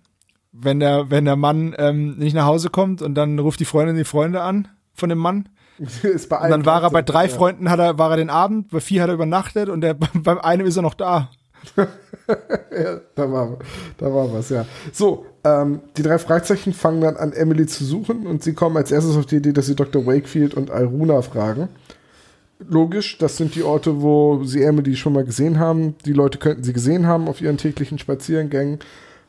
Wenn 0.50 0.80
der, 0.80 1.08
wenn 1.10 1.24
der 1.24 1.36
Mann 1.36 1.74
ähm, 1.78 2.16
nicht 2.18 2.34
nach 2.34 2.44
Hause 2.44 2.68
kommt 2.70 3.00
und 3.00 3.14
dann 3.14 3.38
ruft 3.38 3.60
die 3.60 3.64
Freundin 3.64 3.96
die 3.96 4.04
Freunde 4.04 4.42
an 4.42 4.68
von 4.94 5.08
dem 5.08 5.18
Mann. 5.18 5.48
Und 5.78 6.30
dann 6.30 6.66
war 6.66 6.82
er 6.82 6.90
bei 6.90 7.02
drei 7.02 7.24
ja. 7.24 7.30
Freunden, 7.30 7.70
hat 7.70 7.80
er, 7.80 7.98
war 7.98 8.10
er 8.10 8.16
den 8.16 8.30
Abend, 8.30 8.70
bei 8.70 8.80
vier 8.80 9.02
hat 9.02 9.08
er 9.08 9.14
übernachtet 9.14 9.68
und 9.68 9.80
der, 9.80 9.94
beim 10.14 10.38
einen 10.38 10.66
ist 10.66 10.76
er 10.76 10.82
noch 10.82 10.94
da. 10.94 11.30
Ja, 12.26 13.00
da 13.14 13.30
war, 13.30 13.58
da 13.98 14.06
war 14.06 14.32
was, 14.32 14.48
ja. 14.48 14.64
So, 14.92 15.26
ähm, 15.44 15.80
die 15.96 16.02
drei 16.02 16.18
Fragezeichen 16.18 16.72
fangen 16.72 17.00
dann 17.02 17.16
an, 17.16 17.32
Emily 17.32 17.66
zu 17.66 17.84
suchen 17.84 18.26
und 18.26 18.42
sie 18.42 18.54
kommen 18.54 18.76
als 18.76 18.90
erstes 18.90 19.16
auf 19.16 19.26
die 19.26 19.36
Idee, 19.36 19.52
dass 19.52 19.66
sie 19.66 19.74
Dr. 19.74 20.06
Wakefield 20.06 20.54
und 20.54 20.70
Iruna 20.70 21.20
fragen. 21.20 21.68
Logisch, 22.68 23.18
das 23.18 23.36
sind 23.36 23.54
die 23.54 23.64
Orte, 23.64 24.00
wo 24.00 24.44
sie 24.44 24.62
Emily 24.62 24.96
schon 24.96 25.12
mal 25.12 25.24
gesehen 25.24 25.58
haben. 25.58 25.96
Die 26.06 26.12
Leute 26.12 26.38
könnten 26.38 26.62
sie 26.62 26.72
gesehen 26.72 27.06
haben 27.06 27.28
auf 27.28 27.40
ihren 27.40 27.58
täglichen 27.58 27.98
Spaziergängen. 27.98 28.78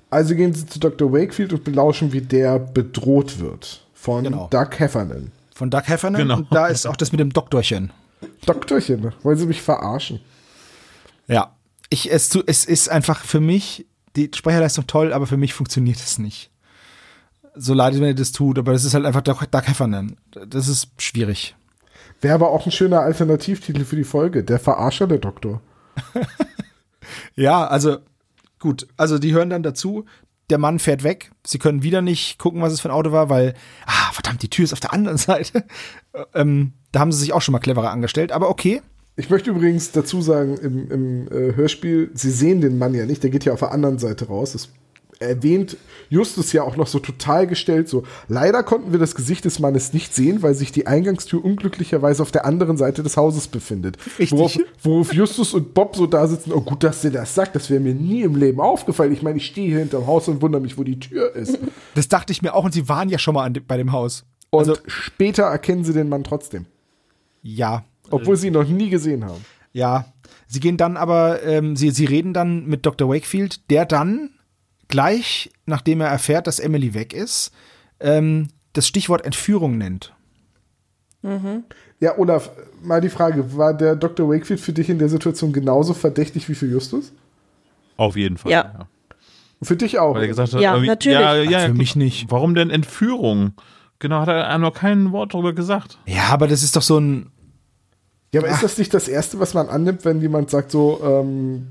Also 0.09 0.35
gehen 0.35 0.53
sie 0.53 0.65
zu 0.65 0.79
Dr. 0.79 1.11
Wakefield 1.11 1.51
und 1.51 1.63
belauschen, 1.63 2.13
wie 2.13 2.21
der 2.21 2.59
bedroht 2.59 3.39
wird 3.39 3.85
von 3.93 4.23
Genau. 4.23 4.47
Doug 4.51 4.69
Heffernan. 4.77 5.31
Von 5.53 5.69
Doug 5.69 5.83
Heffernan. 5.85 6.21
Genau. 6.21 6.37
Und 6.37 6.47
da 6.51 6.67
ist 6.67 6.85
auch 6.85 6.95
das 6.95 7.11
mit 7.11 7.19
dem 7.19 7.31
Doktorchen. 7.31 7.91
Doktorchen, 8.45 9.13
wollen 9.21 9.37
sie 9.37 9.45
mich 9.45 9.61
verarschen? 9.61 10.19
Ja. 11.27 11.55
Ich, 11.89 12.11
es, 12.11 12.35
es 12.47 12.65
ist 12.65 12.89
einfach 12.89 13.23
für 13.23 13.39
mich, 13.39 13.85
die 14.15 14.31
Sprecherleistung 14.33 14.87
toll, 14.87 15.13
aber 15.13 15.27
für 15.27 15.37
mich 15.37 15.53
funktioniert 15.53 15.97
es 15.97 16.17
nicht. 16.17 16.49
So 17.55 17.73
leid 17.73 17.93
es 17.93 17.99
mir 17.99 18.15
das 18.15 18.31
tut, 18.31 18.57
aber 18.57 18.73
das 18.73 18.83
ist 18.83 18.95
halt 18.95 19.05
einfach 19.05 19.21
Doug, 19.21 19.45
Doug 19.51 19.67
Heffernan. 19.67 20.15
Das 20.47 20.67
ist 20.67 20.89
schwierig. 20.97 21.55
Wäre 22.19 22.33
aber 22.33 22.49
auch 22.49 22.65
ein 22.65 22.71
schöner 22.71 23.01
Alternativtitel 23.01 23.85
für 23.85 23.95
die 23.95 24.03
Folge. 24.03 24.43
Der 24.43 24.59
Verarscher 24.59 25.07
der 25.07 25.19
Doktor. 25.19 25.61
Ja, 27.35 27.65
also 27.65 27.97
gut. 28.59 28.87
Also 28.97 29.19
die 29.19 29.33
hören 29.33 29.49
dann 29.49 29.63
dazu. 29.63 30.05
Der 30.49 30.57
Mann 30.57 30.79
fährt 30.79 31.03
weg. 31.03 31.31
Sie 31.45 31.57
können 31.57 31.83
wieder 31.83 32.01
nicht 32.01 32.37
gucken, 32.37 32.61
was 32.61 32.73
es 32.73 32.81
für 32.81 32.89
ein 32.89 32.95
Auto 32.95 33.11
war, 33.11 33.29
weil, 33.29 33.53
ah, 33.85 34.11
verdammt, 34.11 34.41
die 34.43 34.49
Tür 34.49 34.65
ist 34.65 34.73
auf 34.73 34.79
der 34.79 34.93
anderen 34.93 35.17
Seite. 35.19 35.63
ähm, 36.33 36.73
da 36.91 36.99
haben 36.99 37.11
sie 37.11 37.19
sich 37.19 37.33
auch 37.33 37.41
schon 37.41 37.53
mal 37.53 37.59
cleverer 37.59 37.91
angestellt, 37.91 38.31
aber 38.31 38.49
okay. 38.49 38.81
Ich 39.15 39.29
möchte 39.29 39.51
übrigens 39.51 39.91
dazu 39.91 40.21
sagen, 40.21 40.57
im, 40.57 40.91
im 40.91 41.27
äh, 41.27 41.55
Hörspiel, 41.55 42.09
Sie 42.13 42.31
sehen 42.31 42.61
den 42.61 42.77
Mann 42.77 42.95
ja 42.95 43.05
nicht, 43.05 43.21
der 43.21 43.29
geht 43.29 43.45
ja 43.45 43.53
auf 43.53 43.59
der 43.59 43.71
anderen 43.71 43.99
Seite 43.99 44.27
raus. 44.27 44.53
Das 44.53 44.69
erwähnt 45.23 45.77
Justus 46.09 46.53
ja 46.53 46.61
auch 46.63 46.75
noch 46.75 46.85
so 46.87 46.99
total 46.99 47.47
gestellt, 47.47 47.89
so, 47.89 48.03
leider 48.27 48.61
konnten 48.61 48.91
wir 48.91 48.99
das 48.99 49.15
Gesicht 49.15 49.45
des 49.45 49.59
Mannes 49.59 49.93
nicht 49.93 50.13
sehen, 50.13 50.43
weil 50.43 50.53
sich 50.53 50.71
die 50.71 50.85
Eingangstür 50.85 51.43
unglücklicherweise 51.43 52.21
auf 52.21 52.31
der 52.31 52.45
anderen 52.45 52.77
Seite 52.77 53.01
des 53.01 53.17
Hauses 53.17 53.47
befindet. 53.47 53.97
Richtig. 54.19 54.31
Worauf, 54.37 54.57
worauf 54.83 55.13
Justus 55.13 55.53
und 55.55 55.73
Bob 55.73 55.95
so 55.95 56.05
da 56.05 56.27
sitzen, 56.27 56.51
oh 56.53 56.61
gut, 56.61 56.83
dass 56.83 57.01
der 57.01 57.11
das 57.11 57.33
sagt, 57.33 57.55
das 57.55 57.69
wäre 57.69 57.79
mir 57.79 57.95
nie 57.95 58.21
im 58.21 58.35
Leben 58.35 58.61
aufgefallen. 58.61 59.11
Ich 59.11 59.23
meine, 59.23 59.37
ich 59.37 59.45
stehe 59.47 59.67
hier 59.69 59.79
hinterm 59.79 60.05
Haus 60.05 60.27
und 60.27 60.41
wundere 60.41 60.61
mich, 60.61 60.77
wo 60.77 60.83
die 60.83 60.99
Tür 60.99 61.35
ist. 61.35 61.57
Das 61.95 62.07
dachte 62.07 62.31
ich 62.31 62.41
mir 62.43 62.53
auch 62.53 62.65
und 62.65 62.73
sie 62.73 62.87
waren 62.89 63.09
ja 63.09 63.17
schon 63.17 63.33
mal 63.33 63.49
de- 63.49 63.63
bei 63.65 63.77
dem 63.77 63.91
Haus. 63.91 64.23
Und 64.51 64.59
Also- 64.59 64.75
später 64.85 65.43
erkennen 65.43 65.83
sie 65.83 65.93
den 65.93 66.09
Mann 66.09 66.23
trotzdem, 66.23 66.67
Ja, 67.41 67.85
obwohl 68.11 68.37
sie 68.37 68.47
ihn 68.47 68.53
noch 68.53 68.67
nie 68.67 68.89
gesehen 68.89 69.25
haben. 69.25 69.43
Ja, 69.73 70.05
sie 70.47 70.59
gehen 70.59 70.77
dann 70.77 70.97
aber, 70.97 71.41
ähm, 71.43 71.75
sie, 71.75 71.89
sie 71.89 72.05
reden 72.05 72.33
dann 72.33 72.65
mit 72.67 72.85
Dr. 72.85 73.09
Wakefield, 73.09 73.69
der 73.71 73.85
dann 73.85 74.29
gleich, 74.93 75.49
nachdem 75.65 76.01
er 76.01 76.09
erfährt, 76.09 76.45
dass 76.45 76.59
Emily 76.59 76.93
weg 76.93 77.13
ist, 77.13 77.51
ähm, 77.99 78.49
das 78.73 78.87
Stichwort 78.87 79.25
Entführung 79.25 79.79
nennt. 79.79 80.13
Ja, 81.99 82.17
Olaf, 82.19 82.51
mal 82.83 83.01
die 83.01 83.09
Frage, 83.09 83.57
war 83.57 83.73
der 83.73 83.95
Dr. 83.95 84.29
Wakefield 84.29 84.59
für 84.59 84.71
dich 84.71 84.89
in 84.89 84.99
der 84.99 85.09
Situation 85.09 85.51
genauso 85.51 85.95
verdächtig 85.95 86.47
wie 86.47 86.53
für 86.53 86.67
Justus? 86.67 87.11
Auf 87.97 88.15
jeden 88.15 88.37
Fall. 88.37 88.51
Ja. 88.51 88.87
Für 89.63 89.75
dich 89.75 89.97
auch. 89.97 90.13
Weil 90.13 90.23
er 90.23 90.27
gesagt 90.27 90.53
hat, 90.53 90.61
Ja, 90.61 90.77
natürlich. 90.77 91.19
Ja, 91.19 91.35
ja, 91.37 91.59
Für 91.61 91.73
mich 91.73 91.95
nicht. 91.95 92.29
Warum 92.29 92.53
denn 92.53 92.69
Entführung? 92.69 93.53
Genau, 93.97 94.19
hat 94.19 94.27
er 94.27 94.57
noch 94.59 94.73
kein 94.75 95.11
Wort 95.11 95.33
darüber 95.33 95.53
gesagt. 95.53 95.97
Ja, 96.05 96.25
aber 96.25 96.47
das 96.47 96.61
ist 96.61 96.75
doch 96.75 96.81
so 96.83 96.99
ein. 96.99 97.31
ja, 98.31 98.41
aber 98.41 98.49
ist 98.49 98.61
das 98.61 98.77
nicht 98.77 98.93
das 98.93 99.07
Erste, 99.07 99.39
was 99.39 99.55
man 99.55 99.69
annimmt, 99.69 100.05
wenn 100.05 100.21
jemand 100.21 100.51
sagt 100.51 100.69
so, 100.69 101.01
ähm, 101.03 101.67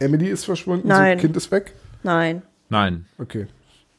Emily 0.00 0.28
ist 0.28 0.44
verschwunden, 0.44 0.88
Nein. 0.88 1.16
so 1.18 1.22
Kind 1.22 1.36
ist 1.36 1.50
weg? 1.50 1.72
Nein. 2.02 2.42
Nein. 2.68 3.06
Okay. 3.18 3.46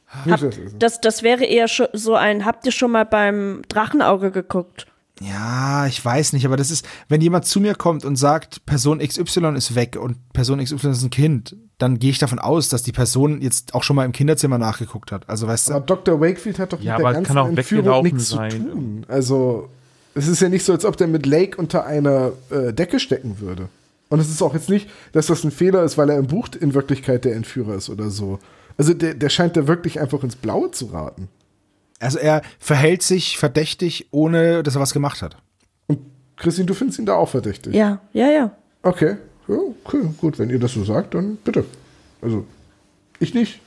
Hab, 0.06 0.40
das 0.78 1.00
das, 1.00 1.22
wäre 1.22 1.44
eher 1.44 1.66
so 1.92 2.14
ein, 2.14 2.44
habt 2.44 2.66
ihr 2.66 2.72
schon 2.72 2.92
mal 2.92 3.04
beim 3.04 3.62
Drachenauge 3.68 4.30
geguckt? 4.30 4.86
Ja, 5.20 5.86
ich 5.86 6.04
weiß 6.04 6.32
nicht, 6.32 6.44
aber 6.44 6.56
das 6.56 6.70
ist, 6.70 6.86
wenn 7.08 7.20
jemand 7.20 7.46
zu 7.46 7.60
mir 7.60 7.74
kommt 7.74 8.04
und 8.04 8.16
sagt, 8.16 8.66
Person 8.66 8.98
XY 8.98 9.54
ist 9.56 9.74
weg 9.74 9.96
und 10.00 10.32
Person 10.32 10.62
XY 10.62 10.88
ist 10.90 11.02
ein 11.04 11.10
Kind, 11.10 11.56
dann 11.78 11.98
gehe 11.98 12.10
ich 12.10 12.18
davon 12.18 12.38
aus, 12.38 12.68
dass 12.68 12.82
die 12.82 12.92
Person 12.92 13.40
jetzt 13.40 13.74
auch 13.74 13.82
schon 13.84 13.96
mal 13.96 14.04
im 14.04 14.12
Kinderzimmer 14.12 14.58
nachgeguckt 14.58 15.12
hat. 15.12 15.28
Also 15.28 15.46
weißt 15.46 15.70
Aber 15.70 15.80
du, 15.80 15.94
Dr. 15.94 16.20
Wakefield 16.20 16.58
hat 16.58 16.72
doch 16.72 16.80
Ja, 16.80 16.98
mit 16.98 17.00
der 17.00 17.06
aber 17.06 17.10
es 17.10 17.14
ganzen 17.14 17.28
kann 17.28 17.38
auch 17.38 17.48
Entführung 17.48 17.84
weggelaufen 17.84 18.04
nichts 18.12 18.28
sein. 18.28 18.50
zu 18.50 18.58
tun. 18.58 19.06
Also, 19.08 19.68
es 20.14 20.28
ist 20.28 20.40
ja 20.40 20.48
nicht 20.48 20.64
so, 20.64 20.72
als 20.72 20.84
ob 20.84 20.96
der 20.96 21.06
mit 21.06 21.26
Lake 21.26 21.56
unter 21.58 21.86
einer 21.86 22.32
äh, 22.50 22.72
Decke 22.72 22.98
stecken 23.00 23.40
würde. 23.40 23.68
Und 24.08 24.20
es 24.20 24.28
ist 24.28 24.42
auch 24.42 24.54
jetzt 24.54 24.68
nicht, 24.68 24.88
dass 25.12 25.26
das 25.26 25.44
ein 25.44 25.50
Fehler 25.50 25.82
ist, 25.82 25.98
weil 25.98 26.10
er 26.10 26.18
im 26.18 26.26
Buch 26.26 26.48
in 26.60 26.74
Wirklichkeit 26.74 27.24
der 27.24 27.34
Entführer 27.34 27.74
ist 27.74 27.88
oder 27.88 28.10
so. 28.10 28.38
Also 28.76 28.94
der, 28.94 29.14
der 29.14 29.28
scheint 29.28 29.56
da 29.56 29.66
wirklich 29.66 30.00
einfach 30.00 30.22
ins 30.22 30.36
Blaue 30.36 30.70
zu 30.70 30.86
raten. 30.86 31.28
also 32.00 32.18
er 32.18 32.42
verhält 32.58 33.02
sich 33.02 33.38
verdächtig, 33.38 34.08
ohne 34.10 34.62
dass 34.62 34.74
er 34.74 34.80
was 34.80 34.92
gemacht 34.92 35.22
hat. 35.22 35.36
Und 35.86 36.00
Christine, 36.36 36.66
du 36.66 36.74
findest 36.74 36.98
ihn 36.98 37.06
da 37.06 37.14
auch 37.14 37.28
verdächtig? 37.28 37.74
Ja, 37.74 38.00
ja, 38.12 38.28
ja. 38.28 38.56
Okay. 38.82 39.16
Ja, 39.46 39.58
okay, 39.84 40.00
gut, 40.18 40.38
wenn 40.38 40.50
ihr 40.50 40.58
das 40.58 40.72
so 40.72 40.84
sagt, 40.84 41.14
dann 41.14 41.36
bitte. 41.36 41.64
Also, 42.22 42.46
ich 43.20 43.34
nicht. 43.34 43.60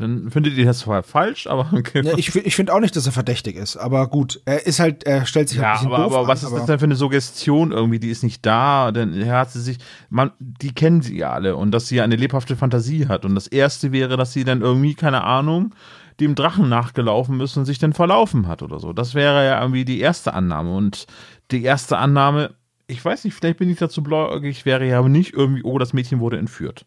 Dann 0.00 0.30
findet 0.30 0.56
ihr 0.56 0.64
das 0.64 0.78
zwar 0.80 1.02
falsch, 1.02 1.48
aber 1.48 1.70
okay. 1.76 2.02
Ja, 2.04 2.16
ich 2.16 2.30
fi- 2.30 2.38
ich 2.40 2.54
finde 2.54 2.72
auch 2.72 2.78
nicht, 2.78 2.94
dass 2.94 3.06
er 3.06 3.12
verdächtig 3.12 3.56
ist, 3.56 3.76
aber 3.76 4.06
gut, 4.06 4.40
er 4.44 4.64
ist 4.64 4.78
halt, 4.78 5.02
er 5.04 5.26
stellt 5.26 5.48
sich 5.48 5.58
Ja, 5.58 5.64
halt 5.64 5.72
ein 5.72 5.78
bisschen 5.88 5.92
aber, 5.92 6.04
doof 6.04 6.12
aber 6.12 6.22
an, 6.22 6.28
was 6.28 6.42
ist 6.44 6.52
das 6.52 6.66
denn 6.66 6.78
für 6.78 6.84
eine 6.84 6.94
Suggestion 6.94 7.72
irgendwie? 7.72 7.98
Die 7.98 8.10
ist 8.10 8.22
nicht 8.22 8.46
da, 8.46 8.92
denn 8.92 9.12
er 9.20 9.38
hat 9.40 9.50
sie 9.50 9.60
sich, 9.60 9.78
man, 10.08 10.30
die 10.38 10.72
kennen 10.72 11.02
sie 11.02 11.18
ja 11.18 11.32
alle 11.32 11.56
und 11.56 11.72
dass 11.72 11.88
sie 11.88 12.00
eine 12.00 12.14
lebhafte 12.16 12.54
Fantasie 12.54 13.08
hat. 13.08 13.24
Und 13.24 13.34
das 13.34 13.48
erste 13.48 13.90
wäre, 13.90 14.16
dass 14.16 14.32
sie 14.32 14.44
dann 14.44 14.60
irgendwie, 14.62 14.94
keine 14.94 15.24
Ahnung, 15.24 15.74
dem 16.20 16.34
Drachen 16.36 16.68
nachgelaufen 16.68 17.40
ist 17.40 17.56
und 17.56 17.64
sich 17.64 17.78
dann 17.78 17.92
verlaufen 17.92 18.46
hat 18.46 18.62
oder 18.62 18.78
so. 18.78 18.92
Das 18.92 19.14
wäre 19.14 19.44
ja 19.44 19.60
irgendwie 19.60 19.84
die 19.84 19.98
erste 20.00 20.32
Annahme. 20.32 20.74
Und 20.76 21.06
die 21.50 21.62
erste 21.64 21.98
Annahme, 21.98 22.54
ich 22.86 23.04
weiß 23.04 23.24
nicht, 23.24 23.34
vielleicht 23.34 23.58
bin 23.58 23.68
ich 23.70 23.78
dazu 23.78 24.02
bläugig, 24.04 24.64
wäre 24.64 24.86
ja 24.86 25.02
nicht 25.02 25.34
irgendwie, 25.34 25.62
oh, 25.64 25.78
das 25.78 25.92
Mädchen 25.92 26.20
wurde 26.20 26.38
entführt. 26.38 26.86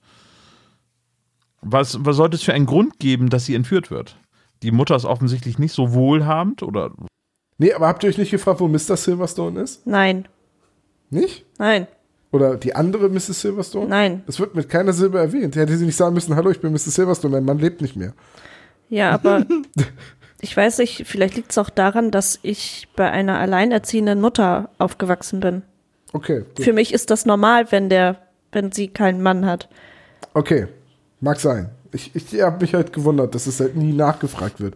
Was, 1.62 1.98
was 2.04 2.16
sollte 2.16 2.36
es 2.36 2.44
für 2.44 2.54
einen 2.54 2.66
Grund 2.66 3.00
geben, 3.00 3.30
dass 3.30 3.46
sie 3.46 3.56
entführt 3.56 3.92
wird? 3.92 4.18
Die 4.64 4.72
Mutter 4.72 4.96
ist 4.96 5.06
offensichtlich 5.06 5.60
nicht 5.60 5.74
so 5.74 5.94
wohlhabend 5.94 6.64
oder 6.64 6.92
Nee, 7.58 7.74
aber 7.74 7.88
habt 7.88 8.04
ihr 8.04 8.10
euch 8.10 8.18
nicht 8.18 8.32
gefragt, 8.32 8.60
wo 8.60 8.68
Mr. 8.68 8.98
Silverstone 8.98 9.62
ist? 9.62 9.86
Nein, 9.86 10.28
Nicht? 11.12 11.46
nein, 11.60 11.86
Oder 12.32 12.58
die 12.58 12.74
andere 12.76 13.08
Mrs. 13.10 13.42
Silverstone? 13.42 13.88
nein. 13.88 14.24
Das 14.26 14.40
wird 14.40 14.56
mit 14.56 14.68
keiner 14.70 14.94
Silbe 14.94 15.20
erwähnt. 15.20 15.56
Hätte 15.56 15.78
sie 15.78 15.86
nicht 15.86 15.96
sagen 15.98 16.16
müssen, 16.16 16.36
hallo, 16.36 16.50
ich 16.50 16.60
bin 16.60 16.72
Mrs. 16.72 16.96
Silverstone, 16.96 17.36
mein 17.36 17.46
Mann 17.46 17.60
lebt 17.60 17.82
nicht 17.82 17.96
mehr. 17.96 18.14
Ja, 18.90 19.12
aber 19.12 19.46
ich 20.42 20.58
weiß 20.58 20.80
nicht, 20.80 21.04
vielleicht 21.06 21.36
liegt 21.36 21.52
es 21.52 21.58
auch 21.60 21.70
daran, 21.70 22.10
dass 22.10 22.40
ich 22.42 22.88
bei 22.96 23.12
einer 23.12 23.38
alleinerziehenden 23.40 24.20
Mutter 24.22 24.70
aufgewachsen 24.80 25.40
bin. 25.40 25.62
Okay, 26.14 26.44
gut. 26.56 26.64
Für 26.66 26.74
mich 26.74 26.94
ist 26.94 27.12
das 27.12 27.26
normal, 27.28 27.72
wenn 27.72 27.90
der, 27.90 28.18
wenn 28.52 28.72
sie 28.72 28.88
keinen 28.88 29.22
Mann 29.22 29.46
hat. 29.46 29.70
okay, 30.34 30.68
mag 31.22 31.40
sein. 31.40 31.70
Ich, 31.94 32.12
ich 32.16 32.42
habe 32.42 32.62
mich 32.62 32.74
halt 32.74 32.94
gewundert, 32.94 33.34
dass 33.36 33.48
es 33.48 33.60
halt 33.60 33.76
nie 33.76 33.94
nachgefragt 33.94 34.60
wird. 34.60 34.76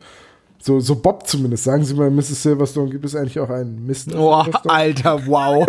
So, 0.60 0.80
so 0.80 0.96
Bob 0.96 1.28
zumindest. 1.28 1.64
Sagen 1.64 1.84
Sie 1.84 1.94
mal, 1.94 2.10
Mrs. 2.10 2.42
Silverstone, 2.42 2.90
gibt 2.90 3.06
es 3.06 3.16
eigentlich 3.16 3.40
auch 3.40 3.50
einen 3.50 3.86
Mr. 3.86 4.18
Oh? 4.18 4.44
Alter, 4.68 5.28
wow. 5.28 5.66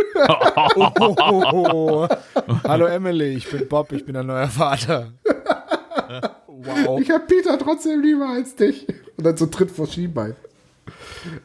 oh, 1.53 2.09
Hallo 2.65 2.87
Emily, 2.87 3.35
ich 3.35 3.51
bin 3.51 3.69
Bob, 3.69 3.93
ich 3.93 4.05
bin 4.07 4.15
dein 4.15 4.27
neuer 4.27 4.49
Vater. 4.49 5.13
Wow. 6.47 7.01
Ich 7.01 7.11
habe 7.11 7.25
Peter 7.27 7.59
trotzdem 7.59 8.01
lieber 8.01 8.29
als 8.29 8.55
dich. 8.55 8.87
Und 9.17 9.25
dann 9.27 9.37
so 9.37 9.47
Tritt 9.47 9.71
vor 9.71 9.87
Schienbein. 9.87 10.35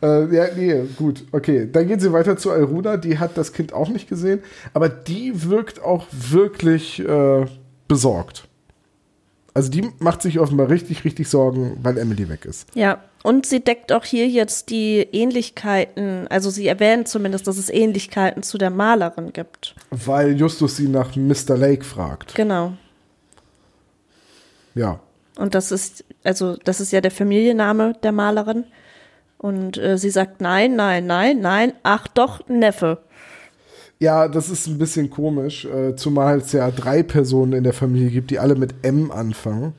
Äh, 0.01 0.33
ja, 0.33 0.45
nee, 0.55 0.83
gut, 0.97 1.25
okay. 1.31 1.67
Dann 1.71 1.87
gehen 1.87 1.99
sie 1.99 2.13
weiter 2.13 2.37
zu 2.37 2.51
Alruna, 2.51 2.97
die 2.97 3.19
hat 3.19 3.37
das 3.37 3.53
Kind 3.53 3.73
auch 3.73 3.89
nicht 3.89 4.07
gesehen, 4.07 4.41
aber 4.73 4.89
die 4.89 5.49
wirkt 5.49 5.83
auch 5.83 6.05
wirklich 6.11 6.99
äh, 6.99 7.45
besorgt. 7.87 8.47
Also 9.53 9.69
die 9.69 9.89
macht 9.99 10.21
sich 10.21 10.39
offenbar 10.39 10.69
richtig, 10.69 11.03
richtig 11.03 11.27
Sorgen, 11.27 11.77
weil 11.81 11.97
Emily 11.97 12.29
weg 12.29 12.45
ist. 12.45 12.67
Ja, 12.73 13.03
und 13.23 13.45
sie 13.45 13.59
deckt 13.59 13.91
auch 13.91 14.05
hier 14.05 14.27
jetzt 14.27 14.69
die 14.69 14.99
Ähnlichkeiten, 15.11 16.27
also 16.29 16.49
sie 16.49 16.67
erwähnt 16.67 17.07
zumindest, 17.07 17.47
dass 17.47 17.57
es 17.57 17.69
Ähnlichkeiten 17.69 18.43
zu 18.43 18.57
der 18.57 18.69
Malerin 18.69 19.33
gibt. 19.33 19.75
Weil 19.89 20.37
Justus 20.39 20.77
sie 20.77 20.87
nach 20.87 21.15
Mr. 21.15 21.57
Lake 21.57 21.83
fragt. 21.83 22.33
Genau. 22.35 22.73
Ja. 24.73 24.99
Und 25.37 25.53
das 25.53 25.71
ist, 25.71 26.05
also 26.23 26.55
das 26.63 26.79
ist 26.79 26.91
ja 26.91 27.01
der 27.01 27.11
Familienname 27.11 27.93
der 28.03 28.11
Malerin. 28.11 28.63
Und 29.37 29.77
äh, 29.77 29.97
sie 29.97 30.11
sagt 30.11 30.39
nein, 30.39 30.75
nein, 30.75 31.07
nein, 31.07 31.39
nein, 31.39 31.73
ach 31.83 32.07
doch, 32.07 32.47
Neffe. 32.47 32.99
Ja, 34.01 34.27
das 34.27 34.49
ist 34.49 34.65
ein 34.67 34.79
bisschen 34.79 35.11
komisch, 35.11 35.63
äh, 35.65 35.95
zumal 35.95 36.39
es 36.39 36.51
ja 36.53 36.71
drei 36.71 37.03
Personen 37.03 37.53
in 37.53 37.63
der 37.63 37.73
Familie 37.73 38.09
gibt, 38.09 38.31
die 38.31 38.39
alle 38.39 38.55
mit 38.55 38.73
M 38.83 39.11
anfangen. 39.11 39.73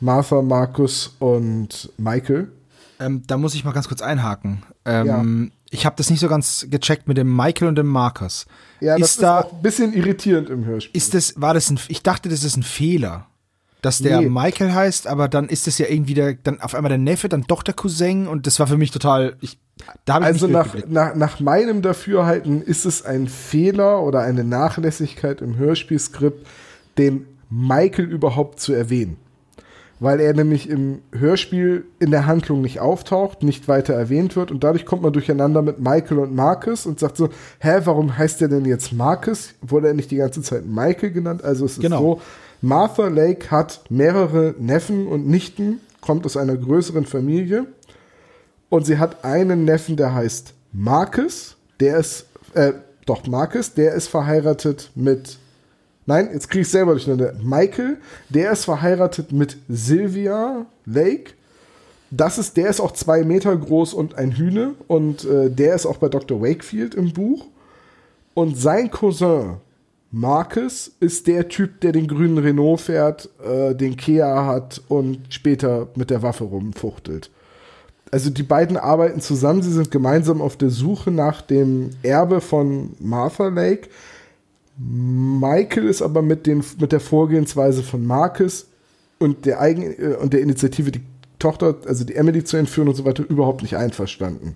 Martha, 0.00 0.40
Markus 0.40 1.14
und 1.18 1.90
Michael. 1.98 2.48
Ähm, 2.98 3.22
da 3.26 3.36
muss 3.36 3.54
ich 3.54 3.62
mal 3.64 3.72
ganz 3.72 3.86
kurz 3.86 4.00
einhaken. 4.00 4.62
Ähm, 4.86 5.52
Ich 5.70 5.84
habe 5.84 5.96
das 5.98 6.08
nicht 6.08 6.20
so 6.20 6.28
ganz 6.28 6.66
gecheckt 6.70 7.06
mit 7.06 7.18
dem 7.18 7.34
Michael 7.36 7.68
und 7.68 7.76
dem 7.76 7.88
Marcus. 7.88 8.46
Ja, 8.80 8.96
das 8.96 9.10
ist 9.10 9.14
ist, 9.16 9.22
da, 9.22 9.40
auch 9.40 9.52
ein 9.52 9.62
bisschen 9.62 9.92
irritierend 9.92 10.48
im 10.48 10.64
Hörspiel. 10.64 10.96
ist 10.96 11.12
das, 11.12 11.34
war 11.38 11.52
das 11.52 11.68
ein, 11.70 11.78
ich 11.88 12.02
dachte, 12.02 12.28
das 12.30 12.44
ist 12.44 12.56
ein 12.56 12.62
Fehler. 12.62 13.26
Dass 13.82 13.98
der 13.98 14.22
Nee. 14.22 14.30
Michael 14.30 14.72
heißt, 14.72 15.06
aber 15.06 15.28
dann 15.28 15.50
ist 15.50 15.68
es 15.68 15.76
ja 15.76 15.86
irgendwie 15.86 16.14
der, 16.14 16.32
dann 16.32 16.62
auf 16.62 16.74
einmal 16.74 16.88
der 16.88 16.96
Neffe, 16.98 17.28
dann 17.28 17.42
doch 17.42 17.62
der 17.62 17.74
Cousin 17.74 18.26
und 18.26 18.46
das 18.46 18.58
war 18.58 18.66
für 18.66 18.78
mich 18.78 18.90
total, 18.90 19.36
ich 19.42 19.58
also 20.06 20.46
nach, 20.46 20.74
nach, 20.88 21.14
nach 21.14 21.40
meinem 21.40 21.82
Dafürhalten 21.82 22.62
ist 22.62 22.84
es 22.86 23.04
ein 23.04 23.26
Fehler 23.28 24.02
oder 24.02 24.20
eine 24.20 24.44
Nachlässigkeit 24.44 25.40
im 25.40 25.56
Hörspielskript, 25.56 26.46
den 26.96 27.26
Michael 27.50 28.06
überhaupt 28.10 28.60
zu 28.60 28.72
erwähnen. 28.72 29.16
Weil 30.00 30.20
er 30.20 30.34
nämlich 30.34 30.68
im 30.68 31.00
Hörspiel 31.12 31.84
in 31.98 32.10
der 32.10 32.26
Handlung 32.26 32.60
nicht 32.62 32.80
auftaucht, 32.80 33.42
nicht 33.42 33.68
weiter 33.68 33.94
erwähnt 33.94 34.36
wird 34.36 34.50
und 34.50 34.62
dadurch 34.64 34.84
kommt 34.86 35.02
man 35.02 35.12
durcheinander 35.12 35.62
mit 35.62 35.78
Michael 35.80 36.18
und 36.18 36.34
Marcus 36.34 36.84
und 36.84 36.98
sagt 36.98 37.16
so, 37.16 37.30
hä, 37.60 37.80
warum 37.84 38.16
heißt 38.16 38.40
der 38.40 38.48
denn 38.48 38.64
jetzt 38.64 38.92
Marcus? 38.92 39.54
Wurde 39.62 39.88
er 39.88 39.94
nicht 39.94 40.10
die 40.10 40.16
ganze 40.16 40.42
Zeit 40.42 40.66
Michael 40.66 41.12
genannt? 41.12 41.44
Also 41.44 41.64
es 41.64 41.72
ist 41.72 41.80
Genau. 41.80 41.98
so, 42.00 42.20
Martha 42.60 43.08
Lake 43.08 43.50
hat 43.50 43.82
mehrere 43.88 44.54
Neffen 44.58 45.06
und 45.06 45.28
Nichten, 45.28 45.80
kommt 46.00 46.26
aus 46.26 46.36
einer 46.36 46.56
größeren 46.56 47.06
Familie 47.06 47.66
und 48.74 48.84
sie 48.84 48.98
hat 48.98 49.24
einen 49.24 49.64
Neffen, 49.64 49.96
der 49.96 50.14
heißt 50.14 50.52
Marcus, 50.72 51.56
der 51.78 51.98
ist, 51.98 52.26
äh, 52.54 52.72
doch 53.06 53.24
Marcus, 53.24 53.72
der 53.72 53.94
ist 53.94 54.08
verheiratet 54.08 54.90
mit, 54.96 55.38
nein, 56.06 56.28
jetzt 56.32 56.50
kriege 56.50 56.62
ich 56.62 56.68
selber 56.68 56.90
durcheinander, 56.90 57.34
Michael, 57.40 57.98
der 58.30 58.50
ist 58.50 58.64
verheiratet 58.64 59.30
mit 59.30 59.58
Sylvia 59.68 60.66
Lake. 60.86 61.34
Das 62.10 62.36
ist, 62.36 62.56
der 62.56 62.68
ist 62.68 62.80
auch 62.80 62.90
zwei 62.90 63.22
Meter 63.22 63.56
groß 63.56 63.94
und 63.94 64.16
ein 64.16 64.32
Hühne 64.32 64.74
und 64.88 65.24
äh, 65.24 65.50
der 65.50 65.76
ist 65.76 65.86
auch 65.86 65.98
bei 65.98 66.08
Dr. 66.08 66.42
Wakefield 66.42 66.96
im 66.96 67.12
Buch. 67.12 67.46
Und 68.34 68.58
sein 68.58 68.90
Cousin 68.90 69.58
Marcus 70.10 70.90
ist 70.98 71.28
der 71.28 71.46
Typ, 71.46 71.80
der 71.80 71.92
den 71.92 72.08
grünen 72.08 72.38
Renault 72.38 72.80
fährt, 72.80 73.28
äh, 73.40 73.72
den 73.76 73.96
Kea 73.96 74.46
hat 74.46 74.82
und 74.88 75.20
später 75.28 75.86
mit 75.94 76.10
der 76.10 76.22
Waffe 76.22 76.42
rumfuchtelt. 76.42 77.30
Also 78.14 78.30
die 78.30 78.44
beiden 78.44 78.76
arbeiten 78.76 79.20
zusammen, 79.20 79.60
sie 79.60 79.72
sind 79.72 79.90
gemeinsam 79.90 80.40
auf 80.40 80.56
der 80.56 80.70
Suche 80.70 81.10
nach 81.10 81.42
dem 81.42 81.90
Erbe 82.04 82.40
von 82.40 82.90
Martha 83.00 83.48
Lake. 83.48 83.88
Michael 84.78 85.88
ist 85.88 86.00
aber 86.00 86.22
mit, 86.22 86.46
den, 86.46 86.62
mit 86.78 86.92
der 86.92 87.00
Vorgehensweise 87.00 87.82
von 87.82 88.06
Marcus 88.06 88.68
und 89.18 89.46
der, 89.46 89.60
Eigen, 89.60 89.82
äh, 89.82 90.14
und 90.14 90.32
der 90.32 90.42
Initiative, 90.42 90.92
die 90.92 91.00
Tochter, 91.40 91.74
also 91.88 92.04
die 92.04 92.14
Emily 92.14 92.44
zu 92.44 92.56
entführen 92.56 92.86
und 92.86 92.94
so 92.94 93.04
weiter, 93.04 93.28
überhaupt 93.28 93.62
nicht 93.62 93.76
einverstanden. 93.76 94.54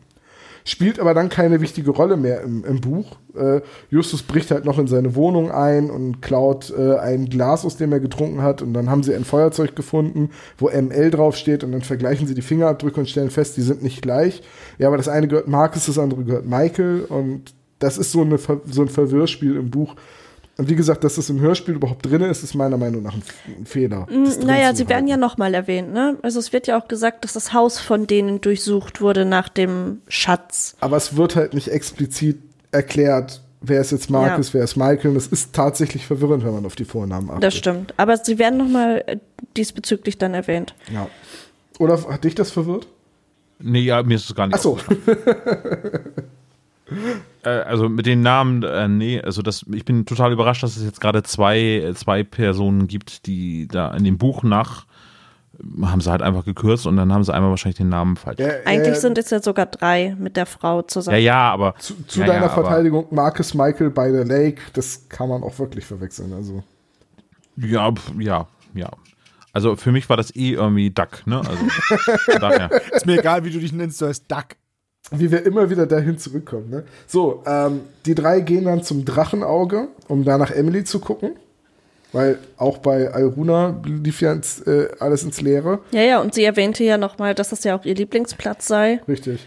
Spielt 0.64 1.00
aber 1.00 1.14
dann 1.14 1.28
keine 1.28 1.61
wichtige 1.61 1.90
Rolle 1.90 2.16
mehr 2.16 2.42
im, 2.42 2.64
im 2.64 2.80
Buch. 2.80 3.16
Äh, 3.34 3.61
Justus 3.90 4.22
bricht 4.22 4.50
halt 4.50 4.64
noch 4.64 4.78
in 4.78 4.86
seine 4.86 5.14
Wohnung 5.14 5.50
ein 5.50 5.90
und 5.90 6.20
klaut 6.20 6.72
äh, 6.76 6.96
ein 6.98 7.26
Glas, 7.26 7.64
aus 7.64 7.76
dem 7.76 7.92
er 7.92 8.00
getrunken 8.00 8.42
hat. 8.42 8.62
Und 8.62 8.74
dann 8.74 8.90
haben 8.90 9.02
sie 9.02 9.14
ein 9.14 9.24
Feuerzeug 9.24 9.76
gefunden, 9.76 10.30
wo 10.56 10.68
ML 10.68 11.11
draufsteht. 11.11 11.64
Und 11.64 11.72
dann 11.72 11.82
vergleichen 11.82 12.26
sie 12.26 12.34
die 12.34 12.42
Fingerabdrücke 12.42 13.00
und 13.00 13.09
stellen 13.09 13.30
fest, 13.30 13.56
die 13.56 13.62
sind 13.62 13.82
nicht 13.82 14.02
gleich. 14.02 14.42
Ja, 14.78 14.88
aber 14.88 14.96
das 14.96 15.09
eine 15.09 15.28
gehört 15.28 15.48
Marcus, 15.48 15.86
das 15.86 15.98
andere 15.98 16.24
gehört 16.24 16.46
Michael. 16.46 17.06
Und 17.09 17.54
das 17.78 17.98
ist 17.98 18.12
so, 18.12 18.22
eine, 18.22 18.38
so 18.38 18.82
ein 18.82 18.88
Verwirrspiel 18.88 19.56
im 19.56 19.70
Buch. 19.70 19.94
Und 20.59 20.68
wie 20.68 20.74
gesagt, 20.74 21.04
dass 21.04 21.14
das 21.14 21.30
im 21.30 21.38
Hörspiel 21.38 21.76
überhaupt 21.76 22.04
drin 22.04 22.20
ist, 22.22 22.42
ist 22.42 22.54
meiner 22.54 22.76
Meinung 22.76 23.04
nach 23.04 23.14
ein, 23.14 23.22
ein 23.61 23.64
Fehler. 23.64 24.09
Naja, 24.44 24.74
sie 24.74 24.88
werden 24.88 25.06
ja 25.06 25.16
nochmal 25.16 25.54
erwähnt, 25.54 25.92
ne? 25.92 26.18
Also 26.22 26.40
es 26.40 26.52
wird 26.52 26.66
ja 26.66 26.80
auch 26.80 26.88
gesagt, 26.88 27.22
dass 27.22 27.34
das 27.34 27.52
Haus 27.52 27.78
von 27.78 28.09
denen 28.09 28.40
durchsucht 28.40 29.00
wurde 29.00 29.24
nach 29.24 29.48
dem 29.48 30.02
Schatz. 30.09 30.76
Aber 30.80 30.96
es 30.96 31.16
wird 31.16 31.36
halt 31.36 31.54
nicht 31.54 31.68
explizit 31.68 32.38
erklärt, 32.72 33.40
wer 33.61 33.80
ist 33.80 33.92
jetzt 33.92 34.11
Marcus, 34.11 34.48
ja. 34.48 34.54
wer 34.54 34.64
ist 34.64 34.76
Michael. 34.76 35.11
Und 35.11 35.14
das 35.14 35.28
ist 35.28 35.52
tatsächlich 35.52 36.04
verwirrend, 36.06 36.44
wenn 36.44 36.54
man 36.54 36.66
auf 36.66 36.74
die 36.74 36.84
Vornamen 36.84 37.30
achtet. 37.30 37.44
Das 37.44 37.54
stimmt. 37.54 37.94
Aber 37.96 38.16
sie 38.16 38.40
werden 38.40 38.59
nochmal 38.59 39.04
äh, 39.06 39.18
diesbezüglich 39.56 40.18
dann 40.18 40.34
erwähnt. 40.34 40.74
Ja. 40.92 41.09
Oder 41.78 42.02
hat 42.11 42.24
dich 42.24 42.34
das 42.34 42.50
verwirrt? 42.50 42.88
Nee, 43.61 43.82
ja, 43.82 44.02
mir 44.02 44.16
ist 44.16 44.28
es 44.28 44.34
gar 44.34 44.48
nicht. 44.48 44.56
Ach 44.56 44.62
so. 44.62 44.78
Äh, 47.45 47.49
also 47.49 47.89
mit 47.89 48.07
den 48.07 48.22
Namen, 48.22 48.62
äh, 48.62 48.89
nee, 48.89 49.20
also 49.20 49.43
das, 49.43 49.64
ich 49.72 49.84
bin 49.84 50.07
total 50.07 50.32
überrascht, 50.32 50.62
dass 50.62 50.76
es 50.76 50.84
jetzt 50.84 51.01
gerade 51.01 51.22
zwei, 51.22 51.93
zwei 51.95 52.24
Personen 52.24 52.89
gibt, 52.89 53.26
die 53.26 53.68
da 53.68 53.93
in 53.95 54.05
dem 54.05 54.18
Buch 54.18 54.43
nach 54.43 54.86
haben 55.82 56.01
sie 56.01 56.11
halt 56.11 56.22
einfach 56.22 56.45
gekürzt 56.45 56.86
und 56.86 56.97
dann 56.97 57.12
haben 57.12 57.24
sie 57.24 57.34
einmal 57.34 57.51
wahrscheinlich 57.51 57.78
den 57.78 57.89
Namen 57.89 58.16
falsch. 58.16 58.39
Ja, 58.39 58.49
Eigentlich 58.64 58.97
äh, 58.97 59.01
sind 59.01 59.18
es 59.18 59.30
ja 59.30 59.43
sogar 59.43 59.66
drei 59.66 60.14
mit 60.16 60.36
der 60.36 60.47
Frau 60.47 60.82
zusammen. 60.82 61.16
Ja, 61.16 61.20
ja, 61.20 61.53
aber. 61.53 61.74
Zu, 61.78 61.95
zu 62.07 62.20
ja, 62.20 62.26
deiner 62.26 62.47
ja, 62.47 62.49
Verteidigung, 62.49 63.07
Marcus 63.11 63.55
Michael 63.55 63.91
by 63.91 64.11
the 64.12 64.28
Lake, 64.28 64.61
das 64.74 65.09
kann 65.09 65.28
man 65.28 65.43
auch 65.43 65.59
wirklich 65.59 65.84
verwechseln. 65.84 66.32
Also. 66.32 66.62
Ja, 67.57 67.93
ja, 68.18 68.47
ja. 68.74 68.91
Also 69.53 69.74
für 69.74 69.91
mich 69.91 70.09
war 70.09 70.16
das 70.16 70.34
eh 70.36 70.53
irgendwie 70.53 70.91
Duck, 70.91 71.26
ne? 71.26 71.39
Also, 71.39 72.39
daher. 72.41 72.70
Ist 72.93 73.07
mir 73.07 73.18
egal, 73.18 73.45
wie 73.45 73.51
du 73.51 73.59
dich 73.59 73.72
nennst, 73.72 74.01
du 74.01 74.07
heißt 74.07 74.30
Duck 74.30 74.55
wie 75.11 75.30
wir 75.30 75.44
immer 75.46 75.70
wieder 75.70 75.86
dahin 75.86 76.18
zurückkommen. 76.18 76.70
Ne? 76.70 76.84
So, 77.06 77.42
ähm, 77.46 77.80
die 78.06 78.14
drei 78.14 78.40
gehen 78.40 78.64
dann 78.64 78.82
zum 78.82 79.04
Drachenauge, 79.04 79.88
um 80.06 80.24
da 80.24 80.38
nach 80.38 80.50
Emily 80.50 80.84
zu 80.84 81.00
gucken. 81.00 81.32
Weil 82.12 82.38
auch 82.56 82.78
bei 82.78 83.11
Alruna 83.12 83.82
lief 83.84 84.22
ja 84.22 84.32
ins, 84.32 84.61
äh, 84.61 84.88
alles 84.98 85.24
ins 85.24 85.42
Leere. 85.42 85.80
Ja, 85.92 86.00
ja, 86.00 86.20
und 86.20 86.34
sie 86.34 86.42
erwähnte 86.42 86.82
ja 86.82 86.96
nochmal, 86.96 87.34
dass 87.34 87.50
das 87.50 87.64
ja 87.64 87.76
auch 87.78 87.84
ihr 87.84 87.94
Lieblingsplatz 87.94 88.66
sei. 88.66 89.02
Richtig. 89.06 89.46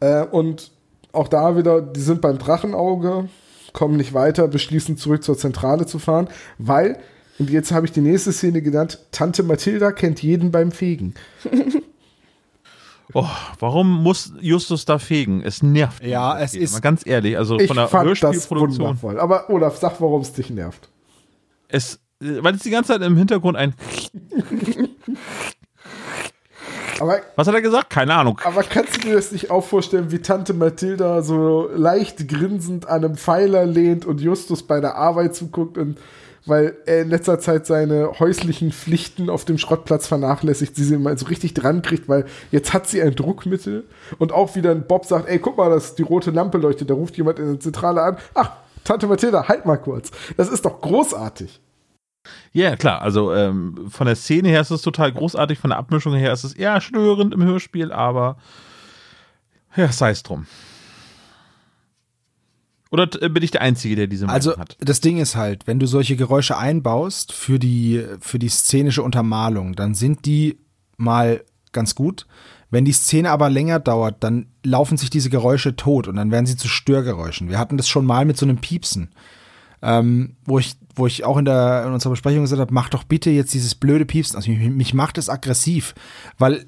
Äh, 0.00 0.24
und 0.24 0.72
auch 1.12 1.28
da 1.28 1.56
wieder, 1.56 1.80
die 1.80 2.00
sind 2.00 2.20
beim 2.20 2.38
Drachenauge, 2.38 3.28
kommen 3.72 3.96
nicht 3.96 4.12
weiter, 4.12 4.48
beschließen 4.48 4.96
zurück 4.96 5.22
zur 5.22 5.38
Zentrale 5.38 5.86
zu 5.86 6.00
fahren, 6.00 6.28
weil, 6.58 6.98
und 7.38 7.50
jetzt 7.50 7.70
habe 7.70 7.86
ich 7.86 7.92
die 7.92 8.00
nächste 8.00 8.32
Szene 8.32 8.60
genannt, 8.60 8.98
Tante 9.12 9.44
Mathilda 9.44 9.92
kennt 9.92 10.20
jeden 10.20 10.50
beim 10.50 10.72
Fegen. 10.72 11.14
Oh, 13.12 13.28
warum 13.58 14.02
muss 14.02 14.32
Justus 14.40 14.84
da 14.84 14.98
fegen? 14.98 15.42
Es 15.42 15.62
nervt. 15.62 16.02
Ja, 16.04 16.38
es 16.38 16.54
ist. 16.54 16.72
Mal 16.72 16.80
ganz 16.80 17.06
ehrlich, 17.06 17.36
also 17.36 17.58
ich 17.58 17.66
von 17.66 17.76
der 17.76 17.88
fand 17.88 18.06
Hörspielproduktion. 18.06 18.98
Aber 19.18 19.50
Olaf, 19.50 19.76
sag, 19.76 20.00
warum 20.00 20.22
es 20.22 20.32
dich 20.32 20.50
nervt. 20.50 20.88
Es, 21.68 22.00
weil 22.20 22.54
es 22.54 22.62
die 22.62 22.70
ganze 22.70 22.92
Zeit 22.92 23.02
im 23.02 23.16
Hintergrund 23.16 23.56
ein. 23.56 23.74
Aber, 27.00 27.20
Was 27.36 27.48
hat 27.48 27.54
er 27.54 27.60
gesagt? 27.60 27.90
Keine 27.90 28.14
Ahnung. 28.14 28.40
Aber 28.44 28.62
kannst 28.62 28.96
du 28.96 29.00
dir 29.00 29.14
das 29.14 29.32
nicht 29.32 29.50
auch 29.50 29.64
vorstellen, 29.64 30.12
wie 30.12 30.20
Tante 30.20 30.54
Mathilda 30.54 31.22
so 31.22 31.68
leicht 31.74 32.28
grinsend 32.28 32.86
an 32.88 33.04
einem 33.04 33.16
Pfeiler 33.16 33.66
lehnt 33.66 34.06
und 34.06 34.20
Justus 34.20 34.62
bei 34.62 34.80
der 34.80 34.94
Arbeit 34.94 35.34
zuguckt 35.34 35.76
und 35.76 35.98
weil 36.46 36.76
er 36.86 37.02
in 37.02 37.10
letzter 37.10 37.38
Zeit 37.38 37.66
seine 37.66 38.18
häuslichen 38.18 38.72
Pflichten 38.72 39.30
auf 39.30 39.44
dem 39.44 39.58
Schrottplatz 39.58 40.06
vernachlässigt, 40.06 40.76
sie 40.76 40.84
sie 40.84 40.98
mal 40.98 41.16
so 41.16 41.26
richtig 41.26 41.54
dran 41.54 41.82
kriegt, 41.82 42.08
weil 42.08 42.26
jetzt 42.50 42.72
hat 42.72 42.86
sie 42.86 43.02
ein 43.02 43.14
Druckmittel 43.14 43.84
und 44.18 44.32
auch 44.32 44.54
wieder 44.54 44.70
ein 44.70 44.86
Bob 44.86 45.04
sagt, 45.04 45.28
ey, 45.28 45.38
guck 45.38 45.56
mal, 45.56 45.70
das 45.70 45.94
die 45.94 46.02
rote 46.02 46.30
Lampe 46.30 46.58
leuchtet, 46.58 46.90
da 46.90 46.94
ruft 46.94 47.16
jemand 47.16 47.38
in 47.38 47.46
der 47.46 47.60
Zentrale 47.60 48.02
an. 48.02 48.16
Ach, 48.34 48.52
Tante 48.84 49.06
Mathilda, 49.06 49.48
halt 49.48 49.64
mal 49.64 49.78
kurz. 49.78 50.10
Das 50.36 50.48
ist 50.48 50.64
doch 50.64 50.80
großartig. 50.80 51.60
Ja, 52.52 52.68
yeah, 52.68 52.76
klar. 52.76 53.02
Also 53.02 53.34
ähm, 53.34 53.88
von 53.90 54.06
der 54.06 54.16
Szene 54.16 54.48
her 54.48 54.60
ist 54.60 54.70
es 54.70 54.82
total 54.82 55.12
großartig, 55.12 55.58
von 55.58 55.70
der 55.70 55.78
Abmischung 55.78 56.14
her 56.14 56.32
ist 56.32 56.44
es 56.44 56.54
eher 56.54 56.80
störend 56.80 57.34
im 57.34 57.42
Hörspiel, 57.42 57.92
aber 57.92 58.36
ja, 59.76 59.90
sei 59.90 60.10
es 60.10 60.22
drum. 60.22 60.46
Oder 62.94 63.08
äh, 63.20 63.28
bin 63.28 63.42
ich 63.42 63.50
der 63.50 63.60
Einzige, 63.60 63.96
der 63.96 64.06
diese 64.06 64.26
Meinung 64.26 64.36
also, 64.36 64.52
hat? 64.52 64.76
Also 64.78 64.84
das 64.84 65.00
Ding 65.00 65.18
ist 65.18 65.34
halt, 65.34 65.66
wenn 65.66 65.80
du 65.80 65.86
solche 65.86 66.14
Geräusche 66.14 66.56
einbaust 66.56 67.32
für 67.32 67.58
die, 67.58 68.04
für 68.20 68.38
die 68.38 68.48
szenische 68.48 69.02
Untermalung, 69.02 69.74
dann 69.74 69.94
sind 69.94 70.26
die 70.26 70.60
mal 70.96 71.42
ganz 71.72 71.96
gut. 71.96 72.28
Wenn 72.70 72.84
die 72.84 72.92
Szene 72.92 73.32
aber 73.32 73.50
länger 73.50 73.80
dauert, 73.80 74.22
dann 74.22 74.46
laufen 74.62 74.96
sich 74.96 75.10
diese 75.10 75.28
Geräusche 75.28 75.74
tot 75.74 76.06
und 76.06 76.14
dann 76.14 76.30
werden 76.30 76.46
sie 76.46 76.56
zu 76.56 76.68
Störgeräuschen. 76.68 77.48
Wir 77.48 77.58
hatten 77.58 77.78
das 77.78 77.88
schon 77.88 78.06
mal 78.06 78.24
mit 78.26 78.36
so 78.36 78.46
einem 78.46 78.58
Piepsen, 78.58 79.10
ähm, 79.82 80.36
wo 80.44 80.60
ich, 80.60 80.76
wo 80.94 81.08
ich 81.08 81.24
auch 81.24 81.36
in 81.36 81.46
der 81.46 81.86
in 81.88 81.92
unserer 81.94 82.12
Besprechung 82.12 82.42
gesagt 82.42 82.60
habe, 82.60 82.72
mach 82.72 82.90
doch 82.90 83.02
bitte 83.02 83.30
jetzt 83.30 83.54
dieses 83.54 83.74
blöde 83.74 84.06
Piepsen. 84.06 84.36
Also 84.36 84.52
mich, 84.52 84.70
mich 84.70 84.94
macht 84.94 85.18
es 85.18 85.28
aggressiv, 85.28 85.96
weil 86.38 86.66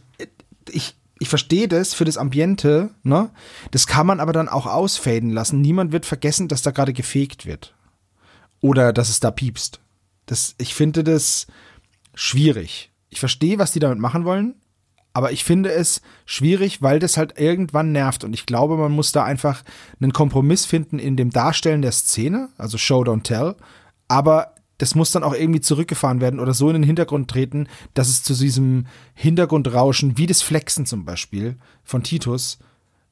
ich 0.73 0.97
ich 1.19 1.29
verstehe 1.29 1.69
das 1.69 1.95
für 1.95 2.05
das 2.05 2.19
Ambiente, 2.19 2.91
ne? 3.03 3.31
Das 3.71 3.87
kann 3.87 4.07
man 4.07 4.21
aber 4.21 4.33
dann 4.33 4.49
auch 4.49 4.67
ausfaden 4.67 5.31
lassen. 5.31 5.61
Niemand 5.61 5.93
wird 5.93 6.05
vergessen, 6.05 6.49
dass 6.49 6.63
da 6.63 6.71
gerade 6.71 6.93
gefegt 6.93 7.47
wird. 7.47 7.75
Oder 8.61 8.93
dass 8.93 9.09
es 9.09 9.21
da 9.21 9.31
piepst. 9.31 9.81
Das, 10.27 10.55
ich 10.59 10.75
finde 10.75 11.05
das 11.05 11.47
schwierig. 12.15 12.91
Ich 13.09 13.21
verstehe, 13.21 13.59
was 13.59 13.73
die 13.73 13.79
damit 13.79 13.99
machen 13.99 14.25
wollen, 14.25 14.57
aber 15.13 15.33
ich 15.33 15.45
finde 15.45 15.73
es 15.73 16.03
schwierig, 16.27 16.83
weil 16.83 16.99
das 16.99 17.17
halt 17.17 17.39
irgendwann 17.39 17.93
nervt. 17.93 18.25
Und 18.25 18.35
ich 18.35 18.45
glaube, 18.45 18.77
man 18.77 18.93
muss 18.93 19.13
da 19.13 19.25
einfach 19.25 19.63
einen 20.01 20.13
Kompromiss 20.13 20.67
finden 20.67 20.99
in 20.99 21.17
dem 21.17 21.31
Darstellen 21.31 21.81
der 21.81 21.93
Szene, 21.93 22.51
also 22.59 22.77
Show, 22.77 23.03
Don't 23.03 23.23
Tell, 23.23 23.55
aber 24.09 24.56
das 24.79 24.95
muss 24.95 25.11
dann 25.11 25.23
auch 25.23 25.35
irgendwie 25.35 25.61
zurückgefahren 25.61 26.21
werden 26.21 26.41
oder 26.41 26.55
so 26.55 26.69
in 26.69 26.75
den 26.75 26.83
Hintergrund 26.83 27.31
treten, 27.31 27.69
dass 27.95 28.09
es 28.09 28.23
zu 28.23 28.35
diesem 28.35 28.87
Hintergrundrauschen, 29.15 30.19
wie 30.19 30.27
das 30.27 30.43
Flexen 30.43 30.87
zum 30.87 31.05
Beispiel 31.05 31.57
von 31.83 32.03
Titus, 32.03 32.59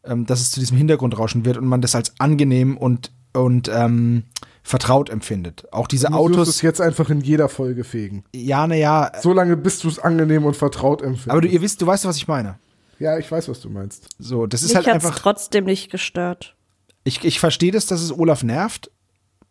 ähm, 0.05 0.27
dass 0.27 0.41
es 0.41 0.51
zu 0.51 0.61
diesem 0.61 0.77
Hintergrundrauschen 0.77 1.45
wird 1.45 1.57
und 1.57 1.67
man 1.67 1.81
das 1.81 1.95
als 1.95 2.19
angenehm 2.19 2.77
und, 2.77 3.13
und 3.33 3.69
ähm, 3.73 4.25
vertraut 4.63 5.11
empfindet. 5.11 5.73
Auch 5.73 5.89
diese 5.89 6.09
du 6.09 6.15
Autos. 6.15 6.47
Du 6.47 6.51
es 6.51 6.63
jetzt 6.63 6.81
einfach 6.81 7.09
in 7.11 7.21
jeder 7.21 7.49
Folge 7.49 7.85
fegen. 7.85 8.25
Ja, 8.35 8.67
naja. 8.67 9.13
So 9.21 9.33
lange, 9.33 9.57
bis 9.57 9.79
du 9.79 9.89
es 9.89 9.99
angenehm 9.99 10.45
und 10.45 10.57
vertraut 10.57 11.01
empfindest. 11.03 11.31
Aber 11.31 11.41
du, 11.41 11.49
ihr 11.49 11.63
wisst, 11.63 11.81
du 11.81 11.87
weißt, 11.87 12.05
was 12.05 12.17
ich 12.17 12.29
meine. 12.29 12.59
Ja, 12.99 13.19
ich 13.19 13.31
weiß, 13.31 13.49
was 13.49 13.61
du 13.61 13.71
meinst. 13.71 14.09
So, 14.19 14.47
das 14.47 14.63
ist 14.63 14.69
Mich 14.69 14.77
halt 14.77 14.89
einfach. 14.89 15.19
trotzdem 15.19 15.65
nicht 15.65 15.91
gestört. 15.91 16.55
Ich, 17.03 17.25
ich 17.25 17.41
verstehe 17.41 17.73
das, 17.73 17.87
dass 17.87 18.01
es 18.01 18.17
Olaf 18.17 18.43
nervt, 18.43 18.91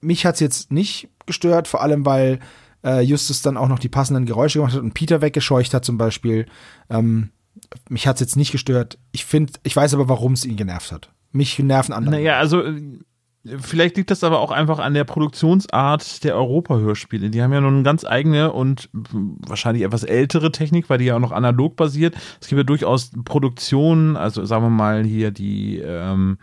mich 0.03 0.25
hat 0.25 0.35
es 0.35 0.41
jetzt 0.41 0.71
nicht 0.71 1.09
gestört, 1.25 1.67
vor 1.67 1.81
allem 1.81 2.05
weil 2.05 2.39
äh, 2.83 3.01
Justus 3.01 3.41
dann 3.41 3.57
auch 3.57 3.67
noch 3.67 3.79
die 3.79 3.89
passenden 3.89 4.25
Geräusche 4.25 4.59
gemacht 4.59 4.73
hat 4.73 4.81
und 4.81 4.93
Peter 4.93 5.21
weggescheucht 5.21 5.73
hat 5.73 5.85
zum 5.85 5.97
Beispiel. 5.97 6.45
Ähm, 6.89 7.29
mich 7.89 8.07
hat 8.07 8.15
es 8.17 8.21
jetzt 8.21 8.35
nicht 8.35 8.51
gestört. 8.51 8.97
Ich 9.11 9.25
finde, 9.25 9.53
ich 9.63 9.75
weiß 9.75 9.93
aber, 9.93 10.09
warum 10.09 10.33
es 10.33 10.45
ihn 10.45 10.55
genervt 10.55 10.91
hat. 10.91 11.09
Mich 11.31 11.57
nerven 11.59 11.93
andere. 11.93 12.15
Naja, 12.15 12.37
also 12.37 12.63
Vielleicht 13.45 13.97
liegt 13.97 14.09
das 14.09 14.23
aber 14.23 14.39
auch 14.39 14.51
einfach 14.51 14.79
an 14.79 14.93
der 14.93 15.03
Produktionsart 15.03 16.23
der 16.23 16.37
Europa-Hörspiele. 16.37 17.29
Die 17.29 17.43
haben 17.43 17.51
ja 17.51 17.59
nun 17.59 17.73
eine 17.73 17.83
ganz 17.83 18.05
eigene 18.05 18.53
und 18.53 18.89
wahrscheinlich 18.93 19.83
etwas 19.83 20.03
ältere 20.03 20.53
Technik, 20.53 20.89
weil 20.89 20.99
die 20.99 21.05
ja 21.05 21.17
auch 21.17 21.19
noch 21.19 21.33
analog 21.33 21.75
basiert. 21.75 22.15
Es 22.39 22.47
gibt 22.47 22.57
ja 22.57 22.63
durchaus 22.63 23.11
Produktionen, 23.25 24.15
also 24.15 24.45
sagen 24.45 24.63
wir 24.63 24.69
mal 24.69 25.03
hier 25.03 25.31
die 25.31 25.79
ähm, 25.79 26.37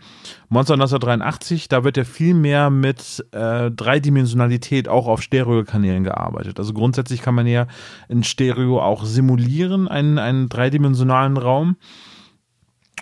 Monster 0.49 0.75
1983, 0.75 1.67
da 1.69 1.83
wird 1.83 1.97
ja 1.97 2.03
viel 2.03 2.35
mehr 2.35 2.69
mit 2.69 3.25
äh, 3.31 3.71
Dreidimensionalität 3.71 4.87
auch 4.87 5.07
auf 5.07 5.23
Stereokanälen 5.23 6.03
gearbeitet. 6.03 6.59
Also 6.59 6.73
grundsätzlich 6.73 7.23
kann 7.23 7.33
man 7.33 7.47
ja 7.47 7.65
in 8.09 8.23
Stereo 8.23 8.79
auch 8.79 9.05
simulieren, 9.05 9.87
einen, 9.87 10.19
einen 10.19 10.49
dreidimensionalen 10.49 11.37
Raum. 11.37 11.77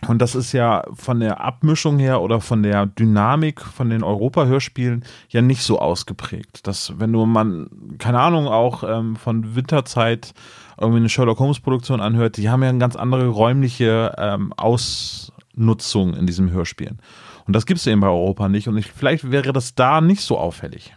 Und 0.07 0.21
das 0.21 0.33
ist 0.33 0.53
ja 0.53 0.85
von 0.93 1.19
der 1.19 1.41
Abmischung 1.41 1.99
her 1.99 2.21
oder 2.21 2.39
von 2.39 2.63
der 2.63 2.85
Dynamik 2.85 3.61
von 3.61 3.89
den 3.89 4.03
Europa-Hörspielen 4.03 5.03
ja 5.29 5.41
nicht 5.41 5.61
so 5.61 5.79
ausgeprägt. 5.79 6.65
Dass, 6.67 6.99
wenn 6.99 7.11
du 7.11 7.25
man, 7.25 7.69
keine 7.97 8.19
Ahnung, 8.19 8.47
auch 8.47 8.83
ähm, 8.83 9.17
von 9.17 9.55
Winterzeit 9.55 10.33
irgendwie 10.79 10.99
eine 10.99 11.09
Sherlock 11.09 11.39
Holmes-Produktion 11.39 11.99
anhört, 11.99 12.37
die 12.37 12.49
haben 12.49 12.63
ja 12.63 12.69
eine 12.69 12.79
ganz 12.79 12.95
andere 12.95 13.27
räumliche 13.27 14.15
ähm, 14.17 14.53
Ausnutzung 14.53 16.13
in 16.13 16.25
diesem 16.25 16.49
Hörspielen. 16.49 16.99
Und 17.45 17.55
das 17.55 17.65
gibt 17.65 17.79
es 17.79 17.87
eben 17.87 17.99
bei 17.99 18.07
Europa 18.07 18.47
nicht. 18.47 18.67
Und 18.69 18.77
ich, 18.77 18.91
vielleicht 18.91 19.31
wäre 19.31 19.51
das 19.51 19.75
da 19.75 19.99
nicht 19.99 20.21
so 20.21 20.37
auffällig. 20.37 20.95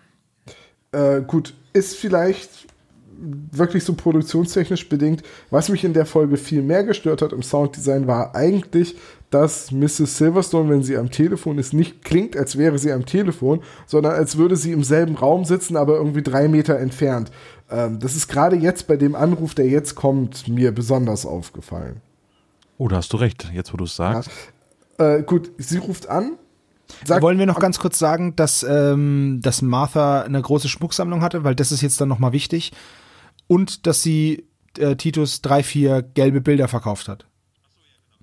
Äh, 0.92 1.22
gut, 1.22 1.54
ist 1.72 1.96
vielleicht 1.96 2.71
wirklich 3.22 3.84
so 3.84 3.94
produktionstechnisch 3.94 4.88
bedingt. 4.88 5.22
Was 5.50 5.68
mich 5.68 5.84
in 5.84 5.92
der 5.92 6.06
Folge 6.06 6.36
viel 6.36 6.62
mehr 6.62 6.84
gestört 6.84 7.22
hat 7.22 7.32
im 7.32 7.42
Sounddesign 7.42 8.06
war 8.06 8.34
eigentlich, 8.34 8.96
dass 9.30 9.70
Mrs. 9.70 10.18
Silverstone, 10.18 10.68
wenn 10.68 10.82
sie 10.82 10.96
am 10.96 11.10
Telefon 11.10 11.58
ist, 11.58 11.72
nicht 11.72 12.04
klingt, 12.04 12.36
als 12.36 12.58
wäre 12.58 12.78
sie 12.78 12.92
am 12.92 13.06
Telefon, 13.06 13.62
sondern 13.86 14.12
als 14.12 14.36
würde 14.36 14.56
sie 14.56 14.72
im 14.72 14.84
selben 14.84 15.14
Raum 15.14 15.44
sitzen, 15.44 15.76
aber 15.76 15.96
irgendwie 15.96 16.22
drei 16.22 16.48
Meter 16.48 16.78
entfernt. 16.78 17.30
Ähm, 17.70 17.98
das 18.00 18.16
ist 18.16 18.28
gerade 18.28 18.56
jetzt 18.56 18.86
bei 18.86 18.96
dem 18.96 19.14
Anruf, 19.14 19.54
der 19.54 19.66
jetzt 19.66 19.94
kommt, 19.94 20.48
mir 20.48 20.72
besonders 20.72 21.24
aufgefallen. 21.24 22.00
Oh, 22.76 22.88
da 22.88 22.96
hast 22.96 23.12
du 23.12 23.16
recht, 23.16 23.50
jetzt 23.54 23.72
wo 23.72 23.76
du 23.76 23.84
es 23.84 23.94
sagst. 23.94 24.30
Ja. 24.98 25.16
Äh, 25.16 25.22
gut, 25.22 25.52
sie 25.58 25.78
ruft 25.78 26.08
an. 26.08 26.32
Sagt, 27.04 27.22
Wollen 27.22 27.38
wir 27.38 27.46
noch 27.46 27.58
ganz 27.58 27.78
kurz 27.78 27.98
sagen, 27.98 28.36
dass, 28.36 28.66
ähm, 28.68 29.40
dass 29.42 29.62
Martha 29.62 30.22
eine 30.22 30.42
große 30.42 30.68
Schmucksammlung 30.68 31.22
hatte, 31.22 31.42
weil 31.42 31.54
das 31.54 31.72
ist 31.72 31.80
jetzt 31.80 32.00
dann 32.00 32.08
nochmal 32.08 32.32
wichtig. 32.32 32.72
Und 33.52 33.86
dass 33.86 34.02
sie 34.02 34.46
äh, 34.78 34.96
Titus 34.96 35.42
drei, 35.42 35.62
vier 35.62 36.02
gelbe 36.02 36.40
Bilder 36.40 36.68
verkauft 36.68 37.08
hat. 37.08 37.26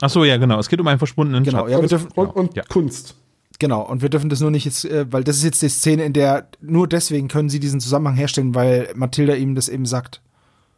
Ach 0.02 0.10
so, 0.10 0.24
ja, 0.24 0.38
genau. 0.38 0.60
Es 0.60 0.70
geht 0.70 0.80
um 0.80 0.88
einen 0.88 1.00
verschwundenen 1.00 1.44
genau, 1.44 1.68
Ja, 1.68 1.78
und, 1.78 1.92
dürfen, 1.92 2.10
und, 2.16 2.30
und 2.30 2.56
ja. 2.56 2.64
Kunst. 2.64 3.16
Genau, 3.60 3.82
und 3.82 4.02
wir 4.02 4.10
dürfen 4.10 4.30
das 4.30 4.40
nur 4.40 4.52
nicht 4.52 4.66
jetzt, 4.66 4.86
äh, 4.86 5.06
weil 5.12 5.24
das 5.24 5.38
ist 5.38 5.44
jetzt 5.44 5.62
die 5.62 5.70
Szene, 5.70 6.06
in 6.06 6.14
der 6.14 6.48
nur 6.62 6.88
deswegen 6.88 7.28
können 7.28 7.50
sie 7.50 7.60
diesen 7.60 7.82
Zusammenhang 7.82 8.16
herstellen, 8.16 8.56
weil 8.56 8.90
Mathilda 8.96 9.34
ihm 9.36 9.54
das 9.54 9.68
eben 9.68 9.86
sagt. 9.86 10.22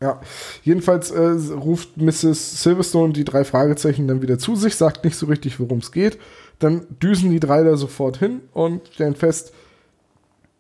Ja, 0.02 0.20
jedenfalls 0.64 1.12
äh, 1.12 1.22
ruft 1.54 1.98
Mrs. 1.98 2.64
Silverstone 2.64 3.14
die 3.14 3.24
drei 3.24 3.44
Fragezeichen 3.44 4.08
dann 4.08 4.24
wieder 4.24 4.40
zu 4.40 4.56
sich, 4.56 4.76
sagt 4.76 5.06
nicht 5.06 5.16
so 5.16 5.28
richtig, 5.28 5.60
worum 5.60 5.78
es 5.78 5.92
geht. 5.92 6.18
Dann 6.58 6.88
düsen 6.90 7.30
die 7.30 7.40
drei 7.40 7.64
da 7.64 7.78
sofort 7.78 8.18
hin 8.18 8.42
und 8.52 8.88
stellen 8.94 9.16
fest, 9.16 9.54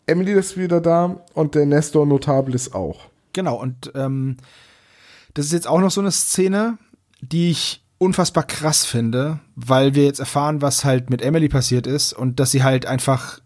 Emily 0.05 0.33
ist 0.33 0.57
wieder 0.57 0.79
da 0.79 1.23
und 1.33 1.55
der 1.55 1.65
Nestor 1.65 2.05
Notabilis 2.05 2.73
auch. 2.73 3.10
Genau, 3.33 3.55
und 3.55 3.91
ähm, 3.95 4.37
das 5.33 5.45
ist 5.45 5.53
jetzt 5.53 5.67
auch 5.67 5.79
noch 5.79 5.91
so 5.91 6.01
eine 6.01 6.11
Szene, 6.11 6.77
die 7.21 7.51
ich 7.51 7.83
unfassbar 7.97 8.43
krass 8.43 8.85
finde, 8.85 9.39
weil 9.55 9.95
wir 9.95 10.05
jetzt 10.05 10.19
erfahren, 10.19 10.61
was 10.61 10.83
halt 10.83 11.09
mit 11.09 11.21
Emily 11.21 11.49
passiert 11.49 11.87
ist 11.87 12.13
und 12.13 12.39
dass 12.39 12.51
sie 12.51 12.63
halt 12.63 12.85
einfach 12.85 13.39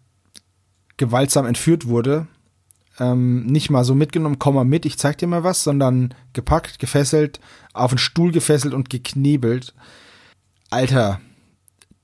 gewaltsam 0.96 1.44
entführt 1.44 1.86
wurde 1.86 2.26
ähm, 2.98 3.46
nicht 3.46 3.70
mal 3.70 3.84
so 3.84 3.94
mitgenommen, 3.94 4.38
komm 4.38 4.54
mal 4.54 4.64
mit, 4.64 4.86
ich 4.86 4.98
zeig 4.98 5.18
dir 5.18 5.26
mal 5.26 5.44
was, 5.44 5.64
sondern 5.64 6.14
gepackt, 6.32 6.78
gefesselt, 6.78 7.40
auf 7.72 7.90
den 7.90 7.98
Stuhl 7.98 8.32
gefesselt 8.32 8.74
und 8.74 8.90
geknebelt. 8.90 9.74
Alter, 10.70 11.20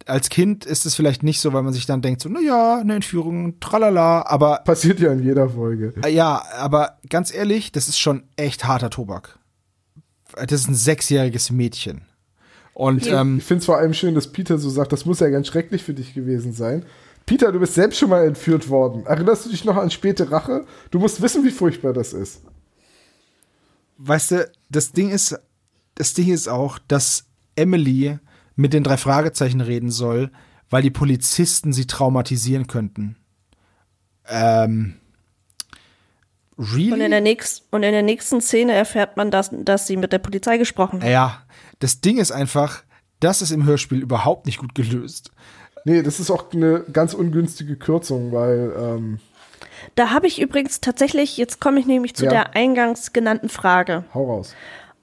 als 0.07 0.29
Kind 0.29 0.65
ist 0.65 0.87
es 0.87 0.95
vielleicht 0.95 1.23
nicht 1.23 1.41
so, 1.41 1.53
weil 1.53 1.63
man 1.63 1.73
sich 1.73 1.87
dann 1.87 2.03
denkt, 2.03 2.23
so, 2.23 2.29
na 2.29 2.41
ja, 2.41 2.79
eine 2.79 2.95
Entführung, 2.95 3.61
tralala, 3.61 4.27
aber. 4.27 4.63
Passiert 4.65 5.01
ja 5.01 5.13
in 5.13 5.23
jeder 5.23 5.49
Folge. 5.49 5.95
Äh, 6.05 6.13
ja, 6.13 6.43
aber 6.59 6.99
ganz 7.09 7.33
ehrlich, 7.35 7.73
das 7.73 7.89
ist 7.89 7.99
schon 7.99 8.25
echt 8.37 8.65
harter 8.65 8.91
Tobak. 8.91 9.39
Das 10.35 10.53
ist 10.61 10.69
ein 10.69 10.75
sechsjähriges 10.75 11.51
Mädchen. 11.51 12.03
Und, 12.75 13.07
ähm, 13.07 13.39
ich 13.39 13.45
finde 13.45 13.61
es 13.61 13.67
vor 13.67 13.77
allem 13.77 13.93
schön, 13.93 14.15
dass 14.15 14.33
Peter 14.33 14.57
so 14.59 14.71
sagt, 14.71 14.93
das 14.93 15.05
muss 15.05 15.21
ja 15.21 15.29
ganz 15.29 15.47
schrecklich 15.47 15.83
für 15.85 15.95
dich 15.95 16.15
gewesen 16.15 16.53
sein. 16.53 16.85
Peter, 17.27 17.53
du 17.53 17.61
bist 17.61 17.75
selbst 17.75 17.99
schon 17.99 18.11
mal 18.11 18.25
entführt 18.25 18.69
worden. 18.69 19.05
Erinnerst 19.07 19.47
du 19.47 19.51
dich 19.51 19.65
noch 19.65 19.77
an 19.77 19.91
späte 19.91 20.31
Rache? 20.31 20.67
Du 20.91 20.99
musst 20.99 21.23
wissen, 21.23 21.45
wie 21.45 21.51
furchtbar 21.51 21.93
das 21.93 22.13
ist. 22.13 22.43
Weißt 23.99 24.33
du, 24.33 24.51
das 24.71 24.93
Ding 24.93 25.11
ist, 25.11 25.39
das 25.95 26.15
Ding 26.15 26.33
ist 26.33 26.49
auch, 26.49 26.79
dass 26.89 27.27
Emily 27.55 28.19
mit 28.57 28.73
den 28.73 28.85
drei 28.85 28.97
Fragezeichen 28.97 29.61
reden 29.61 29.91
soll, 29.91 30.31
weil 30.71 30.83
die 30.83 30.91
Polizisten 30.91 31.73
sie 31.73 31.87
traumatisieren 31.87 32.67
könnten. 32.67 33.17
Ähm. 34.29 34.95
Really? 36.59 36.93
Und 36.93 37.01
in, 37.01 37.11
der 37.11 37.21
nächst, 37.21 37.65
und 37.71 37.83
in 37.83 37.93
der 37.93 38.03
nächsten 38.03 38.41
Szene 38.41 38.73
erfährt 38.73 39.17
man, 39.17 39.31
dass, 39.31 39.51
dass 39.53 39.87
sie 39.87 39.97
mit 39.97 40.13
der 40.13 40.19
Polizei 40.19 40.59
gesprochen 40.59 41.03
hat. 41.03 41.09
Ja, 41.09 41.43
das 41.79 42.01
Ding 42.01 42.19
ist 42.19 42.31
einfach, 42.31 42.85
das 43.21 43.43
ist 43.43 43.51
im 43.51 43.65
Hörspiel 43.65 44.01
überhaupt 44.01 44.47
nicht 44.47 44.59
gut 44.59 44.75
gelöst. 44.75 45.31
Nee, 45.85 46.03
das 46.03 46.21
ist 46.21 46.31
auch 46.31 46.53
eine 46.53 46.85
ganz 46.93 47.15
ungünstige 47.15 47.77
Kürzung, 47.77 48.33
weil. 48.33 48.73
Ähm 48.77 49.19
da 49.95 50.11
habe 50.11 50.27
ich 50.27 50.41
übrigens 50.41 50.81
tatsächlich, 50.81 51.37
jetzt 51.37 51.61
komme 51.61 51.81
ich 51.81 51.87
nämlich 51.87 52.15
zu 52.15 52.25
ja. 52.27 52.31
der 52.31 52.57
eingangs 52.57 53.13
genannten 53.13 53.49
Frage. 53.49 54.05
Hau 54.15 54.27
raus. 54.27 54.55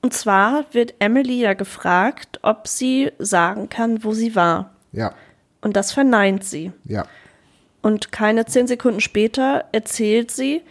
Und 0.01 0.13
zwar 0.13 0.65
wird 0.71 0.95
Emily 0.99 1.41
ja 1.41 1.53
gefragt, 1.53 2.39
ob 2.41 2.67
sie 2.67 3.11
sagen 3.19 3.69
kann, 3.69 4.03
wo 4.03 4.13
sie 4.13 4.35
war. 4.35 4.71
Ja. 4.91 5.13
Und 5.61 5.75
das 5.75 5.91
verneint 5.91 6.43
sie. 6.43 6.71
Ja. 6.85 7.05
Und 7.81 8.11
keine 8.11 8.45
zehn 8.45 8.67
Sekunden 8.67 9.01
später 9.01 9.65
erzählt 9.71 10.31
sie, 10.31 10.61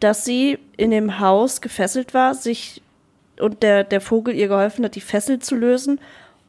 dass 0.00 0.24
sie 0.24 0.58
in 0.76 0.90
dem 0.90 1.18
Haus 1.18 1.60
gefesselt 1.60 2.14
war, 2.14 2.34
sich 2.34 2.82
und 3.40 3.62
der, 3.62 3.84
der 3.84 4.00
Vogel 4.00 4.34
ihr 4.34 4.48
geholfen 4.48 4.84
hat, 4.84 4.94
die 4.94 5.00
Fessel 5.00 5.38
zu 5.38 5.54
lösen 5.54 6.00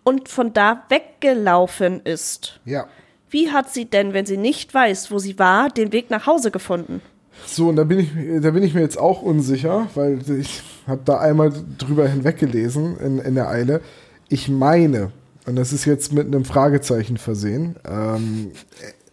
und 0.04 0.30
von 0.30 0.54
da 0.54 0.84
weggelaufen 0.90 2.02
ist. 2.04 2.60
Ja. 2.66 2.88
Wie 3.30 3.52
hat 3.52 3.74
sie 3.74 3.86
denn, 3.86 4.14
wenn 4.14 4.26
sie 4.26 4.38
nicht 4.38 4.74
weiß, 4.74 5.12
wo 5.12 5.20
sie 5.20 5.40
war, 5.40 5.70
den 5.70 5.92
Weg 5.92 6.10
nach 6.10 6.28
Hause 6.28 6.52
gefunden? 6.52 7.02
So, 7.46 7.70
und 7.70 7.76
da 7.76 7.84
bin 7.84 8.00
ich, 8.00 8.10
da 8.42 8.52
bin 8.52 8.64
ich 8.64 8.74
mir 8.74 8.82
jetzt 8.82 8.98
auch 8.98 9.22
unsicher, 9.22 9.88
weil 9.96 10.20
ich 10.40 10.64
habe 10.88 11.02
da 11.06 11.20
einmal 11.20 11.54
drüber 11.78 12.08
hinweggelesen 12.08 12.98
in, 12.98 13.20
in 13.20 13.36
der 13.36 13.50
Eile. 13.50 13.82
Ich 14.30 14.50
meine, 14.50 15.12
und 15.46 15.56
das 15.56 15.74
ist 15.74 15.86
jetzt 15.86 16.14
mit 16.14 16.28
einem 16.28 16.46
Fragezeichen 16.46 17.18
versehen, 17.18 17.76
ähm, 17.88 18.52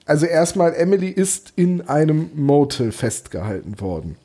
also 0.05 0.27
erstmal, 0.27 0.75
Emily 0.75 1.09
ist 1.09 1.53
in 1.57 1.83
einem 1.83 2.31
Motel 2.35 2.91
festgehalten 2.91 3.81
worden. 3.81 4.17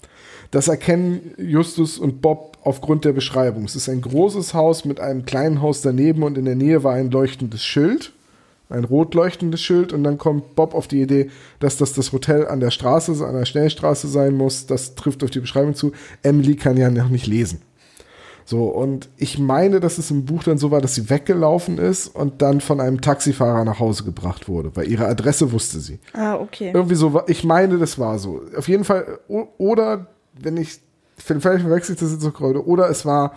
Das 0.50 0.68
erkennen 0.68 1.34
Justus 1.38 2.00
und 2.00 2.22
Bob 2.22 2.58
aufgrund 2.64 3.06
der 3.06 3.14
Beschreibung. 3.14 3.66
Es 3.66 3.76
ist 3.76 3.90
ein 3.90 4.02
großes 4.02 4.54
Haus 4.54 4.86
mit 4.86 5.00
einem 5.00 5.26
kleinen 5.26 5.62
Haus 5.62 5.82
daneben 5.82 6.24
und 6.24 6.38
in 6.38 6.46
der 6.46 6.56
Nähe 6.56 6.84
war 6.84 6.94
ein 6.94 7.12
leuchtendes 7.12 7.64
Schild 7.64 8.14
ein 8.70 8.84
rot 8.84 9.14
leuchtendes 9.14 9.62
Schild 9.62 9.94
und 9.94 10.04
dann 10.04 10.18
kommt 10.18 10.56
Bob 10.56 10.74
auf 10.74 10.88
die 10.88 11.02
Idee, 11.02 11.30
dass 11.60 11.78
das 11.78 11.94
das 11.94 12.12
Hotel 12.12 12.48
an 12.48 12.60
der 12.60 12.72
Straße, 12.72 13.26
an 13.26 13.36
der 13.36 13.46
Schnellstraße 13.46 14.08
sein 14.08 14.34
muss. 14.34 14.66
Das 14.66 14.96
trifft 14.96 15.24
auf 15.24 15.30
die 15.30 15.40
Beschreibung 15.40 15.76
zu. 15.76 15.94
Emily 16.24 16.56
kann 16.56 16.78
ja 16.78 16.90
noch 16.90 17.10
nicht 17.10 17.28
lesen. 17.28 17.62
So, 18.50 18.64
und 18.68 19.10
ich 19.18 19.40
meine, 19.40 19.82
dass 19.82 19.98
es 19.98 20.10
im 20.10 20.24
Buch 20.24 20.44
dann 20.44 20.58
so 20.58 20.72
war, 20.72 20.80
dass 20.80 20.96
sie 20.96 21.10
weggelaufen 21.10 21.78
ist 21.78 22.08
und 22.08 22.42
dann 22.42 22.62
von 22.62 22.80
einem 22.80 23.02
Taxifahrer 23.02 23.66
nach 23.66 23.80
Hause 23.82 24.06
gebracht 24.06 24.48
wurde, 24.48 24.74
weil 24.76 24.88
ihre 24.88 25.06
Adresse 25.06 25.52
wusste 25.52 25.82
sie. 25.82 26.00
Ah, 26.14 26.36
okay. 26.36 26.72
Irgendwie 26.74 26.96
so, 26.96 27.22
ich 27.28 27.44
meine, 27.44 27.78
das 27.78 28.00
war 28.00 28.20
so. 28.20 28.42
Auf 28.56 28.70
jeden 28.70 28.86
Fall, 28.86 29.20
oder, 29.28 30.08
wenn 30.40 30.56
ich, 30.56 30.80
vielleicht 31.18 31.42
verwechselt 31.42 32.02
das 32.02 32.12
jetzt 32.12 32.22
so 32.22 32.32
gerade, 32.32 32.66
oder 32.66 32.90
es 32.90 33.06
war 33.06 33.34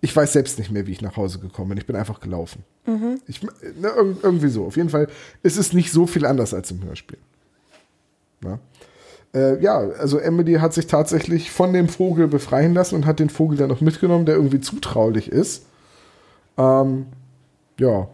ich 0.00 0.14
weiß 0.14 0.32
selbst 0.32 0.58
nicht 0.58 0.70
mehr, 0.70 0.86
wie 0.86 0.92
ich 0.92 1.02
nach 1.02 1.16
Hause 1.16 1.38
gekommen 1.38 1.70
bin. 1.70 1.78
Ich 1.78 1.86
bin 1.86 1.96
einfach 1.96 2.20
gelaufen. 2.20 2.64
Mhm. 2.86 3.20
Ich, 3.26 3.42
ne, 3.42 3.90
irgendwie 4.22 4.48
so. 4.48 4.66
Auf 4.66 4.76
jeden 4.76 4.90
Fall 4.90 5.08
ist 5.42 5.56
es 5.56 5.72
nicht 5.72 5.90
so 5.90 6.06
viel 6.06 6.26
anders 6.26 6.54
als 6.54 6.70
im 6.70 6.82
Hörspiel. 6.84 7.18
Äh, 9.34 9.62
ja, 9.62 9.78
also 9.78 10.18
Emily 10.18 10.54
hat 10.54 10.74
sich 10.74 10.86
tatsächlich 10.86 11.50
von 11.50 11.72
dem 11.72 11.88
Vogel 11.88 12.28
befreien 12.28 12.74
lassen 12.74 12.94
und 12.94 13.06
hat 13.06 13.18
den 13.18 13.30
Vogel 13.30 13.58
dann 13.58 13.68
noch 13.68 13.80
mitgenommen, 13.80 14.26
der 14.26 14.36
irgendwie 14.36 14.60
zutraulich 14.60 15.28
ist. 15.28 15.66
Ähm, 16.56 17.06
ja. 17.78 18.08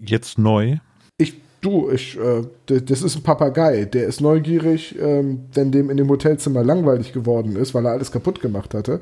Jetzt 0.00 0.38
neu. 0.38 0.76
Ich, 1.16 1.40
du, 1.60 1.90
ich, 1.90 2.18
äh, 2.18 2.42
das 2.66 3.02
ist 3.02 3.16
ein 3.16 3.22
Papagei, 3.22 3.86
der 3.86 4.06
ist 4.06 4.20
neugierig, 4.20 4.96
ähm, 5.00 5.46
wenn 5.54 5.72
dem 5.72 5.90
in 5.90 5.96
dem 5.96 6.08
Hotelzimmer 6.08 6.62
langweilig 6.62 7.12
geworden 7.12 7.56
ist, 7.56 7.74
weil 7.74 7.86
er 7.86 7.92
alles 7.92 8.12
kaputt 8.12 8.40
gemacht 8.40 8.74
hatte 8.74 9.00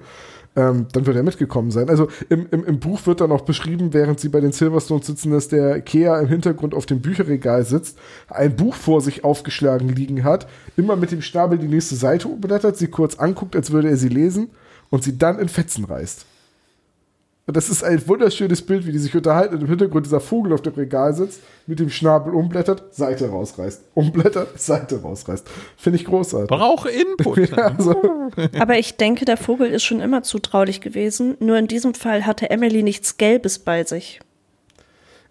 ähm, 0.56 0.86
dann 0.92 1.06
wird 1.06 1.16
er 1.16 1.22
mitgekommen 1.22 1.70
sein. 1.70 1.88
Also 1.88 2.08
im, 2.28 2.46
im, 2.50 2.64
im 2.64 2.80
Buch 2.80 3.06
wird 3.06 3.20
dann 3.20 3.30
auch 3.30 3.42
beschrieben, 3.42 3.92
während 3.92 4.18
sie 4.18 4.30
bei 4.30 4.40
den 4.40 4.52
Silverstones 4.52 5.06
sitzen, 5.06 5.30
dass 5.30 5.48
der 5.48 5.80
Kea 5.82 6.18
im 6.18 6.28
Hintergrund 6.28 6.74
auf 6.74 6.86
dem 6.86 7.00
Bücherregal 7.00 7.64
sitzt, 7.64 7.98
ein 8.28 8.56
Buch 8.56 8.74
vor 8.74 9.00
sich 9.00 9.22
aufgeschlagen 9.22 9.88
liegen 9.88 10.24
hat, 10.24 10.48
immer 10.76 10.96
mit 10.96 11.12
dem 11.12 11.22
Schnabel 11.22 11.58
die 11.58 11.68
nächste 11.68 11.94
Seite 11.94 12.28
umblättert, 12.28 12.76
sie 12.76 12.88
kurz 12.88 13.16
anguckt, 13.16 13.54
als 13.54 13.70
würde 13.70 13.90
er 13.90 13.96
sie 13.96 14.08
lesen 14.08 14.48
und 14.90 15.04
sie 15.04 15.18
dann 15.18 15.38
in 15.38 15.48
Fetzen 15.48 15.84
reißt. 15.84 16.24
Und 17.46 17.56
das 17.56 17.70
ist 17.70 17.84
ein 17.84 18.06
wunderschönes 18.08 18.60
Bild, 18.60 18.86
wie 18.86 18.92
die 18.92 18.98
sich 18.98 19.14
unterhalten 19.14 19.54
und 19.54 19.60
im 19.60 19.68
Hintergrund 19.68 20.04
dieser 20.04 20.18
Vogel 20.18 20.52
auf 20.52 20.62
dem 20.62 20.74
Regal 20.74 21.14
sitzt, 21.14 21.42
mit 21.68 21.78
dem 21.78 21.90
Schnabel 21.90 22.34
umblättert, 22.34 22.92
Seite 22.92 23.28
rausreißt. 23.28 23.82
Umblättert, 23.94 24.60
Seite 24.60 25.00
rausreißt. 25.00 25.48
Finde 25.76 26.00
ich 26.00 26.06
großartig. 26.06 26.48
Brauche 26.48 26.90
Input. 26.90 27.50
ja, 27.50 27.56
also. 27.76 28.30
Aber 28.58 28.78
ich 28.78 28.96
denke, 28.96 29.24
der 29.24 29.36
Vogel 29.36 29.68
ist 29.68 29.84
schon 29.84 30.00
immer 30.00 30.24
zutraulich 30.24 30.80
gewesen. 30.80 31.36
Nur 31.38 31.56
in 31.56 31.68
diesem 31.68 31.94
Fall 31.94 32.26
hatte 32.26 32.50
Emily 32.50 32.82
nichts 32.82 33.16
Gelbes 33.16 33.60
bei 33.60 33.84
sich. 33.84 34.18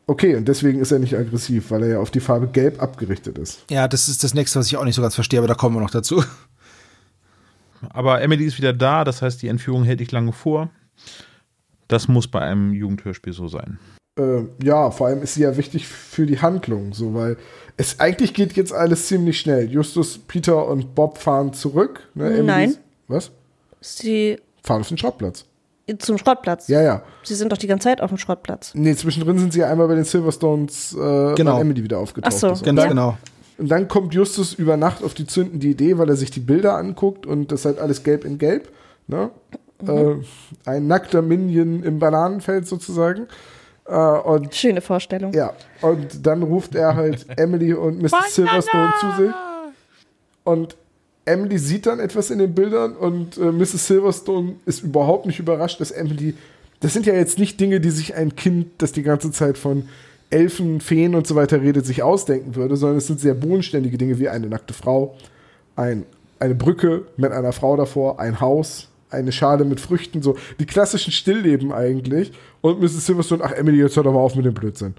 Okay, 0.07 0.35
und 0.35 0.47
deswegen 0.47 0.79
ist 0.79 0.93
er 0.93 0.99
nicht 0.99 1.17
aggressiv, 1.17 1.71
weil 1.71 1.83
er 1.83 1.89
ja 1.89 1.99
auf 1.99 2.11
die 2.11 2.21
Farbe 2.21 2.47
Gelb 2.47 2.81
abgerichtet 2.81 3.37
ist. 3.37 3.65
Ja, 3.69 3.89
das 3.89 4.07
ist 4.07 4.23
das 4.23 4.33
nächste, 4.33 4.59
was 4.59 4.67
ich 4.67 4.77
auch 4.77 4.85
nicht 4.85 4.95
so 4.95 5.01
ganz 5.01 5.15
verstehe, 5.15 5.39
aber 5.39 5.47
da 5.47 5.55
kommen 5.55 5.75
wir 5.75 5.81
noch 5.81 5.91
dazu. 5.91 6.23
Aber 7.89 8.19
Emily 8.21 8.45
ist 8.45 8.57
wieder 8.57 8.73
da, 8.73 9.03
das 9.03 9.21
heißt, 9.21 9.43
die 9.43 9.47
Entführung 9.47 9.83
hält 9.83 10.01
ich 10.01 10.11
lange 10.11 10.31
vor. 10.31 10.69
Das 11.87 12.07
muss 12.07 12.27
bei 12.27 12.39
einem 12.41 12.73
Jugendhörspiel 12.73 13.33
so 13.33 13.47
sein. 13.47 13.79
Äh, 14.19 14.43
ja, 14.63 14.91
vor 14.91 15.07
allem 15.07 15.21
ist 15.21 15.33
sie 15.35 15.41
ja 15.43 15.57
wichtig 15.57 15.87
für 15.87 16.25
die 16.25 16.39
Handlung, 16.41 16.93
so 16.93 17.13
weil 17.13 17.37
es 17.77 17.99
eigentlich 17.99 18.33
geht 18.33 18.53
jetzt 18.53 18.73
alles 18.73 19.07
ziemlich 19.07 19.39
schnell. 19.39 19.69
Justus, 19.69 20.17
Peter 20.17 20.67
und 20.67 20.95
Bob 20.95 21.17
fahren 21.17 21.53
zurück. 21.53 22.07
Ne? 22.13 22.41
Nein. 22.43 22.75
Was? 23.07 23.31
Sie 23.81 24.37
fahren 24.63 24.81
auf 24.81 24.87
den 24.87 24.97
Schrottplatz. 24.97 25.45
Zum 25.99 26.17
Schrottplatz. 26.17 26.67
Ja, 26.67 26.81
ja. 26.81 27.03
Sie 27.23 27.35
sind 27.35 27.51
doch 27.51 27.57
die 27.57 27.67
ganze 27.67 27.83
Zeit 27.89 28.01
auf 28.01 28.09
dem 28.09 28.17
Schrottplatz. 28.17 28.71
Nee, 28.73 28.95
zwischendrin 28.95 29.37
sind 29.37 29.53
sie 29.53 29.59
ja 29.59 29.69
einmal 29.69 29.87
bei 29.87 29.93
den 29.95 30.05
Silverstones, 30.05 30.93
äh, 30.93 31.35
Genau. 31.35 31.59
Emily 31.59 31.83
wieder 31.83 31.99
aufgetaucht 31.99 32.33
Ach 32.33 32.39
so. 32.39 32.49
ist. 32.51 32.63
Ganz 32.63 32.79
Ja. 32.81 32.87
genau. 32.87 33.17
Und 33.57 33.69
dann 33.69 33.87
kommt 33.87 34.13
Justus 34.13 34.53
über 34.55 34.77
Nacht 34.77 35.03
auf 35.03 35.13
die 35.13 35.27
zündende 35.27 35.67
Idee, 35.67 35.97
weil 35.97 36.09
er 36.09 36.15
sich 36.15 36.31
die 36.31 36.39
Bilder 36.39 36.75
anguckt 36.75 37.25
und 37.27 37.51
das 37.51 37.59
ist 37.61 37.65
halt 37.65 37.79
alles 37.79 38.01
gelb 38.03 38.25
in 38.25 38.37
gelb. 38.39 38.69
Ne? 39.07 39.29
Äh, 39.85 40.15
ein 40.65 40.87
nackter 40.87 41.21
Minion 41.21 41.83
im 41.83 41.99
Bananenfeld 41.99 42.67
sozusagen. 42.67 43.27
Äh, 43.85 43.95
und 43.95 44.53
Schöne 44.55 44.81
Vorstellung. 44.81 45.33
ja, 45.33 45.53
und 45.81 46.25
dann 46.25 46.43
ruft 46.43 46.75
er 46.75 46.95
halt 46.95 47.25
Emily 47.37 47.73
und 47.73 48.01
Mr. 48.01 48.23
Silverstone 48.29 48.93
zu 48.99 49.23
sich. 49.23 49.31
Und 50.43 50.77
Emily 51.25 51.57
sieht 51.57 51.87
dann 51.87 51.99
etwas 51.99 52.29
in 52.29 52.39
den 52.39 52.53
Bildern 52.53 52.95
und 52.95 53.37
äh, 53.37 53.51
Mrs. 53.51 53.87
Silverstone 53.87 54.55
ist 54.65 54.83
überhaupt 54.83 55.25
nicht 55.25 55.39
überrascht, 55.39 55.81
dass 55.81 55.91
Emily. 55.91 56.35
Das 56.79 56.93
sind 56.93 57.05
ja 57.05 57.13
jetzt 57.13 57.39
nicht 57.39 57.59
Dinge, 57.59 57.79
die 57.79 57.89
sich 57.89 58.15
ein 58.15 58.35
Kind, 58.35 58.67
das 58.77 58.91
die 58.91 59.01
ganze 59.01 59.31
Zeit 59.31 59.57
von 59.57 59.89
Elfen, 60.29 60.81
Feen 60.81 61.15
und 61.15 61.25
so 61.25 61.35
weiter 61.35 61.61
redet, 61.61 61.85
sich 61.85 62.03
ausdenken 62.03 62.55
würde, 62.55 62.75
sondern 62.75 62.97
es 62.97 63.07
sind 63.07 63.19
sehr 63.19 63.33
bodenständige 63.33 63.97
Dinge 63.97 64.19
wie 64.19 64.29
eine 64.29 64.47
nackte 64.47 64.73
Frau, 64.73 65.15
ein, 65.75 66.05
eine 66.39 66.55
Brücke 66.55 67.05
mit 67.17 67.31
einer 67.31 67.53
Frau 67.53 67.75
davor, 67.75 68.19
ein 68.19 68.39
Haus, 68.39 68.89
eine 69.15 69.31
Schale 69.31 69.65
mit 69.65 69.79
Früchten, 69.79 70.21
so 70.21 70.37
die 70.59 70.65
klassischen 70.65 71.11
Stillleben 71.11 71.71
eigentlich. 71.73 72.31
Und 72.61 72.79
Mrs. 72.81 73.05
Silverstone, 73.07 73.43
ach 73.43 73.51
Emily, 73.51 73.77
jetzt 73.79 73.95
hör 73.95 74.03
doch 74.03 74.13
mal 74.13 74.19
auf 74.19 74.35
mit 74.35 74.45
dem 74.45 74.53
Blödsinn. 74.53 74.93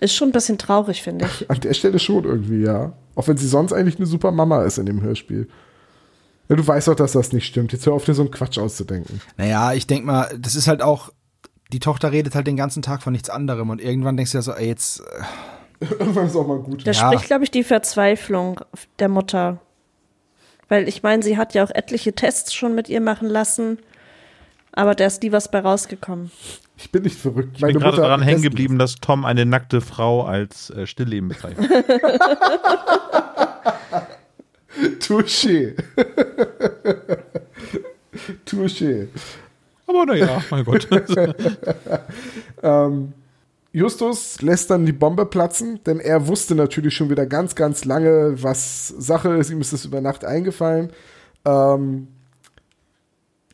Ist 0.00 0.14
schon 0.14 0.28
ein 0.28 0.32
bisschen 0.32 0.58
traurig, 0.58 1.02
finde 1.02 1.26
ich. 1.26 1.48
An 1.50 1.60
der 1.60 1.74
Stelle 1.74 1.98
schon 1.98 2.24
irgendwie, 2.24 2.62
ja. 2.62 2.92
Auch 3.14 3.28
wenn 3.28 3.36
sie 3.36 3.46
sonst 3.46 3.72
eigentlich 3.72 3.96
eine 3.96 4.06
super 4.06 4.32
Mama 4.32 4.62
ist 4.64 4.78
in 4.78 4.86
dem 4.86 5.02
Hörspiel. 5.02 5.48
Ja, 6.48 6.56
du 6.56 6.66
weißt 6.66 6.88
doch, 6.88 6.94
dass 6.96 7.12
das 7.12 7.32
nicht 7.32 7.46
stimmt. 7.46 7.72
Jetzt 7.72 7.86
hör 7.86 7.92
auf, 7.94 8.04
dir 8.04 8.14
so 8.14 8.22
einen 8.22 8.30
Quatsch 8.30 8.58
auszudenken. 8.58 9.20
Naja, 9.36 9.72
ich 9.72 9.86
denk 9.86 10.04
mal, 10.04 10.28
das 10.38 10.56
ist 10.56 10.66
halt 10.68 10.82
auch, 10.82 11.10
die 11.72 11.78
Tochter 11.80 12.12
redet 12.12 12.34
halt 12.34 12.46
den 12.46 12.56
ganzen 12.56 12.82
Tag 12.82 13.02
von 13.02 13.12
nichts 13.12 13.30
anderem 13.30 13.70
und 13.70 13.80
irgendwann 13.80 14.16
denkst 14.16 14.32
du 14.32 14.38
ja 14.38 14.42
so, 14.42 14.52
ey, 14.52 14.66
jetzt, 14.66 15.00
äh, 15.00 15.84
Irgendwann 15.98 16.26
ist 16.26 16.36
auch 16.36 16.46
mal 16.46 16.58
gut. 16.60 16.86
Da 16.86 16.92
Ja. 16.92 16.94
spricht, 17.12 17.26
glaube 17.26 17.44
ich, 17.44 17.50
die 17.50 17.64
Verzweiflung 17.64 18.60
der 19.00 19.08
Mutter. 19.08 19.60
Weil 20.68 20.88
ich 20.88 21.02
meine, 21.02 21.22
sie 21.22 21.36
hat 21.36 21.54
ja 21.54 21.64
auch 21.64 21.70
etliche 21.70 22.14
Tests 22.14 22.54
schon 22.54 22.74
mit 22.74 22.88
ihr 22.88 23.00
machen 23.00 23.28
lassen, 23.28 23.78
aber 24.72 24.94
da 24.94 25.06
ist 25.06 25.22
nie 25.22 25.32
was 25.32 25.50
bei 25.50 25.60
rausgekommen. 25.60 26.30
Ich 26.76 26.90
bin 26.90 27.04
nicht 27.04 27.18
verrückt. 27.18 27.56
Ich 27.56 27.62
bin 27.62 27.78
gerade 27.78 27.98
daran 27.98 28.22
hängen 28.22 28.42
geblieben, 28.42 28.78
dass 28.78 28.96
Tom 28.96 29.24
eine 29.24 29.46
nackte 29.46 29.80
Frau 29.80 30.24
als 30.24 30.70
äh, 30.70 30.86
Stillleben 30.86 31.28
bezeichnet. 31.28 31.70
Touché. 35.00 35.76
Touché. 38.44 39.08
Aber 39.86 40.06
naja, 40.06 40.42
mein 40.50 40.64
Gott. 40.64 40.88
Ähm, 42.62 43.12
Justus 43.74 44.40
lässt 44.40 44.70
dann 44.70 44.86
die 44.86 44.92
Bombe 44.92 45.26
platzen, 45.26 45.80
denn 45.84 45.98
er 45.98 46.28
wusste 46.28 46.54
natürlich 46.54 46.94
schon 46.94 47.10
wieder 47.10 47.26
ganz, 47.26 47.56
ganz 47.56 47.84
lange, 47.84 48.40
was 48.40 48.86
Sache 48.86 49.30
ist. 49.30 49.50
Ihm 49.50 49.60
ist 49.60 49.72
das 49.72 49.84
über 49.84 50.00
Nacht 50.00 50.24
eingefallen. 50.24 50.90
Ähm, 51.44 52.06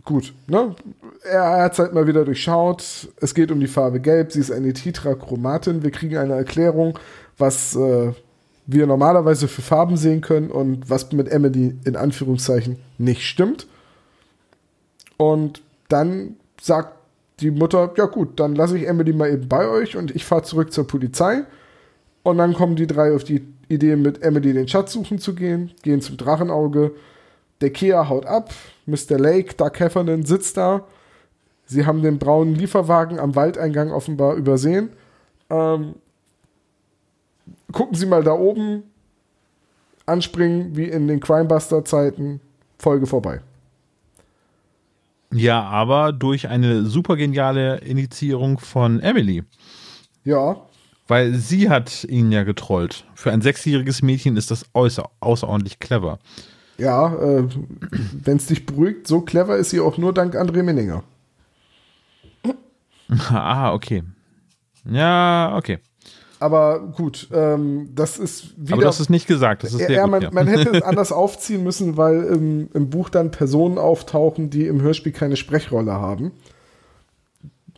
gut, 0.05 0.35
ne? 0.47 0.77
Er 1.25 1.63
hat 1.63 1.73
es 1.73 1.79
halt 1.79 1.95
mal 1.95 2.07
wieder 2.07 2.27
durchschaut. 2.27 3.09
Es 3.19 3.35
geht 3.35 3.51
um 3.51 3.61
die 3.61 3.67
Farbe 3.67 3.99
Gelb. 3.99 4.33
Sie 4.33 4.41
ist 4.41 4.53
eine 4.53 4.75
Tetrachromatin. 4.75 5.83
Wir 5.83 5.91
kriegen 5.91 6.19
eine 6.19 6.35
Erklärung, 6.35 6.99
was 7.39 7.75
äh, 7.75 8.13
wir 8.67 8.87
normalerweise 8.87 9.49
für 9.49 9.63
Farben 9.63 9.97
sehen 9.97 10.21
können 10.21 10.51
und 10.51 10.91
was 10.91 11.11
mit 11.13 11.29
Emily 11.29 11.79
in 11.87 11.97
Anführungszeichen 11.97 12.77
nicht 12.99 13.23
stimmt. 13.23 13.67
Und 15.17 15.63
dann 15.89 16.37
sagt 16.61 17.00
die 17.41 17.51
Mutter, 17.51 17.93
ja 17.97 18.07
gut, 18.07 18.39
dann 18.39 18.55
lasse 18.55 18.77
ich 18.79 18.87
Emily 18.87 19.13
mal 19.13 19.31
eben 19.31 19.49
bei 19.49 19.67
euch 19.69 19.97
und 19.97 20.15
ich 20.15 20.25
fahre 20.25 20.43
zurück 20.43 20.73
zur 20.73 20.87
Polizei. 20.87 21.45
Und 22.23 22.39
dann 22.39 22.55
kommen 22.55 22.77
die 22.77 22.87
drei 22.87 23.15
auf 23.15 23.25
die 23.25 23.47
Idee, 23.69 23.97
mit 23.97 24.23
Emily 24.23 24.53
den 24.53 24.69
Schatz 24.69 24.93
suchen 24.93 25.19
zu 25.19 25.35
gehen, 25.35 25.73
gehen 25.83 26.01
zum 26.01 26.17
Drachenauge. 26.17 26.93
Der 27.61 27.71
Kea 27.71 28.09
haut 28.09 28.27
ab, 28.27 28.51
Mr. 28.87 29.19
Lake, 29.19 29.55
Doug 29.55 29.73
Heffernan 29.79 30.25
sitzt 30.25 30.57
da. 30.57 30.85
Sie 31.67 31.87
haben 31.87 32.03
den 32.03 32.19
braunen 32.19 32.55
Lieferwagen 32.55 33.19
am 33.19 33.37
Waldeingang 33.37 33.93
offenbar 33.93 34.35
übersehen. 34.35 34.91
Ähm, 35.49 35.95
gucken 37.73 37.97
Sie 37.97 38.07
mal 38.07 38.25
da 38.25 38.33
oben, 38.33 38.83
anspringen 40.05 40.77
wie 40.77 40.89
in 40.89 41.07
den 41.07 41.21
Crimebuster-Zeiten, 41.21 42.41
Folge 42.79 43.07
vorbei. 43.07 43.41
Ja, 45.33 45.63
aber 45.63 46.13
durch 46.13 46.49
eine 46.49 46.85
super 46.85 47.17
geniale 47.17 47.79
Initiierung 47.79 48.59
von 48.59 49.01
Emily. 49.01 49.45
Ja, 50.25 50.57
Weil 51.09 51.35
sie 51.35 51.69
hat 51.69 52.05
ihn 52.05 52.31
ja 52.31 52.45
getrollt. 52.45 53.05
Für 53.15 53.33
ein 53.33 53.43
sechsjähriges 53.43 54.03
Mädchen 54.03 54.37
ist 54.37 54.51
das 54.51 54.65
außer, 54.75 55.09
außerordentlich 55.21 55.79
clever. 55.79 56.19
Ja, 56.79 57.15
äh, 57.17 57.49
wenn 58.13 58.37
es 58.37 58.47
dich 58.47 58.65
beruhigt, 58.65 59.07
so 59.07 59.21
clever 59.21 59.57
ist 59.57 59.71
sie 59.71 59.81
auch 59.81 59.99
nur 59.99 60.15
dank 60.15 60.35
André 60.35 60.63
Menninger. 60.63 61.03
ah, 63.31 63.73
okay. 63.73 64.03
Ja, 64.85 65.57
okay. 65.57 65.79
Aber 66.41 66.81
gut, 66.81 67.29
ähm, 67.35 67.91
das 67.95 68.19
ist 68.19 68.59
wieder. 68.59 68.73
Aber 68.73 68.83
das 68.83 68.99
ist 68.99 69.11
nicht 69.11 69.27
gesagt. 69.27 69.63
Das 69.63 69.75
ist 69.75 69.81
ja, 69.81 69.87
sehr 69.89 69.97
ja, 69.97 70.03
gut, 70.05 70.11
man, 70.11 70.23
ja. 70.23 70.31
man 70.33 70.47
hätte 70.47 70.71
es 70.71 70.83
anders 70.83 71.13
aufziehen 71.13 71.63
müssen, 71.63 71.99
weil 71.99 72.25
im, 72.25 72.71
im 72.73 72.89
Buch 72.89 73.11
dann 73.11 73.31
Personen 73.31 73.77
auftauchen, 73.77 74.49
die 74.49 74.67
im 74.67 74.81
Hörspiel 74.81 75.13
keine 75.13 75.37
Sprechrolle 75.37 75.93
haben. 75.93 76.33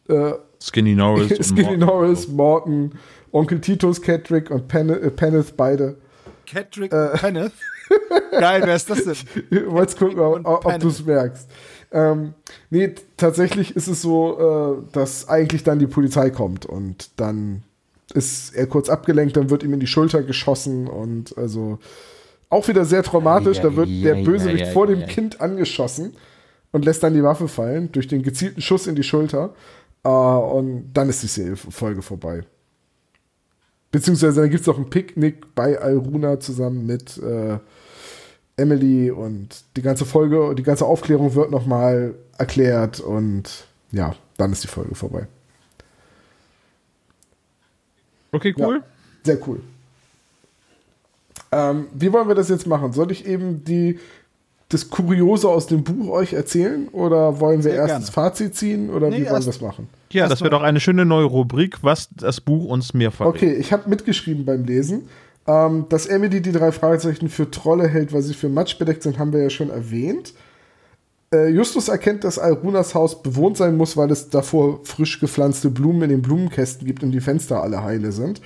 Äh, 0.08 0.34
Skinny 0.60 0.94
Norris. 0.94 1.32
und 1.38 1.44
Skinny 1.44 1.62
Morton. 1.62 1.80
Norris, 1.80 2.28
Morton, 2.28 2.92
Onkel 3.32 3.60
Titus, 3.60 4.00
Catrick 4.00 4.48
und 4.50 4.68
Pen 4.68 4.90
äh, 4.90 5.10
Penneth 5.10 5.56
beide. 5.56 5.96
Catrick 6.46 6.92
Kenneth. 7.18 7.52
Geil, 8.30 8.62
wer 8.64 8.76
ist 8.76 8.88
das 8.88 9.04
denn? 9.04 9.16
Ich 9.50 9.70
wollte 9.70 9.96
gucken, 9.96 10.20
ob, 10.20 10.46
ob 10.46 10.62
Penneth. 10.62 10.84
du 10.84 10.88
es 10.88 11.04
merkst. 11.04 11.50
Ähm, 11.90 12.34
nee, 12.70 12.94
tatsächlich 13.16 13.74
ist 13.74 13.88
es 13.88 14.02
so, 14.02 14.78
äh, 14.86 14.92
dass 14.92 15.28
eigentlich 15.28 15.64
dann 15.64 15.80
die 15.80 15.88
Polizei 15.88 16.30
kommt 16.30 16.64
und 16.64 17.10
dann 17.20 17.64
ist 18.14 18.54
er 18.54 18.66
kurz 18.66 18.88
abgelenkt, 18.88 19.36
dann 19.36 19.50
wird 19.50 19.62
ihm 19.62 19.72
in 19.74 19.80
die 19.80 19.86
Schulter 19.86 20.22
geschossen 20.22 20.86
und 20.86 21.36
also 21.38 21.78
auch 22.48 22.68
wieder 22.68 22.84
sehr 22.84 23.02
traumatisch. 23.02 23.60
Da 23.60 23.74
wird 23.76 23.88
der 23.88 24.16
Bösewicht 24.16 24.68
vor 24.68 24.86
dem 24.86 25.06
Kind 25.06 25.40
angeschossen 25.40 26.14
und 26.70 26.84
lässt 26.84 27.02
dann 27.02 27.14
die 27.14 27.22
Waffe 27.22 27.48
fallen 27.48 27.90
durch 27.92 28.08
den 28.08 28.22
gezielten 28.22 28.60
Schuss 28.60 28.86
in 28.86 28.94
die 28.94 29.02
Schulter. 29.02 29.54
Äh, 30.04 30.08
und 30.08 30.92
dann 30.92 31.08
ist 31.08 31.22
die 31.22 31.56
Folge 31.56 32.02
vorbei. 32.02 32.42
Beziehungsweise 33.90 34.40
dann 34.40 34.50
gibt 34.50 34.62
es 34.62 34.66
noch 34.66 34.78
ein 34.78 34.90
Picknick 34.90 35.54
bei 35.54 35.78
Alruna 35.78 36.40
zusammen 36.40 36.86
mit 36.86 37.18
äh, 37.18 37.58
Emily 38.56 39.10
und 39.10 39.64
die 39.76 39.82
ganze 39.82 40.04
Folge, 40.04 40.54
die 40.54 40.62
ganze 40.62 40.86
Aufklärung 40.86 41.34
wird 41.34 41.50
nochmal 41.50 42.14
erklärt 42.38 43.00
und 43.00 43.66
ja, 43.90 44.14
dann 44.38 44.52
ist 44.52 44.64
die 44.64 44.68
Folge 44.68 44.94
vorbei. 44.94 45.26
Okay, 48.32 48.54
cool. 48.58 48.76
Ja, 48.76 48.82
sehr 49.24 49.48
cool. 49.48 49.60
Ähm, 51.52 51.86
wie 51.94 52.12
wollen 52.12 52.28
wir 52.28 52.34
das 52.34 52.48
jetzt 52.48 52.66
machen? 52.66 52.92
Soll 52.92 53.12
ich 53.12 53.26
eben 53.26 53.62
die, 53.64 53.98
das 54.70 54.88
Kuriose 54.88 55.48
aus 55.48 55.66
dem 55.66 55.84
Buch 55.84 56.08
euch 56.10 56.32
erzählen 56.32 56.88
oder 56.88 57.40
wollen 57.40 57.58
wir 57.58 57.72
Sehr 57.72 57.74
erst 57.74 57.88
gerne. 57.88 58.00
das 58.00 58.10
Fazit 58.10 58.56
ziehen 58.56 58.88
oder 58.90 59.10
Nee, 59.10 59.18
wie 59.18 59.30
wollen 59.30 59.42
wir 59.42 59.46
das 59.46 59.60
machen? 59.60 59.88
Ja, 60.10 60.28
das 60.28 60.40
wäre 60.40 60.50
doch 60.50 60.62
eine 60.62 60.80
schöne 60.80 61.04
neue 61.04 61.26
Rubrik, 61.26 61.78
was 61.82 62.08
das 62.16 62.40
Buch 62.40 62.64
uns 62.64 62.94
mehr 62.94 63.10
verrät. 63.10 63.34
Okay, 63.34 63.52
ich 63.52 63.72
habe 63.72 63.88
mitgeschrieben 63.88 64.44
beim 64.44 64.64
Lesen. 64.64 65.08
Ähm, 65.46 65.86
dass 65.88 66.06
Emily 66.06 66.40
die 66.40 66.52
drei 66.52 66.70
Fragezeichen 66.70 67.28
für 67.28 67.50
Trolle 67.50 67.88
hält, 67.88 68.12
weil 68.12 68.22
sie 68.22 68.32
für 68.32 68.48
Matsch 68.48 68.78
bedeckt 68.78 69.02
sind, 69.02 69.18
haben 69.18 69.32
wir 69.32 69.42
ja 69.42 69.50
schon 69.50 69.70
erwähnt. 69.70 70.32
Äh, 71.32 71.48
Justus 71.48 71.88
erkennt, 71.88 72.24
dass 72.24 72.38
Alrunas 72.38 72.94
Haus 72.94 73.22
bewohnt 73.22 73.56
sein 73.56 73.76
muss, 73.76 73.96
weil 73.96 74.10
es 74.10 74.28
davor 74.28 74.80
frisch 74.84 75.18
gepflanzte 75.18 75.70
Blumen 75.70 76.02
in 76.02 76.10
den 76.10 76.22
Blumenkästen 76.22 76.86
gibt 76.86 77.02
und 77.02 77.10
die 77.12 77.20
Fenster 77.20 77.62
alle 77.62 77.82
heile 77.82 78.12
sind. 78.12 78.40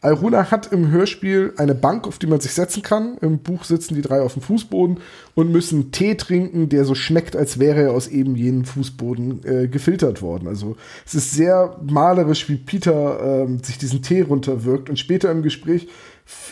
Alruna 0.00 0.50
hat 0.52 0.72
im 0.72 0.90
Hörspiel 0.90 1.54
eine 1.56 1.74
Bank, 1.74 2.06
auf 2.06 2.18
die 2.18 2.28
man 2.28 2.40
sich 2.40 2.52
setzen 2.52 2.82
kann. 2.82 3.18
Im 3.20 3.38
Buch 3.38 3.64
sitzen 3.64 3.96
die 3.96 4.02
drei 4.02 4.20
auf 4.20 4.34
dem 4.34 4.42
Fußboden 4.42 4.98
und 5.34 5.50
müssen 5.50 5.90
Tee 5.90 6.14
trinken, 6.14 6.68
der 6.68 6.84
so 6.84 6.94
schmeckt, 6.94 7.34
als 7.34 7.58
wäre 7.58 7.82
er 7.82 7.92
aus 7.92 8.06
eben 8.06 8.36
jenem 8.36 8.64
Fußboden 8.64 9.44
äh, 9.44 9.66
gefiltert 9.68 10.22
worden. 10.22 10.46
Also 10.46 10.76
es 11.04 11.16
ist 11.16 11.32
sehr 11.32 11.76
malerisch, 11.84 12.48
wie 12.48 12.56
Peter 12.56 13.42
ähm, 13.42 13.58
sich 13.62 13.78
diesen 13.78 14.02
Tee 14.02 14.22
runterwirkt 14.22 14.88
und 14.88 15.00
später 15.00 15.32
im 15.32 15.42
Gespräch, 15.42 15.88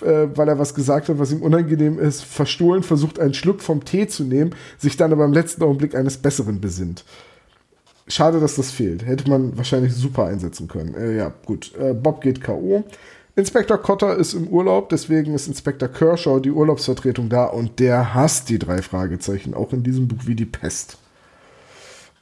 äh, 0.03 0.29
weil 0.35 0.49
er 0.49 0.59
was 0.59 0.75
gesagt 0.75 1.09
hat, 1.09 1.19
was 1.19 1.33
ihm 1.33 1.43
unangenehm 1.43 1.99
ist, 1.99 2.25
verstohlen 2.25 2.83
versucht, 2.83 3.19
einen 3.19 3.35
Schluck 3.35 3.61
vom 3.61 3.85
Tee 3.85 4.07
zu 4.07 4.25
nehmen, 4.25 4.55
sich 4.79 4.97
dann 4.97 5.13
aber 5.13 5.25
im 5.25 5.33
letzten 5.33 5.63
Augenblick 5.63 5.95
eines 5.95 6.19
Besseren 6.19 6.61
besinnt. 6.61 7.05
Schade, 8.09 8.39
dass 8.41 8.55
das 8.55 8.71
fehlt. 8.71 9.05
Hätte 9.05 9.29
man 9.29 9.57
wahrscheinlich 9.57 9.93
super 9.95 10.27
einsetzen 10.27 10.69
können. 10.69 10.95
Äh, 10.95 11.17
ja, 11.17 11.33
gut. 11.45 11.75
Äh, 11.77 11.93
Bob 11.95 12.21
geht 12.21 12.41
K.O. 12.41 12.85
Inspektor 13.35 13.77
Cotter 13.77 14.17
ist 14.17 14.33
im 14.33 14.49
Urlaub, 14.49 14.89
deswegen 14.89 15.35
ist 15.35 15.47
Inspektor 15.47 15.91
Kershaw 15.91 16.41
die 16.41 16.51
Urlaubsvertretung 16.51 17.29
da 17.29 17.45
und 17.45 17.81
der 17.81 18.15
hasst 18.15 18.49
die 18.49 18.59
drei 18.59 18.81
Fragezeichen, 18.81 19.53
auch 19.53 19.75
in 19.75 19.83
diesem 19.83 20.09
Buch 20.09 20.21
wie 20.25 20.35
die 20.35 20.47
Pest. 20.47 20.97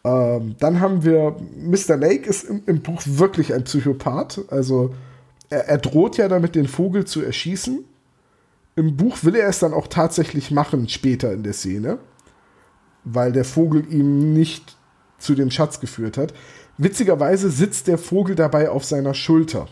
Ähm, 0.02 0.56
dann 0.58 0.80
haben 0.80 1.04
wir, 1.04 1.36
Mr. 1.56 1.96
Lake 1.96 2.28
ist 2.28 2.44
im, 2.44 2.62
im 2.66 2.82
Buch 2.82 3.00
wirklich 3.04 3.54
ein 3.54 3.62
Psychopath. 3.62 4.40
Also 4.50 4.92
er, 5.50 5.68
er, 5.68 5.78
droht 5.78 6.16
ja 6.16 6.28
damit, 6.28 6.54
den 6.54 6.68
Vogel 6.68 7.04
zu 7.04 7.22
erschießen. 7.22 7.84
Im 8.76 8.96
Buch 8.96 9.18
will 9.22 9.36
er 9.36 9.48
es 9.48 9.60
dann 9.60 9.72
auch 9.72 9.86
tatsächlich 9.86 10.50
machen, 10.50 10.88
später 10.88 11.32
in 11.32 11.42
der 11.42 11.52
Szene. 11.52 11.98
Weil 13.04 13.32
der 13.32 13.44
Vogel 13.44 13.86
ihm 13.92 14.32
nicht 14.32 14.76
zu 15.18 15.34
dem 15.34 15.50
Schatz 15.50 15.80
geführt 15.80 16.18
hat. 16.18 16.34
Witzigerweise 16.78 17.50
sitzt 17.50 17.86
der 17.86 17.98
Vogel 17.98 18.34
dabei 18.34 18.68
auf 18.68 18.84
seiner 18.84 19.14
Schulter. 19.14 19.68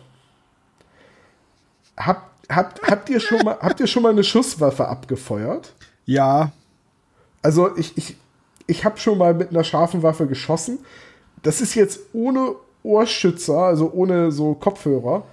Habt, 1.96 2.48
habt, 2.48 2.82
habt, 2.82 3.10
ihr, 3.10 3.20
schon 3.20 3.44
mal, 3.44 3.58
habt 3.60 3.80
ihr 3.80 3.86
schon 3.86 4.02
mal 4.02 4.10
eine 4.10 4.24
Schusswaffe 4.24 4.86
abgefeuert? 4.86 5.74
Ja. 6.04 6.52
Also 7.42 7.76
ich, 7.76 7.96
ich, 7.96 8.16
ich 8.66 8.84
habe 8.84 8.98
schon 8.98 9.18
mal 9.18 9.34
mit 9.34 9.50
einer 9.50 9.64
scharfen 9.64 10.02
Waffe 10.02 10.26
geschossen. 10.26 10.78
Das 11.42 11.60
ist 11.60 11.74
jetzt 11.74 12.00
ohne 12.12 12.54
Ohrschützer, 12.82 13.58
also 13.58 13.90
ohne 13.92 14.32
so 14.32 14.54
Kopfhörer, 14.54 15.24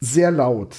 sehr 0.00 0.30
laut. 0.30 0.76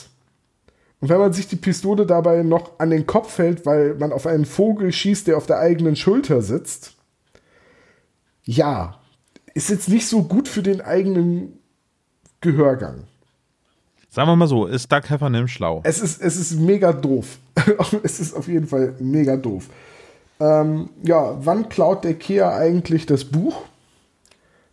Und 1.00 1.10
wenn 1.10 1.20
man 1.20 1.34
sich 1.34 1.48
die 1.48 1.56
Pistole 1.56 2.06
dabei 2.06 2.42
noch 2.44 2.80
an 2.80 2.90
den 2.90 3.06
Kopf 3.06 3.38
hält, 3.38 3.66
weil 3.66 3.96
man 3.96 4.12
auf 4.12 4.26
einen 4.26 4.46
Vogel 4.46 4.92
schießt, 4.92 5.28
der 5.28 5.38
auf 5.38 5.46
der 5.46 5.60
eigenen 5.60 5.96
Schulter 5.96 6.42
sitzt, 6.42 6.94
ja, 8.44 9.00
ist 9.54 9.70
jetzt 9.70 9.90
nicht 9.90 10.08
so 10.08 10.24
gut 10.24 10.48
für 10.48 10.64
den 10.64 10.82
eigenen 10.82 11.60
Gehörgang. 12.42 13.04
Sagen 14.10 14.30
wir 14.30 14.36
mal 14.36 14.48
so, 14.48 14.66
ist 14.66 14.92
Doug 14.92 15.10
Heffernan 15.10 15.48
schlau? 15.48 15.82
Es 15.84 16.00
ist, 16.00 16.22
es 16.22 16.38
ist 16.38 16.60
mega 16.60 16.94
doof. 16.94 17.38
es 18.04 18.20
ist 18.20 18.34
auf 18.36 18.48
jeden 18.48 18.68
Fall 18.68 18.96
mega 19.00 19.36
doof. 19.36 19.70
Ähm, 20.40 20.90
ja, 21.04 21.38
wann 21.44 21.70
klaut 21.70 22.04
der 22.04 22.14
Kea 22.14 22.56
eigentlich 22.56 23.06
das 23.06 23.26
Buch? 23.26 23.64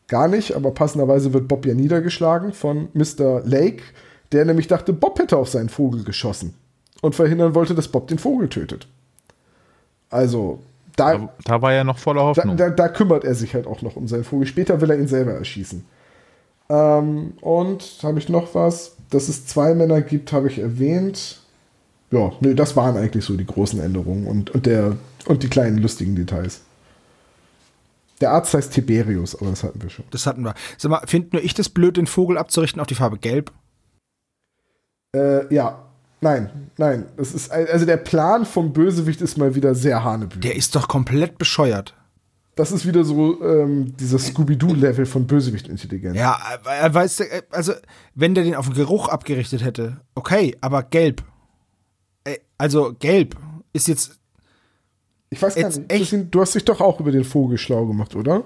Gar 0.08 0.28
nicht, 0.28 0.54
aber 0.54 0.70
passenderweise 0.70 1.32
wird 1.32 1.48
Bob 1.48 1.66
ja 1.66 1.74
niedergeschlagen 1.74 2.52
von 2.52 2.88
Mr. 2.92 3.42
Lake, 3.44 3.82
der 4.34 4.44
nämlich 4.44 4.66
dachte, 4.66 4.92
Bob 4.92 5.18
hätte 5.18 5.36
auf 5.36 5.48
seinen 5.48 5.68
Vogel 5.68 6.04
geschossen 6.04 6.54
und 7.00 7.14
verhindern 7.14 7.54
wollte, 7.54 7.74
dass 7.74 7.88
Bob 7.88 8.08
den 8.08 8.18
Vogel 8.18 8.48
tötet. 8.48 8.88
Also, 10.10 10.60
da, 10.96 11.18
da, 11.18 11.28
da 11.44 11.62
war 11.62 11.72
er 11.72 11.84
noch 11.84 11.98
voller 11.98 12.22
Hoffnung. 12.22 12.56
Da, 12.56 12.70
da, 12.70 12.74
da, 12.74 12.88
kümmert 12.88 13.24
er 13.24 13.34
sich 13.34 13.54
halt 13.54 13.66
auch 13.66 13.82
noch 13.82 13.96
um 13.96 14.08
seinen 14.08 14.24
Vogel. 14.24 14.46
Später 14.46 14.80
will 14.80 14.90
er 14.90 14.98
ihn 14.98 15.08
selber 15.08 15.32
erschießen. 15.32 15.84
Ähm, 16.68 17.34
und 17.40 17.98
habe 18.02 18.18
ich 18.18 18.28
noch 18.28 18.54
was? 18.54 18.96
Dass 19.10 19.28
es 19.28 19.46
zwei 19.46 19.74
Männer 19.74 20.00
gibt, 20.00 20.32
habe 20.32 20.48
ich 20.48 20.58
erwähnt. 20.58 21.40
Ja, 22.10 22.32
nee, 22.40 22.54
das 22.54 22.76
waren 22.76 22.96
eigentlich 22.96 23.24
so 23.24 23.36
die 23.36 23.46
großen 23.46 23.80
Änderungen 23.80 24.26
und, 24.26 24.50
und, 24.50 24.66
der, 24.66 24.96
und 25.26 25.42
die 25.42 25.48
kleinen 25.48 25.78
lustigen 25.78 26.16
Details. 26.16 26.60
Der 28.20 28.30
Arzt 28.30 28.54
heißt 28.54 28.72
Tiberius, 28.72 29.36
aber 29.36 29.50
das 29.50 29.62
hatten 29.62 29.82
wir 29.82 29.90
schon. 29.90 30.04
Das 30.10 30.26
hatten 30.26 30.42
wir. 30.42 30.54
Sag 30.78 30.90
mal, 30.90 31.02
find 31.06 31.32
nur 31.32 31.42
ich 31.42 31.54
das 31.54 31.68
blöd, 31.68 31.96
den 31.96 32.06
Vogel 32.06 32.38
abzurichten 32.38 32.80
auf 32.80 32.86
die 32.86 32.94
Farbe 32.94 33.18
Gelb? 33.18 33.52
Äh, 35.14 35.54
ja, 35.54 35.84
Nein, 36.24 36.70
nein. 36.78 37.04
Das 37.18 37.34
ist, 37.34 37.50
also 37.52 37.84
der 37.84 37.98
Plan 37.98 38.46
vom 38.46 38.72
Bösewicht 38.72 39.20
ist 39.20 39.36
mal 39.36 39.54
wieder 39.54 39.74
sehr 39.74 40.04
hanebüchen. 40.04 40.40
Der 40.40 40.56
ist 40.56 40.74
doch 40.74 40.88
komplett 40.88 41.36
bescheuert. 41.36 41.94
Das 42.54 42.72
ist 42.72 42.86
wieder 42.86 43.04
so 43.04 43.42
ähm, 43.42 43.94
dieses 43.98 44.28
Scooby-Doo-Level 44.28 45.04
von 45.04 45.26
Bösewicht-Intelligenz. 45.26 46.16
Ja, 46.16 46.38
er 46.64 46.94
weiß, 46.94 47.24
also 47.50 47.74
wenn 48.14 48.34
der 48.34 48.44
den 48.44 48.54
auf 48.54 48.66
den 48.66 48.74
Geruch 48.74 49.08
abgerichtet 49.08 49.62
hätte, 49.62 50.00
okay, 50.14 50.56
aber 50.62 50.82
gelb. 50.82 51.22
Also 52.56 52.94
gelb 52.98 53.36
ist 53.74 53.88
jetzt. 53.88 54.18
Ich 55.28 55.42
weiß 55.42 55.56
gar 55.56 55.68
nicht. 55.68 55.92
Echt? 55.92 56.14
Du 56.30 56.40
hast 56.40 56.54
dich 56.54 56.64
doch 56.64 56.80
auch 56.80 57.00
über 57.00 57.12
den 57.12 57.24
Vogel 57.24 57.58
schlau 57.58 57.84
gemacht, 57.84 58.14
oder? 58.16 58.44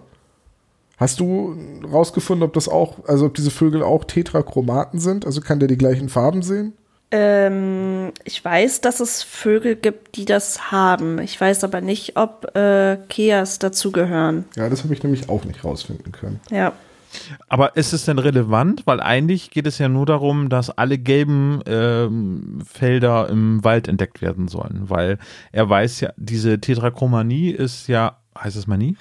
Hast 0.99 1.21
du 1.21 1.57
rausgefunden, 1.91 2.45
ob 2.45 2.53
das 2.53 2.69
auch, 2.69 3.07
also 3.07 3.27
ob 3.27 3.35
diese 3.35 3.53
Vögel 3.53 3.83
auch 3.83 4.05
Tetrachromaten 4.05 4.99
sind? 4.99 5.27
Also 5.27 5.41
kann 5.41 5.61
der 5.61 5.69
die 5.69 5.79
gleichen 5.79 6.09
Farben 6.09 6.43
sehen? 6.43 6.75
Ähm, 7.11 8.13
ich 8.25 8.45
weiß, 8.45 8.83
dass 8.83 9.01
es 9.01 9.23
Vögel 9.23 9.77
gibt, 9.77 10.17
die 10.17 10.27
das 10.27 10.71
haben. 10.71 11.19
Ich 11.21 11.41
weiß 11.41 11.65
aber 11.65 11.81
nicht, 11.81 12.17
ob 12.17 12.55
äh, 12.55 12.99
Keas 13.09 13.59
dazugehören. 13.59 14.45
Ja, 14.57 14.69
das 14.69 14.83
habe 14.83 14.93
ich 14.93 15.03
nämlich 15.03 15.29
auch 15.29 15.45
nicht 15.45 15.65
rausfinden 15.65 16.13
können. 16.13 16.41
Ja. 16.51 16.73
Aber 17.49 17.77
ist 17.77 17.95
es 17.95 18.05
denn 18.05 18.19
relevant? 18.19 18.87
Weil 18.87 19.01
eigentlich 19.01 19.51
geht 19.51 19.67
es 19.67 19.79
ja 19.79 19.89
nur 19.89 20.05
darum, 20.05 20.51
dass 20.51 20.69
alle 20.69 20.99
gelben 20.99 21.61
ähm, 21.65 22.59
Felder 22.71 23.29
im 23.31 23.65
Wald 23.65 23.89
entdeckt 23.89 24.21
werden 24.21 24.49
sollen. 24.49 24.83
Weil 24.91 25.19
er 25.53 25.71
weiß 25.71 26.01
ja, 26.01 26.13
diese 26.17 26.61
Tetrachromanie 26.61 27.51
ist 27.51 27.87
ja 27.87 28.19
heißt 28.43 28.57
es 28.57 28.67
Manie? 28.67 28.97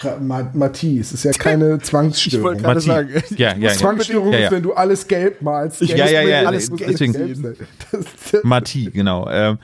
Mathie, 0.53 0.99
es 0.99 1.13
ist 1.13 1.23
ja 1.23 1.31
keine 1.37 1.79
Zwangsstörung. 1.79 2.39
Ich 2.39 2.43
wollte 2.43 2.61
gerade 2.63 2.81
sagen. 2.81 3.09
Ja, 3.35 3.55
ja, 3.55 3.71
Zwangsstörung 3.71 4.33
ja, 4.33 4.39
ja. 4.39 4.45
ist, 4.45 4.51
wenn 4.51 4.63
du 4.63 4.73
alles 4.73 5.07
gelb 5.07 5.41
malst. 5.41 5.79
Gelb 5.79 5.97
ja, 5.97 6.07
ja, 6.07 6.21
ja. 6.21 6.47
Alles 6.47 6.69
gelb, 6.69 6.91
deswegen, 6.91 7.13
gelb 7.13 7.57
Mathie, 8.43 8.91
genau. 8.91 9.29
Ähm, 9.29 9.59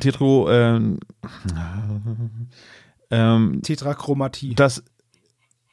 Tetro, 0.00 0.50
ähm, 0.50 0.98
ähm, 3.10 3.60
Tetrachromatie. 3.62 4.54
Das 4.54 4.82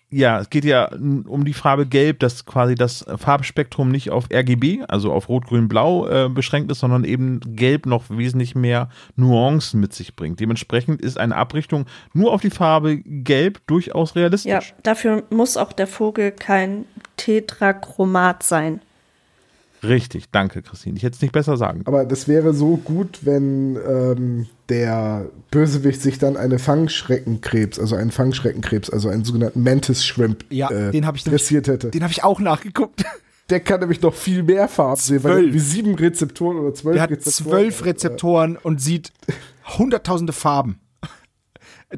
ja, 0.09 0.39
es 0.39 0.49
geht 0.49 0.65
ja 0.65 0.89
um 0.93 1.45
die 1.45 1.53
Farbe 1.53 1.85
Gelb, 1.85 2.19
dass 2.19 2.45
quasi 2.45 2.75
das 2.75 3.05
Farbspektrum 3.17 3.89
nicht 3.89 4.11
auf 4.11 4.29
RGB, 4.31 4.83
also 4.87 5.11
auf 5.11 5.29
Rot, 5.29 5.47
Grün, 5.47 5.67
Blau 5.67 6.07
äh, 6.07 6.29
beschränkt 6.29 6.71
ist, 6.71 6.79
sondern 6.79 7.03
eben 7.03 7.39
Gelb 7.43 7.85
noch 7.85 8.03
wesentlich 8.09 8.55
mehr 8.55 8.89
Nuancen 9.15 9.79
mit 9.79 9.93
sich 9.93 10.15
bringt. 10.15 10.39
Dementsprechend 10.39 11.01
ist 11.01 11.19
eine 11.19 11.35
Abrichtung 11.35 11.85
nur 12.13 12.31
auf 12.33 12.41
die 12.41 12.49
Farbe 12.49 12.97
Gelb 12.97 13.65
durchaus 13.67 14.15
realistisch. 14.15 14.51
Ja, 14.51 14.61
dafür 14.83 15.23
muss 15.31 15.57
auch 15.57 15.73
der 15.73 15.87
Vogel 15.87 16.31
kein 16.31 16.85
Tetrachromat 17.17 18.43
sein. 18.43 18.81
Richtig, 19.87 20.25
danke, 20.31 20.61
Christine. 20.61 20.97
Ich 20.97 21.03
hätte 21.03 21.15
es 21.15 21.21
nicht 21.21 21.31
besser 21.31 21.57
sagen. 21.57 21.81
Aber 21.85 22.05
das 22.05 22.27
wäre 22.27 22.53
so 22.53 22.77
gut, 22.77 23.19
wenn 23.21 23.77
ähm, 23.87 24.47
der 24.69 25.29
Bösewicht 25.51 26.01
sich 26.01 26.17
dann 26.17 26.37
eine 26.37 26.59
Fangschreckenkrebs, 26.59 27.79
also 27.79 27.95
einen 27.95 28.11
Fangschreckenkrebs, 28.11 28.89
also 28.89 29.09
einen 29.09 29.25
sogenannten 29.25 29.61
Mantis 29.63 30.05
Shrimp, 30.05 30.45
ja, 30.49 30.69
äh, 30.69 30.91
den 30.91 31.05
ich 31.15 31.23
dressiert 31.23 31.67
hätte. 31.67 31.89
Den 31.89 32.03
habe 32.03 32.11
ich 32.11 32.23
auch 32.23 32.39
nachgeguckt. 32.39 33.03
Der 33.51 33.59
kann 33.59 33.79
nämlich 33.79 34.01
noch 34.01 34.15
viel 34.15 34.41
mehr 34.41 34.67
Farben 34.67 34.99
sehen, 34.99 35.23
weil 35.23 35.45
er 35.45 35.53
wie 35.53 35.59
sieben 35.59 35.93
Rezeptoren 35.93 36.57
oder 36.57 36.73
zwölf 36.73 36.95
der 36.95 37.03
hat 37.03 37.11
Rezeptoren. 37.11 37.51
Zwölf 37.51 37.85
Rezeptoren 37.85 38.57
und 38.57 38.81
sieht 38.81 39.11
hunderttausende 39.77 40.33
Farben. 40.33 40.79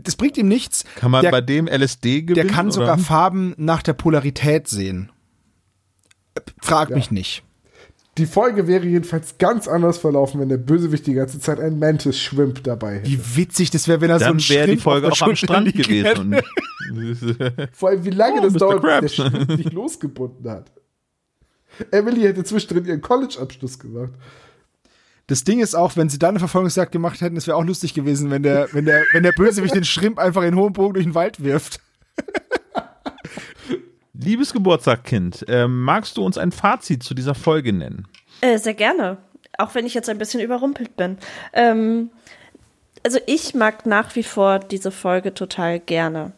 Das 0.03 0.17
bringt 0.17 0.37
ihm 0.37 0.49
nichts. 0.49 0.83
Kann 0.95 1.11
man 1.11 1.21
der, 1.21 1.31
bei 1.31 1.39
dem 1.39 1.65
LSD 1.65 2.23
gewinnen? 2.23 2.47
Der 2.47 2.53
kann 2.53 2.71
sogar 2.71 2.97
Farben 2.97 3.55
nach 3.57 3.81
der 3.81 3.93
Polarität 3.93 4.67
sehen. 4.67 5.09
Frag 6.61 6.89
ja. 6.89 6.97
mich 6.97 7.09
nicht. 7.09 7.46
Die 8.17 8.25
Folge 8.25 8.67
wäre 8.67 8.85
jedenfalls 8.85 9.37
ganz 9.37 9.67
anders 9.67 9.99
verlaufen, 9.99 10.39
wenn 10.39 10.49
der 10.49 10.57
Bösewicht 10.57 11.05
die 11.05 11.13
ganze 11.13 11.39
Zeit 11.39 11.59
ein 11.59 11.77
Mantis 11.77 12.19
Schwimp 12.19 12.63
dabei 12.63 12.95
hätte. 12.95 13.09
Wie 13.09 13.19
witzig 13.35 13.69
das 13.69 13.87
wäre, 13.87 14.01
wenn 14.01 14.09
er 14.09 14.19
Dann 14.19 14.39
so 14.39 14.53
ein 14.53 14.57
wäre 14.57 14.67
die 14.71 14.77
Folge 14.77 15.11
auch 15.11 15.21
am 15.21 15.35
Strand 15.35 15.73
gewesen. 15.73 16.35
Vor 17.73 17.89
allem, 17.89 18.05
wie 18.05 18.09
lange 18.09 18.39
oh, 18.39 18.43
das 18.43 18.53
Mr. 18.53 18.59
dauert, 18.59 19.01
bis 19.01 19.15
der 19.15 19.29
Schwimp 19.29 19.57
nicht 19.57 19.73
losgebunden 19.73 20.49
hat. 20.49 20.71
Emily 21.91 22.21
hätte 22.21 22.43
zwischendrin 22.43 22.85
ihren 22.85 23.01
College-Abschluss 23.01 23.77
gemacht. 23.77 24.13
Das 25.27 25.43
Ding 25.43 25.59
ist 25.59 25.75
auch, 25.75 25.95
wenn 25.95 26.09
sie 26.09 26.17
da 26.17 26.29
eine 26.29 26.39
Verfolgungsjagd 26.39 26.91
gemacht 26.91 27.21
hätten, 27.21 27.35
es 27.35 27.45
wäre 27.47 27.57
auch 27.57 27.65
lustig 27.65 27.93
gewesen, 27.93 28.31
wenn 28.31 28.43
der, 28.43 28.69
wenn 28.71 28.85
der, 28.85 29.03
wenn 29.11 29.23
der 29.23 29.33
Bösewicht 29.33 29.75
den 29.75 29.83
Schrimp 29.83 30.19
einfach 30.19 30.43
in 30.43 30.55
hohem 30.55 30.73
Bogen 30.73 30.93
durch 30.93 31.05
den 31.05 31.15
Wald 31.15 31.43
wirft. 31.43 31.81
Liebes 34.19 34.53
Geburtstagskind, 34.53 35.47
äh, 35.47 35.67
magst 35.67 36.17
du 36.17 36.25
uns 36.25 36.37
ein 36.37 36.51
Fazit 36.51 37.03
zu 37.03 37.13
dieser 37.13 37.35
Folge 37.35 37.71
nennen? 37.73 38.07
Äh, 38.41 38.57
sehr 38.57 38.73
gerne. 38.73 39.17
Auch 39.57 39.75
wenn 39.75 39.85
ich 39.85 39.93
jetzt 39.93 40.09
ein 40.09 40.17
bisschen 40.17 40.41
überrumpelt 40.41 40.95
bin. 40.95 41.17
Ähm, 41.53 42.09
also 43.03 43.19
ich 43.25 43.53
mag 43.53 43.85
nach 43.85 44.15
wie 44.15 44.23
vor 44.23 44.59
diese 44.59 44.91
Folge 44.91 45.33
total 45.33 45.79
gerne. 45.79 46.33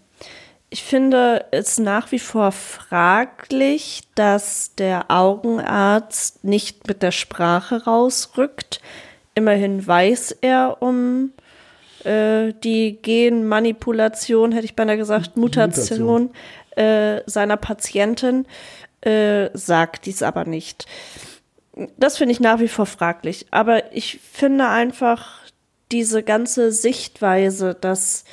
Ich 0.69 0.83
finde 0.83 1.45
es 1.51 1.79
nach 1.79 2.11
wie 2.11 2.19
vor 2.19 2.51
fraglich, 2.51 4.03
dass 4.13 4.75
der 4.75 5.09
Augenarzt 5.09 6.43
nicht 6.43 6.87
mit 6.87 7.01
der 7.01 7.11
Sprache 7.11 7.85
rausrückt. 7.85 8.79
Immerhin 9.33 9.85
weiß 9.87 10.37
er 10.41 10.77
um 10.81 11.31
äh, 12.03 12.53
die 12.63 12.99
Genmanipulation, 13.01 14.51
hätte 14.51 14.65
ich 14.65 14.75
beinahe 14.75 14.97
gesagt, 14.97 15.37
Mutation, 15.37 16.01
Mutation 16.01 16.29
äh, 16.79 17.23
seiner 17.25 17.57
Patientin, 17.57 18.45
äh, 19.01 19.49
sagt 19.53 20.05
dies 20.05 20.23
aber 20.23 20.45
nicht. 20.45 20.85
Das 21.97 22.17
finde 22.17 22.31
ich 22.31 22.39
nach 22.39 22.59
wie 22.59 22.67
vor 22.67 22.85
fraglich. 22.85 23.47
Aber 23.51 23.93
ich 23.93 24.19
finde 24.21 24.67
einfach 24.69 25.39
diese 25.91 26.23
ganze 26.23 26.71
Sichtweise, 26.71 27.75
dass 27.75 28.23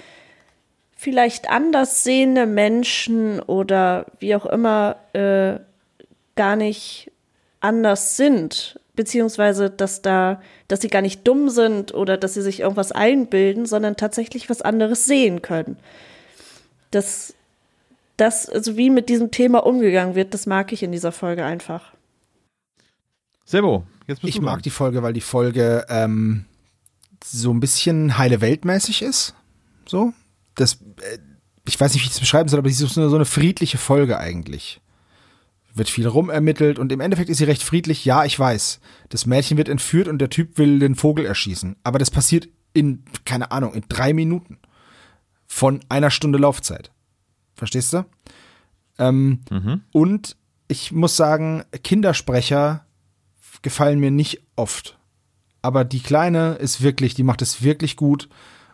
vielleicht 0.97 1.51
anders 1.51 2.05
sehende 2.05 2.47
Menschen 2.47 3.41
oder 3.41 4.07
wie 4.19 4.35
auch 4.35 4.47
immer 4.47 4.97
äh, 5.13 5.59
gar 6.37 6.57
nicht 6.57 7.11
anders 7.61 8.17
sind, 8.17 8.81
beziehungsweise 8.95 9.71
dass 9.71 10.03
da, 10.03 10.41
dass 10.69 10.81
sie 10.81 10.89
gar 10.89 11.03
nicht 11.03 11.27
dumm 11.27 11.49
sind 11.49 11.95
oder 11.95 12.17
dass 12.17 12.35
sie 12.35 12.43
sich 12.43 12.61
irgendwas 12.61 12.93
einbilden, 12.93 13.67
sondern 13.67 13.97
tatsächlich 13.97 14.49
was 14.49 14.63
anderes 14.63 15.05
sehen 15.05 15.43
können. 15.43 15.79
Das 16.91 17.35
das, 18.17 18.49
also 18.49 18.77
wie 18.77 18.91
mit 18.91 19.09
diesem 19.09 19.31
Thema 19.31 19.65
umgegangen 19.67 20.15
wird, 20.15 20.35
das 20.35 20.47
mag 20.47 20.73
ich 20.73 20.83
in 20.83 20.93
dieser 20.93 21.13
Folge 21.13 21.45
einfach. 21.45 21.93
Sebo, 23.45 23.87
jetzt 24.07 24.23
bist 24.23 24.31
Ich 24.31 24.37
du 24.37 24.43
mag 24.43 24.55
dran. 24.55 24.63
die 24.63 24.71
Folge, 24.71 25.03
weil 25.03 25.13
die 25.13 25.21
Folge 25.21 25.87
ähm, 25.89 26.47
so 27.23 27.53
ein 27.53 27.61
bisschen 27.61 28.19
heile 28.19 28.41
Weltmäßig 28.41 29.03
ist. 29.03 29.35
So. 29.87 30.13
Das, 30.55 30.75
äh, 30.75 31.19
ich 31.67 31.79
weiß 31.79 31.93
nicht, 31.93 32.03
wie 32.03 32.07
ich 32.07 32.13
das 32.13 32.21
beschreiben 32.21 32.49
soll, 32.49 32.59
aber 32.59 32.69
sie 32.69 32.85
ist 32.85 32.95
so 32.95 33.01
eine, 33.01 33.11
so 33.11 33.17
eine 33.17 33.25
friedliche 33.25 33.79
Folge 33.79 34.19
eigentlich. 34.19 34.81
Wird 35.75 35.91
viel 35.91 36.07
rumermittelt 36.07 36.79
und 36.79 36.91
im 36.91 37.01
Endeffekt 37.01 37.29
ist 37.29 37.39
sie 37.39 37.45
recht 37.45 37.63
friedlich. 37.63 38.05
Ja, 38.05 38.25
ich 38.25 38.39
weiß. 38.39 38.81
Das 39.11 39.27
Mädchen 39.27 39.59
wird 39.59 39.69
entführt 39.69 40.09
und 40.09 40.19
der 40.19 40.31
Typ 40.31 40.57
will 40.59 40.79
den 40.79 40.95
Vogel 40.95 41.27
erschießen. 41.27 41.77
Aber 41.85 41.99
das 41.99 42.11
passiert 42.11 42.49
in, 42.73 43.05
keine 43.25 43.51
Ahnung, 43.51 43.75
in 43.75 43.85
drei 43.89 44.13
Minuten. 44.15 44.59
Von 45.47 45.81
einer 45.89 46.11
Stunde 46.11 46.39
Laufzeit. 46.39 46.91
Verstehst 47.57 47.93
du? 47.93 48.05
Ähm, 48.99 49.41
Und 49.93 50.37
ich 50.69 50.93
muss 50.93 51.17
sagen, 51.17 51.65
Kindersprecher 51.83 52.85
gefallen 53.63 53.99
mir 53.99 54.11
nicht 54.11 54.43
oft. 54.55 54.99
Aber 55.63 55.85
die 55.85 56.01
Kleine 56.01 56.55
ist 56.55 56.83
wirklich, 56.83 57.15
die 57.15 57.25
macht 57.25 57.43
es 57.43 57.63
wirklich 57.63 57.97
gut. 57.97 58.29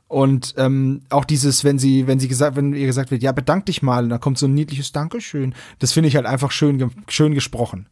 Und 0.08 0.54
ähm, 0.58 1.00
auch 1.08 1.24
dieses, 1.24 1.64
wenn 1.64 1.78
sie, 1.78 2.06
wenn 2.06 2.20
sie 2.20 2.28
gesagt, 2.28 2.56
wenn 2.56 2.74
ihr 2.74 2.86
gesagt 2.86 3.10
wird, 3.10 3.22
ja, 3.22 3.32
bedank 3.32 3.64
dich 3.64 3.80
mal, 3.80 4.04
und 4.04 4.10
dann 4.10 4.20
kommt 4.20 4.36
so 4.36 4.46
ein 4.46 4.52
niedliches 4.52 4.92
Dankeschön. 4.92 5.54
Das 5.78 5.92
finde 5.92 6.08
ich 6.08 6.16
halt 6.16 6.26
einfach 6.26 6.50
schön, 6.50 6.76
ge 6.76 6.90
schön 7.08 7.32
gesprochen. 7.32 7.88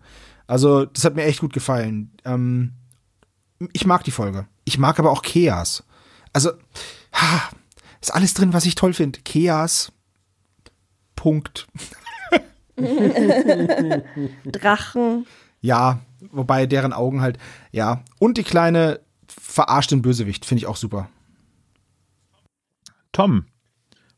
Also, 0.47 0.85
das 0.85 1.05
hat 1.05 1.15
mir 1.15 1.25
echt 1.25 1.41
gut 1.41 1.55
gefallen. 1.55 2.11
Ähm, 2.27 2.73
ich 3.73 3.87
mag 3.87 4.05
die 4.05 4.11
Folge. 4.11 4.47
Ich 4.65 4.77
mag 4.77 4.99
aber 4.99 5.11
auch 5.11 5.23
Keas. 5.23 5.85
Also, 6.35 6.51
ha, 7.15 7.49
ist 8.03 8.15
alles 8.15 8.35
drin, 8.35 8.53
was 8.53 8.67
ich 8.67 8.75
toll 8.75 8.93
finde. 8.93 9.21
Keas. 9.21 9.93
Punkt. 11.21 11.67
Drachen. 14.47 15.27
Ja, 15.61 16.01
wobei 16.33 16.65
deren 16.67 16.93
Augen 16.95 17.21
halt, 17.21 17.39
ja. 17.73 18.03
Und 18.19 18.39
die 18.39 18.43
kleine 18.43 19.01
verarscht 19.29 19.91
den 19.91 20.01
Bösewicht, 20.01 20.47
finde 20.47 20.61
ich 20.61 20.67
auch 20.67 20.77
super. 20.77 21.11
Tom, 23.13 23.45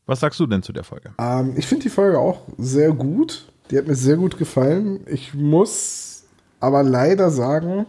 was 0.05 0.21
sagst 0.21 0.39
du 0.39 0.47
denn 0.47 0.63
zu 0.63 0.71
der 0.71 0.85
Folge? 0.85 1.13
Ähm, 1.19 1.55
ich 1.57 1.65
finde 1.67 1.83
die 1.83 1.89
Folge 1.89 2.19
auch 2.19 2.43
sehr 2.57 2.91
gut. 2.93 3.51
Die 3.69 3.77
hat 3.77 3.87
mir 3.87 3.95
sehr 3.95 4.15
gut 4.15 4.37
gefallen. 4.37 5.01
Ich 5.07 5.33
muss 5.33 6.23
aber 6.61 6.83
leider 6.83 7.31
sagen, 7.31 7.85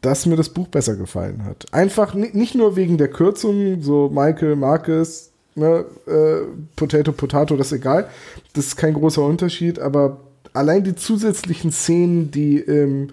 dass 0.00 0.24
mir 0.24 0.36
das 0.36 0.48
Buch 0.48 0.68
besser 0.68 0.96
gefallen 0.96 1.44
hat. 1.44 1.66
Einfach 1.74 2.14
ni- 2.14 2.30
nicht 2.32 2.54
nur 2.54 2.76
wegen 2.76 2.96
der 2.96 3.08
Kürzung, 3.08 3.82
so 3.82 4.08
Michael, 4.08 4.56
Marcus, 4.56 5.30
ne, 5.54 5.84
äh, 6.06 6.46
Potato, 6.76 7.12
Potato, 7.12 7.56
das 7.56 7.68
ist 7.68 7.80
egal. 7.80 8.08
Das 8.52 8.66
ist 8.66 8.76
kein 8.76 8.94
großer 8.94 9.22
Unterschied, 9.22 9.78
aber 9.78 10.20
allein 10.52 10.84
die 10.84 10.94
zusätzlichen 10.94 11.72
Szenen, 11.72 12.30
die 12.30 12.58
im 12.58 13.10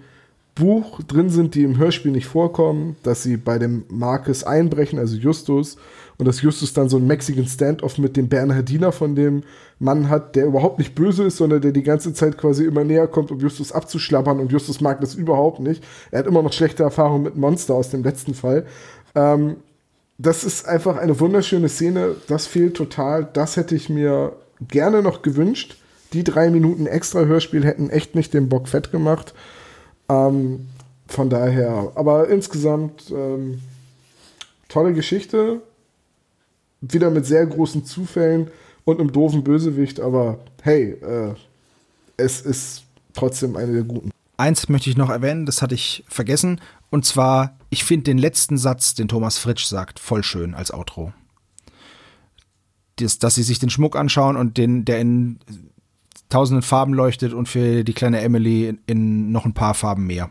Buch 0.54 1.02
drin 1.02 1.30
sind, 1.30 1.54
die 1.54 1.62
im 1.62 1.78
Hörspiel 1.78 2.12
nicht 2.12 2.26
vorkommen, 2.26 2.96
dass 3.02 3.22
sie 3.22 3.36
bei 3.38 3.58
dem 3.58 3.84
Marcus 3.88 4.44
einbrechen, 4.44 4.98
also 4.98 5.16
Justus, 5.16 5.78
und 6.18 6.28
dass 6.28 6.42
Justus 6.42 6.74
dann 6.74 6.88
so 6.90 6.98
ein 6.98 7.06
Mexican 7.06 7.46
Standoff 7.46 7.98
mit 7.98 8.16
dem 8.16 8.28
Bernhardiner 8.28 8.92
von 8.92 9.16
dem 9.16 9.42
Mann 9.78 10.08
hat, 10.08 10.36
der 10.36 10.46
überhaupt 10.46 10.78
nicht 10.78 10.94
böse 10.94 11.24
ist, 11.24 11.38
sondern 11.38 11.62
der 11.62 11.72
die 11.72 11.82
ganze 11.82 12.12
Zeit 12.12 12.36
quasi 12.36 12.64
immer 12.64 12.84
näher 12.84 13.08
kommt, 13.08 13.30
um 13.30 13.40
Justus 13.40 13.72
abzuschlappern 13.72 14.38
und 14.38 14.52
Justus 14.52 14.80
mag 14.80 15.00
das 15.00 15.14
überhaupt 15.14 15.58
nicht. 15.60 15.82
Er 16.10 16.20
hat 16.20 16.26
immer 16.26 16.42
noch 16.42 16.52
schlechte 16.52 16.82
Erfahrungen 16.82 17.24
mit 17.24 17.36
Monster 17.36 17.74
aus 17.74 17.90
dem 17.90 18.04
letzten 18.04 18.34
Fall. 18.34 18.66
Ähm, 19.14 19.56
das 20.18 20.44
ist 20.44 20.66
einfach 20.66 20.96
eine 20.96 21.18
wunderschöne 21.18 21.68
Szene. 21.68 22.16
Das 22.28 22.46
fehlt 22.46 22.76
total. 22.76 23.28
Das 23.32 23.56
hätte 23.56 23.74
ich 23.74 23.88
mir 23.88 24.36
gerne 24.60 25.02
noch 25.02 25.22
gewünscht. 25.22 25.76
Die 26.12 26.24
drei 26.24 26.50
Minuten 26.50 26.86
extra 26.86 27.20
Hörspiel 27.20 27.64
hätten 27.64 27.90
echt 27.90 28.14
nicht 28.14 28.34
den 28.34 28.48
Bock 28.48 28.68
fett 28.68 28.92
gemacht. 28.92 29.34
Ähm, 30.08 30.66
von 31.06 31.30
daher, 31.30 31.92
aber 31.94 32.28
insgesamt 32.28 33.10
ähm, 33.10 33.60
tolle 34.68 34.94
Geschichte. 34.94 35.60
Wieder 36.80 37.10
mit 37.10 37.26
sehr 37.26 37.46
großen 37.46 37.84
Zufällen 37.84 38.50
und 38.84 38.98
einem 38.98 39.12
doofen 39.12 39.44
Bösewicht, 39.44 40.00
aber 40.00 40.38
hey, 40.62 40.92
äh, 41.00 41.34
es 42.16 42.40
ist 42.40 42.84
trotzdem 43.14 43.56
eine 43.56 43.72
der 43.72 43.82
guten. 43.84 44.10
Eins 44.36 44.68
möchte 44.68 44.90
ich 44.90 44.96
noch 44.96 45.10
erwähnen, 45.10 45.46
das 45.46 45.62
hatte 45.62 45.74
ich 45.74 46.04
vergessen. 46.08 46.60
Und 46.90 47.04
zwar, 47.04 47.56
ich 47.72 47.84
finde 47.84 48.04
den 48.04 48.18
letzten 48.18 48.58
Satz, 48.58 48.92
den 48.92 49.08
Thomas 49.08 49.38
Fritsch 49.38 49.64
sagt, 49.64 49.98
voll 49.98 50.22
schön 50.22 50.54
als 50.54 50.72
Outro. 50.72 51.14
Das, 52.96 53.18
dass 53.18 53.34
sie 53.34 53.42
sich 53.42 53.58
den 53.58 53.70
Schmuck 53.70 53.96
anschauen 53.96 54.36
und 54.36 54.58
den, 54.58 54.84
der 54.84 55.00
in 55.00 55.38
tausenden 56.28 56.60
Farben 56.60 56.92
leuchtet 56.92 57.32
und 57.32 57.48
für 57.48 57.82
die 57.82 57.94
kleine 57.94 58.20
Emily 58.20 58.78
in, 58.86 59.32
noch 59.32 59.46
ein 59.46 59.54
paar 59.54 59.72
Farben 59.72 60.06
mehr. 60.06 60.30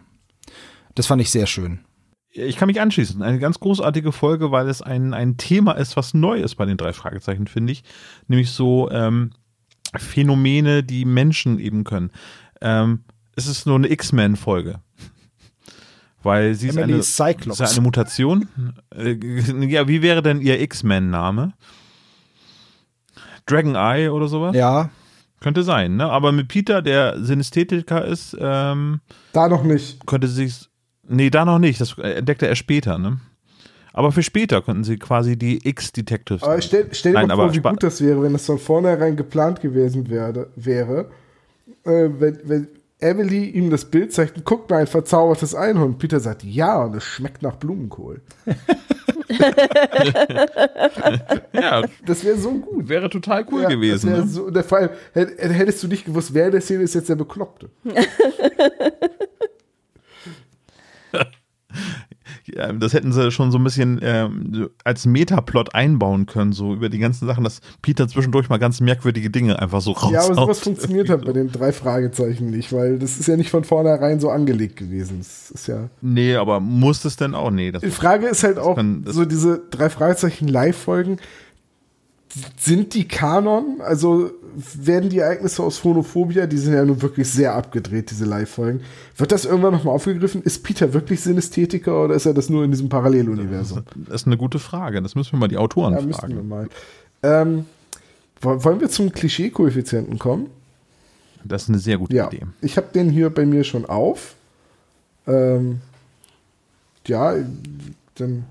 Das 0.93 1.07
fand 1.07 1.19
ich 1.19 1.31
sehr 1.31 1.47
schön. 1.47 1.79
Ich 2.29 2.57
kann 2.57 2.67
mich 2.67 2.79
anschließen. 2.79 3.23
Eine 3.23 3.39
ganz 3.39 3.59
großartige 3.59 4.11
Folge, 4.11 4.51
weil 4.51 4.69
es 4.69 4.83
ein, 4.83 5.15
ein 5.15 5.37
Thema 5.37 5.71
ist, 5.71 5.97
was 5.97 6.13
neu 6.13 6.39
ist 6.39 6.55
bei 6.55 6.67
den 6.67 6.77
drei 6.77 6.93
Fragezeichen, 6.93 7.47
finde 7.47 7.73
ich. 7.73 7.83
Nämlich 8.27 8.51
so 8.51 8.87
ähm, 8.91 9.31
Phänomene, 9.97 10.83
die 10.83 11.05
Menschen 11.05 11.57
eben 11.57 11.85
können. 11.85 12.11
Ähm, 12.61 13.03
es 13.35 13.47
ist 13.47 13.65
nur 13.65 13.77
eine 13.77 13.91
X-Men-Folge. 13.91 14.79
Weil 16.23 16.53
sie 16.55 16.67
ist 16.67 16.75
Emily 16.77 16.93
eine, 16.93 17.03
Cyclops. 17.03 17.59
ist 17.59 17.73
eine 17.73 17.81
Mutation. 17.81 18.47
Äh, 18.95 19.13
ja, 19.67 19.87
wie 19.87 20.01
wäre 20.01 20.21
denn 20.21 20.39
ihr 20.41 20.59
X-Men-Name? 20.61 21.53
Dragon 23.45 23.75
Eye 23.75 24.09
oder 24.09 24.27
sowas? 24.27 24.55
Ja, 24.55 24.89
Könnte 25.39 25.63
sein, 25.63 25.95
ne? 25.95 26.05
Aber 26.05 26.31
mit 26.31 26.47
Peter, 26.49 26.83
der 26.83 27.15
Synästhetiker 27.23 28.05
ist, 28.05 28.37
ähm, 28.39 28.99
Da 29.33 29.47
noch 29.49 29.63
nicht. 29.63 30.05
könnte 30.05 30.27
sie 30.27 30.47
sich. 30.47 30.69
Nee, 31.07 31.31
da 31.31 31.45
noch 31.45 31.57
nicht. 31.57 31.81
Das 31.81 31.97
entdeckte 31.97 32.47
er 32.47 32.55
später, 32.55 32.99
ne? 32.99 33.19
Aber 33.91 34.11
für 34.11 34.21
später 34.21 34.61
könnten 34.61 34.83
sie 34.83 34.97
quasi 34.97 35.37
die 35.37 35.67
X-Detectives. 35.67 36.43
Aber 36.43 36.61
stell, 36.61 36.87
stell 36.91 37.13
dir 37.13 37.17
Nein, 37.17 37.27
mal 37.29 37.33
aber 37.33 37.43
vor, 37.45 37.53
wie 37.53 37.57
spa- 37.57 37.71
gut 37.71 37.81
das 37.83 37.99
wäre, 38.01 38.21
wenn 38.21 38.33
das 38.33 38.45
von 38.45 38.59
vornherein 38.59 39.15
geplant 39.17 39.61
gewesen 39.61 40.09
werde, 40.11 40.49
wäre. 40.55 41.09
Äh, 41.85 42.09
wenn, 42.19 42.39
wenn 42.43 42.67
Emily 43.01 43.45
ihm 43.49 43.69
das 43.69 43.85
Bild 43.85 44.13
zeigt, 44.13 44.43
guck 44.45 44.69
mal, 44.69 44.77
ein 44.81 44.87
verzaubertes 44.87 45.53
Einhorn. 45.55 45.97
Peter 45.97 46.19
sagt, 46.19 46.43
ja, 46.43 46.83
und 46.83 46.95
es 46.95 47.03
schmeckt 47.03 47.41
nach 47.41 47.55
Blumenkohl. 47.57 48.21
Ja, 51.53 51.83
Das 52.05 52.23
wäre 52.25 52.37
so 52.37 52.51
gut. 52.53 52.89
wäre 52.89 53.09
total 53.09 53.45
cool 53.51 53.61
Ja, 53.63 53.69
gewesen. 53.69 54.11
Ne? 54.11 54.27
So, 54.27 54.49
der, 54.49 54.63
vor 54.63 54.79
allem, 54.79 54.89
hätt- 55.13 55.39
hättest 55.39 55.81
du 55.83 55.87
nicht 55.87 56.05
gewusst, 56.05 56.33
wer 56.33 56.47
in 56.47 56.51
der 56.51 56.61
Szene 56.61 56.83
ist 56.83 56.95
jetzt 56.95 57.09
der 57.09 57.15
Bekloppte. 57.15 57.69
Ja, 61.13 61.25
das 62.79 62.93
hätten 62.93 63.11
sie 63.11 63.31
schon 63.31 63.51
so 63.51 63.57
ein 63.57 63.63
bisschen 63.63 63.99
ähm, 64.01 64.69
als 64.83 65.05
Metaplot 65.05 65.73
einbauen 65.75 66.25
können, 66.25 66.51
so 66.53 66.73
über 66.73 66.89
die 66.89 66.99
ganzen 66.99 67.27
Sachen, 67.27 67.43
dass 67.43 67.61
Peter 67.81 68.07
zwischendurch 68.07 68.49
mal 68.49 68.57
ganz 68.57 68.81
merkwürdige 68.81 69.29
Dinge 69.29 69.59
einfach 69.59 69.81
so 69.81 69.91
raus. 69.91 70.11
Ja, 70.11 70.23
aber 70.25 70.35
sowas 70.35 70.59
funktioniert 70.59 71.09
halt 71.09 71.25
bei 71.25 71.33
den 71.33 71.51
drei 71.51 71.71
Fragezeichen 71.71 72.49
nicht, 72.49 72.71
weil 72.73 72.99
das 72.99 73.17
ist 73.19 73.27
ja 73.27 73.37
nicht 73.37 73.49
von 73.49 73.63
vornherein 73.63 74.19
so 74.19 74.29
angelegt 74.29 74.75
gewesen. 74.75 75.17
Das 75.19 75.51
ist 75.51 75.67
ja. 75.67 75.89
Nee, 76.01 76.35
aber 76.35 76.59
muss 76.59 77.03
es 77.05 77.15
denn 77.15 77.35
auch? 77.35 77.51
Nee, 77.51 77.71
das 77.71 77.81
Die 77.81 77.89
Frage 77.91 78.27
ist 78.27 78.43
halt 78.43 78.57
auch, 78.59 78.75
kann- 78.75 79.03
so 79.05 79.25
diese 79.25 79.61
drei 79.71 79.89
Fragezeichen 79.89 80.47
Live-Folgen, 80.47 81.17
sind 82.57 82.93
die 82.93 83.07
Kanon? 83.07 83.81
Also 83.81 84.31
werden 84.75 85.09
die 85.09 85.19
Ereignisse 85.19 85.63
aus 85.63 85.77
Phonophobia, 85.77 86.45
die 86.45 86.57
sind 86.57 86.73
ja 86.73 86.83
nun 86.83 87.01
wirklich 87.01 87.29
sehr 87.29 87.55
abgedreht, 87.55 88.11
diese 88.11 88.25
Live-Folgen. 88.25 88.81
Wird 89.17 89.31
das 89.31 89.45
irgendwann 89.45 89.73
nochmal 89.73 89.95
aufgegriffen? 89.95 90.41
Ist 90.43 90.63
Peter 90.63 90.93
wirklich 90.93 91.21
Synästhetiker 91.21 92.03
oder 92.05 92.15
ist 92.15 92.25
er 92.25 92.33
das 92.33 92.49
nur 92.49 92.63
in 92.65 92.71
diesem 92.71 92.89
Paralleluniversum? 92.89 93.83
das 93.95 94.21
ist 94.21 94.27
eine 94.27 94.37
gute 94.37 94.59
Frage. 94.59 95.01
Das 95.01 95.15
müssen 95.15 95.33
wir 95.33 95.39
mal 95.39 95.47
die 95.47 95.57
Autoren 95.57 95.93
Ja, 95.93 96.01
müssten 96.01 96.27
wir 96.29 96.35
fragen. 96.35 96.47
mal. 96.49 96.69
Ähm, 97.23 97.65
wo- 98.41 98.63
wollen 98.63 98.79
wir 98.81 98.89
zum 98.89 99.11
Klischee-Koeffizienten 99.11 100.19
kommen? 100.19 100.47
Das 101.43 101.63
ist 101.63 101.69
eine 101.69 101.79
sehr 101.79 101.97
gute 101.97 102.15
Ja, 102.15 102.27
Idee. 102.27 102.45
ich 102.61 102.77
habe 102.77 102.87
den 102.93 103.09
hier 103.09 103.29
bei 103.29 103.45
mir 103.45 103.63
schon 103.63 103.85
auf. 103.85 104.35
Ähm, 105.27 105.79
ja, 107.07 107.35
dann 108.15 108.43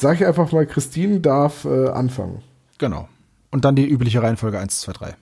sage 0.00 0.20
ich 0.20 0.26
einfach 0.26 0.52
mal, 0.52 0.66
Christine 0.66 1.20
darf 1.20 1.64
äh, 1.64 1.88
anfangen. 1.88 2.42
genau. 2.78 3.08
Und 3.50 3.64
dann 3.64 3.76
die 3.76 3.86
übliche 3.86 4.22
Reihenfolge 4.22 4.58
1, 4.58 4.80
2, 4.80 4.92
3. 4.92 5.16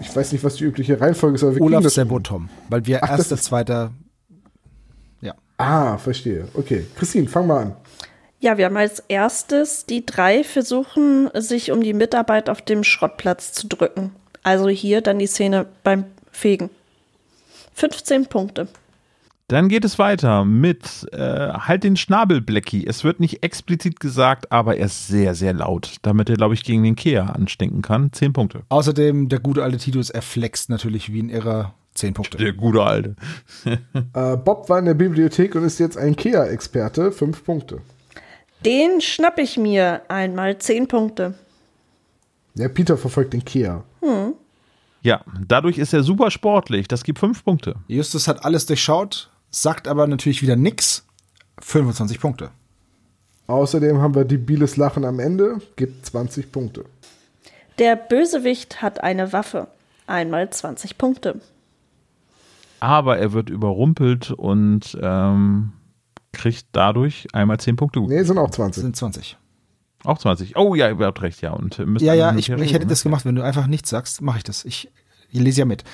Ich 0.00 0.16
weiß 0.16 0.32
nicht, 0.32 0.42
was 0.42 0.56
die 0.56 0.64
übliche 0.64 1.00
Reihenfolge 1.00 1.36
ist, 1.36 1.44
aber 1.44 1.54
wir 1.54 1.62
Olaf, 1.62 1.82
das 1.82 1.94
Sebo. 1.94 2.18
Tom. 2.18 2.48
Weil 2.70 2.86
wir 2.86 3.04
Ach, 3.04 3.08
das 3.10 3.18
erster, 3.18 3.36
zweiter. 3.36 3.92
Ja. 5.20 5.34
Ah, 5.58 5.96
verstehe. 5.98 6.48
Okay, 6.54 6.86
Christine, 6.96 7.28
fang 7.28 7.46
mal 7.46 7.62
an. 7.62 7.76
Ja, 8.40 8.58
wir 8.58 8.64
haben 8.64 8.76
als 8.76 9.00
erstes 9.06 9.86
die 9.86 10.04
drei 10.04 10.42
versuchen, 10.42 11.30
sich 11.34 11.70
um 11.70 11.82
die 11.82 11.92
Mitarbeit 11.92 12.50
auf 12.50 12.62
dem 12.62 12.82
Schrottplatz 12.82 13.52
zu 13.52 13.68
drücken. 13.68 14.10
Also 14.42 14.68
hier 14.68 15.00
dann 15.02 15.20
die 15.20 15.28
Szene 15.28 15.66
beim 15.84 16.06
Fegen. 16.32 16.70
15 17.74 18.26
Punkte. 18.26 18.66
Dann 19.52 19.68
geht 19.68 19.84
es 19.84 19.98
weiter 19.98 20.46
mit 20.46 21.06
äh, 21.12 21.18
halt 21.18 21.84
den 21.84 21.98
Schnabel, 21.98 22.40
Blackie. 22.40 22.86
Es 22.86 23.04
wird 23.04 23.20
nicht 23.20 23.42
explizit 23.42 24.00
gesagt, 24.00 24.50
aber 24.50 24.78
er 24.78 24.86
ist 24.86 25.08
sehr, 25.08 25.34
sehr 25.34 25.52
laut, 25.52 25.96
damit 26.00 26.30
er, 26.30 26.36
glaube 26.36 26.54
ich, 26.54 26.64
gegen 26.64 26.82
den 26.82 26.96
Kea 26.96 27.26
anstinken 27.26 27.82
kann. 27.82 28.10
Zehn 28.14 28.32
Punkte. 28.32 28.62
Außerdem, 28.70 29.28
der 29.28 29.40
gute 29.40 29.62
alte 29.62 29.76
Titus, 29.76 30.08
er 30.08 30.22
flext 30.22 30.70
natürlich 30.70 31.12
wie 31.12 31.22
ein 31.22 31.28
Irrer. 31.28 31.74
Zehn 31.92 32.14
Punkte. 32.14 32.38
Der 32.38 32.54
gute 32.54 32.82
Alte. 32.82 33.14
Äh, 34.14 34.36
Bob 34.38 34.70
war 34.70 34.78
in 34.78 34.86
der 34.86 34.94
Bibliothek 34.94 35.54
und 35.54 35.64
ist 35.64 35.78
jetzt 35.78 35.98
ein 35.98 36.16
Kea-Experte. 36.16 37.12
Fünf 37.12 37.44
Punkte. 37.44 37.82
Den 38.64 39.02
schnapp 39.02 39.38
ich 39.38 39.58
mir 39.58 40.00
einmal 40.08 40.56
zehn 40.56 40.88
Punkte. 40.88 41.34
Der 42.54 42.70
Peter 42.70 42.96
verfolgt 42.96 43.34
den 43.34 43.44
Kea. 43.44 43.84
Ja, 45.02 45.20
dadurch 45.46 45.78
ist 45.78 45.92
er 45.92 46.04
super 46.04 46.30
sportlich. 46.30 46.86
Das 46.86 47.02
gibt 47.02 47.18
fünf 47.18 47.44
Punkte. 47.44 47.74
Justus 47.88 48.28
hat 48.28 48.44
alles 48.44 48.66
durchschaut, 48.66 49.31
sagt 49.52 49.86
aber 49.86 50.08
natürlich 50.08 50.42
wieder 50.42 50.56
nix. 50.56 51.06
25 51.60 52.18
Punkte. 52.18 52.50
Außerdem 53.46 54.00
haben 54.00 54.14
wir 54.14 54.24
debiles 54.24 54.76
Lachen 54.76 55.04
am 55.04 55.20
Ende. 55.20 55.58
Gibt 55.76 56.06
20 56.06 56.50
Punkte. 56.50 56.84
Der 57.78 57.94
Bösewicht 57.94 58.82
hat 58.82 59.02
eine 59.02 59.32
Waffe. 59.32 59.68
Einmal 60.06 60.50
20 60.50 60.98
Punkte. 60.98 61.40
Aber 62.80 63.18
er 63.18 63.32
wird 63.32 63.48
überrumpelt 63.48 64.32
und 64.32 64.98
ähm, 65.00 65.72
kriegt 66.32 66.66
dadurch 66.72 67.28
einmal 67.32 67.60
zehn 67.60 67.76
Punkte 67.76 68.00
gut. 68.00 68.08
Nee, 68.08 68.22
sind 68.24 68.38
auch 68.38 68.48
Das 68.48 68.56
20. 68.56 68.82
sind 68.82 68.96
20. 68.96 69.36
Auch 70.04 70.18
20. 70.18 70.56
Oh 70.56 70.74
ja, 70.74 70.90
ihr 70.90 70.98
habt 70.98 71.22
recht, 71.22 71.42
ja. 71.42 71.52
Und 71.52 71.78
müsst 71.78 72.04
Ja, 72.04 72.14
ja, 72.14 72.34
ich, 72.34 72.48
ich 72.48 72.72
hätte 72.72 72.86
ne? 72.86 72.90
das 72.90 73.04
gemacht. 73.04 73.24
Wenn 73.24 73.36
du 73.36 73.42
einfach 73.42 73.66
nichts 73.68 73.90
sagst, 73.90 74.20
mache 74.20 74.38
ich 74.38 74.44
das. 74.44 74.64
Ich, 74.64 74.90
ich 75.30 75.40
lese 75.40 75.60
ja 75.60 75.64
mit. 75.64 75.84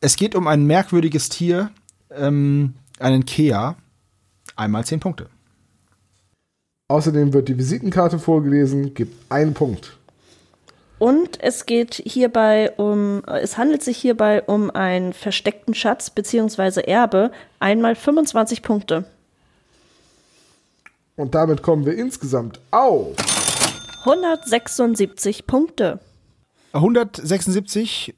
Es 0.00 0.16
geht 0.16 0.34
um 0.34 0.48
ein 0.48 0.66
merkwürdiges 0.66 1.28
Tier, 1.30 1.70
ähm, 2.16 2.74
einen 2.98 3.24
Kea. 3.24 3.76
Einmal 4.56 4.84
10 4.84 5.00
Punkte. 5.00 5.28
Außerdem 6.88 7.32
wird 7.32 7.48
die 7.48 7.56
Visitenkarte 7.56 8.18
vorgelesen. 8.18 8.94
Gibt 8.94 9.30
einen 9.30 9.54
Punkt. 9.54 9.96
Und 10.98 11.42
es 11.42 11.66
geht 11.66 11.94
hierbei 11.94 12.70
um, 12.76 13.24
es 13.24 13.58
handelt 13.58 13.82
sich 13.82 13.96
hierbei 13.96 14.42
um 14.42 14.70
einen 14.70 15.12
versteckten 15.12 15.74
Schatz 15.74 16.10
bzw. 16.10 16.82
Erbe. 16.82 17.32
Einmal 17.58 17.96
25 17.96 18.62
Punkte. 18.62 19.04
Und 21.16 21.34
damit 21.34 21.62
kommen 21.62 21.86
wir 21.86 21.94
insgesamt 21.94 22.60
auf 22.70 23.16
176 24.04 25.46
Punkte. 25.46 25.98
176 26.72 28.14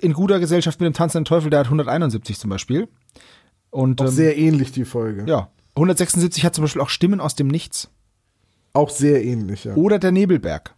in 0.00 0.12
guter 0.12 0.40
Gesellschaft 0.40 0.80
mit 0.80 0.86
dem 0.86 0.94
tanzenden 0.94 1.24
Teufel, 1.24 1.50
der 1.50 1.60
hat 1.60 1.66
171 1.66 2.38
zum 2.38 2.50
Beispiel. 2.50 2.88
Und 3.70 4.00
auch 4.00 4.06
ähm, 4.06 4.10
sehr 4.10 4.36
ähnlich 4.38 4.72
die 4.72 4.84
Folge. 4.84 5.24
ja, 5.26 5.48
176 5.76 6.44
hat 6.44 6.54
zum 6.54 6.62
Beispiel 6.64 6.82
auch 6.82 6.88
Stimmen 6.88 7.20
aus 7.20 7.34
dem 7.34 7.48
Nichts. 7.48 7.90
Auch 8.72 8.90
sehr 8.90 9.24
ähnlich, 9.24 9.64
ja. 9.64 9.74
Oder 9.74 9.98
der 9.98 10.12
Nebelberg. 10.12 10.74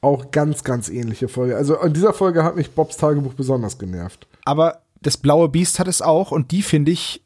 Auch 0.00 0.30
ganz, 0.30 0.62
ganz 0.64 0.88
ähnliche 0.88 1.28
Folge. 1.28 1.56
Also 1.56 1.80
in 1.80 1.92
dieser 1.94 2.12
Folge 2.12 2.44
hat 2.44 2.56
mich 2.56 2.70
Bobs 2.72 2.96
Tagebuch 2.96 3.34
besonders 3.34 3.78
genervt. 3.78 4.26
Aber 4.44 4.82
das 5.02 5.16
blaue 5.16 5.48
Biest 5.48 5.78
hat 5.78 5.88
es 5.88 6.02
auch 6.02 6.30
und 6.30 6.50
die 6.52 6.62
finde 6.62 6.92
ich, 6.92 7.22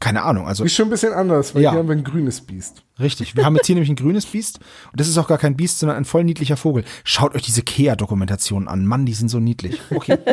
keine 0.00 0.22
Ahnung, 0.22 0.46
also 0.46 0.64
ist 0.64 0.74
schon 0.74 0.86
ein 0.88 0.90
bisschen 0.90 1.12
anders, 1.12 1.54
weil 1.54 1.62
Ja. 1.62 1.70
hier 1.72 1.78
haben 1.80 1.88
wir 1.88 1.96
ein 1.96 2.04
grünes 2.04 2.40
Biest. 2.42 2.84
richtig. 3.00 3.34
Wir 3.36 3.44
haben 3.44 3.56
jetzt 3.56 3.66
hier 3.66 3.74
nämlich 3.76 3.90
ein 3.90 3.96
grünes 3.96 4.26
Biest 4.26 4.60
und 4.92 5.00
das 5.00 5.08
ist 5.08 5.18
auch 5.18 5.26
gar 5.28 5.38
kein 5.38 5.56
Biest, 5.56 5.78
sondern 5.80 5.96
ein 5.96 6.04
voll 6.04 6.22
niedlicher 6.24 6.56
Vogel. 6.56 6.84
Schaut 7.04 7.34
euch 7.34 7.42
diese 7.42 7.62
Kea-Dokumentationen 7.62 8.68
an. 8.68 8.86
Mann, 8.86 9.06
die 9.06 9.14
sind 9.14 9.28
so 9.28 9.40
niedlich. 9.40 9.80
Okay. 9.90 10.18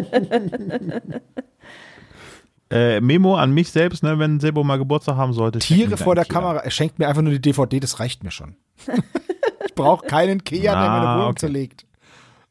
Äh, 2.76 3.00
Memo 3.00 3.36
an 3.38 3.52
mich 3.52 3.72
selbst, 3.72 4.04
ne, 4.04 4.20
wenn 4.20 4.42
Sebo 4.42 4.64
mal 4.66 4.78
Geburtstag 4.78 5.16
haben 5.16 5.32
sollte. 5.32 5.60
Tiere 5.60 5.96
vor 5.96 6.14
der 6.14 6.26
Tier. 6.26 6.34
Kamera. 6.34 6.58
Er 6.60 6.72
schenkt 6.72 7.00
mir 7.00 7.08
einfach 7.08 7.22
nur 7.22 7.32
die 7.32 7.40
DVD, 7.42 7.80
das 7.80 8.02
reicht 8.02 8.24
mir 8.24 8.32
schon. 8.32 8.56
ich 9.66 9.74
brauche 9.76 10.06
keinen 10.06 10.44
Kea, 10.44 10.62
der 10.74 10.76
meine 10.76 11.08
Ah, 11.08 11.16
Wohnung 11.16 11.30
okay. 11.30 11.40
zerlegt. 11.40 11.86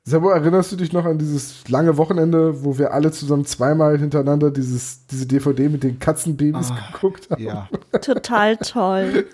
Sabo, 0.07 0.29
erinnerst 0.29 0.71
du 0.71 0.77
dich 0.77 0.93
noch 0.93 1.07
an 1.07 1.17
dieses 1.17 1.67
lange 1.69 1.97
Wochenende, 1.97 2.63
wo 2.63 2.77
wir 2.79 2.93
alle 2.93 3.11
zusammen 3.11 3.47
zweimal 3.47 3.99
hintereinander 3.99 4.51
dieses, 4.51 5.07
diese 5.07 5.27
DVD 5.27 5.71
mit 5.71 5.83
den 5.83 5.99
Katzenbabys 5.99 6.73
geguckt 6.93 7.31
haben? 7.31 7.43
Ja. 7.43 7.69
Total 8.03 8.59
toll. 8.59 9.27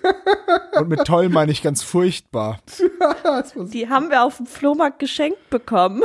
Und 0.79 0.89
mit 0.89 1.05
toll 1.05 1.29
meine 1.29 1.51
ich 1.51 1.62
ganz 1.62 1.83
furchtbar. 1.83 2.61
Die 3.73 3.89
haben 3.89 4.11
wir 4.11 4.23
auf 4.23 4.37
dem 4.37 4.47
Flohmarkt 4.47 5.01
geschenkt 5.01 5.51
bekommen. 5.51 6.03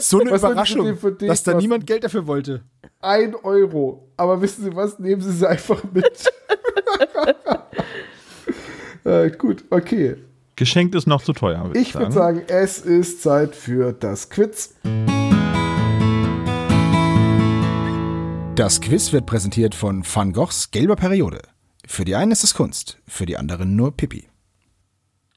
So 0.00 0.20
eine 0.20 0.32
Was 0.32 0.42
Überraschung, 0.42 0.98
dass 1.20 1.44
da 1.44 1.54
niemand 1.54 1.86
Geld 1.86 2.02
dafür 2.02 2.26
wollte. 2.26 2.62
Ein 3.04 3.34
Euro. 3.34 4.08
Aber 4.16 4.40
wissen 4.40 4.64
Sie 4.64 4.74
was? 4.74 4.98
Nehmen 4.98 5.20
Sie 5.20 5.30
sie 5.30 5.46
einfach 5.46 5.84
mit. 5.92 6.32
äh, 9.04 9.30
gut, 9.30 9.62
okay. 9.68 10.16
Geschenkt 10.56 10.94
ist 10.94 11.06
noch 11.06 11.22
zu 11.22 11.34
teuer. 11.34 11.64
würd 11.64 11.76
Ich 11.76 11.94
würde 11.94 12.12
sagen, 12.12 12.42
es 12.46 12.78
ist 12.78 13.22
Zeit 13.22 13.54
für 13.54 13.92
das 13.92 14.30
Quiz. 14.30 14.74
Das 18.54 18.80
Quiz 18.80 19.12
wird 19.12 19.26
präsentiert 19.26 19.74
von 19.74 20.02
Van 20.02 20.32
Goghs 20.32 20.70
gelber 20.70 20.96
Periode. 20.96 21.42
Für 21.86 22.06
die 22.06 22.14
einen 22.14 22.32
ist 22.32 22.44
es 22.44 22.54
Kunst, 22.54 22.98
für 23.06 23.26
die 23.26 23.36
anderen 23.36 23.76
nur 23.76 23.94
Pipi. 23.94 24.28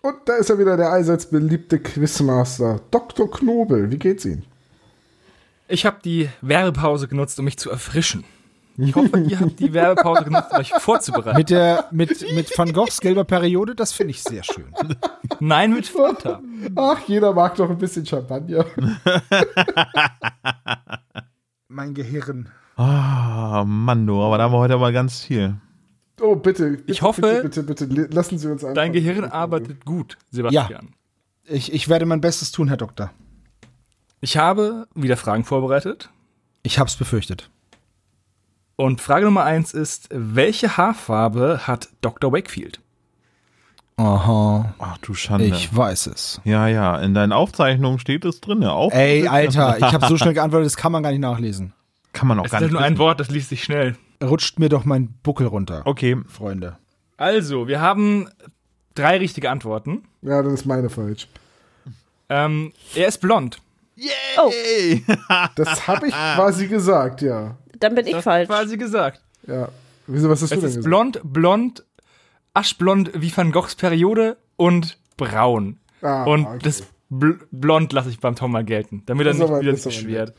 Und 0.04 0.16
da 0.26 0.36
ist 0.38 0.50
er 0.50 0.58
wieder, 0.58 0.78
der 0.78 0.92
allseits 0.92 1.26
beliebte 1.26 1.80
Quizmaster, 1.80 2.80
Dr. 2.92 3.30
Knobel. 3.30 3.92
Wie 3.92 3.98
geht's 3.98 4.24
Ihnen? 4.24 4.46
Ich 5.68 5.86
habe 5.86 5.98
die 6.04 6.30
Werbepause 6.42 7.08
genutzt, 7.08 7.38
um 7.40 7.46
mich 7.46 7.58
zu 7.58 7.70
erfrischen. 7.70 8.24
Ich 8.78 8.96
hoffe, 8.96 9.20
ihr 9.20 9.40
habt 9.40 9.60
die 9.60 9.74
Werbepause 9.74 10.24
genutzt, 10.26 10.52
um 10.52 10.60
euch 10.60 10.72
vorzubereiten. 10.72 11.38
Mit 11.38 11.50
der 11.50 11.86
mit, 11.92 12.34
mit 12.34 12.56
Van 12.58 12.72
Goghs 12.72 13.02
gelber 13.02 13.24
Periode, 13.24 13.76
das 13.76 13.92
finde 13.92 14.12
ich 14.12 14.22
sehr 14.22 14.44
schön. 14.44 14.72
Nein, 15.40 15.74
mit 15.74 15.88
Fanta. 15.88 16.42
Ach, 16.76 17.00
jeder 17.08 17.34
mag 17.34 17.56
doch 17.56 17.70
ein 17.70 17.78
bisschen 17.78 18.06
Champagner. 18.06 18.66
Mein 21.68 21.94
Gehirn. 21.94 22.50
Ah, 22.76 23.64
Mann, 23.66 24.06
du, 24.06 24.22
aber 24.22 24.38
da 24.38 24.46
haben 24.46 24.54
wir 24.54 24.60
heute 24.60 24.76
aber 24.76 24.92
ganz 24.92 25.22
viel. 25.24 25.56
Oh, 26.22 26.36
bitte. 26.36 26.72
bitte 26.72 26.92
Ich 26.92 27.02
hoffe, 27.02 27.42
bitte, 27.44 27.64
bitte, 27.64 27.88
bitte, 27.88 28.14
lassen 28.14 28.38
Sie 28.38 28.50
uns 28.50 28.64
einfach. 28.64 28.76
Dein 28.76 28.94
Gehirn 28.94 29.26
arbeitet 29.26 29.86
gut, 29.86 30.18
Sebastian. 30.32 30.90
Ich, 31.46 31.74
ich 31.74 31.90
werde 31.90 32.06
mein 32.06 32.22
Bestes 32.22 32.52
tun, 32.52 32.68
Herr 32.68 32.78
Doktor. 32.78 33.12
Ich 34.22 34.38
habe 34.38 34.88
wieder 34.96 35.18
Fragen 35.18 35.44
vorbereitet. 35.44 36.10
Ich 36.64 36.80
hab's 36.80 36.96
befürchtet. 36.96 37.50
Und 38.76 39.02
Frage 39.02 39.26
Nummer 39.26 39.44
eins 39.44 39.74
ist, 39.74 40.10
welche 40.12 40.78
Haarfarbe 40.78 41.62
hat 41.68 41.90
Dr. 42.02 42.32
Wakefield? 42.32 42.80
Aha. 43.98 44.76
Ach 44.78 44.98
du 45.00 45.16
Schande. 45.16 45.46
Ich 45.46 45.76
weiß 45.76 46.08
es. 46.08 46.40
ja, 46.44 46.68
ja, 46.68 46.98
in 47.00 47.16
deinen 47.16 47.32
Aufzeichnungen 47.32 47.98
steht 47.98 48.26
es 48.26 48.42
drin. 48.42 48.64
Auf 48.64 48.94
Ey, 48.94 49.28
Alter, 49.28 49.78
ich 49.80 49.84
habe 49.84 50.06
so 50.08 50.18
schnell 50.18 50.36
geantwortet, 50.36 50.68
das 50.68 50.78
kann 50.78 50.92
man 50.92 51.02
gar 51.02 51.10
nicht 51.10 51.20
nachlesen. 51.22 51.74
Kann 52.14 52.28
man 52.28 52.40
auch 52.40 52.46
Es 52.46 52.52
gar 52.52 52.60
ist 52.62 52.66
nicht. 52.68 52.74
nur 52.74 52.82
ein. 52.82 52.98
Wort, 53.00 53.20
das 53.20 53.30
liest 53.30 53.50
sich 53.50 53.64
schnell. 53.64 53.96
Rutscht 54.24 54.60
mir 54.60 54.70
doch 54.70 54.86
mein 54.86 55.14
Buckel 55.24 55.48
runter, 55.48 55.82
Okay, 55.86 56.18
Freunde. 56.28 56.78
Also, 57.18 57.68
wir 57.68 57.82
haben 57.82 58.30
drei 58.94 59.18
richtige 59.18 59.50
Antworten. 59.50 60.04
Ja, 60.22 60.44
das 60.44 60.54
ist 60.54 60.66
meine 60.68 60.90
falsch. 60.92 61.28
Ähm, 62.30 62.74
er 62.94 63.08
ist 63.08 63.20
blond. 63.22 63.60
Yay! 63.98 65.04
Das 65.56 65.88
habe 65.88 66.08
ich 66.08 66.14
quasi 66.14 66.68
gesagt, 66.68 67.22
ja. 67.22 67.58
Dann 67.80 67.96
bin 67.96 68.06
ich 68.08 68.14
Das 68.14 68.24
falsch. 68.24 68.48
quasi 68.48 68.78
gesagt. 68.78 69.22
Ja. 69.48 69.70
Wieso, 70.08 70.30
was 70.30 70.42
hast 70.42 70.52
du 70.52 70.56
Es 70.56 70.62
denn 70.62 70.70
ist 70.70 70.76
gesagt? 70.78 70.86
blond, 70.86 71.22
blond, 71.24 71.84
aschblond 72.54 73.12
wie 73.16 73.36
Van 73.36 73.52
Goghs 73.52 73.76
Periode 73.76 74.38
und 74.56 74.98
braun. 75.18 75.78
Ah, 76.02 76.24
und 76.26 76.46
okay. 76.46 76.60
das 76.64 76.84
Bl 77.10 77.40
Blond 77.52 77.94
lasse 77.94 78.10
ich 78.10 78.20
beim 78.20 78.36
Tom 78.36 78.52
mal 78.52 78.64
gelten, 78.66 79.04
damit 79.06 79.26
er 79.28 79.34
nicht 79.34 79.42
aber- 79.44 79.62
wieder 79.62 79.72
aber 79.74 79.82
beschwert. 79.82 80.34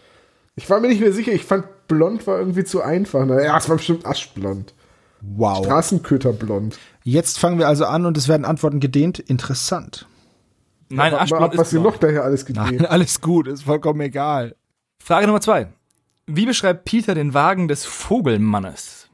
Ich 0.56 0.68
war 0.68 0.80
mir 0.80 0.88
nicht 0.88 1.00
mehr 1.00 1.12
sicher. 1.12 1.32
Ich 1.32 1.44
fand 1.44 1.64
blond 1.86 2.26
war 2.26 2.38
irgendwie 2.38 2.64
zu 2.64 2.82
einfach. 2.82 3.26
Ja, 3.28 3.56
es 3.56 3.68
war 3.68 3.76
bestimmt 3.76 4.04
aschblond. 4.04 4.74
Wow. 5.20 5.64
Straßenköterblond. 5.64 6.76
Jetzt 7.04 7.38
fangen 7.38 7.58
wir 7.58 7.68
also 7.68 7.84
an 7.86 8.04
und 8.06 8.16
es 8.16 8.26
werden 8.28 8.44
Antworten 8.44 8.80
gedehnt. 8.80 9.18
Interessant. 9.20 10.06
Nein, 10.90 11.12
Warte 11.12 11.16
mal 11.16 11.22
aschblond 11.22 11.42
ab, 11.44 11.58
was 11.58 11.66
ist 11.68 11.70
sie 11.70 11.78
blond. 11.78 11.94
noch 11.94 12.00
daher 12.00 12.24
alles 12.24 12.48
Nein, 12.48 12.64
gegeben. 12.70 12.86
alles 12.86 13.20
gut, 13.20 13.46
ist 13.46 13.62
vollkommen 13.64 14.00
egal. 14.00 14.56
Frage 15.02 15.26
Nummer 15.26 15.40
zwei. 15.40 15.68
Wie 16.26 16.46
beschreibt 16.46 16.84
Peter 16.84 17.14
den 17.14 17.34
Wagen 17.34 17.68
des 17.68 17.84
Vogelmannes? 17.84 19.08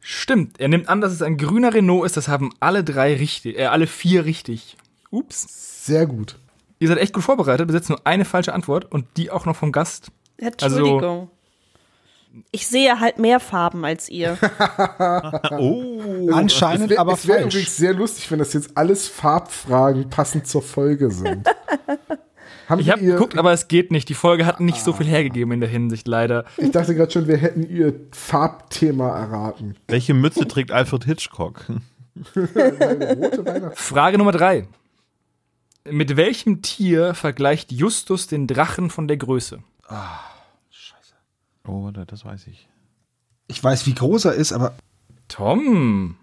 Stimmt, 0.00 0.58
er 0.58 0.68
nimmt 0.68 0.88
an, 0.88 1.00
dass 1.00 1.12
es 1.12 1.22
ein 1.22 1.36
grüner 1.36 1.72
Renault 1.74 2.04
ist. 2.06 2.16
Das 2.16 2.26
haben 2.28 2.50
alle 2.60 2.82
drei 2.82 3.14
richtig, 3.14 3.56
äh, 3.58 3.66
alle 3.66 3.86
vier 3.86 4.24
richtig. 4.24 4.76
Ups. 5.10 5.84
Sehr 5.86 6.06
gut. 6.06 6.38
Ihr 6.80 6.88
seid 6.88 6.98
echt 6.98 7.12
gut 7.14 7.22
vorbereitet, 7.22 7.66
besitzt 7.68 7.88
nur 7.88 8.00
eine 8.04 8.24
falsche 8.24 8.52
Antwort 8.52 8.90
und 8.90 9.06
die 9.16 9.30
auch 9.30 9.46
noch 9.46 9.54
vom 9.54 9.70
Gast. 9.70 10.10
Entschuldigung. 10.38 11.30
Ich 12.50 12.66
sehe 12.66 12.98
halt 13.00 13.18
mehr 13.18 13.40
Farben 13.40 13.84
als 13.84 14.08
ihr. 14.08 14.38
Oh. 15.58 16.30
Anscheinend 16.32 16.84
Es 16.84 16.90
wäre 16.90 17.00
aber 17.00 17.12
wär 17.12 17.36
falsch. 17.36 17.54
übrigens 17.54 17.76
sehr 17.76 17.92
lustig, 17.94 18.30
wenn 18.30 18.38
das 18.38 18.52
jetzt 18.52 18.76
alles 18.76 19.06
Farbfragen 19.08 20.08
passend 20.08 20.46
zur 20.46 20.62
Folge 20.62 21.10
sind. 21.10 21.46
Haben 22.68 22.80
Ich 22.80 22.90
habe 22.90 23.02
geguckt, 23.04 23.36
aber 23.36 23.52
es 23.52 23.68
geht 23.68 23.90
nicht. 23.90 24.08
Die 24.08 24.14
Folge 24.14 24.46
hat 24.46 24.60
nicht 24.60 24.82
so 24.82 24.92
viel 24.92 25.06
hergegeben 25.06 25.52
in 25.52 25.60
der 25.60 25.68
Hinsicht, 25.68 26.06
leider. 26.08 26.44
ich 26.56 26.70
dachte 26.70 26.94
gerade 26.94 27.10
schon, 27.10 27.26
wir 27.26 27.36
hätten 27.36 27.68
ihr 27.68 27.94
Farbthema 28.12 29.08
erraten. 29.18 29.76
Welche 29.88 30.14
Mütze 30.14 30.46
trägt 30.48 30.70
Alfred 30.70 31.04
Hitchcock? 31.04 31.64
Frage 33.74 34.18
Nummer 34.18 34.32
drei. 34.32 34.66
Mit 35.88 36.16
welchem 36.16 36.62
Tier 36.62 37.14
vergleicht 37.14 37.72
Justus 37.72 38.26
den 38.28 38.46
Drachen 38.46 38.90
von 38.90 39.08
der 39.08 39.16
Größe? 39.16 39.58
Oh, 41.66 41.84
warte, 41.84 42.04
das 42.06 42.24
weiß 42.24 42.46
ich. 42.48 42.68
Ich 43.48 43.62
weiß, 43.62 43.86
wie 43.86 43.94
groß 43.94 44.26
er 44.26 44.34
ist, 44.34 44.52
aber 44.52 44.74
Tom, 45.28 46.16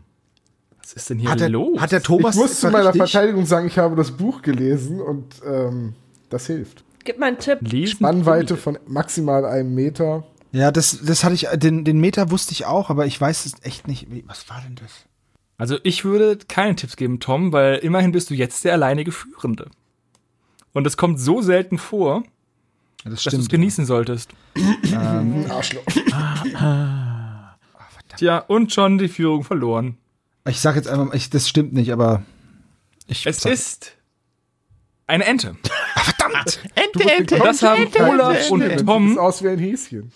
was 0.80 0.94
ist 0.94 1.10
denn 1.10 1.20
hier 1.20 1.30
hat 1.30 1.40
der, 1.40 1.50
los? 1.50 1.80
hat 1.80 1.92
der 1.92 2.02
Thomas 2.02 2.36
Ich 2.36 2.42
muss 2.42 2.52
das 2.52 2.60
zu 2.62 2.70
meiner 2.70 2.94
richtig? 2.94 3.12
Verteidigung 3.12 3.46
sagen, 3.46 3.68
ich 3.68 3.78
habe 3.78 3.96
das 3.96 4.12
Buch 4.12 4.42
gelesen 4.42 5.02
und 5.02 5.36
ähm, 5.46 5.94
das 6.30 6.48
hilft. 6.48 6.84
Gib 7.04 7.20
mal 7.20 7.28
einen 7.28 7.40
Tipp. 7.40 7.60
Lesen? 7.62 7.98
Spannweite 7.98 8.58
von 8.58 8.78
maximal 8.88 9.46
einem 9.46 9.74
Meter. 9.74 10.24
Ja, 10.52 10.72
das, 10.72 11.00
das 11.04 11.24
hatte 11.24 11.36
ich, 11.36 11.48
den, 11.56 11.86
den 11.86 12.00
Meter 12.00 12.32
wusste 12.32 12.54
ich 12.54 12.66
auch, 12.66 12.90
aber 12.90 13.06
ich 13.06 13.20
weiß 13.20 13.46
es 13.46 13.54
echt 13.62 13.88
nicht. 13.88 14.08
Was 14.28 14.50
war 14.50 14.62
denn 14.62 14.76
das? 14.76 15.06
Also 15.58 15.78
ich 15.84 16.06
würde 16.06 16.38
keine 16.48 16.76
Tipps 16.76 16.96
geben, 16.96 17.20
Tom, 17.20 17.52
weil 17.54 17.76
immerhin 17.78 18.12
bist 18.12 18.30
du 18.30 18.34
jetzt 18.34 18.64
der 18.64 18.74
alleinige 18.74 19.12
Führende. 19.12 19.70
Und 20.74 20.88
es 20.88 20.98
kommt 20.98 21.20
so 21.20 21.42
selten 21.42 21.78
vor, 21.78 22.24
das 23.06 23.24
dass 23.24 23.34
du 23.34 23.40
es 23.40 23.50
genießen 23.50 23.86
solltest. 23.86 24.32
Ein 24.94 25.50
Arschloch. 25.50 25.84
Tja, 28.18 28.40
und 28.40 28.74
schon 28.74 28.98
die 28.98 29.08
Führung 29.08 29.44
verloren. 29.44 29.98
Ich 30.48 30.60
sag 30.60 30.76
jetzt 30.76 30.88
einfach, 30.88 31.14
ich, 31.14 31.30
das 31.30 31.48
stimmt 31.48 31.74
nicht, 31.74 31.92
aber 31.94 32.24
ich 33.08 33.26
Es 33.26 33.42
sag, 33.42 33.52
ist 33.52 33.96
eine 35.08 35.26
Ente. 35.26 35.56
verdammt. 35.96 36.60
Ente, 36.76 37.12
Ente, 37.12 37.38
Das 37.40 37.64
haben 37.64 37.88
Olaf 38.00 38.38
Das 38.38 38.52
und 38.52 38.62
sieht 38.62 38.86
Tom 38.86 39.18
aus 39.18 39.44
wie 39.44 39.50
ein 39.50 39.60
Häschen. 39.60 40.12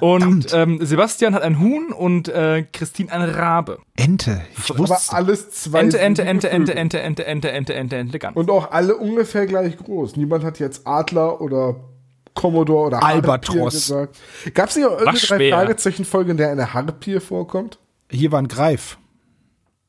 Und 0.00 0.52
ähm, 0.52 0.84
Sebastian 0.84 1.34
hat 1.34 1.42
ein 1.42 1.58
Huhn 1.60 1.92
und 1.92 2.28
äh, 2.28 2.64
Christine 2.72 3.10
ein 3.12 3.22
Rabe. 3.22 3.78
Ente. 3.96 4.42
Ich 4.56 4.70
Aber 4.70 4.80
wusste. 4.80 5.14
alles 5.14 5.50
zwei. 5.50 5.80
Ente, 5.80 5.98
Ente, 5.98 6.24
Ente, 6.24 6.50
Ente. 6.50 6.74
Ente, 6.74 7.00
Ente, 7.00 7.24
Ente, 7.24 7.50
Ente, 7.50 7.74
Ente, 7.74 7.96
Ente, 7.96 8.18
Gans. 8.18 8.36
Und 8.36 8.50
auch 8.50 8.70
alle 8.70 8.96
ungefähr 8.96 9.46
gleich 9.46 9.76
groß. 9.76 10.16
Niemand 10.16 10.44
hat 10.44 10.58
jetzt 10.58 10.86
Adler 10.86 11.40
oder 11.40 11.76
Commodore 12.34 12.86
oder 12.88 13.02
Albatros. 13.02 13.74
gesagt. 13.74 14.18
Gab 14.54 14.68
es 14.68 14.76
nicht 14.76 14.86
auch 14.86 14.98
irgendeine 14.98 15.18
drei. 15.18 15.50
Fragezeichen-Folge, 15.50 16.32
in 16.32 16.36
der 16.36 16.50
eine 16.50 16.74
Harpier 16.74 17.20
vorkommt? 17.20 17.78
Hier 18.10 18.32
war 18.32 18.40
ein 18.42 18.48
Greif. 18.48 18.98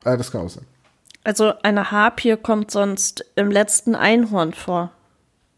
Ah, 0.04 0.16
das 0.16 0.32
kann 0.32 0.42
auch 0.42 0.50
sein. 0.50 0.66
Also 1.24 1.54
eine 1.64 1.90
Harpie 1.90 2.38
kommt 2.38 2.70
sonst 2.70 3.26
im 3.36 3.50
letzten 3.50 3.96
Einhorn 3.96 4.54
vor. 4.54 4.92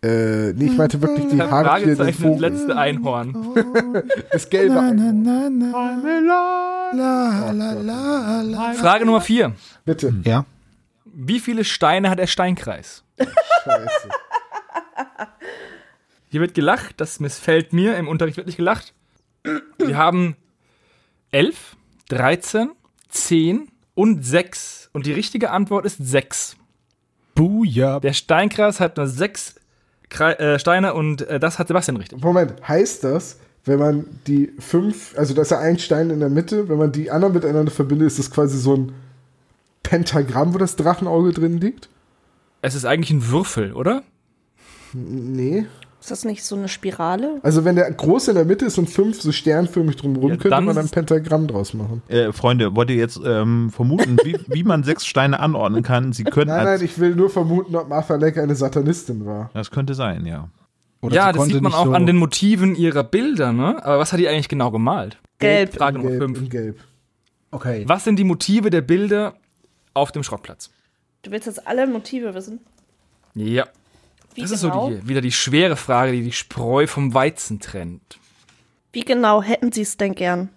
Äh, 0.07 0.53
nee, 0.53 0.65
ich 0.67 0.77
meinte 0.77 1.01
wirklich 1.01 1.27
die 1.27 1.37
Fragezeichen, 1.37 2.31
das 2.31 2.39
letzte 2.39 2.77
Einhorn. 2.77 3.35
Das 4.31 4.49
gelbe 4.49 4.79
Einhorn. 4.79 5.73
Frage 8.75 9.05
Nummer 9.05 9.21
vier. 9.21 9.53
Bitte. 9.83 10.13
Ja. 10.23 10.45
Wie 11.05 11.39
viele 11.39 11.63
Steine 11.63 12.09
hat 12.09 12.19
der 12.19 12.27
Steinkreis? 12.27 13.03
Scheiße. 13.63 14.09
Hier 16.29 16.41
wird 16.41 16.53
gelacht, 16.53 16.95
das 16.97 17.19
missfällt 17.19 17.73
mir. 17.73 17.97
Im 17.97 18.07
Unterricht 18.07 18.37
wird 18.37 18.47
nicht 18.47 18.57
gelacht. 18.57 18.93
Wir 19.77 19.97
haben 19.97 20.35
11, 21.31 21.75
13, 22.09 22.71
10 23.09 23.69
und 23.95 24.23
6. 24.25 24.89
Und 24.93 25.05
die 25.05 25.13
richtige 25.13 25.51
Antwort 25.51 25.85
ist 25.85 25.97
6. 25.97 26.57
Buja. 27.33 27.99
Der 27.99 28.13
Steinkreis 28.13 28.79
hat 28.79 28.97
nur 28.97 29.07
6 29.07 29.55
äh, 30.09 30.59
Steine 30.59 30.93
und 30.93 31.21
äh, 31.21 31.39
das 31.39 31.59
hat 31.59 31.67
Sebastian 31.67 31.97
richtig. 31.97 32.21
Moment, 32.23 32.53
heißt 32.67 33.03
das, 33.03 33.39
wenn 33.65 33.79
man 33.79 34.05
die 34.27 34.53
fünf, 34.59 35.17
also 35.17 35.33
da 35.33 35.41
ist 35.41 35.51
ja 35.51 35.59
ein 35.59 35.77
Stein 35.77 36.09
in 36.09 36.19
der 36.19 36.29
Mitte, 36.29 36.69
wenn 36.69 36.77
man 36.77 36.91
die 36.91 37.11
anderen 37.11 37.33
miteinander 37.33 37.71
verbindet, 37.71 38.07
ist 38.07 38.19
das 38.19 38.31
quasi 38.31 38.57
so 38.57 38.75
ein 38.75 38.93
Pentagramm, 39.83 40.53
wo 40.53 40.57
das 40.57 40.75
Drachenauge 40.75 41.31
drin 41.31 41.59
liegt? 41.59 41.89
Es 42.61 42.75
ist 42.75 42.85
eigentlich 42.85 43.11
ein 43.11 43.29
Würfel, 43.29 43.73
oder? 43.73 44.03
Nee. 44.93 45.65
Ist 46.07 46.11
das 46.11 46.23
nicht 46.23 46.45
so 46.45 46.55
eine 46.55 46.69
Spirale? 46.69 47.41
Also 47.43 47.65
wenn 47.65 47.75
der 47.75 47.91
große 47.91 48.31
in 48.31 48.35
der 48.35 48.45
Mitte 48.45 48.63
ist 48.63 48.77
und 48.77 48.89
fünf 48.89 49.21
so 49.21 49.33
sternförmig 49.33 49.97
drumherum, 49.97 50.29
Ja, 50.29 50.35
könnte 50.37 50.49
dann 50.51 50.63
man 50.63 50.77
ein 50.77 50.87
Pentagramm 50.87 51.47
draus 51.49 51.73
machen. 51.73 52.01
Äh, 52.07 52.31
Freunde, 52.31 52.73
wollt 52.77 52.89
ihr 52.91 52.95
jetzt 52.95 53.19
ähm, 53.25 53.69
vermuten, 53.71 54.15
wie, 54.23 54.37
wie 54.47 54.63
man 54.63 54.85
sechs 54.85 55.05
Steine 55.05 55.37
anordnen 55.41 55.83
kann? 55.83 56.13
Sie 56.13 56.23
können 56.23 56.47
Nein, 56.49 56.63
nein, 56.63 56.81
ich 56.81 56.97
will 56.97 57.13
nur 57.13 57.29
vermuten, 57.29 57.75
ob 57.75 57.89
Martha 57.89 58.15
Leck 58.15 58.37
eine 58.37 58.55
Satanistin 58.55 59.25
war. 59.25 59.49
Das 59.53 59.69
könnte 59.69 59.95
sein, 59.95 60.25
ja. 60.25 60.47
Oder 61.01 61.13
ja, 61.13 61.27
das 61.33 61.39
konnte 61.39 61.55
sieht 61.55 61.61
man 61.61 61.73
auch 61.73 61.87
so- 61.87 61.91
an 61.91 62.05
den 62.05 62.15
Motiven 62.15 62.73
ihrer 62.75 63.03
Bilder, 63.03 63.51
ne? 63.51 63.83
Aber 63.83 63.99
was 63.99 64.13
hat 64.13 64.21
die 64.21 64.29
eigentlich 64.29 64.47
genau 64.47 64.71
gemalt? 64.71 65.17
Gelb. 65.39 65.73
Frage 65.75 65.97
Nummer 65.97 66.11
gelb, 66.11 66.23
5. 66.23 66.39
in 66.39 66.49
gelb. 66.49 66.79
Okay. 67.51 67.83
Was 67.85 68.05
sind 68.05 68.15
die 68.17 68.23
Motive 68.23 68.69
der 68.69 68.79
Bilder 68.79 69.33
auf 69.93 70.13
dem 70.13 70.23
Schrottplatz? 70.23 70.69
Du 71.23 71.31
willst 71.31 71.47
jetzt 71.47 71.67
alle 71.67 71.85
Motive 71.85 72.33
wissen? 72.33 72.61
Ja. 73.35 73.65
Wie 74.37 74.41
Das 74.43 74.51
ist 74.51 74.61
genau? 74.61 74.89
so 74.91 74.95
die, 74.95 75.07
wieder 75.07 75.21
die 75.21 75.31
schwere 75.31 75.75
Frage, 75.75 76.11
die 76.11 76.21
die 76.21 76.31
Spreu 76.31 76.85
vom 76.85 77.13
Weizen 77.15 77.59
trennt. 77.59 78.19
Wie 78.93 79.01
genau 79.01 79.41
hätten 79.41 79.71
sie 79.71 79.81
es 79.81 79.97
denn 79.97 80.13
gern? 80.13 80.49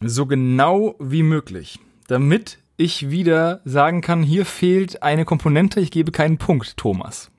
So 0.00 0.26
genau 0.26 0.94
wie 0.98 1.22
möglich. 1.22 1.78
Damit 2.08 2.58
ich 2.76 3.08
wieder 3.10 3.60
sagen 3.64 4.02
kann, 4.02 4.22
hier 4.22 4.44
fehlt 4.44 5.02
eine 5.02 5.24
Komponente, 5.24 5.80
ich 5.80 5.90
gebe 5.90 6.12
keinen 6.12 6.36
Punkt, 6.38 6.76
Thomas. 6.76 7.30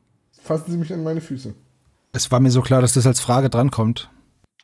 Fassen 0.44 0.72
Sie 0.72 0.78
mich 0.78 0.92
an 0.92 1.04
meine 1.04 1.22
Füße. 1.22 1.54
Es 2.12 2.32
war 2.32 2.40
mir 2.40 2.52
so 2.52 2.62
klar, 2.62 2.82
dass 2.82 2.94
das 2.94 3.06
als 3.06 3.20
Frage 3.20 3.50
drankommt. 3.50 4.10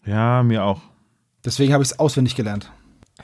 Ja, 0.04 0.42
mir 0.42 0.64
auch. 0.64 0.82
Deswegen 1.46 1.74
habe 1.74 1.84
ich 1.84 1.92
es 1.92 2.00
auswendig 2.00 2.36
gelernt. 2.36 2.72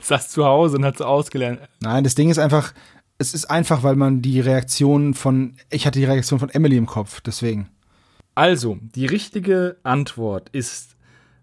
Saß 0.00 0.28
zu 0.30 0.44
Hause 0.44 0.76
und 0.76 0.84
hat 0.84 0.98
so 0.98 1.04
ausgelernt. 1.04 1.60
Nein, 1.80 2.04
das 2.04 2.14
Ding 2.14 2.30
ist 2.30 2.38
einfach, 2.38 2.72
es 3.18 3.34
ist 3.34 3.46
einfach, 3.46 3.82
weil 3.82 3.96
man 3.96 4.22
die 4.22 4.40
Reaktion 4.40 5.14
von, 5.14 5.54
ich 5.70 5.86
hatte 5.86 5.98
die 5.98 6.04
Reaktion 6.04 6.38
von 6.38 6.50
Emily 6.50 6.76
im 6.76 6.86
Kopf, 6.86 7.20
deswegen. 7.20 7.68
Also, 8.34 8.78
die 8.80 9.06
richtige 9.06 9.76
Antwort 9.84 10.48
ist 10.50 10.96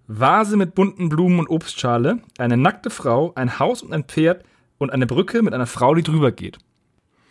Vase 0.07 0.57
mit 0.57 0.75
bunten 0.75 1.07
Blumen 1.07 1.39
und 1.39 1.49
Obstschale, 1.49 2.19
eine 2.37 2.57
nackte 2.57 2.89
Frau, 2.89 3.31
ein 3.35 3.59
Haus 3.59 3.81
und 3.81 3.93
ein 3.93 4.03
Pferd 4.03 4.43
und 4.77 4.91
eine 4.91 5.07
Brücke 5.07 5.41
mit 5.41 5.53
einer 5.53 5.67
Frau, 5.67 5.95
die 5.95 6.03
drüber 6.03 6.31
geht. 6.31 6.57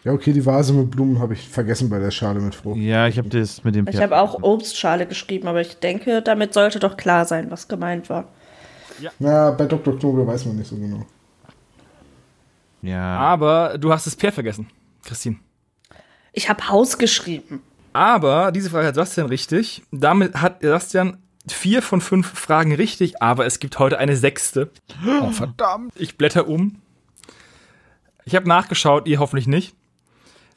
Ja, 0.02 0.12
okay, 0.12 0.32
die 0.32 0.46
Vase 0.46 0.72
mit 0.72 0.90
Blumen 0.90 1.18
habe 1.18 1.34
ich 1.34 1.46
vergessen 1.46 1.90
bei 1.90 1.98
der 1.98 2.10
Schale 2.10 2.40
mit 2.40 2.54
Frucht. 2.54 2.78
Ja, 2.78 3.06
ich 3.06 3.18
habe 3.18 3.28
das 3.28 3.62
mit 3.64 3.74
dem 3.74 3.86
Ich 3.86 4.00
habe 4.00 4.18
auch 4.18 4.42
Obstschale 4.42 5.06
geschrieben, 5.06 5.46
aber 5.46 5.60
ich 5.60 5.78
denke, 5.78 6.22
damit 6.22 6.54
sollte 6.54 6.78
doch 6.78 6.96
klar 6.96 7.26
sein, 7.26 7.50
was 7.50 7.68
gemeint 7.68 8.08
war. 8.08 8.28
Na, 9.18 9.50
bei 9.50 9.66
Dr. 9.66 9.98
Knobel 9.98 10.26
weiß 10.26 10.46
man 10.46 10.56
nicht 10.56 10.68
so 10.68 10.76
genau. 10.76 11.04
Ja. 12.82 13.19
Aber 13.19 13.78
du 13.78 13.93
hast 13.93 14.07
das 14.07 14.15
Pferd 14.15 14.35
vergessen, 14.35 14.69
Christine. 15.05 15.36
Ich 16.32 16.48
habe 16.48 16.69
Haus 16.69 16.98
geschrieben. 16.98 17.62
Aber 17.93 18.52
diese 18.52 18.70
Frage 18.70 18.86
hat 18.86 18.94
Sebastian 18.94 19.27
richtig. 19.27 19.82
Damit 19.90 20.36
hat 20.36 20.61
Sebastian 20.61 21.19
vier 21.48 21.82
von 21.82 22.01
fünf 22.01 22.39
Fragen 22.39 22.74
richtig, 22.74 23.20
aber 23.23 23.47
es 23.47 23.59
gibt 23.59 23.78
heute 23.78 23.98
eine 23.98 24.16
sechste. 24.16 24.70
Oh, 25.07 25.31
verdammt. 25.31 25.93
Ich 25.97 26.16
blätter 26.16 26.48
um. 26.48 26.77
Ich 28.24 28.36
habe 28.36 28.48
nachgeschaut, 28.48 29.09
ihr 29.09 29.19
hoffentlich 29.19 29.48
nicht. 29.48 29.74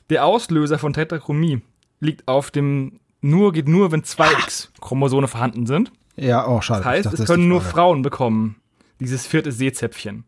Der 0.10 0.26
Auslöser 0.26 0.78
von 0.78 0.94
Tetrachromie 0.94 1.62
liegt 2.00 2.28
auf 2.28 2.52
dem 2.52 3.00
nur 3.22 3.54
geht 3.54 3.70
nur, 3.70 3.92
wenn 3.92 4.04
zwei 4.04 4.30
X-Chromosome 4.32 5.30
vorhanden 5.30 5.66
sind. 5.66 5.92
Ja, 6.18 6.46
oh, 6.46 6.60
schade. 6.62 6.82
Das 6.82 6.86
heißt, 6.88 7.06
dachte, 7.06 7.16
es 7.16 7.20
das 7.22 7.28
können 7.28 7.44
die 7.44 7.50
nur. 7.50 7.62
Frauen 7.62 8.02
bekommen, 8.02 8.58
dieses 9.00 9.26
vierte 9.26 9.52
Seezäpfchen. 9.52 10.26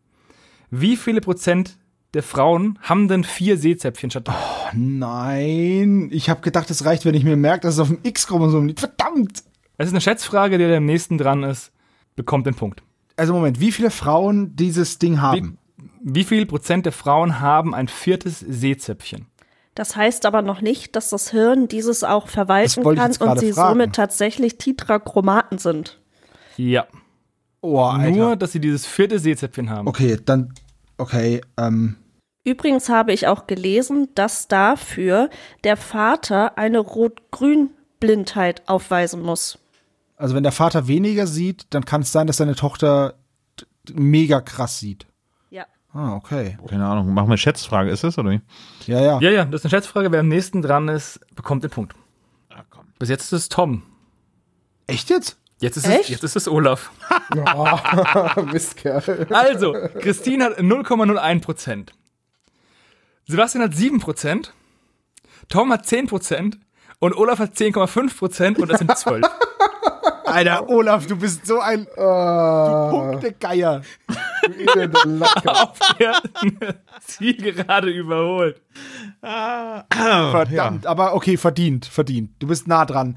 Wie 0.70 0.96
viele 0.96 1.20
Prozent 1.20 1.76
der 2.16 2.22
Frauen 2.22 2.78
haben 2.80 3.08
denn 3.08 3.24
vier 3.24 3.58
Seezäpfchen 3.58 4.10
statt? 4.10 4.28
Oh, 4.30 4.68
nein. 4.72 6.08
Ich 6.10 6.30
habe 6.30 6.40
gedacht, 6.40 6.70
es 6.70 6.86
reicht, 6.86 7.04
wenn 7.04 7.14
ich 7.14 7.24
mir 7.24 7.36
merke, 7.36 7.60
dass 7.60 7.74
es 7.74 7.80
auf 7.80 7.88
dem 7.88 7.98
X-Chromosom 8.02 8.66
liegt. 8.66 8.80
Verdammt. 8.80 9.44
Es 9.76 9.88
ist 9.88 9.92
eine 9.92 10.00
Schätzfrage, 10.00 10.56
der, 10.56 10.68
der 10.68 10.78
am 10.78 10.86
nächsten 10.86 11.18
dran 11.18 11.42
ist, 11.42 11.72
bekommt 12.16 12.46
den 12.46 12.54
Punkt. 12.54 12.82
Also 13.16 13.34
Moment, 13.34 13.60
wie 13.60 13.70
viele 13.70 13.90
Frauen 13.90 14.56
dieses 14.56 14.98
Ding 14.98 15.20
haben? 15.20 15.58
Wie 16.02 16.24
viel 16.24 16.46
Prozent 16.46 16.86
der 16.86 16.92
Frauen 16.92 17.40
haben 17.40 17.74
ein 17.74 17.88
viertes 17.88 18.40
Seezäpfchen? 18.40 19.26
Das 19.74 19.94
heißt 19.94 20.24
aber 20.24 20.40
noch 20.40 20.62
nicht, 20.62 20.96
dass 20.96 21.10
das 21.10 21.30
Hirn 21.30 21.68
dieses 21.68 22.02
auch 22.02 22.28
verwalten 22.28 22.82
kann 22.82 23.12
und 23.20 23.38
sie 23.40 23.52
fragen. 23.52 23.74
somit 23.74 23.94
tatsächlich 23.94 24.56
Tetrachromaten 24.56 25.58
sind. 25.58 26.00
Ja. 26.56 26.86
Oh, 27.60 27.80
Alter. 27.80 28.16
Nur, 28.16 28.36
dass 28.36 28.52
sie 28.52 28.60
dieses 28.60 28.86
vierte 28.86 29.18
Seezäpfchen 29.18 29.68
haben. 29.68 29.86
Okay, 29.86 30.18
dann, 30.24 30.54
okay, 30.96 31.42
ähm, 31.58 31.96
Übrigens 32.46 32.88
habe 32.88 33.12
ich 33.12 33.26
auch 33.26 33.48
gelesen, 33.48 34.08
dass 34.14 34.46
dafür 34.46 35.30
der 35.64 35.76
Vater 35.76 36.56
eine 36.56 36.78
Rot-Grün-Blindheit 36.78 38.62
aufweisen 38.68 39.20
muss. 39.20 39.58
also 40.16 40.34
wenn 40.36 40.44
der 40.44 40.52
Vater 40.52 40.86
weniger 40.86 41.26
sieht, 41.26 41.66
dann 41.70 41.84
kann 41.84 42.02
es 42.02 42.12
sein, 42.12 42.28
dass 42.28 42.36
seine 42.36 42.54
Tochter 42.54 43.14
mega 43.92 44.40
krass 44.40 44.78
sieht. 44.78 45.06
Ja. 45.50 45.66
Ah, 45.92 46.14
okay. 46.14 46.56
Keine 46.68 46.86
Ahnung. 46.86 47.12
Machen 47.12 47.26
wir 47.26 47.32
eine 47.32 47.38
Schätzfrage, 47.38 47.90
ist 47.90 48.04
das 48.04 48.16
oder 48.16 48.30
wie? 48.30 48.40
Ja, 48.86 49.00
ja. 49.00 49.18
Ja, 49.20 49.30
ja, 49.30 49.44
das 49.44 49.62
ist 49.62 49.64
eine 49.66 49.70
Schätzfrage. 49.70 50.12
Wer 50.12 50.20
am 50.20 50.28
nächsten 50.28 50.62
dran 50.62 50.86
ist, 50.88 51.18
bekommt 51.34 51.64
den 51.64 51.70
Punkt. 51.70 51.94
Ah, 52.50 52.62
komm. 52.70 52.86
Bis 53.00 53.08
jetzt 53.08 53.24
ist 53.24 53.32
es 53.32 53.48
Tom. 53.48 53.82
Echt 54.86 55.10
jetzt? 55.10 55.36
Jetzt 55.58 55.78
ist, 55.78 55.88
Echt? 55.88 56.02
es, 56.04 56.08
jetzt 56.10 56.22
ist 56.22 56.36
es 56.36 56.48
Olaf. 56.48 56.92
Oh, 57.56 58.42
Mistkerl. 58.52 59.26
Also, 59.30 59.72
Christine 59.98 60.44
hat 60.44 60.58
0,01%. 60.60 61.88
Sebastian 63.26 63.64
hat 63.64 63.72
7%. 63.72 64.50
Tom 65.48 65.72
hat 65.72 65.84
10%. 65.86 66.56
Und 66.98 67.16
Olaf 67.16 67.38
hat 67.40 67.54
10,5% 67.54 68.58
und 68.58 68.70
das 68.70 68.78
sind 68.78 68.96
12. 68.96 69.24
Alter, 70.24 70.68
Olaf, 70.68 71.06
du 71.06 71.16
bist 71.16 71.46
so 71.46 71.60
ein 71.60 71.86
Ah, 71.96 72.88
Punktegeier. 72.90 73.82
du 74.42 74.52
elender 74.72 75.04
Lacker. 75.06 75.62
auf 75.70 75.78
der 76.00 76.14
Zielgerade 77.00 77.90
überholt. 77.90 78.60
Verdammt, 79.20 80.86
aber 80.86 81.14
okay, 81.14 81.36
verdient, 81.36 81.86
verdient. 81.86 82.30
Du 82.40 82.46
bist 82.48 82.66
nah 82.66 82.84
dran. 82.84 83.16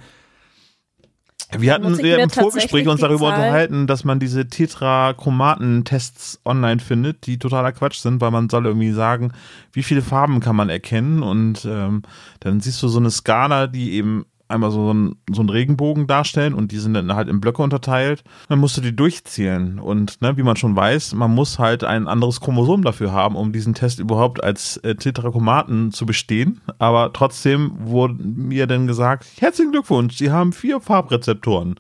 Wir 1.58 1.74
hatten 1.74 1.98
im 1.98 2.30
Vorgespräch 2.30 2.88
uns 2.88 3.02
darüber 3.02 3.30
Zahl- 3.30 3.34
unterhalten, 3.40 3.88
dass 3.88 4.04
man 4.04 4.20
diese 4.20 4.48
Tetrachromaten-Tests 4.48 6.42
online 6.46 6.80
findet, 6.80 7.26
die 7.26 7.40
totaler 7.40 7.72
Quatsch 7.72 7.98
sind, 8.00 8.22
weil 8.22 8.32
man 8.32 8.50
soll 8.50 8.68
irgendwie 8.68 8.92
sagen, 8.92 9.32
wie 9.74 9.82
viele 9.84 10.04
Farben 10.04 10.42
kann 10.42 10.56
man 10.56 10.70
erkennen. 10.70 11.24
Und 11.24 11.66
ähm, 11.66 12.04
dann 12.40 12.60
siehst 12.60 12.84
du 12.84 12.88
so 12.88 13.00
eine 13.00 13.10
Skala, 13.10 13.66
die 13.68 13.94
eben 13.94 14.26
einmal 14.50 14.72
so 14.72 14.92
ein, 14.92 15.16
so 15.32 15.42
einen 15.42 15.50
Regenbogen 15.50 16.08
darstellen 16.08 16.54
und 16.54 16.72
die 16.72 16.80
sind 16.80 16.96
dann 16.96 17.14
halt 17.14 17.30
in 17.30 17.40
Blöcke 17.40 17.62
unterteilt. 17.62 18.24
Dann 18.50 18.60
musst 18.60 18.76
du 18.78 18.82
die 18.82 18.96
durchzählen 18.96 19.80
und 19.80 20.22
ne, 20.22 20.36
wie 20.38 20.44
man 20.44 20.56
schon 20.56 20.76
weiß, 20.76 21.14
man 21.14 21.34
muss 21.34 21.60
halt 21.60 21.84
ein 21.84 22.08
anderes 22.08 22.42
Chromosom 22.42 22.84
dafür 22.84 23.12
haben, 23.12 23.36
um 23.36 23.54
diesen 23.54 23.74
Test 23.74 24.00
überhaupt 24.00 24.44
als 24.44 24.78
äh, 24.78 24.96
Tetrachromaten 24.96 25.92
zu 25.92 26.06
bestehen. 26.06 26.62
Aber 26.80 27.14
trotzdem 27.14 27.72
wurde 27.80 28.16
mir 28.22 28.68
dann 28.68 28.88
gesagt, 28.88 29.26
herzlichen 29.40 29.72
Glückwunsch, 29.72 30.18
Sie 30.18 30.32
haben 30.32 30.52
vier 30.52 30.82
Farbrezeptoren. 30.82 31.76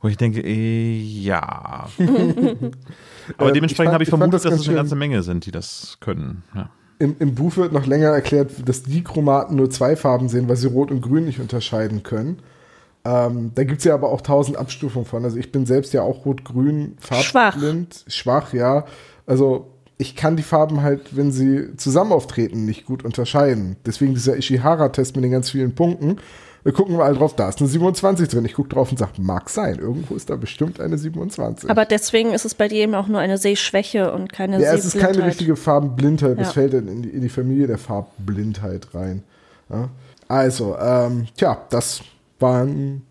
Wo 0.00 0.08
ich 0.08 0.16
denke, 0.16 0.40
äh, 0.40 0.98
ja. 0.98 1.88
Aber 3.38 3.48
Ähm, 3.48 3.54
dementsprechend 3.54 3.92
habe 3.92 4.02
ich 4.02 4.08
ich 4.08 4.10
vermutet, 4.10 4.34
das 4.34 4.42
dass 4.42 4.60
es 4.60 4.66
eine 4.66 4.76
ganze 4.76 4.96
Menge 4.96 5.22
sind, 5.22 5.46
die 5.46 5.52
das 5.52 5.98
können. 6.00 6.42
Ja. 6.54 6.70
Im, 7.02 7.16
Im 7.18 7.34
Buch 7.34 7.56
wird 7.56 7.72
noch 7.72 7.86
länger 7.86 8.10
erklärt, 8.10 8.68
dass 8.68 8.84
die 8.84 9.02
Chromaten 9.02 9.56
nur 9.56 9.70
zwei 9.70 9.96
Farben 9.96 10.28
sehen, 10.28 10.48
weil 10.48 10.56
sie 10.56 10.68
Rot 10.68 10.92
und 10.92 11.00
Grün 11.00 11.24
nicht 11.24 11.40
unterscheiden 11.40 12.04
können. 12.04 12.38
Ähm, 13.04 13.50
da 13.56 13.64
gibt 13.64 13.80
es 13.80 13.84
ja 13.84 13.94
aber 13.94 14.10
auch 14.10 14.20
tausend 14.20 14.56
Abstufungen 14.56 15.04
von. 15.04 15.24
Also 15.24 15.36
ich 15.36 15.50
bin 15.50 15.66
selbst 15.66 15.92
ja 15.92 16.02
auch 16.02 16.24
rot-grün, 16.24 16.96
farbblind, 17.00 18.04
schwach, 18.06 18.52
ja. 18.52 18.84
Also 19.26 19.66
ich 19.98 20.14
kann 20.14 20.36
die 20.36 20.44
Farben 20.44 20.82
halt, 20.82 21.16
wenn 21.16 21.32
sie 21.32 21.76
zusammen 21.76 22.12
auftreten, 22.12 22.64
nicht 22.64 22.86
gut 22.86 23.04
unterscheiden. 23.04 23.74
Deswegen 23.84 24.14
dieser 24.14 24.36
Ishihara-Test 24.36 25.16
mit 25.16 25.24
den 25.24 25.32
ganz 25.32 25.50
vielen 25.50 25.74
Punkten. 25.74 26.18
Wir 26.64 26.72
gucken 26.72 26.96
mal 26.96 27.12
drauf, 27.14 27.34
da 27.34 27.48
ist 27.48 27.58
eine 27.60 27.68
27 27.68 28.28
drin. 28.28 28.44
Ich 28.44 28.54
gucke 28.54 28.68
drauf 28.68 28.90
und 28.92 28.96
sage, 28.98 29.12
mag 29.20 29.50
sein. 29.50 29.78
Irgendwo 29.80 30.14
ist 30.14 30.30
da 30.30 30.36
bestimmt 30.36 30.80
eine 30.80 30.96
27. 30.96 31.68
Aber 31.68 31.84
deswegen 31.84 32.32
ist 32.32 32.44
es 32.44 32.54
bei 32.54 32.68
dir 32.68 32.82
eben 32.84 32.94
auch 32.94 33.08
nur 33.08 33.18
eine 33.18 33.36
Sehschwäche 33.36 34.12
und 34.12 34.32
keine 34.32 34.60
Ja, 34.62 34.72
es 34.72 34.84
ist 34.84 34.98
keine 34.98 35.24
richtige 35.24 35.56
Farbenblindheit. 35.56 36.38
Das 36.38 36.48
Ja. 36.48 36.52
fällt 36.52 36.74
dann 36.74 36.86
in 36.88 37.02
die, 37.02 37.08
in 37.08 37.20
die 37.22 37.28
Familie 37.28 37.66
der 37.66 37.78
Farbblindheit 37.78 38.94
rein. 38.94 39.24
Ja. 39.70 39.88
Also, 40.28 40.76
ähm, 40.78 41.26
tja, 41.36 41.58
das 41.70 42.02
war 42.38 42.62
ein 42.62 43.02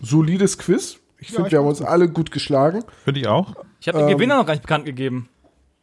solides 0.00 0.56
Quiz. 0.58 0.96
Ich 1.18 1.28
finde, 1.32 1.48
ich 1.48 1.52
wir 1.52 1.58
haben 1.58 1.66
uns 1.66 1.82
alle 1.82 2.08
gut 2.08 2.30
geschlagen. 2.30 2.84
Finde 3.04 3.20
ich 3.20 3.26
auch. 3.26 3.54
Ich 3.80 3.88
habe 3.88 3.98
den 3.98 4.08
Gewinner 4.08 4.36
noch 4.36 4.46
gar 4.46 4.54
nicht 4.54 4.62
bekannt 4.62 4.86
gegeben. 4.86 5.28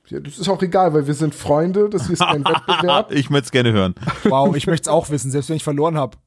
Ja, 0.08 0.20
das 0.20 0.38
ist 0.38 0.48
auch 0.50 0.62
egal, 0.62 0.94
weil 0.94 1.08
wir 1.08 1.14
sind 1.14 1.34
Freunde. 1.36 1.90
Das 1.90 2.10
ist 2.10 2.20
kein 2.20 2.46
Wettbewerb. 2.46 3.12
Ich 3.12 3.30
möchte 3.30 3.46
es 3.46 3.52
gerne 3.52 3.72
hören. 3.74 3.96
Wow, 4.24 4.56
ich 4.56 4.68
möchte 4.68 4.84
es 4.84 4.88
auch 4.88 5.10
wissen, 5.10 5.32
selbst 5.32 5.50
wenn 5.50 5.56
ich 5.56 5.64
verloren 5.64 5.98
habe. 5.98 6.18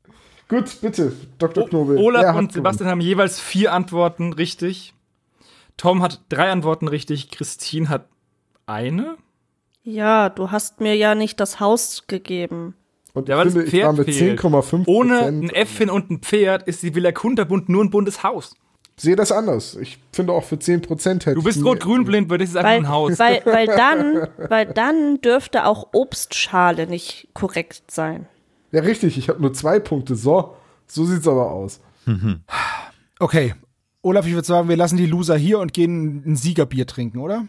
Gut, 0.49 0.81
bitte, 0.81 1.13
Dr. 1.39 1.69
Knobel. 1.69 1.99
Olaf 1.99 2.27
hat 2.27 2.37
und 2.37 2.53
Sebastian 2.53 2.89
haben 2.89 3.01
jeweils 3.01 3.39
vier 3.39 3.73
Antworten 3.73 4.33
richtig. 4.33 4.95
Tom 5.77 6.03
hat 6.03 6.23
drei 6.31 6.51
Antworten 6.51 6.89
richtig. 6.89 7.31
Christine 7.31 7.89
hat 7.89 8.09
eine. 8.67 9.17
Ja, 9.83 10.29
du 10.31 10.51
hast 10.51 10.81
mir 10.81 10.95
ja 10.97 11.15
nicht 11.15 11.39
das 11.41 11.61
Haus 11.61 12.05
gegeben. 12.07 12.75
Und 13.15 13.29
Ja, 13.29 13.35
ich 13.35 13.39
weil 13.39 13.45
das 13.45 13.53
finde, 13.55 13.67
ich 13.67 13.71
Pferd 13.73 13.87
war 13.87 13.93
mit 13.93 14.15
fehlt. 14.15 14.41
10,5 14.41 14.83
Ohne 14.87 15.21
ein 15.21 15.51
Äffchen 15.51 15.91
und 15.91 16.11
ein 16.11 16.19
Pferd 16.21 16.67
ist 16.67 16.83
die 16.83 16.95
Villa 16.95 17.13
Kunterbund 17.13 17.69
nur 17.69 17.85
ein 17.85 17.91
buntes 17.91 18.23
Haus. 18.23 18.55
Sehe 18.97 19.17
das 19.17 19.31
anders. 19.31 19.77
Ich 19.77 19.99
finde 20.13 20.33
auch 20.33 20.45
für 20.45 20.59
10 20.59 20.83
Prozent 20.83 21.25
hätte 21.27 21.37
Du 21.37 21.43
bist 21.45 21.59
ich 21.59 21.65
rot-grün-blind, 21.65 22.29
weil 22.31 22.39
das 22.39 22.51
ist 22.51 22.57
einfach 22.57 22.71
Weil, 22.71 22.79
ein 22.79 22.89
Haus. 22.89 23.19
weil, 23.19 23.43
weil, 23.45 23.67
dann, 23.67 24.29
weil 24.49 24.67
dann 24.67 25.21
dürfte 25.21 25.67
auch 25.67 25.89
Obstschale 25.93 26.87
nicht 26.89 27.29
korrekt 27.33 27.91
sein. 27.91 28.27
Ja, 28.73 28.83
richtig. 28.83 29.19
Ich 29.19 29.29
habe 29.29 29.41
nur 29.41 29.53
zwei 29.53 29.79
Punkte. 29.79 30.15
So, 30.17 30.55
so 30.87 31.05
sieht's 31.05 31.29
aber 31.29 31.51
aus. 31.51 31.81
Okay, 33.19 33.55
Olaf, 34.03 34.27
ich 34.27 34.33
würde 34.35 34.47
sagen, 34.47 34.69
wir 34.69 34.77
lassen 34.77 34.97
die 34.97 35.07
Loser 35.07 35.37
hier 35.37 35.59
und 35.59 35.75
gehen 35.75 36.23
ein 36.25 36.37
Siegerbier 36.37 36.87
trinken, 36.87 37.19
oder? 37.19 37.47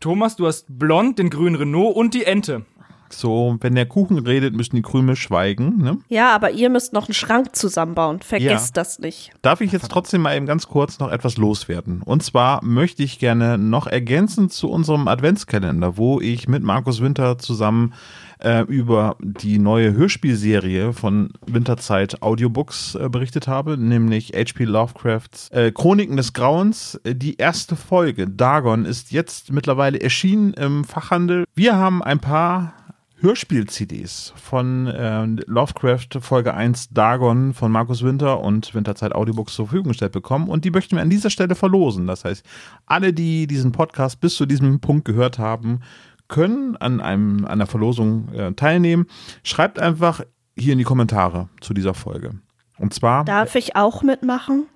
Thomas, 0.00 0.36
du 0.36 0.46
hast 0.46 0.66
blond, 0.68 1.18
den 1.18 1.30
grünen 1.30 1.56
Renault 1.56 1.96
und 1.96 2.14
die 2.14 2.24
Ente. 2.24 2.64
So, 3.10 3.56
wenn 3.60 3.74
der 3.74 3.86
Kuchen 3.86 4.18
redet, 4.18 4.54
müssen 4.54 4.76
die 4.76 4.82
Krümel 4.82 5.16
schweigen. 5.16 5.78
Ne? 5.78 5.98
Ja, 6.08 6.34
aber 6.34 6.50
ihr 6.50 6.68
müsst 6.68 6.92
noch 6.92 7.08
einen 7.08 7.14
Schrank 7.14 7.56
zusammenbauen. 7.56 8.20
Vergesst 8.20 8.76
das 8.76 8.98
nicht. 8.98 9.32
Darf 9.40 9.60
ich 9.60 9.72
jetzt 9.72 9.90
trotzdem 9.90 10.20
mal 10.20 10.36
eben 10.36 10.46
ganz 10.46 10.68
kurz 10.68 10.98
noch 10.98 11.10
etwas 11.10 11.38
loswerden? 11.38 12.02
Und 12.02 12.22
zwar 12.22 12.62
möchte 12.62 13.02
ich 13.02 13.18
gerne 13.18 13.56
noch 13.56 13.86
ergänzend 13.86 14.52
zu 14.52 14.70
unserem 14.70 15.08
Adventskalender, 15.08 15.96
wo 15.96 16.20
ich 16.20 16.48
mit 16.48 16.62
Markus 16.62 17.00
Winter 17.00 17.38
zusammen 17.38 17.94
äh, 18.40 18.62
über 18.62 19.16
die 19.20 19.58
neue 19.58 19.92
Hörspielserie 19.92 20.92
von 20.92 21.30
Winterzeit 21.46 22.22
Audiobooks 22.22 22.94
äh, 22.94 23.08
berichtet 23.08 23.48
habe, 23.48 23.76
nämlich 23.76 24.32
H.P. 24.34 24.64
Lovecrafts 24.64 25.48
äh, 25.50 25.72
Chroniken 25.72 26.16
des 26.16 26.32
Grauens. 26.32 27.00
Äh, 27.04 27.14
Die 27.14 27.36
erste 27.36 27.76
Folge, 27.76 28.28
Dagon, 28.28 28.84
ist 28.84 29.12
jetzt 29.12 29.52
mittlerweile 29.52 30.00
erschienen 30.00 30.52
im 30.54 30.84
Fachhandel. 30.84 31.44
Wir 31.54 31.76
haben 31.76 32.02
ein 32.02 32.20
paar 32.20 32.74
Hörspiel-CDs 33.20 34.32
von 34.36 34.86
äh, 34.86 35.26
Lovecraft 35.46 36.20
Folge 36.20 36.54
1 36.54 36.90
Dagon 36.90 37.52
von 37.52 37.72
Markus 37.72 38.04
Winter 38.04 38.40
und 38.40 38.72
Winterzeit 38.74 39.12
Audiobooks 39.12 39.54
zur 39.54 39.66
Verfügung 39.66 39.88
gestellt 39.88 40.12
bekommen 40.12 40.48
und 40.48 40.64
die 40.64 40.70
möchten 40.70 40.94
wir 40.94 41.02
an 41.02 41.10
dieser 41.10 41.30
Stelle 41.30 41.56
verlosen. 41.56 42.06
Das 42.06 42.24
heißt, 42.24 42.44
alle, 42.86 43.12
die 43.12 43.48
diesen 43.48 43.72
Podcast 43.72 44.20
bis 44.20 44.36
zu 44.36 44.46
diesem 44.46 44.78
Punkt 44.78 45.04
gehört 45.04 45.38
haben, 45.40 45.80
können 46.28 46.76
an 46.76 47.00
einem, 47.00 47.44
einer 47.46 47.66
Verlosung 47.66 48.32
äh, 48.34 48.52
teilnehmen. 48.52 49.06
Schreibt 49.42 49.78
einfach 49.78 50.20
hier 50.56 50.72
in 50.72 50.78
die 50.78 50.84
Kommentare 50.84 51.48
zu 51.60 51.74
dieser 51.74 51.94
Folge. 51.94 52.32
Und 52.78 52.94
zwar, 52.94 53.24
Darf 53.24 53.54
ich 53.54 53.74
auch 53.76 54.02
mitmachen? 54.02 54.66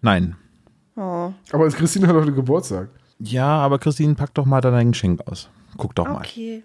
nein. 0.00 0.36
Oh, 0.94 1.32
Aber 1.52 1.68
Christine 1.70 2.06
hat 2.06 2.14
heute 2.14 2.32
Geburtstag. 2.34 2.88
Ja, 3.18 3.46
aber 3.46 3.78
Christine, 3.78 4.14
pack 4.14 4.34
doch 4.34 4.44
mal 4.44 4.60
dein 4.60 4.92
Geschenk 4.92 5.26
aus. 5.26 5.48
Guck 5.78 5.94
doch 5.94 6.06
mal. 6.06 6.16
okay. 6.18 6.62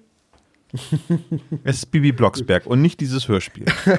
Es 1.63 1.77
ist 1.77 1.91
Bibi 1.91 2.11
Blocksberg 2.11 2.65
und 2.67 2.81
nicht 2.81 2.99
dieses 2.99 3.29
Hörspiel. 3.29 3.63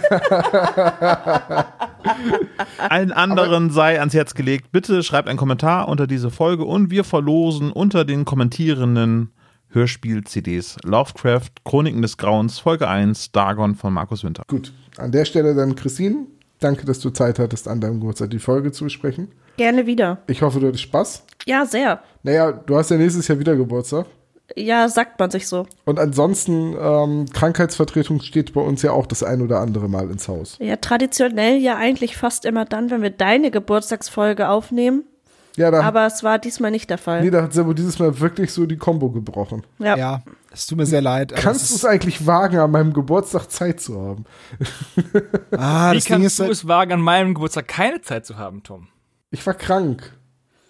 Allen 2.90 3.12
anderen 3.12 3.70
sei 3.70 3.98
ans 3.98 4.12
Herz 4.14 4.34
gelegt, 4.34 4.70
bitte 4.70 5.02
schreibt 5.02 5.28
einen 5.28 5.38
Kommentar 5.38 5.88
unter 5.88 6.06
diese 6.06 6.30
Folge 6.30 6.64
und 6.64 6.90
wir 6.90 7.04
verlosen 7.04 7.72
unter 7.72 8.04
den 8.04 8.24
kommentierenden 8.26 9.30
Hörspiel-CDs 9.72 10.76
Lovecraft, 10.84 11.50
Chroniken 11.64 12.02
des 12.02 12.16
Grauens, 12.16 12.58
Folge 12.58 12.88
1, 12.88 13.32
Dagon 13.32 13.74
von 13.74 13.92
Markus 13.92 14.24
Winter. 14.24 14.42
Gut, 14.48 14.72
an 14.96 15.12
der 15.12 15.24
Stelle 15.24 15.54
dann 15.54 15.76
Christine. 15.76 16.26
Danke, 16.60 16.86
dass 16.86 17.00
du 17.00 17.10
Zeit 17.10 17.38
hattest, 17.38 17.68
an 17.68 17.80
deinem 17.80 18.00
Geburtstag 18.00 18.30
die 18.30 18.38
Folge 18.38 18.72
zu 18.72 18.84
besprechen. 18.84 19.28
Gerne 19.56 19.86
wieder. 19.86 20.18
Ich 20.26 20.42
hoffe, 20.42 20.60
du 20.60 20.68
hattest 20.68 20.84
Spaß. 20.84 21.24
Ja, 21.46 21.66
sehr. 21.66 22.02
Naja, 22.22 22.52
du 22.52 22.76
hast 22.76 22.90
ja 22.90 22.96
nächstes 22.96 23.28
Jahr 23.28 23.38
wieder 23.38 23.56
Geburtstag. 23.56 24.06
Ja, 24.56 24.88
sagt 24.88 25.20
man 25.20 25.30
sich 25.30 25.46
so. 25.46 25.66
Und 25.84 25.98
ansonsten, 25.98 26.74
ähm, 26.80 27.26
Krankheitsvertretung 27.32 28.20
steht 28.20 28.54
bei 28.54 28.60
uns 28.60 28.82
ja 28.82 28.92
auch 28.92 29.06
das 29.06 29.22
ein 29.22 29.42
oder 29.42 29.60
andere 29.60 29.88
Mal 29.88 30.10
ins 30.10 30.26
Haus. 30.28 30.56
Ja, 30.60 30.76
traditionell 30.76 31.58
ja 31.58 31.76
eigentlich 31.76 32.16
fast 32.16 32.44
immer 32.44 32.64
dann, 32.64 32.90
wenn 32.90 33.02
wir 33.02 33.10
deine 33.10 33.50
Geburtstagsfolge 33.50 34.48
aufnehmen. 34.48 35.04
Ja, 35.58 35.70
da, 35.70 35.82
Aber 35.82 36.06
es 36.06 36.22
war 36.22 36.38
diesmal 36.38 36.70
nicht 36.70 36.88
der 36.88 36.98
Fall. 36.98 37.22
nee, 37.22 37.30
da 37.30 37.42
hat 37.42 37.52
Sebo 37.52 37.72
dieses 37.72 37.98
Mal 37.98 38.18
wirklich 38.20 38.52
so 38.52 38.64
die 38.64 38.76
Combo 38.76 39.10
gebrochen. 39.10 39.64
Ja. 39.78 39.96
Ja, 39.96 40.22
es 40.52 40.66
tut 40.66 40.78
mir 40.78 40.86
sehr 40.86 41.02
leid. 41.02 41.34
Kannst 41.34 41.70
du 41.70 41.74
es 41.74 41.84
eigentlich 41.84 42.26
wagen, 42.26 42.58
an 42.58 42.70
meinem 42.70 42.92
Geburtstag 42.92 43.50
Zeit 43.50 43.80
zu 43.80 44.00
haben? 44.00 44.24
Ah, 45.50 45.90
Wie 45.90 45.96
das 45.96 46.04
Ding 46.04 46.12
kannst 46.14 46.26
ist 46.26 46.38
du 46.38 46.42
halt, 46.44 46.52
es 46.52 46.68
wagen, 46.68 46.92
an 46.92 47.00
meinem 47.00 47.34
Geburtstag 47.34 47.66
keine 47.68 48.00
Zeit 48.02 48.24
zu 48.26 48.36
haben, 48.36 48.62
Tom? 48.62 48.88
Ich 49.30 49.44
war 49.46 49.54
krank. 49.54 50.12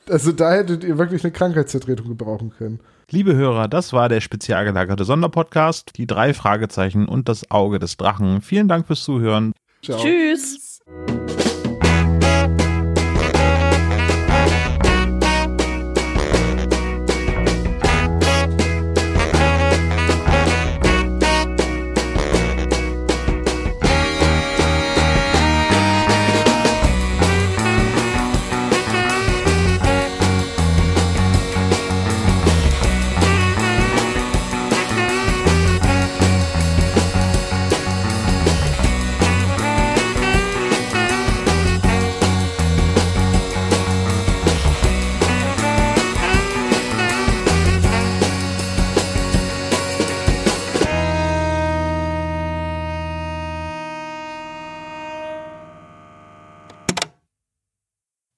Also 0.08 0.32
da 0.32 0.52
hättet 0.52 0.84
ihr 0.84 0.96
wirklich 0.96 1.22
eine 1.22 1.32
Krankheitsvertretung 1.32 2.08
gebrauchen 2.08 2.50
können. 2.56 2.80
Liebe 3.10 3.34
Hörer, 3.34 3.68
das 3.68 3.92
war 3.92 4.08
der 4.08 4.20
spezial 4.20 4.64
gelagerte 4.64 5.04
Sonderpodcast, 5.04 5.92
die 5.96 6.06
drei 6.06 6.32
Fragezeichen 6.34 7.06
und 7.08 7.28
das 7.28 7.50
Auge 7.50 7.78
des 7.78 7.96
Drachen. 7.98 8.40
Vielen 8.40 8.68
Dank 8.68 8.86
fürs 8.86 9.02
Zuhören. 9.02 9.52
Ciao. 9.82 9.98
Tschüss. 9.98 10.80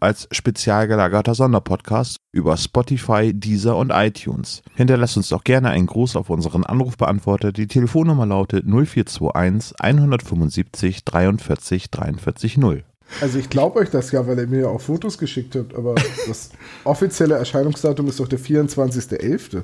als 0.00 0.28
spezial 0.30 0.88
gelagerter 0.88 1.34
Sonderpodcast 1.34 2.16
über 2.32 2.56
Spotify, 2.56 3.32
Deezer 3.32 3.76
und 3.76 3.90
iTunes. 3.90 4.62
Hinterlasst 4.74 5.16
uns 5.16 5.28
doch 5.28 5.44
gerne 5.44 5.70
einen 5.70 5.86
Gruß 5.86 6.16
auf 6.16 6.30
unseren 6.30 6.64
Anrufbeantworter. 6.64 7.52
Die 7.52 7.66
Telefonnummer 7.66 8.26
lautet 8.26 8.64
0421 8.66 9.80
175 9.80 11.04
43 11.04 11.90
43 11.90 12.56
0. 12.56 12.84
Also 13.20 13.38
ich 13.38 13.48
glaube 13.48 13.78
euch 13.78 13.90
das 13.90 14.10
ja, 14.10 14.26
weil 14.26 14.38
er 14.38 14.46
mir 14.46 14.62
ja 14.62 14.68
auch 14.68 14.80
Fotos 14.80 15.16
geschickt 15.16 15.54
hat, 15.54 15.74
aber 15.74 15.94
das 16.26 16.50
offizielle 16.84 17.36
Erscheinungsdatum 17.36 18.08
ist 18.08 18.20
doch 18.20 18.28
der 18.28 18.40
24.11. 18.40 19.62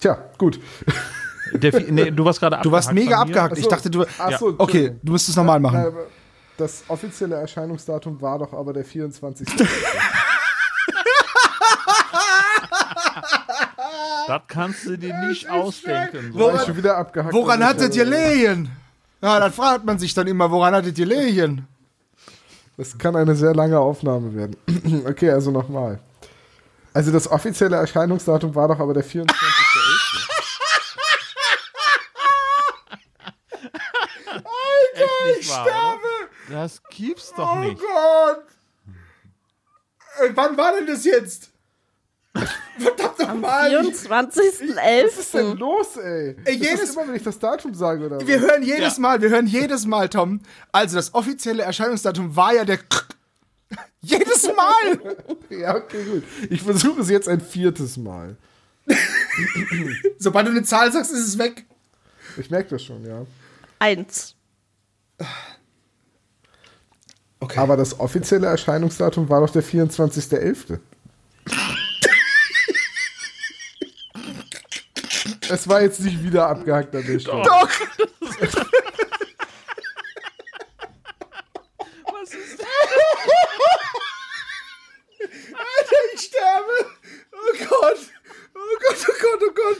Tja, 0.00 0.18
gut. 0.38 0.58
Der, 1.52 1.80
nee, 1.80 2.10
du 2.10 2.24
warst 2.24 2.40
gerade 2.40 2.58
Du 2.62 2.70
warst 2.70 2.92
mega 2.92 3.20
abgehakt. 3.20 3.58
Ich 3.58 3.64
Ach 3.64 3.70
so. 3.70 3.70
dachte, 3.70 3.90
du. 3.90 4.04
Ach 4.18 4.38
so, 4.38 4.54
Okay, 4.58 4.96
du 5.02 5.12
musst 5.12 5.28
es 5.28 5.36
nochmal 5.36 5.60
machen. 5.60 5.92
Das 6.56 6.84
offizielle 6.88 7.36
Erscheinungsdatum 7.36 8.20
war 8.20 8.38
doch 8.38 8.52
aber 8.52 8.72
der 8.72 8.84
24. 8.84 9.48
Das 14.26 14.42
kannst 14.46 14.86
du 14.86 14.96
dir 14.96 15.18
nicht 15.26 15.50
ausdenken. 15.50 16.32
war 16.34 16.54
ich 16.54 16.62
schon 16.62 16.76
wieder 16.76 16.96
abgehackt. 16.96 17.34
Woran 17.34 17.64
hattet 17.64 17.96
ihr 17.96 18.04
Lehen? 18.04 18.70
Ja, 19.20 19.40
dann 19.40 19.52
fragt 19.52 19.84
man 19.84 19.98
sich 19.98 20.14
dann 20.14 20.28
immer, 20.28 20.50
woran 20.50 20.72
hattet 20.74 20.96
ihr 20.98 21.06
Lehen? 21.06 21.66
Das 22.76 22.96
kann 22.96 23.16
eine 23.16 23.34
sehr 23.34 23.54
lange 23.54 23.78
Aufnahme 23.78 24.34
werden. 24.34 24.56
okay, 25.06 25.30
also 25.30 25.50
nochmal. 25.50 25.98
Also 26.92 27.10
das 27.12 27.30
offizielle 27.30 27.76
Erscheinungsdatum 27.76 28.54
war 28.54 28.68
doch 28.68 28.78
aber 28.78 28.94
der 28.94 29.04
24.11. 29.04 29.30
Echt 34.94 35.38
nicht 35.38 35.50
wahr, 35.50 35.66
oder? 35.66 36.30
Das 36.50 36.82
gibt's 36.90 37.32
doch 37.36 37.56
nicht. 37.56 37.78
Gott! 37.80 38.44
Äh, 40.20 40.30
wann 40.34 40.56
war 40.56 40.72
denn 40.74 40.86
das 40.86 41.04
jetzt? 41.04 41.50
Verdammt 42.78 43.18
nochmal! 43.18 43.72
Was 44.08 44.36
ist 44.36 44.64
denn 45.34 45.46
24.11. 45.52 45.58
los, 45.58 45.96
ey? 45.96 46.36
Ey, 46.44 46.54
Ist 46.56 46.62
jedes- 46.62 46.80
das 46.80 46.90
immer, 46.90 47.08
wenn 47.08 47.14
ich 47.16 47.22
das 47.22 47.38
Datum 47.38 47.74
sage, 47.74 48.06
oder? 48.06 48.26
Wir 48.26 48.40
was? 48.42 48.50
hören 48.50 48.62
jedes 48.62 48.98
Mal, 48.98 49.20
wir 49.20 49.30
hören 49.30 49.46
jedes 49.46 49.86
Mal, 49.86 50.08
Tom. 50.08 50.40
Also 50.72 50.96
das 50.96 51.12
offizielle 51.14 51.62
Erscheinungsdatum 51.62 52.34
war 52.36 52.54
ja 52.54 52.64
der 52.64 52.78
jedes 54.00 54.44
Mal. 54.54 55.16
Ja, 55.50 55.74
okay, 55.74 56.04
gut. 56.04 56.22
Ich 56.48 56.62
versuche 56.62 57.00
es 57.00 57.10
jetzt 57.10 57.28
ein 57.28 57.40
viertes 57.40 57.96
Mal. 57.96 58.36
Sobald 60.18 60.46
du 60.46 60.52
eine 60.52 60.62
Zahl 60.62 60.90
sagst, 60.92 61.10
ist 61.10 61.26
es 61.26 61.38
weg. 61.38 61.64
Ich 62.36 62.50
merke 62.50 62.70
das 62.70 62.84
schon, 62.84 63.04
ja. 63.04 63.26
Eins. 63.80 64.36
Okay. 67.40 67.58
Aber 67.58 67.76
das 67.76 67.98
offizielle 67.98 68.46
Erscheinungsdatum 68.46 69.28
war 69.28 69.40
doch 69.40 69.50
der 69.50 69.64
24.11. 69.64 70.78
Es 75.48 75.66
war 75.66 75.82
jetzt 75.82 76.00
nicht 76.00 76.22
wieder 76.22 76.48
abgehackt 76.48 76.94
an 76.94 77.04
der 77.04 77.18
Stelle. 77.18 77.42
Doch. 77.42 77.68
Was 82.12 82.34
ist 82.34 82.60
Alter, 85.52 85.96
ich 86.14 86.20
sterbe. 86.20 86.90
Oh 87.32 87.52
Gott. 87.68 87.98
Oh 88.54 88.76
Gott, 88.86 89.06
oh 89.08 89.14
Gott, 89.20 89.42
oh 89.42 89.52
Gott. 89.54 89.78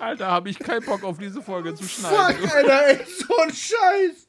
Alter, 0.00 0.26
habe 0.26 0.50
ich 0.50 0.58
keinen 0.58 0.84
Bock 0.84 1.02
auf 1.04 1.16
diese 1.18 1.40
Folge 1.40 1.74
zu 1.74 1.84
schneiden. 1.84 2.36
Fuck, 2.36 2.54
Alter, 2.54 2.86
ey, 2.88 3.00
so 3.06 3.36
ein 3.38 3.50
Scheiß. 3.50 4.26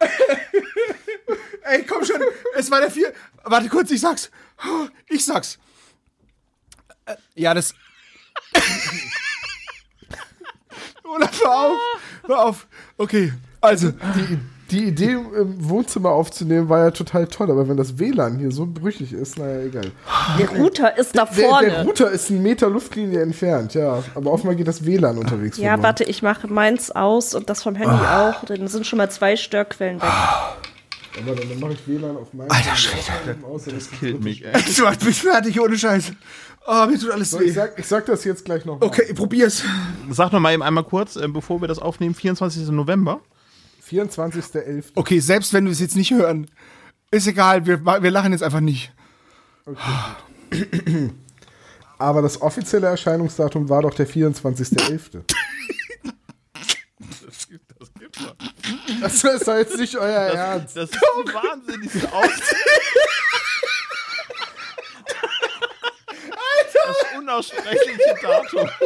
ey, 1.62 1.84
komm 1.84 2.04
schon. 2.04 2.20
Es 2.54 2.70
war 2.70 2.80
der 2.80 2.90
vier. 2.90 3.12
Warte 3.44 3.68
kurz, 3.68 3.90
ich 3.90 4.00
sag's. 4.00 4.30
Ich 5.08 5.24
sag's. 5.24 5.58
Äh, 7.06 7.16
Ja, 7.34 7.54
das. 7.54 7.74
Oder 11.04 11.30
hör 11.40 11.50
auf. 11.52 11.78
Hör 12.26 12.38
auf. 12.44 12.66
Okay, 12.96 13.32
also. 13.60 13.90
Die, 13.92 14.38
die 14.70 14.84
Idee, 14.84 15.12
im 15.12 15.68
Wohnzimmer 15.68 16.10
aufzunehmen, 16.10 16.68
war 16.68 16.80
ja 16.84 16.90
total 16.90 17.26
toll, 17.26 17.50
aber 17.50 17.68
wenn 17.68 17.76
das 17.76 17.98
WLAN 17.98 18.38
hier 18.38 18.50
so 18.50 18.66
brüchig 18.66 19.12
ist, 19.12 19.38
naja, 19.38 19.62
egal. 19.64 19.90
Der 20.38 20.48
Router 20.50 20.96
ist 20.98 21.16
da 21.16 21.24
Der, 21.24 21.48
vorne. 21.48 21.68
der 21.70 21.84
Router 21.84 22.10
ist 22.10 22.30
ein 22.30 22.42
Meter 22.42 22.68
Luftlinie 22.68 23.22
entfernt, 23.22 23.74
ja. 23.74 24.02
Aber 24.14 24.30
offenbar 24.32 24.54
geht 24.56 24.68
das 24.68 24.84
WLAN 24.84 25.16
unterwegs 25.18 25.56
ja, 25.56 25.64
verloren. 25.68 25.82
warte, 25.82 26.04
ich 26.04 26.22
mache 26.22 26.48
meins 26.48 26.90
aus 26.90 27.34
und 27.34 27.48
das 27.48 27.62
vom 27.62 27.74
Handy 27.76 27.94
auch. 27.94 28.44
Dann 28.44 28.68
sind 28.68 28.86
schon 28.86 28.98
mal 28.98 29.10
zwei 29.10 29.36
Störquellen 29.36 30.02
weg. 30.02 30.08
Aber 31.20 31.34
dann, 31.34 31.48
dann 31.48 31.58
mache 31.60 31.72
ich 31.72 31.88
WLAN 31.88 32.16
auf 32.16 32.32
meinem 32.32 32.50
Alter 32.50 32.76
Schwede. 32.76 33.36
Aus, 33.42 33.64
das 33.64 33.90
Killt 33.90 34.22
mich, 34.22 34.44
ey. 34.44 34.52
Du 34.76 34.82
macht 34.82 35.02
mich 35.04 35.20
fertig 35.20 35.58
ohne 35.60 35.76
Scheiß. 35.76 36.12
Oh, 36.66 36.86
mir 36.86 36.98
tut 36.98 37.10
alles 37.10 37.30
so, 37.30 37.40
ich, 37.40 37.46
weh. 37.48 37.50
sag, 37.52 37.78
ich 37.78 37.86
sag 37.86 38.04
das 38.06 38.24
jetzt 38.24 38.44
gleich 38.44 38.64
noch. 38.66 38.82
Okay, 38.82 39.04
ich 39.08 39.14
probier's. 39.14 39.62
Sag 40.10 40.32
noch 40.32 40.40
mal 40.40 40.52
eben 40.52 40.62
einmal 40.62 40.84
kurz, 40.84 41.16
äh, 41.16 41.26
bevor 41.26 41.60
wir 41.62 41.68
das 41.68 41.78
aufnehmen, 41.78 42.14
24. 42.14 42.68
November. 42.68 43.20
24.11. 43.88 44.84
Okay, 44.94 45.20
selbst 45.20 45.52
wenn 45.52 45.64
wir 45.64 45.72
es 45.72 45.80
jetzt 45.80 45.96
nicht 45.96 46.10
hören, 46.10 46.50
ist 47.10 47.26
egal, 47.26 47.66
wir, 47.66 47.84
wir 47.84 48.10
lachen 48.10 48.32
jetzt 48.32 48.42
einfach 48.42 48.60
nicht. 48.60 48.92
Aber 51.98 52.22
das 52.22 52.40
offizielle 52.40 52.86
Erscheinungsdatum 52.86 53.68
war 53.68 53.82
doch 53.82 53.94
der 53.94 54.06
24.11. 54.08 55.22
Das 57.26 57.48
gibt's 57.48 58.22
doch. 58.22 58.36
Das 59.00 59.24
ist 59.24 59.48
doch 59.48 59.56
jetzt 59.56 59.76
nicht 59.78 59.96
euer 59.96 60.08
Ernst. 60.08 60.76
Das 60.76 60.90
ist 60.90 60.94
die 60.94 61.34
wahnsinnigste 61.34 62.12
Aus 62.12 62.30
Das 66.72 67.18
unaussprechliche 67.18 68.14
Datum. 68.22 68.68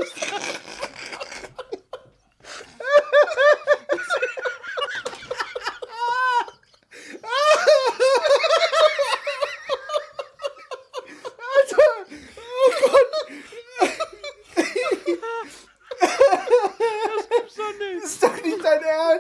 Das 18.03 18.11
ist 18.11 18.23
doch 18.23 18.43
nicht 18.43 18.63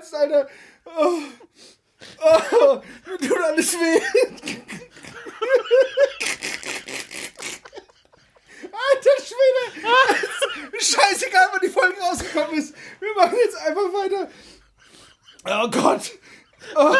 Ernst, 0.02 0.14
Alter. 0.14 0.48
Oh. 0.84 1.22
Oh, 2.20 2.82
mir 3.06 3.18
tut 3.18 3.40
alles 3.40 3.72
weh. 3.74 4.00
Alter 8.72 9.22
Schwede. 9.22 9.86
Scheißegal, 10.80 11.48
wann 11.52 11.60
die 11.62 11.68
Folge 11.68 12.00
rausgekommen 12.00 12.58
ist. 12.58 12.74
Wir 12.98 13.14
machen 13.14 13.36
jetzt 13.44 13.56
einfach 13.58 13.92
weiter. 13.92 14.28
Oh 15.44 15.70
Gott. 15.70 16.10
Oh. 16.74 16.96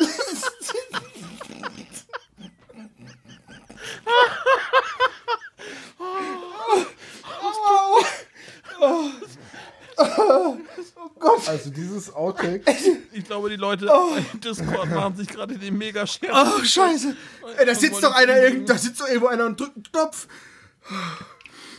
Also 11.46 11.70
dieses 11.70 12.14
Outtake, 12.14 12.62
Ich 13.12 13.24
glaube, 13.24 13.50
die 13.50 13.56
Leute 13.56 13.88
im 14.32 14.40
Discord 14.40 14.90
machen 14.90 15.16
sich 15.16 15.28
gerade 15.28 15.56
den 15.56 15.76
mega 15.78 16.06
Scherz. 16.06 16.32
Oh, 16.32 16.64
scheiße. 16.64 17.14
Ey, 17.58 17.66
da 17.66 17.74
sitzt 17.74 18.02
doch 18.02 18.14
einer 18.14 18.36
irgend, 18.42 18.68
da 18.68 18.76
sitzt 18.76 19.00
doch 19.00 19.06
irgendwo 19.08 19.28
einer 19.28 19.46
und 19.46 19.58
drückt 19.60 19.76
einen 19.76 19.84
Knopf. 19.92 20.26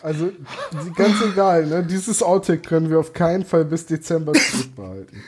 also 0.01 0.31
ganz 0.95 1.21
egal, 1.21 1.65
ne? 1.65 1.83
Dieses 1.83 2.21
Outtake 2.23 2.61
können 2.61 2.89
wir 2.89 2.99
auf 2.99 3.13
keinen 3.13 3.45
Fall 3.45 3.65
bis 3.65 3.85
Dezember 3.85 4.33
zurückbehalten. 4.33 5.23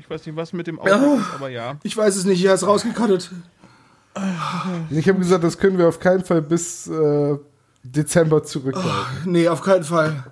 Ich 0.00 0.08
weiß 0.08 0.24
nicht, 0.24 0.36
was 0.36 0.52
mit 0.52 0.66
dem 0.66 0.78
Auto 0.80 1.16
ist, 1.16 1.26
aber 1.34 1.48
ja. 1.50 1.76
Ich 1.82 1.96
weiß 1.96 2.16
es 2.16 2.24
nicht, 2.24 2.40
hier 2.40 2.54
ist 2.54 2.66
rausgekottet. 2.66 3.30
Ich 4.90 5.08
habe 5.08 5.18
gesagt, 5.18 5.44
das 5.44 5.58
können 5.58 5.78
wir 5.78 5.86
auf 5.88 6.00
keinen 6.00 6.24
Fall 6.24 6.42
bis 6.42 6.86
äh, 6.86 7.36
Dezember 7.82 8.42
zurückbehalten. 8.42 9.32
Nee, 9.32 9.48
auf 9.48 9.62
keinen 9.62 9.84
Fall. 9.84 10.24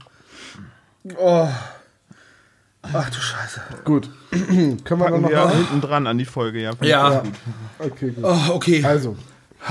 Oh. 1.18 1.48
Ach 2.82 3.10
du 3.10 3.18
Scheiße. 3.20 3.60
Gut. 3.84 4.10
Können 4.30 4.80
wir 4.84 4.96
Packen 4.96 5.22
noch 5.22 5.28
wir 5.30 5.36
mal. 5.44 5.54
hinten 5.56 5.80
dran 5.80 6.06
an 6.06 6.18
die 6.18 6.24
Folge, 6.24 6.60
ja. 6.62 6.72
Ja. 6.82 7.18
gut. 7.20 7.32
Okay, 7.78 8.10
gut. 8.10 8.24
Oh, 8.24 8.52
okay. 8.54 8.84
Also, 8.84 9.16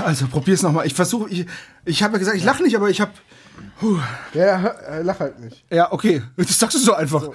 Also 0.04 0.26
probier's 0.26 0.62
noch 0.62 0.72
mal. 0.72 0.86
Ich 0.86 0.94
versuche, 0.94 1.30
ich, 1.30 1.46
ich 1.84 2.02
habe 2.02 2.14
ja 2.14 2.18
gesagt, 2.18 2.36
ich 2.36 2.44
lache 2.44 2.62
nicht, 2.62 2.76
aber 2.76 2.90
ich 2.90 3.00
habe. 3.00 3.12
ja, 4.34 4.66
äh, 4.66 5.02
lach 5.02 5.20
halt 5.20 5.40
nicht. 5.40 5.64
Ja, 5.70 5.92
okay. 5.92 6.22
Das 6.36 6.58
sagst 6.58 6.76
du 6.76 6.80
so 6.80 6.94
einfach. 6.94 7.28